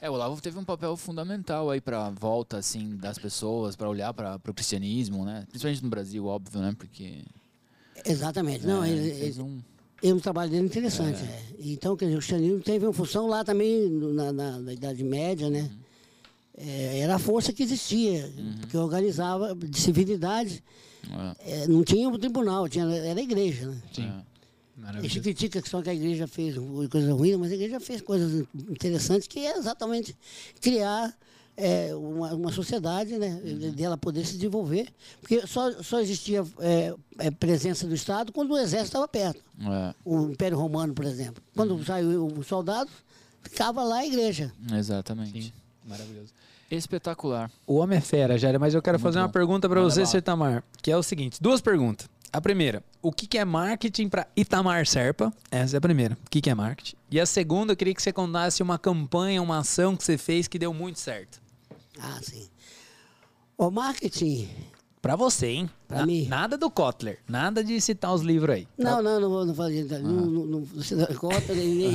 É, 0.01 0.09
o 0.09 0.13
Olavo 0.13 0.41
teve 0.41 0.57
um 0.57 0.65
papel 0.65 0.97
fundamental 0.97 1.69
aí 1.71 1.81
pra 1.81 2.09
volta, 2.11 2.57
assim, 2.59 2.97
das 2.97 3.19
pessoas, 3.19 3.75
pra 3.75 3.89
olhar 3.89 4.15
para 4.15 4.37
o 4.49 4.55
cristianismo, 4.55 5.25
né? 5.25 5.45
Principalmente 5.49 5.83
no 5.83 5.91
Brasil, 5.91 6.25
óbvio, 6.25 6.61
né? 6.61 6.73
Porque 6.79 7.25
Exatamente. 8.05 8.65
Não, 8.65 8.85
é, 8.85 8.91
ele, 8.91 9.13
fez 9.13 9.37
ele, 9.39 9.43
um... 9.43 9.59
é 10.03 10.15
um 10.15 10.21
trabalho 10.21 10.51
dele 10.53 10.67
interessante. 10.67 11.21
é. 11.21 11.43
Então, 11.59 11.97
quer 11.97 12.05
dizer, 12.05 12.17
o 12.17 12.19
cristianismo 12.21 12.61
teve 12.61 12.87
uma 12.87 12.93
função 12.93 13.27
lá 13.27 13.43
também 13.45 13.89
na, 13.91 14.33
na- 14.33 14.59
na 14.61 14.73
Idade 14.73 15.03
Média, 15.03 15.51
né? 15.51 15.69
É, 16.57 17.01
era 17.01 17.17
a 17.17 17.19
força 17.19 17.53
que 17.53 17.63
existia, 17.65 18.33
que 18.69 18.77
organizava 18.77 19.53
de 19.55 19.79
civilidade. 19.81 20.63
é, 20.65 20.88
É, 21.45 21.67
não 21.67 21.83
tinha 21.85 22.09
o 22.09 22.19
tribunal, 22.19 22.69
tinha, 22.69 22.85
era 22.85 23.19
a 23.19 23.23
igreja, 23.23 23.69
né? 23.69 23.83
Sim. 23.93 24.07
é. 24.07 24.29
A 24.85 25.03
gente 25.03 25.21
critica 25.21 25.61
que 25.61 25.69
só 25.69 25.83
que 25.83 25.91
a 25.91 25.95
igreja 25.95 26.27
fez 26.29 26.55
coisa 26.91 27.13
ruim, 27.13 27.37
mas 27.37 27.51
a 27.51 27.55
igreja 27.55 27.81
fez 27.81 28.01
coisas 28.01 28.47
interessantes, 28.55 29.27
que 29.27 29.41
é 29.41 29.59
exatamente 29.59 30.17
criar 30.61 31.13
é, 31.57 31.93
uma, 31.97 32.33
uma 32.35 32.53
sociedade, 32.53 33.19
né? 33.19 33.41
Dela 33.75 33.99
poder 33.99 34.25
se 34.25 34.35
desenvolver. 34.35 34.89
Porque 35.21 35.45
só, 35.47 35.83
só 35.83 35.99
existia 35.99 36.45
é, 36.61 36.95
é, 37.19 37.31
presença 37.33 37.87
do 37.89 37.95
Estado 37.95 38.33
quando 38.33 38.53
o 38.53 38.59
exército 38.59 38.87
estava 38.87 39.09
perto. 39.09 39.43
É, 39.61 39.95
O 40.05 40.31
Império 40.31 40.57
Romano, 40.57 40.95
por 40.95 41.05
exemplo. 41.05 41.43
Quando 41.57 41.85
saiu 41.85 42.27
o 42.27 42.45
soldado, 42.45 42.89
ficava 43.43 43.83
lá 43.83 43.99
a 43.99 44.07
igreja. 44.07 44.53
exatamente. 44.73 45.43
Sim. 45.43 45.53
Maravilhoso. 45.85 46.33
Espetacular. 46.71 47.51
O 47.67 47.77
homem 47.77 47.99
é 47.99 48.01
fera, 48.01 48.37
Jair, 48.37 48.59
mas 48.61 48.75
eu 48.75 48.83
quero 48.83 48.97
Muito 48.99 49.05
fazer 49.05 49.19
uma 49.21 49.27
bom. 49.29 49.33
pergunta 49.33 49.69
pra 49.69 49.81
Manda 49.81 49.91
você, 49.91 50.01
bala. 50.01 50.11
Sertamar, 50.11 50.65
que 50.83 50.91
é 50.91 50.97
o 50.97 51.03
seguinte: 51.03 51.39
duas 51.41 51.61
perguntas. 51.61 52.09
A 52.31 52.43
primeira, 52.43 52.83
o 53.01 53.11
que, 53.11 53.27
que 53.27 53.39
é 53.39 53.45
marketing 53.45 54.09
para 54.11 54.27
Itamar 54.37 54.87
Serpa? 54.87 55.33
Essa 55.51 55.77
é 55.77 55.79
a 55.79 55.81
primeira. 55.81 56.15
O 56.27 56.31
que, 56.31 56.43
que 56.43 56.51
é 56.51 56.55
marketing? 56.55 56.95
E 57.11 57.19
a 57.19 57.25
segunda, 57.25 57.73
eu 57.73 57.77
queria 57.77 57.95
que 57.95 58.03
você 58.03 58.13
contasse 58.13 58.63
uma 58.63 58.79
campanha, 58.79 59.41
uma 59.41 59.59
ação 59.61 59.97
que 59.97 60.05
você 60.05 60.19
fez 60.19 60.47
que 60.47 60.59
deu 60.59 60.75
muito 60.75 60.99
certo. 60.99 61.41
Ah, 61.99 62.19
sim. 62.23 62.47
O 63.57 63.71
marketing. 63.71 64.47
Pra 65.01 65.15
você, 65.17 65.47
hein? 65.47 65.71
Pra 65.87 66.05
mim. 66.05 66.27
Nada 66.27 66.59
do 66.59 66.71
Kotler. 66.71 67.19
Nada 67.29 67.63
de 67.63 67.81
citar 67.81 68.13
os 68.13 68.23
livros 68.23 68.55
aí. 68.55 68.69
Não, 68.77 69.03
não, 69.03 69.21
não 69.21 69.29
vou 69.29 69.47
não 69.47 69.55
fazer. 69.55 69.85
Não, 69.85 70.01
não, 70.01 70.47
não, 70.47 70.61
não 70.61 70.99
dá 70.99 71.15
conta 71.15 71.55
nem. 71.55 71.93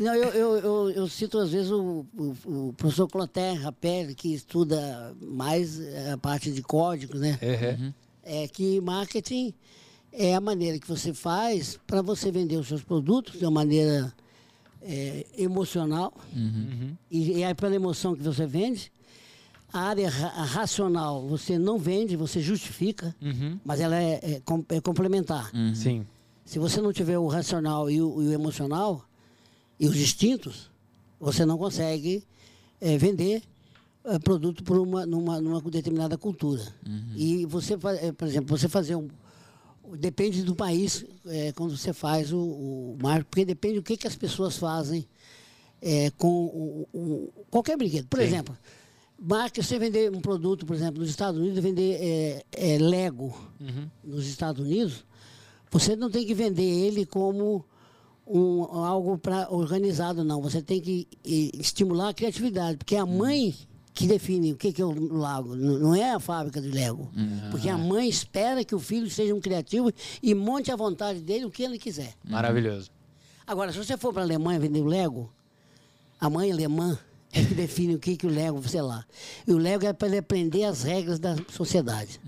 não, 0.00 0.14
eu, 0.14 0.28
eu, 0.30 0.56
eu, 0.56 0.90
eu 0.90 1.08
cito 1.08 1.38
às 1.38 1.50
vezes 1.50 1.70
o, 1.70 2.06
o, 2.16 2.68
o 2.68 2.74
professor 2.76 3.06
Clotaire 3.08 3.60
Rappel, 3.60 4.14
que 4.14 4.32
estuda 4.34 5.14
mais 5.20 5.80
a 6.12 6.16
parte 6.16 6.50
de 6.50 6.62
códigos, 6.62 7.20
né? 7.20 7.38
Uhum. 7.42 7.92
É 8.24 8.48
que 8.48 8.80
marketing 8.80 9.54
é 10.12 10.34
a 10.34 10.40
maneira 10.40 10.78
que 10.78 10.88
você 10.88 11.12
faz 11.12 11.78
para 11.86 12.02
você 12.02 12.30
vender 12.30 12.56
os 12.56 12.68
seus 12.68 12.82
produtos 12.82 13.38
de 13.38 13.44
uma 13.44 13.50
maneira 13.50 14.12
é, 14.82 15.26
emocional. 15.38 16.12
Uhum. 16.34 16.96
E, 17.10 17.38
e 17.38 17.42
é 17.42 17.54
pela 17.54 17.74
emoção 17.74 18.14
que 18.14 18.22
você 18.22 18.46
vende. 18.46 18.92
A 19.72 19.80
área 19.80 20.10
ra- 20.10 20.28
racional 20.44 21.26
você 21.26 21.58
não 21.58 21.78
vende, 21.78 22.14
você 22.16 22.40
justifica, 22.40 23.14
Uhum. 23.22 23.58
mas 23.64 23.80
ela 23.80 23.96
é, 23.96 24.20
é 24.22 24.40
com- 24.44 24.64
é 24.68 24.80
complementar. 24.80 25.50
Sim. 25.74 26.06
Se 26.44 26.58
você 26.58 26.80
não 26.80 26.92
tiver 26.92 27.18
o 27.18 27.26
racional 27.26 27.90
e 27.90 28.00
o, 28.02 28.22
e 28.22 28.26
o 28.28 28.32
emocional 28.32 29.04
e 29.80 29.86
os 29.88 29.96
instintos, 29.96 30.70
você 31.18 31.46
não 31.46 31.56
consegue 31.56 32.22
eh, 32.80 32.98
vender 32.98 33.42
eh, 34.04 34.18
produto 34.18 34.62
por 34.62 34.76
uma 34.78 35.06
numa, 35.06 35.40
numa 35.40 35.60
determinada 35.62 36.18
cultura. 36.18 36.62
E 37.16 37.46
você, 37.46 37.74
eh, 38.00 38.12
por 38.12 38.28
exemplo, 38.28 38.56
você 38.58 38.68
fazer 38.68 38.96
um 38.96 39.08
depende 39.98 40.42
do 40.42 40.54
país 40.54 41.04
eh, 41.26 41.52
quando 41.56 41.76
você 41.76 41.92
faz 41.92 42.32
o, 42.32 42.38
o 42.38 42.96
marketing, 43.02 43.26
porque 43.30 43.44
depende 43.44 43.74
do 43.76 43.82
que, 43.82 43.96
que 43.96 44.06
as 44.06 44.16
pessoas 44.16 44.56
fazem 44.56 45.06
eh, 45.80 46.10
com 46.18 46.28
o, 46.46 46.88
o- 46.92 47.32
qualquer 47.50 47.76
brinquedo. 47.76 48.06
Por 48.08 48.18
Sim. 48.18 48.24
exemplo, 48.26 48.56
marca 49.24 49.62
você 49.62 49.78
vender 49.78 50.10
um 50.10 50.20
produto, 50.20 50.66
por 50.66 50.74
exemplo, 50.74 51.00
nos 51.00 51.10
Estados 51.10 51.40
Unidos, 51.40 51.62
vender 51.62 51.98
eh, 52.00 52.44
eh, 52.52 52.78
Lego 52.78 53.32
Uhum. 53.60 53.88
nos 54.02 54.26
Estados 54.26 54.60
Unidos, 54.60 55.04
você 55.70 55.94
não 55.94 56.10
tem 56.10 56.26
que 56.26 56.34
vender 56.34 56.62
ele 56.64 57.06
como 57.06 57.64
um, 58.26 58.62
algo 58.64 59.16
para 59.16 59.48
organizado, 59.50 60.24
não. 60.24 60.42
Você 60.42 60.60
tem 60.60 60.80
que 60.80 61.06
estimular 61.24 62.08
a 62.08 62.14
criatividade, 62.14 62.78
porque 62.78 62.96
é 62.96 62.98
a 62.98 63.06
mãe 63.06 63.54
que 63.94 64.06
define 64.06 64.52
o 64.52 64.56
que, 64.56 64.72
que 64.72 64.82
é 64.82 64.84
o 64.84 65.12
lago, 65.14 65.54
não 65.54 65.94
é 65.94 66.12
a 66.12 66.18
fábrica 66.18 66.60
de 66.60 66.68
Lego. 66.70 67.10
Porque 67.50 67.68
a 67.68 67.78
mãe 67.78 68.08
espera 68.08 68.64
que 68.64 68.74
o 68.74 68.80
filho 68.80 69.08
seja 69.10 69.34
um 69.34 69.40
criativo 69.40 69.92
e 70.22 70.34
monte 70.34 70.72
à 70.72 70.76
vontade 70.76 71.20
dele 71.20 71.44
o 71.44 71.50
que 71.50 71.62
ele 71.62 71.78
quiser. 71.78 72.14
Maravilhoso. 72.24 72.90
Agora, 73.46 73.70
se 73.70 73.78
você 73.78 73.96
for 73.96 74.12
para 74.12 74.22
a 74.22 74.24
Alemanha 74.24 74.58
vender 74.58 74.80
o 74.80 74.86
Lego, 74.86 75.30
a 76.18 76.28
mãe 76.30 76.50
alemã 76.50 76.98
é 77.32 77.44
que 77.44 77.54
define 77.54 77.94
o 77.94 77.98
que, 77.98 78.16
que 78.16 78.26
o 78.26 78.30
Lego, 78.30 78.62
sei 78.68 78.82
lá. 78.82 79.04
E 79.46 79.52
o 79.52 79.58
Lego 79.58 79.86
é 79.86 79.92
para 79.92 80.08
ele 80.08 80.18
aprender 80.18 80.64
as 80.64 80.82
regras 80.82 81.18
da 81.18 81.34
sociedade. 81.50 82.20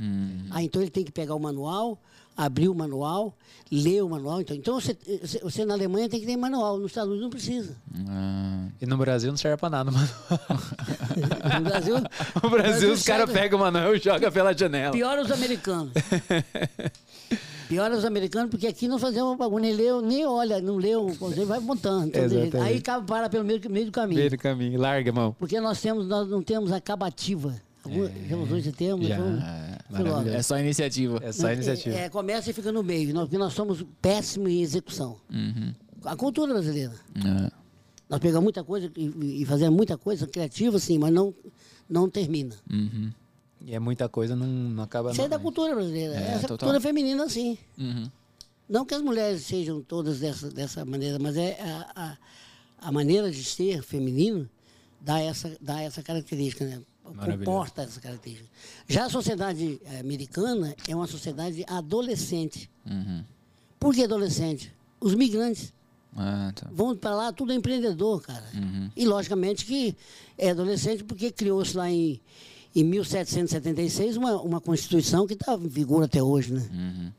Ah, 0.50 0.62
então 0.62 0.80
ele 0.82 0.90
tem 0.90 1.04
que 1.04 1.12
pegar 1.12 1.34
o 1.34 1.38
manual, 1.40 2.00
abrir 2.36 2.68
o 2.68 2.74
manual, 2.74 3.36
ler 3.70 4.02
o 4.02 4.08
manual. 4.08 4.40
Então, 4.40 4.56
então 4.56 4.80
você, 4.80 4.96
você- 5.42 5.64
na 5.64 5.74
Alemanha 5.74 6.08
tem 6.08 6.18
que 6.20 6.26
ter 6.26 6.36
manual, 6.36 6.78
nos 6.78 6.90
Estados 6.90 7.08
Unidos 7.10 7.22
não 7.24 7.30
precisa. 7.30 7.76
Ah, 8.08 8.66
E 8.80 8.86
no 8.86 8.96
Brasil 8.96 9.30
não 9.30 9.36
serve 9.36 9.56
pra 9.58 9.70
nada, 9.70 9.90
mano. 9.90 10.08
No 11.14 11.60
Brasil, 11.70 11.94
No 12.42 12.50
Brasil, 12.50 12.92
os 12.92 13.02
caras 13.04 13.30
pegam 13.30 13.58
o 13.58 13.62
Manuel 13.62 13.94
e 13.94 13.98
jogam 14.00 14.32
pela 14.32 14.56
janela. 14.56 14.92
Pior 14.92 15.18
os 15.18 15.30
americanos. 15.30 15.92
Pior 17.68 17.90
os 17.92 18.04
americanos, 18.04 18.50
porque 18.50 18.66
aqui 18.66 18.86
não 18.86 18.98
fazemos 18.98 19.30
uma 19.30 19.36
bagulho, 19.36 19.62
nem 19.64 19.72
leu, 19.74 20.00
nem 20.02 20.26
olha, 20.26 20.60
não 20.60 20.76
leu, 20.76 21.08
você 21.08 21.44
vai 21.46 21.58
montando. 21.60 22.12
Aí 22.62 22.76
acaba 22.76 23.04
para 23.06 23.28
pelo 23.30 23.44
meio, 23.44 23.60
meio 23.70 23.86
do 23.86 23.92
caminho. 23.92 24.18
Meio 24.18 24.30
do 24.30 24.38
caminho. 24.38 24.78
Larga, 24.80 25.10
mão. 25.12 25.34
Porque 25.38 25.58
nós 25.60 25.80
temos, 25.80 26.06
nós 26.06 26.28
não 26.28 26.42
temos 26.42 26.70
a 26.72 26.80
cabativa. 26.80 27.54
Algum- 27.82 28.08
Já 28.28 28.36
usou 28.36 28.58
esse 28.58 28.72
termo? 28.72 29.02
Já. 29.04 29.16
Então, 29.16 30.28
é, 30.28 30.36
é 30.36 30.42
só 30.42 30.58
iniciativa. 30.58 31.18
É 31.22 31.32
só 31.32 31.50
iniciativa. 31.52 31.94
É, 31.96 32.04
é, 32.04 32.08
começa 32.08 32.50
e 32.50 32.52
fica 32.52 32.70
no 32.70 32.82
meio, 32.82 33.12
nós- 33.14 33.24
porque 33.24 33.38
nós 33.38 33.52
somos 33.54 33.84
péssimos 34.00 34.50
em 34.50 34.60
execução. 34.62 35.16
Uhum. 35.32 35.74
A 36.04 36.14
cultura 36.16 36.52
brasileira. 36.52 36.92
É. 37.16 37.50
Nós 38.08 38.20
pegamos 38.20 38.44
muita 38.44 38.62
coisa 38.62 38.90
e, 38.96 39.42
e 39.42 39.44
fazemos 39.46 39.74
muita 39.74 39.96
coisa 39.96 40.26
criativa, 40.26 40.78
sim, 40.78 40.98
mas 40.98 41.12
não, 41.12 41.34
não 41.88 42.08
termina. 42.08 42.54
Uhum. 42.70 43.10
E 43.66 43.74
é 43.74 43.78
muita 43.80 44.08
coisa, 44.08 44.36
não, 44.36 44.46
não 44.46 44.84
acaba 44.84 45.12
Isso 45.12 45.22
é 45.22 45.28
da 45.28 45.38
né? 45.38 45.42
cultura 45.42 45.74
brasileira. 45.74 46.14
É, 46.16 46.32
Essa 46.32 46.40
total. 46.48 46.58
cultura 46.58 46.80
feminina, 46.80 47.28
sim. 47.28 47.56
Uhum. 47.78 48.10
Não 48.68 48.84
que 48.84 48.94
as 48.94 49.02
mulheres 49.02 49.42
sejam 49.42 49.80
todas 49.82 50.20
dessa, 50.20 50.50
dessa 50.50 50.84
maneira, 50.84 51.18
mas 51.18 51.36
é 51.36 51.58
a, 51.60 51.90
a, 51.94 52.88
a 52.88 52.92
maneira 52.92 53.30
de 53.30 53.42
ser 53.44 53.82
feminino 53.82 54.48
dá 55.00 55.20
essa, 55.20 55.56
dá 55.60 55.80
essa 55.82 56.02
característica, 56.02 56.64
né? 56.64 56.80
Comporta 57.04 57.82
essa 57.82 58.00
característica. 58.00 58.48
Já 58.88 59.04
a 59.04 59.10
sociedade 59.10 59.78
eh, 59.84 60.00
americana 60.00 60.74
é 60.88 60.96
uma 60.96 61.06
sociedade 61.06 61.62
adolescente. 61.68 62.70
Uhum. 62.86 63.22
Por 63.78 63.94
que 63.94 64.04
adolescente? 64.04 64.72
Os 64.98 65.14
migrantes 65.14 65.72
Ah, 66.16 66.50
tá. 66.54 66.66
vão 66.72 66.96
para 66.96 67.14
lá, 67.14 67.32
tudo 67.32 67.52
é 67.52 67.56
empreendedor, 67.56 68.22
cara. 68.22 68.44
Uhum. 68.54 68.90
E 68.96 69.04
logicamente 69.04 69.66
que 69.66 69.94
é 70.38 70.50
adolescente 70.50 71.04
porque 71.04 71.30
criou-se 71.30 71.76
lá 71.76 71.90
em, 71.90 72.18
em 72.74 72.84
1776 72.84 74.16
uma, 74.16 74.40
uma 74.40 74.60
constituição 74.60 75.26
que 75.26 75.34
está 75.34 75.54
em 75.54 75.68
vigor 75.68 76.02
até 76.04 76.22
hoje, 76.22 76.52
né? 76.52 76.68
Uhum. 76.72 77.12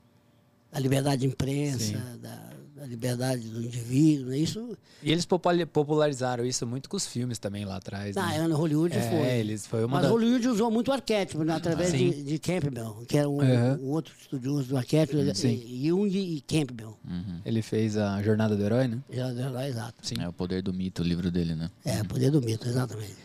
da 0.71 0.79
liberdade 0.79 1.21
de 1.21 1.27
imprensa, 1.27 1.97
da, 2.21 2.49
da 2.75 2.85
liberdade 2.85 3.47
do 3.47 3.61
indivíduo, 3.63 4.27
né? 4.27 4.37
Isso, 4.37 4.77
E 5.01 5.09
eles 5.09 5.25
popula- 5.25 5.65
popularizaram 5.65 6.45
isso 6.45 6.67
muito 6.67 6.89
com 6.89 6.97
os 6.97 7.07
filmes 7.07 7.39
também 7.39 7.63
lá 7.63 7.77
atrás. 7.77 8.13
na 8.13 8.27
né? 8.27 8.37
Ana 8.39 8.55
Hollywood 8.55 8.93
É, 8.97 9.01
foi. 9.09 9.19
eles- 9.39 9.65
foi 9.65 9.85
uma 9.85 9.95
Mas 9.95 10.01
da- 10.03 10.09
Hollywood 10.09 10.45
usou 10.49 10.69
muito 10.69 10.89
o 10.89 10.93
arquétipo, 10.93 11.45
né? 11.45 11.53
através 11.53 11.91
Sim. 11.91 12.09
de, 12.09 12.23
de 12.23 12.39
Campbell, 12.39 13.05
que 13.07 13.17
era 13.17 13.29
um, 13.29 13.37
Uhum. 13.37 13.85
um 13.85 13.89
outro 13.91 14.13
estudioso 14.19 14.67
do 14.67 14.75
arquétipo, 14.77 15.17
Sim. 15.33 15.63
e- 15.65 15.87
Jung 15.87 16.09
e 16.13 16.41
Campbell. 16.41 16.97
Uhum. 17.09 17.39
Ele 17.45 17.61
fez 17.61 17.95
a 17.95 18.21
Jornada 18.21 18.53
do 18.57 18.61
Herói, 18.61 18.89
né? 18.89 18.99
Já, 19.09 19.33
já, 19.33 19.49
já, 19.53 19.69
exato. 19.69 19.95
Sim. 20.01 20.15
É 20.19 20.27
o 20.27 20.33
poder 20.33 20.61
do 20.61 20.73
mito, 20.73 21.01
o 21.01 21.05
livro 21.05 21.31
dele, 21.31 21.55
né? 21.55 21.71
É, 21.85 22.03
poder 22.03 22.29
do 22.31 22.41
mito, 22.41 22.67
exatamente. 22.67 23.15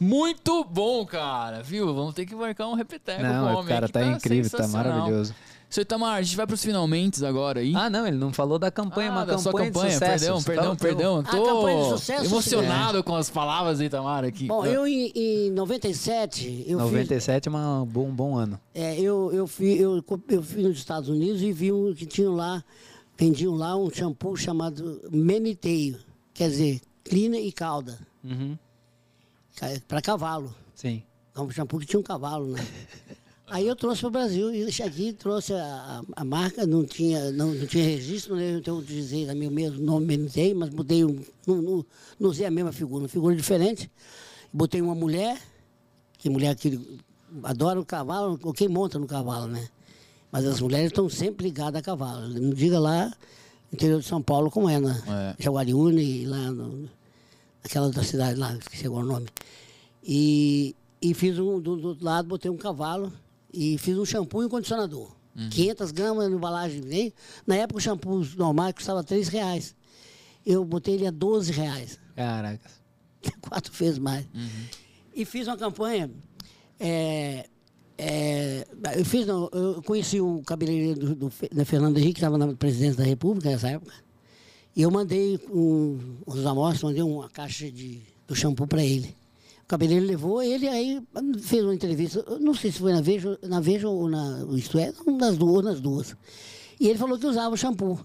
Muito 0.00 0.64
bom, 0.64 1.04
cara, 1.04 1.62
viu? 1.62 1.94
Vamos 1.94 2.14
ter 2.14 2.24
que 2.24 2.34
marcar 2.34 2.66
um 2.68 2.74
repeteco 2.74 3.22
Não, 3.22 3.46
com 3.48 3.52
o 3.52 3.56
homem 3.58 3.68
cara 3.68 3.84
aqui, 3.86 3.92
tá 3.92 4.04
incrível, 4.06 4.50
tá 4.50 4.66
maravilhoso. 4.68 5.34
Seu 5.68 5.82
Itamar, 5.82 6.16
a 6.16 6.22
gente 6.22 6.36
vai 6.36 6.46
pros 6.48 6.64
finalmente 6.64 7.24
agora 7.24 7.60
aí. 7.60 7.72
Ah, 7.76 7.88
não, 7.88 8.04
ele 8.04 8.16
não 8.16 8.32
falou 8.32 8.58
da 8.58 8.72
campanha, 8.72 9.10
Ah, 9.10 9.12
uma 9.18 9.26
da 9.26 9.38
sua 9.38 9.52
campanha, 9.52 9.70
campanha, 9.70 9.86
de 9.88 9.92
sucesso. 9.94 10.18
perdão, 10.18 10.42
perdão, 10.42 10.72
Então, 10.72 10.76
perdão. 10.76 11.18
A 11.20 11.22
Tô 11.22 11.44
campanha 11.44 11.82
de 11.84 11.88
sucesso, 11.90 12.24
emocionado 12.24 13.04
com 13.04 13.14
as 13.14 13.30
palavras 13.30 13.78
do 13.78 13.84
Itamar 13.84 14.24
aqui. 14.24 14.48
Bom, 14.48 14.66
eu 14.66 14.84
em, 14.84 15.12
em 15.14 15.50
97, 15.52 16.64
eu 16.66 16.78
fiz, 16.80 16.90
97 16.90 17.46
é 17.46 17.50
uma- 17.50 17.82
um 17.82 17.86
bom, 17.86 18.10
bom 18.10 18.36
ano. 18.36 18.58
é, 18.74 18.98
eu, 18.98 19.30
eu, 19.32 19.46
fui, 19.46 19.74
eu, 19.74 20.02
eu 20.28 20.42
fui 20.42 20.62
nos 20.64 20.76
Estados 20.78 21.08
Unidos 21.08 21.40
e 21.40 21.52
vi 21.52 21.70
um, 21.72 21.94
que 21.94 22.04
tinham 22.04 22.34
lá, 22.34 22.64
vendiam 23.16 23.54
lá 23.54 23.76
um 23.76 23.88
shampoo 23.90 24.34
chamado 24.36 25.00
Meniteio, 25.08 25.98
quer 26.34 26.48
dizer, 26.48 26.80
clina 27.04 27.36
e 27.38 27.52
cauda, 27.52 27.96
Uhum. 28.24 28.58
Para 29.86 30.00
cavalo. 30.00 30.54
Sim. 30.74 31.02
um 31.36 31.50
shampoo 31.50 31.78
que 31.80 31.86
tinha 31.86 32.00
um 32.00 32.02
cavalo, 32.02 32.46
né? 32.46 32.66
Aí 33.50 33.66
eu 33.66 33.74
trouxe 33.74 34.02
para 34.02 34.08
o 34.08 34.10
Brasil 34.12 34.54
e 34.54 34.62
aqui, 34.80 35.12
trouxe 35.12 35.52
a, 35.52 36.02
a, 36.14 36.24
marca, 36.24 36.64
não 36.64 36.84
tinha, 36.84 37.32
não, 37.32 37.52
não 37.52 37.66
tinha 37.66 37.82
registro, 37.82 38.36
né? 38.36 38.52
então 38.52 38.76
eu 38.76 38.80
utilizei 38.80 39.28
a 39.28 39.34
meu 39.34 39.50
mesmo 39.50 39.80
nome, 39.84 40.16
não 40.16 40.54
mas 40.54 40.70
mudei, 40.70 41.04
um, 41.04 41.20
não, 41.44 41.60
não, 41.60 41.86
não 42.18 42.30
usei 42.30 42.46
a 42.46 42.50
mesma 42.50 42.70
figura, 42.70 43.02
uma 43.02 43.08
figura 43.08 43.34
diferente. 43.34 43.90
Botei 44.52 44.80
uma 44.80 44.94
mulher, 44.94 45.36
que 46.16 46.30
mulher 46.30 46.54
que 46.54 47.00
adora 47.42 47.80
o 47.80 47.84
cavalo, 47.84 48.38
ou 48.40 48.52
quem 48.52 48.68
monta 48.68 49.00
no 49.00 49.06
cavalo, 49.08 49.48
né? 49.48 49.68
Mas 50.30 50.46
as 50.46 50.60
mulheres 50.60 50.86
estão 50.86 51.08
sempre 51.08 51.46
ligadas 51.46 51.80
a 51.80 51.82
cavalo. 51.82 52.28
Não 52.28 52.50
diga 52.50 52.78
lá 52.78 53.06
no 53.06 53.14
interior 53.74 54.00
de 54.00 54.06
São 54.06 54.22
Paulo 54.22 54.48
como 54.48 54.68
é, 54.68 54.78
né? 54.78 55.02
é. 55.08 55.42
Jaguariúne, 55.42 56.24
lá 56.24 56.52
no, 56.52 56.88
naquela 57.62 57.86
outra 57.86 58.02
cidade 58.02 58.38
lá, 58.38 58.54
esqueci 58.56 58.86
agora 58.86 59.04
o 59.04 59.08
nome. 59.08 59.28
E, 60.02 60.74
e 61.00 61.14
fiz 61.14 61.38
um, 61.38 61.60
do, 61.60 61.76
do 61.76 61.88
outro 61.88 62.04
lado, 62.04 62.28
botei 62.28 62.50
um 62.50 62.56
cavalo 62.56 63.12
e 63.52 63.78
fiz 63.78 63.96
um 63.96 64.04
shampoo 64.04 64.42
e 64.42 64.46
um 64.46 64.48
condicionador. 64.48 65.10
Uhum. 65.36 65.48
500 65.50 65.90
gramas 65.92 66.30
na 66.30 66.36
embalagem. 66.36 66.80
Nem, 66.80 67.12
na 67.46 67.56
época 67.56 67.78
o 67.78 67.80
shampoo 67.80 68.24
normal 68.36 68.72
custava 68.74 69.04
3 69.04 69.28
reais. 69.28 69.74
Eu 70.44 70.64
botei 70.64 70.94
ele 70.94 71.06
a 71.06 71.10
12 71.10 71.52
reais. 71.52 71.98
Caraca. 72.16 72.70
Quatro 73.40 73.72
vezes 73.72 73.98
mais. 73.98 74.24
Uhum. 74.34 74.66
E 75.14 75.24
fiz 75.24 75.46
uma 75.46 75.56
campanha. 75.56 76.10
É, 76.78 77.46
é, 77.98 78.66
eu 78.96 79.04
fiz, 79.04 79.26
não, 79.26 79.50
eu 79.52 79.82
conheci 79.82 80.20
o 80.20 80.42
cabeleireiro 80.42 80.98
do, 80.98 81.14
do, 81.14 81.32
da 81.52 81.64
Fernando 81.66 81.98
Henrique, 81.98 82.14
que 82.14 82.20
estava 82.20 82.38
na 82.38 82.54
presidência 82.54 82.96
da 82.96 83.04
República 83.04 83.50
nessa 83.50 83.68
época. 83.68 83.92
E 84.74 84.82
eu 84.82 84.90
mandei 84.90 85.38
um, 85.50 85.98
os 86.26 86.44
amostras, 86.46 86.82
mandei 86.82 87.02
uma 87.02 87.28
caixa 87.28 87.70
de, 87.70 88.00
do 88.26 88.34
shampoo 88.34 88.66
para 88.66 88.84
ele 88.84 89.14
cabeleireiro 89.70 90.10
levou 90.10 90.42
ele, 90.42 90.66
aí 90.66 91.00
fez 91.42 91.62
uma 91.62 91.72
entrevista, 91.72 92.24
não 92.40 92.52
sei 92.52 92.72
se 92.72 92.80
foi 92.80 92.92
na 92.92 93.00
Veja, 93.00 93.38
na 93.40 93.60
Veja 93.60 93.88
ou 93.88 94.08
na 94.08 94.44
Isto 94.56 94.78
é, 94.78 94.92
nas 95.06 95.38
duas, 95.38 95.64
nas 95.64 95.80
duas. 95.80 96.16
E 96.80 96.88
ele 96.88 96.98
falou 96.98 97.16
que 97.16 97.26
usava 97.26 97.56
shampoo. 97.56 98.00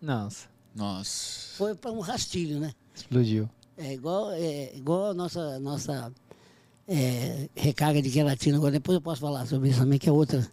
Nossa. 0.00 0.48
Nossa. 0.72 1.56
Foi 1.56 1.74
para 1.74 1.90
um 1.90 1.98
rastilho, 1.98 2.60
né? 2.60 2.72
Explodiu. 2.94 3.50
É 3.76 3.92
igual, 3.92 4.30
é, 4.32 4.72
igual 4.76 5.10
a 5.10 5.14
nossa, 5.14 5.58
nossa 5.58 6.12
é, 6.86 7.48
recarga 7.56 8.00
de 8.00 8.10
queratina. 8.10 8.58
Agora 8.58 8.72
depois 8.72 8.94
eu 8.94 9.02
posso 9.02 9.20
falar 9.20 9.46
sobre 9.46 9.70
isso 9.70 9.80
também, 9.80 9.98
que 9.98 10.08
é 10.08 10.12
outra. 10.12 10.48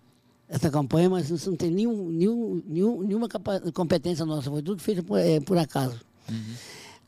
Essa 0.50 0.70
campanha, 0.70 1.10
mas 1.10 1.46
não 1.46 1.56
tem 1.56 1.70
nenhum, 1.70 2.10
nenhum, 2.10 2.64
nenhum, 2.66 3.02
nenhuma 3.02 3.28
competência 3.74 4.26
nossa, 4.26 4.50
foi 4.50 4.62
tudo 4.62 4.82
feito 4.82 5.04
por, 5.04 5.20
é, 5.20 5.40
por 5.42 5.58
acaso. 5.58 6.00
Uhum. 6.30 6.54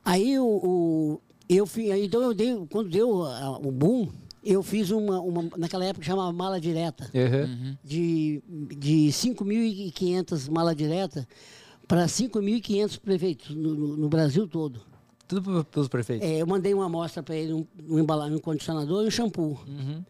Aí 0.03 0.37
o, 0.37 0.45
o 0.45 1.21
eu 1.47 1.65
fiz, 1.65 1.89
então 2.03 2.21
eu 2.21 2.33
dei, 2.33 2.53
quando 2.69 2.89
deu 2.89 3.09
o 3.09 3.71
boom, 3.71 4.09
eu 4.43 4.61
fiz 4.61 4.91
uma, 4.91 5.19
uma 5.19 5.49
naquela 5.57 5.85
época 5.85 6.05
chamava 6.05 6.31
mala 6.31 6.59
direta, 6.59 7.09
uhum. 7.13 7.77
de, 7.83 8.41
de 8.77 9.07
5.500 9.07 10.49
mala 10.51 10.75
direta 10.75 11.27
para 11.87 12.05
5.500 12.05 12.99
prefeitos 12.99 13.55
no, 13.55 13.73
no, 13.73 13.97
no, 13.97 14.09
Brasil 14.09 14.47
todo. 14.47 14.81
Tudo 15.27 15.65
para 15.65 15.79
os 15.79 15.87
prefeitos? 15.87 16.27
É, 16.27 16.41
eu 16.41 16.47
mandei 16.47 16.73
uma 16.73 16.85
amostra 16.85 17.23
para 17.23 17.35
ele, 17.35 17.53
um, 17.53 17.65
um 17.87 17.99
embalagem, 17.99 18.35
um 18.35 18.39
condicionador 18.39 19.03
e 19.03 19.07
um 19.07 19.11
shampoo. 19.11 19.59
Uhum. 19.67 20.03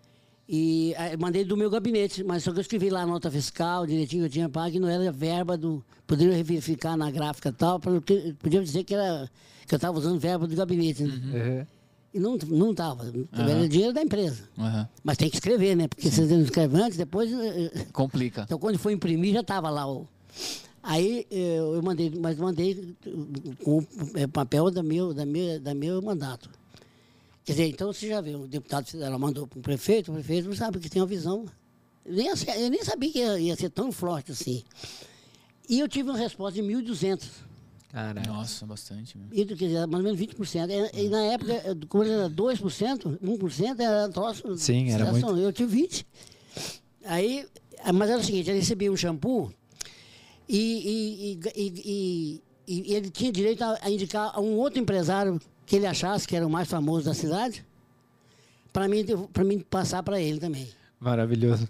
E 0.52 0.95
aí, 0.97 1.16
mandei 1.16 1.45
do 1.45 1.56
meu 1.56 1.70
gabinete, 1.70 2.24
mas 2.24 2.43
só 2.43 2.52
que 2.52 2.58
eu 2.58 2.62
escrevi 2.62 2.89
lá 2.89 3.04
a 3.04 3.06
nota 3.06 3.30
fiscal, 3.30 3.86
direitinho 3.86 4.24
que 4.24 4.28
eu 4.30 4.32
tinha 4.32 4.50
pago, 4.50 4.72
que 4.72 4.80
não 4.80 4.89
era 4.89 5.12
verba 5.12 5.56
do. 5.56 5.86
Poderia 6.08 6.43
verificar 6.43 6.97
na 6.97 7.12
gráfica 7.12 7.50
e 7.50 7.52
tal, 7.52 7.80
porque 7.80 8.34
podia 8.39 8.60
dizer 8.64 8.84
que 8.84 8.95
era 8.95 9.30
que 9.68 9.76
eu 9.76 9.78
estava 9.78 9.95
usando 9.95 10.20
verba 10.20 10.47
do 10.47 10.56
gabinete. 10.56 11.04
Né? 11.04 11.14
Uhum. 11.14 11.66
E 12.16 12.20
não 12.20 12.38
não 12.47 12.72
estava. 12.72 13.04
Uhum. 13.04 13.28
Era 13.32 13.70
dinheiro 13.70 13.93
da 13.93 14.02
empresa. 14.02 14.41
Uhum. 14.58 14.88
Mas 15.04 15.18
tem 15.18 15.30
que 15.30 15.36
escrever, 15.36 15.76
né? 15.76 15.88
Porque 15.88 16.10
Sim. 16.10 16.26
você 16.26 16.36
não 16.36 16.41
escreve 16.41 16.82
antes, 16.82 16.97
depois. 16.97 17.32
Eh, 17.32 17.72
eh, 17.72 17.86
Complica. 17.93 18.41
Então 18.41 18.58
quando 18.58 18.80
foi 18.80 18.93
imprimir 18.93 19.36
já 19.36 19.41
estava 19.41 19.70
lá 19.70 19.88
o. 19.88 20.08
Aí 20.82 21.28
eu, 21.30 21.80
mandei, 21.84 22.12
mas 22.20 22.38
mandei 22.39 22.95
com 23.64 23.78
o 23.78 24.28
papel 24.34 24.72
da 24.72 24.82
meu, 24.82 25.14
da 25.14 25.28
meu, 25.28 25.60
da 25.60 25.76
meu 25.76 26.02
mandato. 26.02 26.50
Quer 27.50 27.54
dizer, 27.54 27.68
então 27.70 27.91
você 27.91 28.08
já 28.08 28.22
viu, 28.22 28.41
o 28.41 28.47
deputado 28.47 28.86
federal 28.86 29.18
mandou 29.18 29.47
para 29.47 29.58
o 29.58 29.62
prefeito, 29.64 30.12
o 30.12 30.14
prefeito 30.14 30.47
não 30.47 30.56
sabe 30.56 30.78
que 30.78 30.88
tem 30.88 31.02
uma 31.02 31.08
visão. 31.08 31.47
Eu 32.06 32.14
nem, 32.14 32.28
eu 32.28 32.70
nem 32.70 32.84
sabia 32.84 33.12
que 33.12 33.18
ia, 33.18 33.39
ia, 33.39 33.56
ser 33.56 33.72
tão 33.72 33.91
forte 33.91 34.32
assim. 34.34 34.64
E 35.68 35.80
eu 35.80 35.88
tive 35.88 36.12
uma 36.12 36.18
resposta 36.20 36.62
de 36.62 36.68
1.200. 36.68 37.28
Caraca. 37.91 38.32
Nossa, 38.32 38.68
bastante. 38.68 39.18
Mesmo. 39.18 39.34
E, 39.34 39.43
quer 39.47 39.56
dizer, 39.56 39.88
mais 39.88 40.06
ou 40.06 40.12
menos 40.16 40.20
20%. 40.20 40.91
E, 40.93 41.06
e 41.06 41.10
na 41.10 41.24
época, 41.24 41.76
quando 41.88 42.12
era 42.12 42.30
2%, 42.30 43.18
1%, 43.20 43.80
era 43.80 44.10
troço. 44.10 44.56
Sim, 44.56 44.91
era 44.91 45.12
muito. 45.12 45.36
Eu 45.36 45.52
tive 45.52 45.88
20%. 45.88 46.06
Aí, 47.04 47.47
mas 47.91 48.12
era 48.12 48.20
o 48.20 48.24
seguinte, 48.24 48.52
ele 48.52 48.60
recebia 48.60 48.91
um 48.91 48.95
shampoo 48.95 49.52
e, 50.47 51.39
e, 51.56 51.64
e, 51.88 52.43
e 52.68 52.93
ele 52.93 53.10
tinha 53.10 53.32
direito 53.32 53.64
a, 53.64 53.80
a 53.82 53.89
indicar 53.89 54.34
a 54.36 54.39
um 54.39 54.56
outro 54.56 54.80
empresário 54.80 55.41
que 55.70 55.76
ele 55.76 55.86
achasse 55.86 56.28
que 56.28 56.36
era 56.36 56.46
o 56.46 56.50
mais 56.50 56.68
famoso 56.68 57.06
da 57.06 57.14
cidade, 57.14 57.64
para 58.74 58.88
mim, 58.88 59.06
mim 59.46 59.60
passar 59.60 60.02
para 60.02 60.20
ele 60.20 60.40
também. 60.40 60.68
Maravilhoso. 61.00 61.70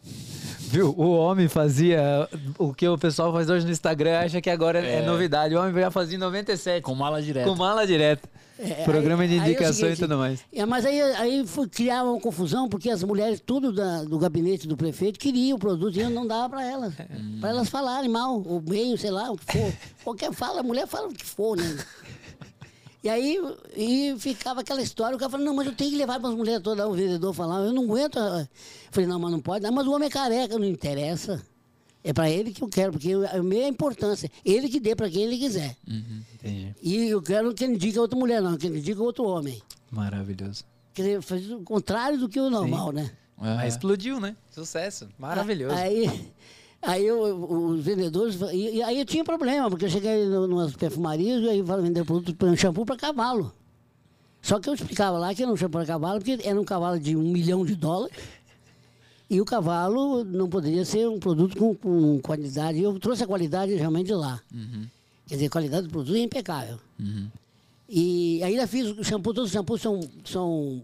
Viu? 0.57 0.95
O 0.97 1.17
homem 1.17 1.49
fazia 1.49 2.29
o 2.57 2.73
que 2.73 2.87
o 2.87 2.97
pessoal 2.97 3.33
faz 3.33 3.49
hoje 3.49 3.65
no 3.65 3.71
Instagram, 3.71 4.19
acha 4.19 4.41
que 4.41 4.49
agora 4.49 4.79
é, 4.79 4.99
é 4.99 5.05
novidade. 5.05 5.53
O 5.53 5.59
homem 5.59 5.73
já 5.73 5.91
fazia 5.91 6.15
em 6.15 6.19
97. 6.19 6.81
Com 6.81 6.95
mala 6.95 7.21
direta. 7.21 7.49
Com 7.49 7.55
mala 7.55 7.85
direta. 7.85 8.29
É, 8.57 8.83
Programa 8.85 9.23
aí, 9.23 9.29
de 9.29 9.35
indicação 9.35 9.89
é 9.89 9.93
e 9.93 9.95
tudo 9.97 10.17
mais. 10.17 10.39
É, 10.53 10.65
mas 10.65 10.85
aí, 10.85 11.01
aí 11.01 11.45
foi 11.45 11.67
criar 11.67 12.03
uma 12.03 12.19
confusão, 12.21 12.69
porque 12.69 12.89
as 12.89 13.03
mulheres, 13.03 13.41
tudo 13.45 13.73
da, 13.73 14.03
do 14.03 14.17
gabinete 14.17 14.67
do 14.67 14.77
prefeito, 14.77 15.19
queriam 15.19 15.57
o 15.57 15.59
produto 15.59 15.95
e 15.97 16.01
eu 16.01 16.09
não 16.09 16.25
dava 16.25 16.49
para 16.49 16.65
elas. 16.65 16.93
Para 17.39 17.49
elas 17.49 17.69
falarem 17.69 18.09
mal, 18.09 18.41
ou 18.45 18.61
bem, 18.61 18.95
sei 18.95 19.11
lá, 19.11 19.29
o 19.29 19.37
que 19.37 19.45
for. 19.45 19.73
Qualquer 20.03 20.33
fala, 20.33 20.61
a 20.61 20.63
mulher 20.63 20.87
fala 20.87 21.07
o 21.07 21.13
que 21.13 21.25
for, 21.25 21.57
né? 21.57 21.77
E 23.01 23.07
aí 23.07 23.37
e 23.75 24.15
ficava 24.19 24.61
aquela 24.61 24.81
história, 24.81 25.15
o 25.15 25.19
cara 25.19 25.31
falou, 25.31 25.45
não, 25.45 25.55
mas 25.55 25.67
eu 25.67 25.73
tenho 25.73 25.91
que 25.91 25.97
levar 25.97 26.19
para 26.19 26.29
as 26.29 26.35
mulheres 26.35 26.61
todas, 26.61 26.85
o 26.85 26.91
vendedor 26.91 27.33
falava, 27.33 27.65
eu 27.65 27.73
não 27.73 27.83
aguento. 27.83 28.19
Eu 28.19 28.47
falei, 28.91 29.07
não, 29.07 29.19
mas 29.19 29.31
não 29.31 29.39
pode, 29.39 29.63
não, 29.63 29.71
mas 29.71 29.87
o 29.87 29.91
homem 29.91 30.07
é 30.07 30.11
careca, 30.11 30.59
não 30.59 30.65
interessa. 30.65 31.41
É 32.03 32.13
para 32.13 32.29
ele 32.29 32.51
que 32.51 32.61
eu 32.61 32.67
quero, 32.69 32.93
porque 32.93 33.11
a 33.13 33.43
minha 33.43 33.67
importância. 33.67 34.31
Ele 34.43 34.69
que 34.69 34.79
dê 34.79 34.95
para 34.95 35.09
quem 35.09 35.23
ele 35.23 35.37
quiser. 35.37 35.75
Uhum, 35.87 36.23
e 36.81 37.09
eu 37.09 37.21
quero 37.21 37.53
que 37.53 37.63
ele 37.63 37.77
diga 37.77 37.99
outra 37.99 38.17
mulher, 38.17 38.41
não, 38.41 38.57
que 38.57 38.67
ele 38.67 38.81
diga 38.81 39.01
outro 39.03 39.25
homem. 39.25 39.61
Maravilhoso. 39.91 40.63
Quer 40.93 41.01
dizer, 41.01 41.21
faz 41.21 41.51
o 41.51 41.61
contrário 41.61 42.17
do 42.17 42.29
que 42.29 42.39
o 42.39 42.49
normal, 42.49 42.89
Sim. 42.89 42.95
né? 42.95 43.11
Mas 43.37 43.73
explodiu, 43.73 44.19
né? 44.19 44.35
Sucesso. 44.49 45.07
Maravilhoso. 45.17 45.75
Aí, 45.75 46.31
Aí 46.81 47.05
eu, 47.05 47.21
os 47.51 47.83
vendedores. 47.83 48.39
E, 48.53 48.77
e, 48.77 48.83
aí 48.83 48.99
eu 48.99 49.05
tinha 49.05 49.23
problema, 49.23 49.69
porque 49.69 49.85
eu 49.85 49.89
cheguei 49.89 50.23
em 50.23 50.29
umas 50.29 50.73
perfumarias 50.75 51.43
e 51.43 51.49
aí 51.49 51.61
vender 51.61 52.05
produto 52.05 52.45
um 52.45 52.55
shampoo 52.55 52.85
para 52.85 52.95
cavalo. 52.95 53.53
Só 54.41 54.59
que 54.59 54.69
eu 54.69 54.73
explicava 54.73 55.17
lá 55.17 55.35
que 55.35 55.43
era 55.43 55.51
um 55.51 55.57
shampoo 55.57 55.79
para 55.79 55.85
cavalo, 55.85 56.19
porque 56.19 56.39
era 56.43 56.59
um 56.59 56.63
cavalo 56.63 56.99
de 56.99 57.15
um 57.15 57.23
milhão 57.23 57.65
de 57.65 57.75
dólares. 57.75 58.15
E 59.29 59.39
o 59.39 59.45
cavalo 59.45 60.23
não 60.23 60.49
poderia 60.49 60.83
ser 60.83 61.07
um 61.07 61.19
produto 61.19 61.55
com, 61.55 61.75
com 61.75 62.19
qualidade. 62.19 62.81
Eu 62.81 62.97
trouxe 62.99 63.23
a 63.23 63.27
qualidade 63.27 63.75
realmente 63.75 64.07
de 64.07 64.15
lá. 64.15 64.41
Uhum. 64.51 64.87
Quer 65.27 65.35
dizer, 65.35 65.45
a 65.45 65.49
qualidade 65.51 65.87
do 65.87 65.91
produto 65.91 66.15
é 66.15 66.19
impecável. 66.19 66.79
Uhum. 66.99 67.27
E 67.87 68.41
ainda 68.43 68.65
fiz 68.65 68.87
o 68.87 69.03
shampoo, 69.03 69.33
todos 69.33 69.49
os 69.49 69.53
shampoos 69.53 69.81
são, 69.81 69.99
são 70.23 70.81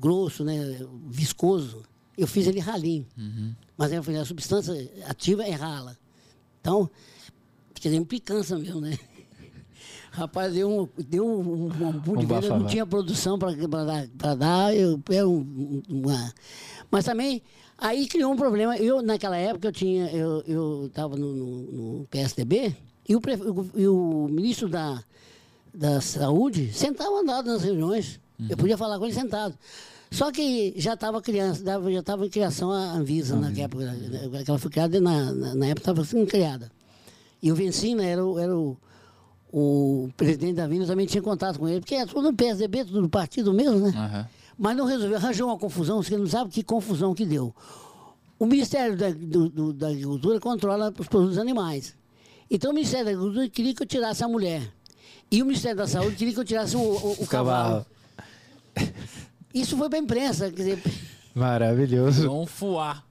grosso, 0.00 0.44
né? 0.44 0.78
Viscoso. 1.08 1.82
Eu 2.16 2.26
fiz 2.26 2.46
ele 2.46 2.60
ralinho. 2.60 3.06
Uhum. 3.18 3.52
Mas 3.76 3.92
a 3.92 4.24
substância 4.24 4.72
ativa 5.06 5.44
é 5.44 5.50
rala. 5.50 5.96
Então, 6.60 6.88
quer 7.74 7.88
dizer, 7.88 7.96
implicância 7.96 8.56
mesmo, 8.56 8.80
né? 8.80 8.98
Rapaz, 10.12 10.54
deu 10.54 10.70
um, 10.70 10.88
deu 11.02 11.26
um, 11.26 11.64
um, 11.64 12.12
um 12.12 12.16
de 12.16 12.26
venda, 12.26 12.48
não 12.48 12.66
tinha 12.66 12.86
produção 12.86 13.38
para 13.38 13.52
dar, 13.52 14.36
dar 14.36 14.74
eu, 14.74 15.00
eu, 15.10 15.46
uma... 15.88 16.32
Mas 16.90 17.04
também, 17.04 17.42
aí 17.76 18.06
criou 18.06 18.32
um 18.32 18.36
problema. 18.36 18.76
Eu, 18.78 19.02
naquela 19.02 19.36
época, 19.36 19.68
eu 19.68 19.72
tinha, 19.72 20.08
eu 20.10 20.86
estava 20.86 21.16
no, 21.16 21.32
no, 21.32 21.72
no, 21.72 22.06
PSDB 22.06 22.76
e 23.08 23.16
o, 23.16 23.20
e 23.74 23.88
o 23.88 24.28
ministro 24.30 24.68
da, 24.68 25.02
da 25.74 26.00
Saúde 26.00 26.72
sentava 26.72 27.20
andado 27.20 27.46
nas 27.46 27.62
reuniões. 27.62 28.20
Uhum. 28.38 28.46
Eu 28.50 28.56
podia 28.56 28.78
falar 28.78 28.98
com 28.98 29.04
ele 29.04 29.14
sentado. 29.14 29.58
Só 30.14 30.30
que 30.30 30.72
já 30.76 30.94
estava 30.94 31.20
criança, 31.20 31.64
já 31.64 31.98
estava 31.98 32.24
em 32.24 32.30
criação 32.30 32.70
a 32.70 32.92
Anvisa, 32.92 33.34
época, 33.58 33.84
né, 33.84 34.30
ela 34.46 34.58
foi 34.60 34.70
criada, 34.70 35.00
na, 35.00 35.32
na, 35.32 35.54
na 35.56 35.66
época 35.66 35.80
estava 35.80 36.04
sendo 36.04 36.24
criada. 36.24 36.70
E 37.42 37.50
o 37.50 37.54
Vencina 37.56 38.04
era, 38.04 38.24
o, 38.24 38.38
era 38.38 38.56
o, 38.56 38.76
o 39.52 40.08
presidente 40.16 40.54
da 40.54 40.68
Vina, 40.68 40.86
também 40.86 41.04
tinha 41.04 41.20
contato 41.20 41.58
com 41.58 41.68
ele, 41.68 41.80
porque 41.80 41.96
é 41.96 42.06
tudo 42.06 42.30
do 42.30 42.36
PSDB, 42.36 42.84
tudo 42.84 43.02
do 43.02 43.08
partido 43.08 43.52
mesmo, 43.52 43.80
né? 43.80 43.88
Uhum. 43.88 44.24
Mas 44.56 44.76
não 44.76 44.86
resolveu, 44.86 45.16
arranjou 45.16 45.48
uma 45.48 45.58
confusão, 45.58 46.00
você 46.00 46.16
não 46.16 46.28
sabe 46.28 46.48
que 46.48 46.62
confusão 46.62 47.12
que 47.12 47.26
deu. 47.26 47.52
O 48.38 48.46
Ministério 48.46 48.96
da, 48.96 49.10
do, 49.10 49.48
do, 49.48 49.72
da 49.72 49.88
Agricultura 49.88 50.38
controla 50.38 50.94
os 50.96 51.08
produtos 51.08 51.38
animais. 51.38 51.96
Então 52.48 52.70
o 52.70 52.74
Ministério 52.74 53.06
da 53.06 53.10
Agricultura 53.10 53.48
queria 53.48 53.74
que 53.74 53.82
eu 53.82 53.86
tirasse 53.86 54.22
a 54.22 54.28
mulher. 54.28 54.62
E 55.28 55.42
o 55.42 55.46
Ministério 55.46 55.78
da 55.78 55.88
Saúde 55.88 56.14
queria 56.14 56.34
que 56.34 56.38
eu 56.38 56.44
tirasse 56.44 56.76
o, 56.76 56.80
o, 56.80 57.12
o 57.22 57.26
cavalo. 57.26 57.84
Isso 59.54 59.76
foi 59.76 59.88
para 59.88 59.98
a 59.98 60.02
imprensa, 60.02 60.50
quer 60.50 60.56
dizer, 60.56 60.82
Maravilhoso. 61.34 62.26
Vão 62.28 62.46
fuar. 62.46 63.04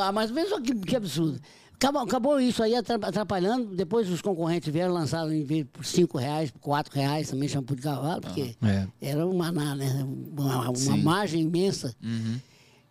Ah, 0.00 0.12
mas 0.12 0.30
mesmo 0.30 0.60
que, 0.60 0.74
que 0.74 0.96
absurdo. 0.96 1.40
Acabou, 1.74 2.02
acabou 2.02 2.40
isso 2.40 2.62
aí 2.62 2.74
atra- 2.74 2.96
atrapalhando. 3.00 3.74
Depois 3.74 4.10
os 4.10 4.20
concorrentes 4.20 4.70
vieram 4.70 4.92
lançaram 4.92 5.32
em 5.32 5.42
vez 5.44 5.64
por 5.72 5.84
5 5.84 6.18
reais, 6.18 6.50
por 6.50 6.58
4 6.58 6.94
reais 6.94 7.30
também 7.30 7.48
shampoo 7.48 7.74
de 7.74 7.80
cavalo, 7.82 8.20
porque 8.20 8.54
É. 8.62 8.86
era 9.00 9.26
um 9.26 9.34
maná, 9.34 9.74
né? 9.74 10.04
Uma, 10.36 10.68
uma 10.70 10.96
margem 10.98 11.40
imensa. 11.42 11.94
Uhum. 12.02 12.38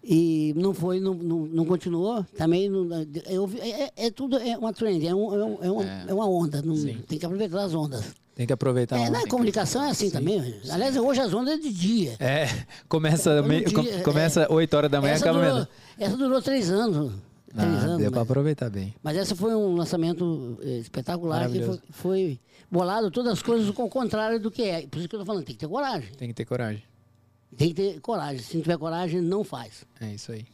E 0.03 0.53
não 0.55 0.73
foi, 0.73 0.99
não, 0.99 1.13
não, 1.13 1.45
não 1.45 1.65
continuou. 1.65 2.23
Também 2.35 2.67
não, 2.69 2.87
eu, 3.27 3.45
vi- 3.45 3.59
é, 3.59 3.91
é 3.95 4.09
tudo 4.09 4.37
é 4.37 4.57
uma 4.57 4.73
trend, 4.73 5.05
é, 5.05 5.13
um, 5.13 5.35
é, 5.35 5.45
um- 5.45 5.57
é 5.61 5.71
uma, 5.71 5.83
é 6.07 6.13
uma 6.13 6.27
onda. 6.27 6.61
não- 6.63 6.75
tem 7.07 7.19
que 7.19 7.25
aproveitar 7.25 7.61
as 7.65 7.73
ondas. 7.75 8.05
Tem 8.39 8.47
que 8.47 8.53
aproveitar. 8.53 8.97
é, 8.97 9.09
na 9.09 9.27
comunicação 9.27 9.83
é 9.83 9.89
assim 9.89 10.09
também. 10.09 10.55
Aliás, 10.71 10.95
hoje 10.95 11.19
as 11.19 11.33
ondas 11.33 11.55
é 11.55 11.57
de 11.57 11.73
dia. 11.73 12.15
É, 12.21 12.47
começa, 12.87 13.41
meio- 13.41 13.69
com- 13.73 13.81
dia, 13.81 14.01
começa 14.01 14.47
8 14.49 14.73
horas 14.77 14.89
da 14.89 15.01
manhã 15.01 15.11
e 15.11 15.15
essa, 15.15 15.25
acaba 15.25 15.39
durou, 15.41 15.55
meia 15.55 15.67
essa 15.97 16.15
durou 16.15 16.41
três 16.41 16.69
anos. 16.71 17.11
Três 17.53 17.67
Ah, 17.83 17.85
anos. 17.87 17.97
deu 17.97 18.09
pra 18.09 18.21
mas- 18.21 18.29
aproveitar 18.29 18.69
bem. 18.69 18.95
Mas 19.03 19.17
essa 19.17 19.35
foi 19.35 19.53
um 19.53 19.75
lançamento 19.75 20.57
eh, 20.63 20.77
espetacular, 20.77 21.49
que 21.49 21.61
foi, 21.65 21.79
foi 21.89 22.39
bolado 22.71 23.11
todas 23.11 23.33
as 23.33 23.41
coisas 23.43 23.69
com 23.71 23.83
o 23.83 23.89
contrário 23.89 24.39
do 24.39 24.49
que 24.49 24.63
é. 24.63 24.87
Por 24.87 24.99
isso 24.99 25.09
que 25.09 25.15
eu 25.17 25.19
tô 25.19 25.25
falando, 25.25 25.43
tem 25.43 25.55
que 25.55 25.59
ter 25.59 25.67
coragem. 25.67 26.09
Tem 26.17 26.29
que 26.29 26.33
ter 26.33 26.45
coragem. 26.45 26.81
Tem 27.57 27.67
que 27.67 27.73
ter 27.73 27.99
coragem. 27.99 28.39
Se 28.41 28.55
não 28.55 28.61
tiver 28.63 28.77
coragem, 28.77 29.19
não 29.19 29.43
faz. 29.43 29.83
É 29.99 30.13
isso 30.13 30.31
aí. 30.31 30.45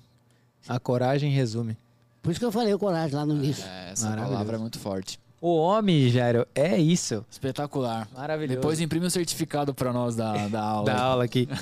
A 0.67 0.79
coragem 0.79 1.29
resume. 1.29 1.77
Por 2.23 2.31
isso 2.31 2.39
que 2.39 2.45
eu 2.47 2.51
falei 2.51 2.73
o 2.73 2.79
coragem 2.79 3.15
lá 3.15 3.27
no 3.27 3.35
início. 3.35 3.63
É, 3.63 3.91
essa 3.91 4.09
palavra 4.09 4.55
é 4.55 4.59
muito 4.59 4.79
forte. 4.79 5.19
O 5.45 5.57
homem, 5.57 6.09
Jairo, 6.09 6.47
é 6.55 6.75
isso. 6.75 7.23
Espetacular. 7.29 8.07
Maravilhoso. 8.15 8.55
Depois 8.55 8.81
imprime 8.81 9.05
o 9.05 9.11
certificado 9.11 9.75
pra 9.75 9.93
nós 9.93 10.15
da, 10.15 10.47
da 10.47 10.59
aula. 10.65 10.85
Da 10.85 10.97
aula 10.99 11.23
aqui. 11.23 11.47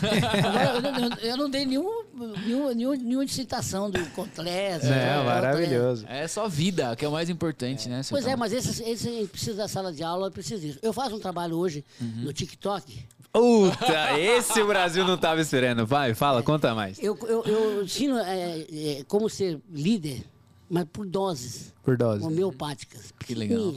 Eu, 0.74 0.82
não- 1.10 1.18
eu 1.18 1.38
não 1.38 1.50
dei 1.50 1.66
nenhum, 1.66 2.04
nenhum, 2.46 2.74
nenhum, 2.74 2.92
nenhuma 2.94 3.28
citação 3.28 3.90
do 3.92 4.00
Cotlés. 4.12 4.84
Não, 4.84 5.26
maravilhoso. 5.26 6.06
É 6.08 6.26
só 6.30 6.48
vida, 6.48 6.96
que 6.96 7.04
é 7.04 7.08
o 7.08 7.12
mais 7.12 7.30
importante, 7.30 7.90
né? 7.90 8.02
seu 8.04 8.16
Pois 8.16 8.26
é, 8.26 8.36
mas 8.38 8.54
esse, 8.54 8.82
esse 8.84 9.28
precisa 9.28 9.58
da 9.58 9.68
sala 9.68 9.92
de 9.92 10.02
aula, 10.04 10.32
precisa 10.32 10.62
disso. 10.62 10.80
Eu 10.82 10.94
faço 10.94 11.16
um 11.16 11.20
trabalho 11.20 11.58
hoje 11.58 11.84
Uhum. 12.00 12.24
no 12.24 12.32
TikTok. 12.34 13.06
Puta, 13.34 14.20
esse 14.20 14.62
o 14.62 14.68
Brasil 14.68 15.04
não 15.06 15.18
tava 15.18 15.42
esperando. 15.42 15.86
Vai, 15.86 16.14
fala, 16.14 16.42
conta 16.44 16.74
mais. 16.76 17.00
Eu, 17.02 17.18
eu, 17.24 17.44
eu 17.44 17.84
ensino 17.84 18.18
é, 18.20 18.60
é, 18.72 19.04
como 19.08 19.28
ser 19.30 19.60
líder, 19.72 20.24
mas 20.70 20.86
por 20.86 21.06
doses. 21.06 21.74
Por 21.84 21.98
dose. 21.98 22.24
homeopáticas. 22.24 23.12
Que 23.20 23.36
legal. 23.36 23.74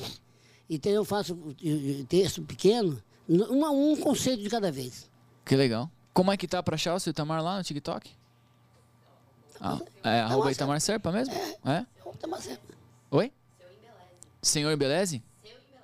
Então 0.69 0.91
eu 0.93 1.05
faço 1.05 1.37
texto 2.09 2.43
pequeno, 2.43 3.01
um 3.29 3.65
a 3.65 3.71
um 3.71 3.97
conceito 3.97 4.43
de 4.43 4.49
cada 4.51 4.71
vez. 4.73 5.09
Que 5.45 5.55
legal. 5.57 5.91
Como 6.13 6.33
é 6.33 6.37
que 6.37 6.49
tá 6.49 6.63
pra 6.63 6.75
achar 6.75 6.95
o 6.95 7.01
seu 7.01 7.11
Itamar 7.11 7.43
lá 7.43 7.59
no 7.59 7.65
TikTok? 7.65 8.11
Ah, 9.61 9.81
é 10.05 10.21
arroba 10.21 10.51
Itamar 10.53 10.81
Serpa 10.81 11.13
mesmo? 11.13 11.35
É? 11.65 11.87
Tá 12.19 12.27
mais 12.27 12.45
certo. 12.45 12.63
Oi? 13.11 13.33
Senhor 14.43 14.73
Embeleze? 14.73 15.23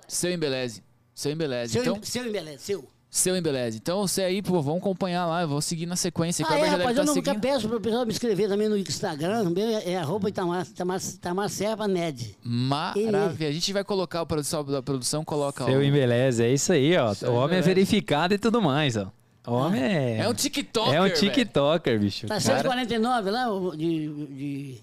Seu 0.07 0.31
Embeleze. 0.31 0.83
Seu 1.13 1.31
Embeleze. 1.31 1.73
Seu, 1.73 1.81
Então, 1.81 2.03
seu 2.03 2.25
embeleze, 2.25 2.63
seu. 2.63 2.87
Seu 3.15 3.37
Embeleze. 3.37 3.77
Então 3.77 4.01
você 4.07 4.23
aí, 4.23 4.41
pô, 4.41 4.59
vamos 4.61 4.79
acompanhar 4.81 5.27
lá. 5.27 5.43
Eu 5.43 5.47
vou 5.47 5.61
seguir 5.61 5.85
na 5.85 5.95
sequência. 5.95 6.43
Ah, 6.49 6.57
é, 6.57 6.65
rapaz, 6.65 6.71
deve 6.71 6.83
eu 6.91 6.95
tá 6.95 7.03
nunca 7.05 7.13
seguindo. 7.31 7.41
peço 7.41 7.67
para 7.67 7.77
o 7.77 7.79
pessoal 7.79 8.05
me 8.07 8.11
escrever 8.11 8.47
também 8.49 8.67
no 8.67 8.75
Instagram, 8.77 9.51
meu 9.51 9.67
é, 9.67 9.91
é 9.91 9.97
arroba 9.97 10.29
Itamar, 10.29 10.65
Itamar, 10.65 10.99
Itamar 10.99 11.49
Serpa 11.49 11.87
Ned. 11.87 12.35
Maravilha. 12.43 13.49
A 13.49 13.51
gente 13.51 13.71
vai 13.71 13.83
colocar, 13.83 14.23
o 14.23 14.25
pessoal 14.25 14.63
da 14.63 14.81
produção 14.81 15.23
coloca 15.23 15.63
Seu 15.65 15.79
o... 15.79 15.83
embeleze, 15.83 16.43
é 16.43 16.51
isso 16.51 16.73
aí, 16.73 16.97
ó. 16.97 17.13
Seu 17.13 17.29
o 17.31 17.35
homem 17.35 17.57
é 17.57 17.59
embeleze. 17.59 17.67
verificado 17.67 18.33
e 18.33 18.37
tudo 18.39 18.61
mais, 18.61 18.97
ó. 18.97 19.11
O 19.45 19.51
homem 19.53 19.83
é. 19.83 20.17
É 20.19 20.27
um 20.29 20.33
TikToker, 20.33 20.93
É 20.93 21.01
um. 21.01 21.09
TikToker, 21.09 21.99
bicho. 21.99 22.25
Tá 22.27 22.37
O 22.37 22.43
cara, 22.43 22.59
149 22.63 23.29
lá 23.29 23.51
o- 23.53 23.75
de, 23.75 24.07
de 24.25 24.77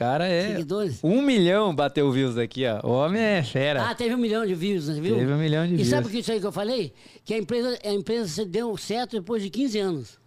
cara 0.00 0.26
é. 0.26 0.48
seguidores. 0.48 0.98
Um 1.04 1.20
milhão 1.20 1.74
bateu 1.74 2.10
views 2.10 2.38
aqui, 2.38 2.64
ó. 2.66 2.80
O 2.86 2.90
homem 2.92 3.20
é 3.20 3.42
fera. 3.42 3.86
Ah, 3.90 3.94
teve 3.94 4.14
um 4.14 4.18
milhão 4.18 4.46
de 4.46 4.54
views, 4.54 4.88
né, 4.88 4.98
viu? 4.98 5.14
Teve 5.14 5.30
um 5.30 5.36
milhão 5.38 5.66
de 5.66 5.74
E 5.74 5.76
views. 5.76 5.88
sabe 5.90 6.06
o 6.06 6.10
que 6.10 6.18
isso 6.20 6.32
aí 6.32 6.40
que 6.40 6.46
eu 6.46 6.52
falei? 6.52 6.94
Que 7.22 7.34
a 7.34 7.38
empresa, 7.38 7.78
a 7.84 7.92
empresa 7.92 8.46
deu 8.46 8.74
certo 8.78 9.12
depois 9.18 9.42
de 9.42 9.50
15 9.50 9.78
anos. 9.78 10.18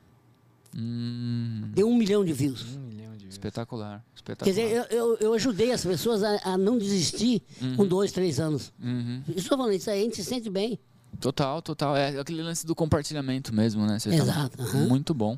Hum, 0.76 1.70
Deu 1.74 1.88
um 1.88 1.96
milhão 1.98 2.24
de 2.24 2.34
views. 2.34 2.76
Um 2.76 2.88
milhão 2.88 3.12
de 3.14 3.20
views. 3.20 3.34
espetacular. 3.34 4.04
Quer 4.14 4.32
Espetacular. 4.34 4.56
dizer, 4.56 4.88
eu, 4.92 4.98
eu, 4.98 5.18
eu 5.20 5.34
ajudei 5.34 5.72
as 5.72 5.84
pessoas 5.84 6.24
a, 6.24 6.40
a 6.54 6.58
não 6.58 6.78
desistir 6.78 7.42
com 7.76 7.86
dois, 7.86 8.12
três 8.12 8.40
anos. 8.40 8.72
Uhum. 8.82 9.22
Isso 9.30 9.40
estou 9.40 9.58
falando, 9.58 9.74
isso 9.76 9.90
aí 9.90 10.02
a 10.02 10.04
gente 10.04 10.16
se 10.16 10.24
sente 10.24 10.50
bem. 10.50 10.80
Total, 11.20 11.62
total. 11.62 11.96
É 11.98 12.20
aquele 12.20 12.42
lance 12.42 12.66
do 12.66 12.74
compartilhamento 12.76 13.54
mesmo, 13.54 13.86
né? 13.86 14.00
seu 14.00 14.12
Itamar? 14.14 14.36
Exato, 14.38 14.62
aham. 14.62 14.88
Muito 14.88 15.14
bom. 15.14 15.38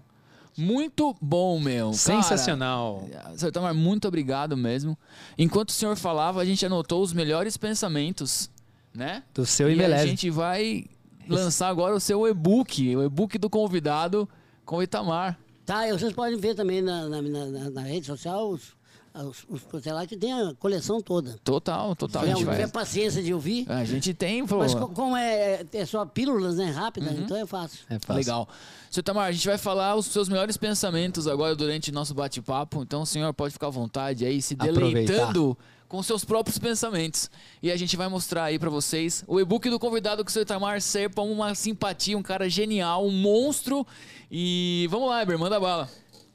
Muito 0.57 1.15
bom, 1.21 1.59
meu. 1.59 1.91
Sensacional. 1.93 3.07
Cara, 3.11 3.37
Seu 3.37 3.49
Itamar, 3.49 3.73
muito 3.73 4.07
obrigado 4.07 4.55
mesmo. 4.55 4.97
Enquanto 5.37 5.69
o 5.69 5.73
senhor 5.73 5.95
falava, 5.95 6.41
a 6.41 6.45
gente 6.45 6.65
anotou 6.65 7.01
os 7.01 7.11
melhores 7.13 7.57
pensamentos, 7.57 8.49
né? 8.93 9.23
Do 9.33 9.45
seu 9.45 9.69
e 9.69 9.73
a 9.83 10.05
gente 10.07 10.29
vai 10.29 10.85
lançar 11.27 11.67
agora 11.69 11.95
o 11.95 11.99
seu 11.99 12.25
e-book, 12.27 12.95
o 12.95 13.03
e-book 13.03 13.37
do 13.37 13.49
convidado 13.49 14.29
com 14.63 14.77
o 14.77 14.83
Itamar. 14.83 15.37
Tá, 15.65 15.87
e 15.87 15.91
vocês 15.91 16.13
podem 16.13 16.37
ver 16.39 16.53
também 16.55 16.81
na, 16.81 17.09
na- 17.09 17.21
na- 17.21 17.69
na 17.71 17.81
rede 17.81 18.05
social 18.05 18.49
os, 18.51 18.74
os, 19.23 19.45
os 19.47 19.61
coisas 19.63 19.93
lá 19.93 20.05
que 20.05 20.17
tem 20.17 20.33
a 20.33 20.53
coleção 20.59 20.99
toda. 21.01 21.37
Total, 21.43 21.95
total. 21.95 22.23
Se 22.23 22.27
A 22.27 22.31
gente 22.31 22.39
tiver 22.39 22.57
vai... 22.57 22.67
paciência 22.67 23.21
de 23.23 23.33
ouvir. 23.33 23.65
A 23.69 23.83
gente 23.85 24.13
tem, 24.13 24.45
pô. 24.45 24.57
Mas 24.57 24.73
co- 24.73 24.89
como 24.89 25.15
é, 25.15 25.65
é 25.71 25.85
só 25.85 26.05
pílulas, 26.05 26.57
né? 26.57 26.71
Rápida, 26.71 27.11
então 27.11 27.37
é 27.37 27.45
fácil. 27.45 27.79
É 27.89 27.99
fácil. 27.99 28.15
Legal. 28.15 28.49
Seu 28.91 29.03
Tamar, 29.03 29.27
a 29.27 29.31
gente 29.31 29.47
vai 29.47 29.57
falar 29.57 29.95
os 29.95 30.05
seus 30.07 30.27
melhores 30.29 30.57
pensamentos 30.57 31.27
agora 31.27 31.55
durante 31.55 31.91
nosso 31.91 32.13
bate-papo. 32.13 32.81
Então 32.81 33.01
o 33.01 33.05
senhor 33.05 33.33
pode 33.33 33.53
ficar 33.53 33.67
à 33.67 33.71
vontade 33.71 34.25
aí, 34.25 34.41
se 34.41 34.53
Aproveitar. 34.53 34.89
deleitando 35.13 35.57
com 35.87 36.01
seus 36.01 36.25
próprios 36.25 36.57
pensamentos. 36.57 37.29
E 37.61 37.71
a 37.71 37.77
gente 37.77 37.95
vai 37.95 38.07
mostrar 38.07 38.45
aí 38.45 38.57
pra 38.57 38.69
vocês 38.69 39.23
o 39.27 39.39
e-book 39.39 39.69
do 39.69 39.77
convidado 39.79 40.23
com 40.23 40.29
o 40.29 40.31
seu 40.33 40.41
Itamar 40.41 40.81
Serpa, 40.81 41.21
uma 41.21 41.53
simpatia, 41.55 42.17
um 42.17 42.23
cara 42.23 42.49
genial, 42.49 43.05
um 43.05 43.11
monstro. 43.11 43.85
E 44.31 44.87
vamos 44.89 45.09
lá, 45.09 45.21
Eber, 45.21 45.37
manda 45.37 45.59
bala. 45.59 45.87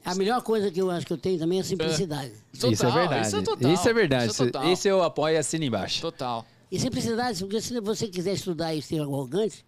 A 0.03 0.15
melhor 0.15 0.41
coisa 0.41 0.71
que 0.71 0.81
eu 0.81 0.89
acho 0.89 1.05
que 1.05 1.13
eu 1.13 1.17
tenho 1.17 1.37
também 1.37 1.59
é 1.59 1.61
a 1.61 1.63
simplicidade. 1.63 2.31
isso 2.53 2.65
é 2.67 2.71
Total, 2.71 2.91
verdade. 2.93 3.27
Isso 3.27 3.35
é 3.37 3.41
total. 3.41 3.71
Isso 3.71 3.89
é 3.89 3.93
verdade. 3.93 4.31
Isso 4.31 4.43
é 4.43 4.45
total. 4.47 4.71
Esse 4.71 4.87
eu 4.87 5.03
apoio 5.03 5.35
e 5.35 5.37
assino 5.37 5.63
embaixo. 5.63 6.01
Total. 6.01 6.45
E 6.71 6.79
simplicidade, 6.79 7.39
porque 7.39 7.61
se 7.61 7.79
você 7.79 8.07
quiser 8.07 8.33
estudar 8.33 8.73
e 8.73 8.81
ser 8.81 9.01
arrogante, 9.01 9.63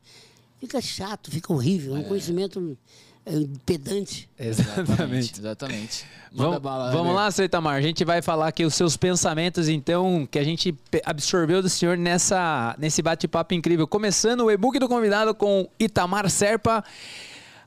fica 0.60 0.82
chato, 0.82 1.30
fica 1.30 1.52
horrível. 1.52 1.96
É 1.96 2.00
um 2.00 2.04
conhecimento 2.04 2.78
é, 3.26 3.32
pedante. 3.66 4.30
Exatamente. 4.40 5.40
Exatamente. 5.40 6.06
Manda 6.32 6.50
Vamos, 6.50 6.62
bala, 6.62 6.92
vamos 6.92 7.16
lá, 7.16 7.30
seu 7.30 7.46
Itamar. 7.46 7.76
A 7.76 7.82
gente 7.82 8.04
vai 8.04 8.22
falar 8.22 8.48
aqui 8.48 8.66
os 8.66 8.74
seus 8.74 8.98
pensamentos, 8.98 9.68
então, 9.70 10.28
que 10.30 10.40
a 10.40 10.44
gente 10.44 10.76
absorveu 11.06 11.62
do 11.62 11.70
senhor 11.70 11.98
nessa, 11.98 12.76
nesse 12.80 13.02
bate-papo 13.02 13.54
incrível. 13.54 13.88
Começando 13.88 14.42
o 14.42 14.52
e-book 14.52 14.80
do 14.80 14.88
convidado 14.88 15.36
com 15.36 15.70
Itamar 15.80 16.30
Serpa. 16.30 16.84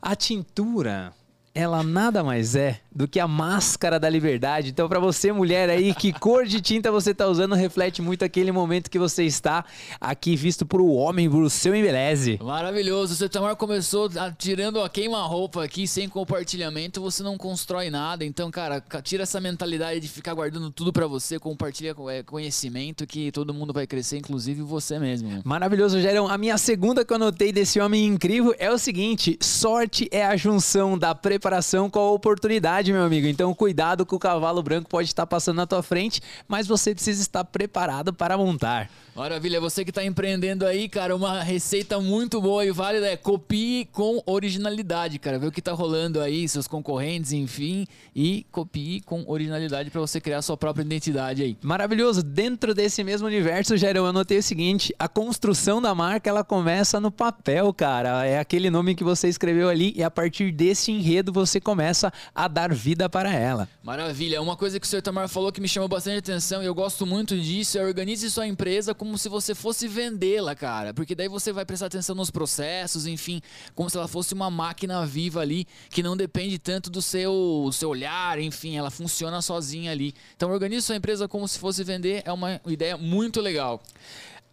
A 0.03 0.15
tintura, 0.15 1.13
ela 1.57 1.83
nada 1.83 2.23
mais 2.23 2.55
é 2.55 2.79
do 2.97 3.07
que 3.07 3.21
a 3.21 3.29
máscara 3.29 4.01
da 4.01 4.09
liberdade. 4.09 4.71
Então, 4.71 4.89
para 4.89 4.99
você, 4.99 5.31
mulher 5.33 5.69
aí, 5.69 5.95
que 5.95 6.13
cor 6.13 6.47
de 6.47 6.61
tinta 6.63 6.91
você 6.91 7.13
tá 7.15 7.27
usando 7.27 7.55
reflete 7.55 8.01
muito 8.01 8.25
aquele 8.25 8.51
momento 8.51 8.91
que 8.91 8.99
você 8.99 9.25
está 9.25 9.65
aqui 10.01 10.35
visto 10.35 10.65
por 10.65 10.81
o 10.81 10.89
homem, 10.95 11.29
por 11.31 11.43
o 11.43 11.51
seu 11.51 11.75
embeleze. 11.77 12.39
Maravilhoso. 12.43 13.13
O 13.13 13.17
seu 13.17 13.29
Tamar 13.29 13.55
começou 13.57 14.11
a- 14.19 14.31
tirando 14.33 14.81
a 14.81 14.89
queima-roupa 14.89 15.63
aqui, 15.63 15.87
sem 15.87 16.09
compartilhamento, 16.09 17.01
você 17.01 17.23
não 17.23 17.37
constrói 17.37 17.91
nada. 17.91 18.25
Então, 18.25 18.51
cara, 18.51 18.81
ca- 18.81 19.03
tira 19.03 19.25
essa 19.25 19.41
mentalidade 19.41 20.01
de 20.01 20.09
ficar 20.09 20.33
guardando 20.35 20.71
tudo 20.71 20.93
pra 20.93 21.07
você, 21.07 21.39
compartilha 21.39 21.95
co- 21.95 22.09
é, 22.09 22.23
conhecimento 22.23 23.07
que 23.07 23.31
todo 23.31 23.53
mundo 23.53 23.73
vai 23.73 23.87
crescer, 23.87 24.17
inclusive 24.19 24.63
você 24.63 24.99
mesmo. 24.99 25.43
Maravilhoso, 25.45 26.01
Gerão. 26.01 26.29
A 26.29 26.39
minha 26.39 26.57
segunda 26.57 27.05
que 27.05 27.13
eu 27.13 27.17
anotei 27.17 27.53
desse 27.53 27.79
homem 27.79 28.07
incrível 28.07 28.55
é 28.59 28.71
o 28.71 28.79
seguinte: 28.79 29.37
sorte 29.43 30.09
é 30.11 30.25
a 30.25 30.37
junção 30.37 30.97
da 30.99 31.15
preparação 31.15 31.91
com 31.91 31.99
a 31.99 32.11
oportunidade, 32.11 32.86
meu 32.93 33.05
amigo. 33.05 33.27
Então, 33.27 33.53
cuidado 33.55 34.07
que 34.07 34.15
o 34.15 34.19
cavalo 34.19 34.63
branco 34.63 34.89
pode 34.89 35.09
estar 35.09 35.27
passando 35.27 35.57
na 35.57 35.67
tua 35.67 35.83
frente, 35.83 36.21
mas 36.47 36.67
você 36.67 36.95
precisa 36.95 37.21
estar 37.23 37.45
preparado 37.45 38.13
para 38.13 38.37
montar. 38.37 38.91
Maravilha, 39.17 39.59
você 39.59 39.83
que 39.83 39.91
tá 39.91 40.05
empreendendo 40.05 40.67
aí, 40.67 40.91
cara, 40.91 41.17
uma 41.17 41.43
receita 41.43 41.99
muito 41.99 42.39
boa 42.39 42.67
e 42.67 42.71
válida 42.71 43.07
é 43.07 43.17
copie 43.17 43.89
com 43.91 44.23
originalidade, 44.27 45.19
cara. 45.19 45.39
Vê 45.39 45.47
o 45.47 45.51
que 45.51 45.63
tá 45.63 45.73
rolando 45.73 46.21
aí, 46.21 46.47
seus 46.47 46.69
concorrentes, 46.69 47.33
enfim, 47.33 47.87
e 48.15 48.45
copie 48.53 49.01
com 49.01 49.25
originalidade 49.27 49.89
pra 49.89 50.03
você 50.03 50.21
criar 50.21 50.43
sua 50.43 50.55
própria 50.55 50.83
identidade 50.83 51.43
aí. 51.43 51.57
Maravilhoso. 51.63 52.23
Dentro 52.23 52.75
desse 52.75 53.03
mesmo 53.03 53.27
universo, 53.27 53.75
Gerão, 53.75 54.03
eu 54.03 54.09
anotei 54.09 54.37
o 54.37 54.43
seguinte: 54.43 54.95
a 54.99 55.09
construção 55.09 55.81
da 55.81 55.95
marca 55.95 56.29
ela 56.29 56.45
começa 56.45 57.01
no 57.01 57.11
papel, 57.11 57.73
cara. 57.73 58.27
É 58.27 58.39
aquele 58.39 58.69
nome 58.69 58.95
que 58.95 59.03
você 59.03 59.29
escreveu 59.29 59.71
ali 59.71 59.95
e 59.97 60.03
a 60.03 60.11
partir 60.11 60.53
desse 60.53 60.93
enredo 60.93 61.33
você 61.33 61.59
começa 61.59 62.13
a 62.35 62.47
dar 62.49 62.71
vida 62.75 63.09
para 63.09 63.33
ela. 63.33 63.67
Maravilha. 63.83 64.43
Uma 64.43 64.59
coisa 64.59 64.79
que 64.79 64.85
o 64.87 64.89
senhor 64.91 65.01
Tamar 65.01 65.27
falou 65.27 65.51
que 65.51 65.61
me 65.61 65.69
chamou 65.69 65.89
bastante 65.89 66.19
atenção 66.19 66.63
e 66.63 66.67
eu 66.67 66.75
gosto 66.75 67.07
muito 67.07 67.35
disso 67.35 67.79
é 67.79 67.83
organize 67.83 68.31
sua 68.31 68.47
empresa 68.47 68.95
como 69.07 69.17
se 69.17 69.29
você 69.29 69.55
fosse 69.55 69.87
vendê-la, 69.87 70.55
cara. 70.55 70.93
Porque 70.93 71.15
daí 71.15 71.29
você 71.29 71.53
vai 71.53 71.65
prestar 71.65 71.87
atenção 71.87 72.15
nos 72.15 72.31
processos, 72.31 73.07
enfim, 73.07 73.41
como 73.75 73.89
se 73.89 73.97
ela 73.97 74.09
fosse 74.09 74.35
uma 74.35 74.51
máquina 74.51 75.07
viva 75.07 75.41
ali 75.41 75.67
que 75.91 76.03
não 76.03 76.17
depende 76.17 76.59
tanto 76.59 76.91
do 76.91 77.01
seu, 77.01 77.63
do 77.67 77.73
seu 77.73 77.89
olhar, 77.89 78.39
enfim, 78.41 78.77
ela 78.77 78.91
funciona 78.91 79.41
sozinha 79.41 79.93
ali. 79.93 80.13
Então 80.37 80.51
organize 80.51 80.85
sua 80.85 80.97
empresa 80.97 81.29
como 81.29 81.47
se 81.47 81.59
fosse 81.59 81.85
vender 81.85 82.23
é 82.25 82.33
uma 82.33 82.61
ideia 82.67 82.97
muito 82.97 83.41
legal. 83.41 83.81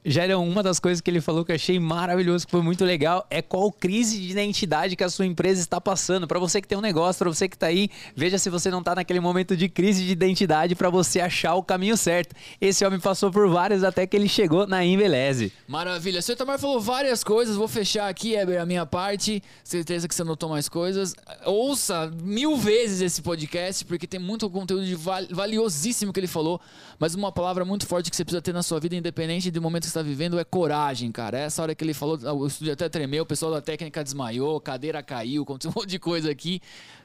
Jairão, 0.06 0.46
uma 0.46 0.62
das 0.62 0.80
coisas 0.80 1.00
que 1.00 1.10
ele 1.10 1.22
falou 1.22 1.46
que 1.46 1.52
eu 1.52 1.56
achei 1.56 1.80
maravilhoso, 1.80 2.46
que 2.46 2.52
foi 2.52 2.62
muito 2.62 2.84
legal, 2.84 3.26
é 3.30 3.42
qual 3.42 3.72
crise 3.72 4.20
de 4.20 4.32
identidade 4.32 4.98
que 4.98 5.04
a 5.04 5.10
sua 5.10 5.26
empresa 5.26 5.62
está 5.62 5.80
passando. 5.80 6.28
Para 6.28 6.40
você 6.40 6.62
que 6.62 6.68
tem 6.68 6.78
um 6.78 6.82
negócio, 6.82 7.20
para 7.20 7.30
você 7.30 7.48
que 7.48 7.56
está 7.56 7.68
aí, 7.68 7.90
veja 8.14 8.38
se 8.38 8.50
você 8.50 8.70
não 8.70 8.80
está 8.80 8.96
naquele 8.96 9.22
momento 9.22 9.56
de 9.56 9.70
crise 9.70 10.04
de 10.04 10.12
identidade 10.12 10.76
para 10.76 10.90
você 10.90 11.22
achar 11.22 11.56
o 11.56 11.64
caminho 11.64 11.96
certo. 11.96 12.36
Esse 12.60 12.86
homem 12.86 13.00
passou 13.00 13.32
por 13.32 13.48
várias 13.48 13.82
até 13.82 14.06
que 14.06 14.18
ele 14.18 14.28
chegou 14.28 14.68
na 14.68 14.84
Embeleze. 14.84 15.54
Maravilha. 15.68 16.22
Senhor 16.22 16.36
Tamar 16.36 16.60
falou 16.60 16.82
várias 16.82 17.24
coisas, 17.24 17.56
vou 17.56 17.70
fechar 17.70 18.10
aqui, 18.10 18.36
Eber, 18.36 18.60
a 18.62 18.66
minha 18.66 18.86
parte. 18.86 19.42
Certeza 19.64 20.06
que 20.06 20.14
você 20.14 20.22
anotou 20.22 20.50
mais 20.50 20.68
coisas. 20.68 21.16
Ouça 21.46 22.12
mil 22.22 22.58
vezes 22.58 23.00
esse 23.00 23.22
podcast, 23.22 23.86
porque 23.86 24.06
tem 24.06 24.20
muito 24.20 24.50
conteúdo 24.50 24.86
valiosíssimo 25.32 26.12
que 26.12 26.20
ele 26.20 26.28
falou, 26.28 26.60
mas 27.00 27.16
uma 27.16 27.32
palavra 27.32 27.64
muito 27.64 27.88
forte 27.88 28.10
que 28.10 28.16
você 28.18 28.26
precisa 28.26 28.42
ter 28.42 28.54
na 28.54 28.64
sua 28.64 28.82
vida, 28.82 28.96
independente 28.96 29.50
do 29.50 29.62
momento 29.62 29.84
que 29.84 29.93
está 29.94 30.02
vivendo 30.02 30.40
é 30.40 30.44
coragem, 30.44 31.12
cara. 31.12 31.38
Essa 31.38 31.62
hora 31.62 31.76
que 31.76 31.84
ele 31.84 31.94
falou, 31.94 32.18
o 32.36 32.48
estúdio 32.48 32.74
até 32.74 32.90
tremeu, 32.90 33.24
o 33.24 33.26
pessoal 33.26 33.52
da 33.52 33.62
técnica 33.62 34.04
desmaiou, 34.04 34.60
cadeira 34.60 35.04
caiu, 35.04 35.44
aconteceu 35.44 35.72
um 35.76 35.80
monte 35.80 35.90
de 35.90 36.00
coisa 36.00 36.32
aqui. 36.32 36.60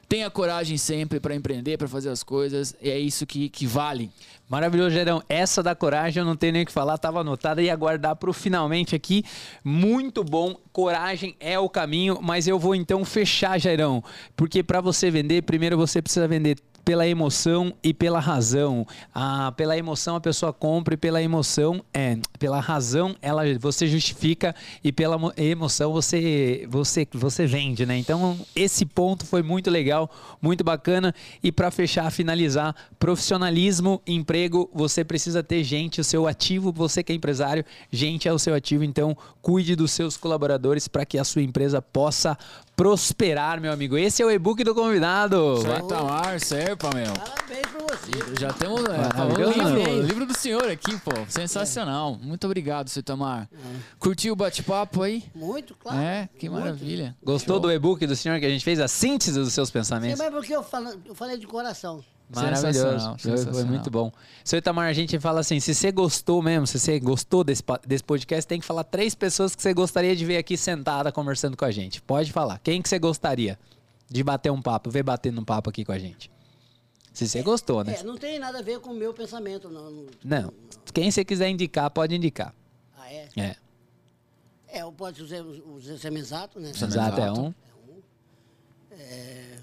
Tenha 0.07 0.27
coragem 0.27 0.75
sempre 0.75 1.19
para 1.19 1.35
empreender, 1.35 1.77
para 1.77 1.87
fazer 1.87 2.09
as 2.09 2.23
coisas. 2.23 2.75
É 2.81 2.97
isso 2.97 3.27
que, 3.27 3.47
que 3.47 3.67
vale. 3.67 4.09
Maravilhoso, 4.49 4.89
Gerão. 4.89 5.21
Essa 5.29 5.61
da 5.61 5.75
coragem 5.75 6.21
eu 6.21 6.25
não 6.25 6.35
tenho 6.35 6.53
nem 6.53 6.63
o 6.63 6.65
que 6.65 6.71
falar, 6.71 6.95
estava 6.95 7.21
anotada 7.21 7.61
e 7.61 7.69
aguardar 7.69 8.15
para 8.15 8.27
o 8.27 8.33
finalmente 8.33 8.95
aqui. 8.95 9.23
Muito 9.63 10.23
bom. 10.23 10.55
Coragem 10.73 11.35
é 11.39 11.59
o 11.59 11.69
caminho, 11.69 12.17
mas 12.23 12.47
eu 12.47 12.57
vou 12.57 12.73
então 12.73 13.05
fechar, 13.05 13.59
Gerão. 13.59 14.03
Porque 14.35 14.63
para 14.63 14.81
você 14.81 15.11
vender, 15.11 15.43
primeiro 15.43 15.77
você 15.77 16.01
precisa 16.01 16.27
vender 16.27 16.57
pela 16.89 17.07
emoção 17.07 17.71
e 17.83 17.93
pela 17.93 18.19
razão. 18.19 18.83
Ah, 19.13 19.53
pela 19.55 19.77
emoção 19.77 20.15
a 20.15 20.19
pessoa 20.19 20.51
compra 20.51 20.95
e 20.95 20.97
pela 20.97 21.21
emoção 21.21 21.85
é, 21.93 22.17
pela 22.39 22.59
razão 22.59 23.15
ela 23.21 23.43
você 23.59 23.85
justifica 23.85 24.55
e 24.83 24.91
pela 24.91 25.15
emoção 25.37 25.93
você 25.93 26.65
você 26.67 27.07
você 27.13 27.45
vende, 27.45 27.85
né? 27.85 27.95
Então 27.95 28.39
esse 28.55 28.87
ponto 28.87 29.23
foi 29.23 29.43
muito 29.43 29.69
legal, 29.69 30.09
muito 30.41 30.63
bacana 30.63 31.13
e 31.43 31.51
para 31.51 31.69
fechar, 31.69 32.09
finalizar, 32.11 32.75
profissionalismo, 32.97 34.01
emprego, 34.07 34.67
você 34.73 35.03
precisa 35.03 35.43
ter 35.43 35.63
gente, 35.63 36.01
o 36.01 36.03
seu 36.03 36.25
ativo, 36.25 36.71
você 36.71 37.03
que 37.03 37.11
é 37.11 37.15
empresário, 37.15 37.63
gente 37.91 38.27
é 38.27 38.33
o 38.33 38.39
seu 38.39 38.55
ativo, 38.55 38.83
então 38.83 39.15
cuide 39.43 39.75
dos 39.75 39.91
seus 39.91 40.17
colaboradores 40.17 40.87
para 40.87 41.05
que 41.05 41.19
a 41.19 41.23
sua 41.23 41.43
empresa 41.43 41.83
possa 41.83 42.35
prosperar, 42.79 43.59
meu 43.59 43.73
amigo. 43.73 43.97
Esse 43.97 44.21
é 44.21 44.25
o 44.25 44.31
e-book 44.31 44.63
do 44.63 44.73
convidado. 44.73 45.57
Vai 45.63 45.81
Tamar, 45.85 46.39
Serpa, 46.39 46.89
meu. 46.95 47.11
Parabéns 47.11 47.67
pra 47.67 47.81
você. 47.81 48.39
Já 48.39 48.53
temos 48.53 48.85
é, 48.85 49.17
falando 49.17 49.51
livro, 49.51 50.01
livro 50.01 50.25
do 50.25 50.33
senhor 50.33 50.63
aqui, 50.71 50.97
pô. 50.99 51.11
Sensacional. 51.27 52.17
É. 52.21 52.25
Muito 52.25 52.45
obrigado, 52.45 52.87
seu 52.87 53.03
Tamar. 53.03 53.49
É. 53.51 53.57
Curtiu 53.99 54.31
o 54.31 54.35
bate-papo 54.35 55.03
aí? 55.03 55.25
Muito, 55.35 55.75
claro. 55.75 55.99
É, 55.99 56.29
que 56.39 56.47
Muito. 56.47 56.63
maravilha. 56.63 57.17
Gostou 57.21 57.55
Show. 57.55 57.63
do 57.63 57.71
e-book 57.73 58.07
do 58.07 58.15
senhor 58.15 58.39
que 58.39 58.45
a 58.45 58.49
gente 58.49 58.63
fez? 58.63 58.79
A 58.79 58.87
síntese 58.87 59.37
dos 59.37 59.51
seus 59.51 59.69
pensamentos? 59.69 60.17
Sim, 60.17 60.23
mas 60.23 60.33
porque 60.33 60.55
eu, 60.55 60.63
falo, 60.63 60.97
eu 61.05 61.13
falei 61.13 61.37
de 61.37 61.45
coração. 61.45 62.01
Maravilhoso. 62.33 63.15
Foi 63.51 63.63
muito 63.63 63.89
bom. 63.89 64.11
Seu 64.43 64.59
Itamar, 64.59 64.87
a 64.87 64.93
gente 64.93 65.19
fala 65.19 65.39
assim: 65.39 65.59
se 65.59 65.73
você 65.73 65.91
gostou 65.91 66.41
mesmo, 66.41 66.67
se 66.67 66.79
você 66.79 66.99
gostou 66.99 67.43
desse, 67.43 67.63
desse 67.87 68.03
podcast, 68.03 68.47
tem 68.47 68.59
que 68.59 68.65
falar 68.65 68.83
três 68.83 69.15
pessoas 69.15 69.55
que 69.55 69.61
você 69.61 69.73
gostaria 69.73 70.15
de 70.15 70.23
ver 70.25 70.37
aqui 70.37 70.55
sentada 70.55 71.11
conversando 71.11 71.57
com 71.57 71.65
a 71.65 71.71
gente. 71.71 72.01
Pode 72.01 72.31
falar. 72.31 72.59
Quem 72.59 72.81
que 72.81 72.89
você 72.89 72.99
gostaria 72.99 73.57
de 74.07 74.23
bater 74.23 74.51
um 74.51 74.61
papo, 74.61 74.91
ver 74.91 75.03
batendo 75.03 75.41
um 75.41 75.45
papo 75.45 75.69
aqui 75.69 75.83
com 75.83 75.91
a 75.91 75.97
gente? 75.97 76.31
Se 77.11 77.27
você 77.27 77.41
gostou, 77.41 77.83
né? 77.83 77.95
É, 77.99 78.03
não 78.03 78.15
tem 78.15 78.37
nada 78.37 78.59
a 78.59 78.61
ver 78.61 78.79
com 78.79 78.91
o 78.91 78.95
meu 78.95 79.13
pensamento, 79.13 79.69
não. 79.69 79.89
Não. 79.91 80.05
não. 80.23 80.53
Quem 80.93 81.09
você 81.09 81.25
quiser 81.25 81.49
indicar, 81.49 81.89
pode 81.89 82.15
indicar. 82.15 82.53
Ah, 82.95 83.11
é? 83.11 83.27
É. 83.35 83.55
É, 84.71 84.81
eu 84.83 84.91
posso 84.91 85.23
usar 85.23 85.41
o 85.41 85.81
Semizato, 85.97 86.59
né? 86.59 86.71
Semizato 86.73 87.19
é 87.19 87.31
um. 87.31 87.35
É 87.35 87.41
um. 87.41 87.53
É... 88.91 89.57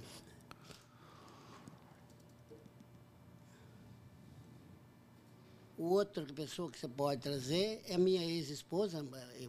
outra 5.79 6.25
pessoa 6.25 6.71
que 6.71 6.79
você 6.79 6.89
pode 6.89 7.21
trazer 7.21 7.83
é 7.87 7.95
a 7.95 7.99
minha 7.99 8.23
ex-esposa, 8.25 9.05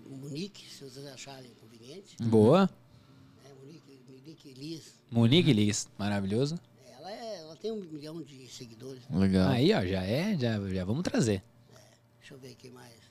Monique, 0.06 0.70
se 0.70 0.84
vocês 0.84 1.06
acharem 1.06 1.52
conveniente. 1.56 2.16
Boa. 2.24 2.70
É, 3.45 3.54
Monique, 3.54 4.02
Monique 4.10 4.54
Liz. 4.54 4.94
Monique 5.10 5.54
Liz, 5.54 5.88
maravilhoso. 5.98 6.60
Ela, 6.86 7.12
é, 7.12 7.40
ela 7.40 7.56
tem 7.56 7.72
um 7.72 7.82
milhão 7.82 8.22
de 8.22 8.48
seguidores. 8.48 9.04
Legal. 9.10 9.49
Aí, 9.49 9.74
ó, 9.74 9.86
já 9.86 10.04
é, 10.04 10.38
já, 10.38 10.60
já 10.70 10.86
vamos 10.86 11.04
trazer. 11.04 11.44
É, 11.74 11.80
deixa 12.20 12.34
eu 12.34 12.40
ver 12.40 12.52
aqui 12.52 12.70
mais. 12.70 13.08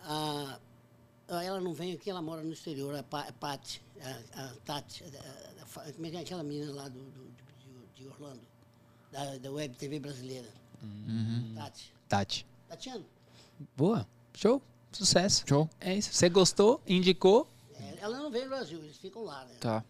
A, 0.00 0.58
ela 1.28 1.60
não 1.60 1.74
vem 1.74 1.92
aqui, 1.92 2.08
ela 2.08 2.22
mora 2.22 2.42
no 2.42 2.52
exterior, 2.52 2.94
a, 2.94 3.02
Paty, 3.02 3.82
a, 4.00 4.44
a 4.44 4.54
Tati, 4.64 5.04
a, 5.04 5.62
a, 5.62 5.92
como 5.92 6.06
é 6.06 6.10
que 6.10 6.16
é 6.16 6.20
aquela 6.20 6.42
menina 6.42 6.72
lá 6.72 6.88
do, 6.88 6.98
do 7.10 7.30
de, 7.58 8.02
de 8.02 8.08
Orlando? 8.08 8.47
Da, 9.12 9.36
da 9.36 9.50
Web 9.50 9.74
TV 9.76 9.98
brasileira. 9.98 10.48
Uhum. 10.82 11.52
Tati. 11.56 11.92
Tati. 12.08 12.46
Tatiana. 12.68 13.04
Boa. 13.76 14.06
Show. 14.34 14.62
Sucesso. 14.92 15.44
Show. 15.46 15.68
É 15.80 15.94
isso. 15.94 16.12
Você 16.12 16.28
gostou? 16.28 16.80
Indicou? 16.86 17.48
É, 17.78 17.98
ela 18.00 18.18
não 18.18 18.30
veio 18.30 18.44
no 18.44 18.50
Brasil, 18.50 18.78
eles 18.78 18.96
ficam 18.96 19.24
lá, 19.24 19.44
né? 19.44 19.54
Tá. 19.60 19.84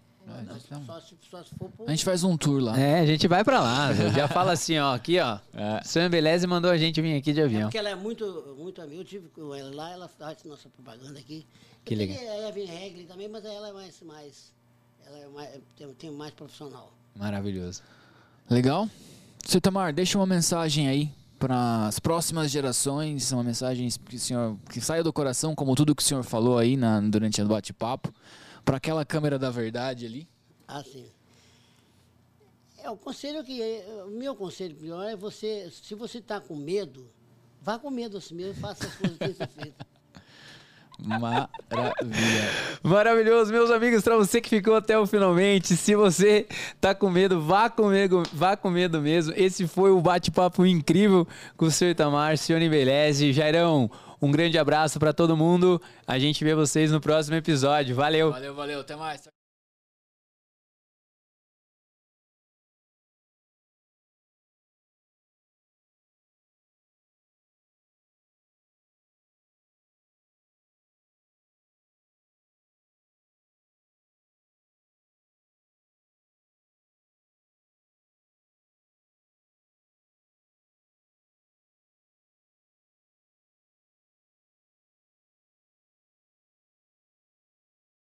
Só, 0.86 1.00
se, 1.00 1.16
só 1.30 1.42
se 1.42 1.54
A 1.86 1.90
gente 1.90 2.04
faz 2.04 2.22
um 2.22 2.36
tour 2.36 2.60
lá. 2.60 2.78
É, 2.78 3.00
a 3.00 3.06
gente 3.06 3.26
vai 3.26 3.42
pra 3.42 3.60
lá. 3.60 3.92
já 3.94 4.28
fala 4.28 4.52
assim, 4.52 4.78
ó, 4.78 4.94
aqui, 4.94 5.18
ó. 5.18 5.38
É. 5.54 5.82
Sam 5.82 6.10
Beleze 6.10 6.46
mandou 6.46 6.70
a 6.70 6.76
gente 6.76 7.00
vir 7.00 7.16
aqui 7.16 7.32
de 7.32 7.40
avião. 7.40 7.62
É 7.62 7.64
porque 7.64 7.78
ela 7.78 7.88
é 7.88 7.94
muito, 7.94 8.54
muito 8.58 8.82
amiga. 8.82 9.00
Eu 9.00 9.04
tive 9.04 9.28
com 9.28 9.54
ela 9.54 9.74
lá, 9.74 9.90
ela 9.90 10.06
faz 10.06 10.44
nossa 10.44 10.68
propaganda 10.68 11.18
aqui. 11.18 11.46
Que 11.84 11.94
eu 11.94 11.98
legal. 11.98 12.18
A 12.18 12.48
Evelyn 12.48 12.66
Regli 12.66 13.04
também, 13.04 13.28
mas 13.28 13.44
ela 13.44 13.68
é 13.68 13.72
mais, 13.72 14.00
mais 14.02 14.52
ela 15.06 15.18
é 15.18 15.28
mais, 15.28 15.60
tem, 15.76 15.94
tem 15.94 16.10
mais 16.10 16.32
profissional. 16.32 16.92
Maravilhoso. 17.16 17.82
Legal. 18.50 18.88
Seu 19.44 19.60
Tamar, 19.60 19.92
deixa 19.92 20.18
uma 20.18 20.26
mensagem 20.26 20.88
aí 20.88 21.10
para 21.38 21.86
as 21.86 21.98
próximas 21.98 22.50
gerações, 22.50 23.30
uma 23.30 23.44
mensagem 23.44 23.88
que, 24.06 24.18
senhor, 24.18 24.56
que 24.70 24.80
saia 24.80 25.04
do 25.04 25.12
coração, 25.12 25.54
como 25.54 25.74
tudo 25.74 25.94
que 25.94 26.02
o 26.02 26.04
senhor 26.04 26.24
falou 26.24 26.58
aí 26.58 26.76
na, 26.76 27.00
durante 27.00 27.40
o 27.42 27.46
bate-papo, 27.46 28.12
para 28.64 28.78
aquela 28.78 29.04
câmera 29.04 29.38
da 29.38 29.50
verdade 29.50 30.06
ali. 30.06 30.26
Ah, 30.66 30.82
sim. 30.82 31.06
É, 32.78 32.90
o 32.90 32.96
conselho 32.96 33.44
que. 33.44 33.60
O 34.06 34.10
meu 34.10 34.34
conselho 34.34 34.74
pior 34.74 35.04
é 35.04 35.14
você, 35.14 35.70
se 35.70 35.94
você 35.94 36.18
está 36.18 36.40
com 36.40 36.56
medo, 36.56 37.06
vá 37.60 37.78
com 37.78 37.90
medo 37.90 38.16
assim 38.16 38.34
mesmo, 38.34 38.54
faça 38.60 38.86
as 38.86 38.94
coisas 38.96 39.18
que 39.18 39.34
ser 39.34 39.48
feitas. 39.48 39.86
Maravilha. 40.98 42.50
Maravilhoso, 42.82 43.52
meus 43.52 43.70
amigos, 43.70 44.02
para 44.02 44.16
você 44.16 44.40
que 44.40 44.48
ficou 44.48 44.74
até 44.74 44.98
o 44.98 45.06
finalmente, 45.06 45.76
se 45.76 45.94
você 45.94 46.46
tá 46.80 46.94
com 46.94 47.08
medo, 47.08 47.40
vá 47.40 47.70
comigo, 47.70 48.22
vá 48.32 48.56
com 48.56 48.68
medo 48.68 49.00
mesmo. 49.00 49.32
Esse 49.36 49.68
foi 49.68 49.90
o 49.90 50.00
bate-papo 50.00 50.66
incrível 50.66 51.26
com 51.56 51.66
o 51.66 51.70
senhor 51.70 51.92
Itamar, 51.92 52.36
senhor 52.36 52.60
Embeleze, 52.60 53.32
Jairão. 53.32 53.90
Um 54.20 54.32
grande 54.32 54.58
abraço 54.58 54.98
para 54.98 55.12
todo 55.12 55.36
mundo. 55.36 55.80
A 56.06 56.18
gente 56.18 56.42
vê 56.42 56.54
vocês 56.54 56.90
no 56.90 57.00
próximo 57.00 57.36
episódio. 57.36 57.94
Valeu. 57.94 58.32
Valeu, 58.32 58.54
valeu. 58.54 58.80
Até 58.80 58.96
mais. 58.96 59.37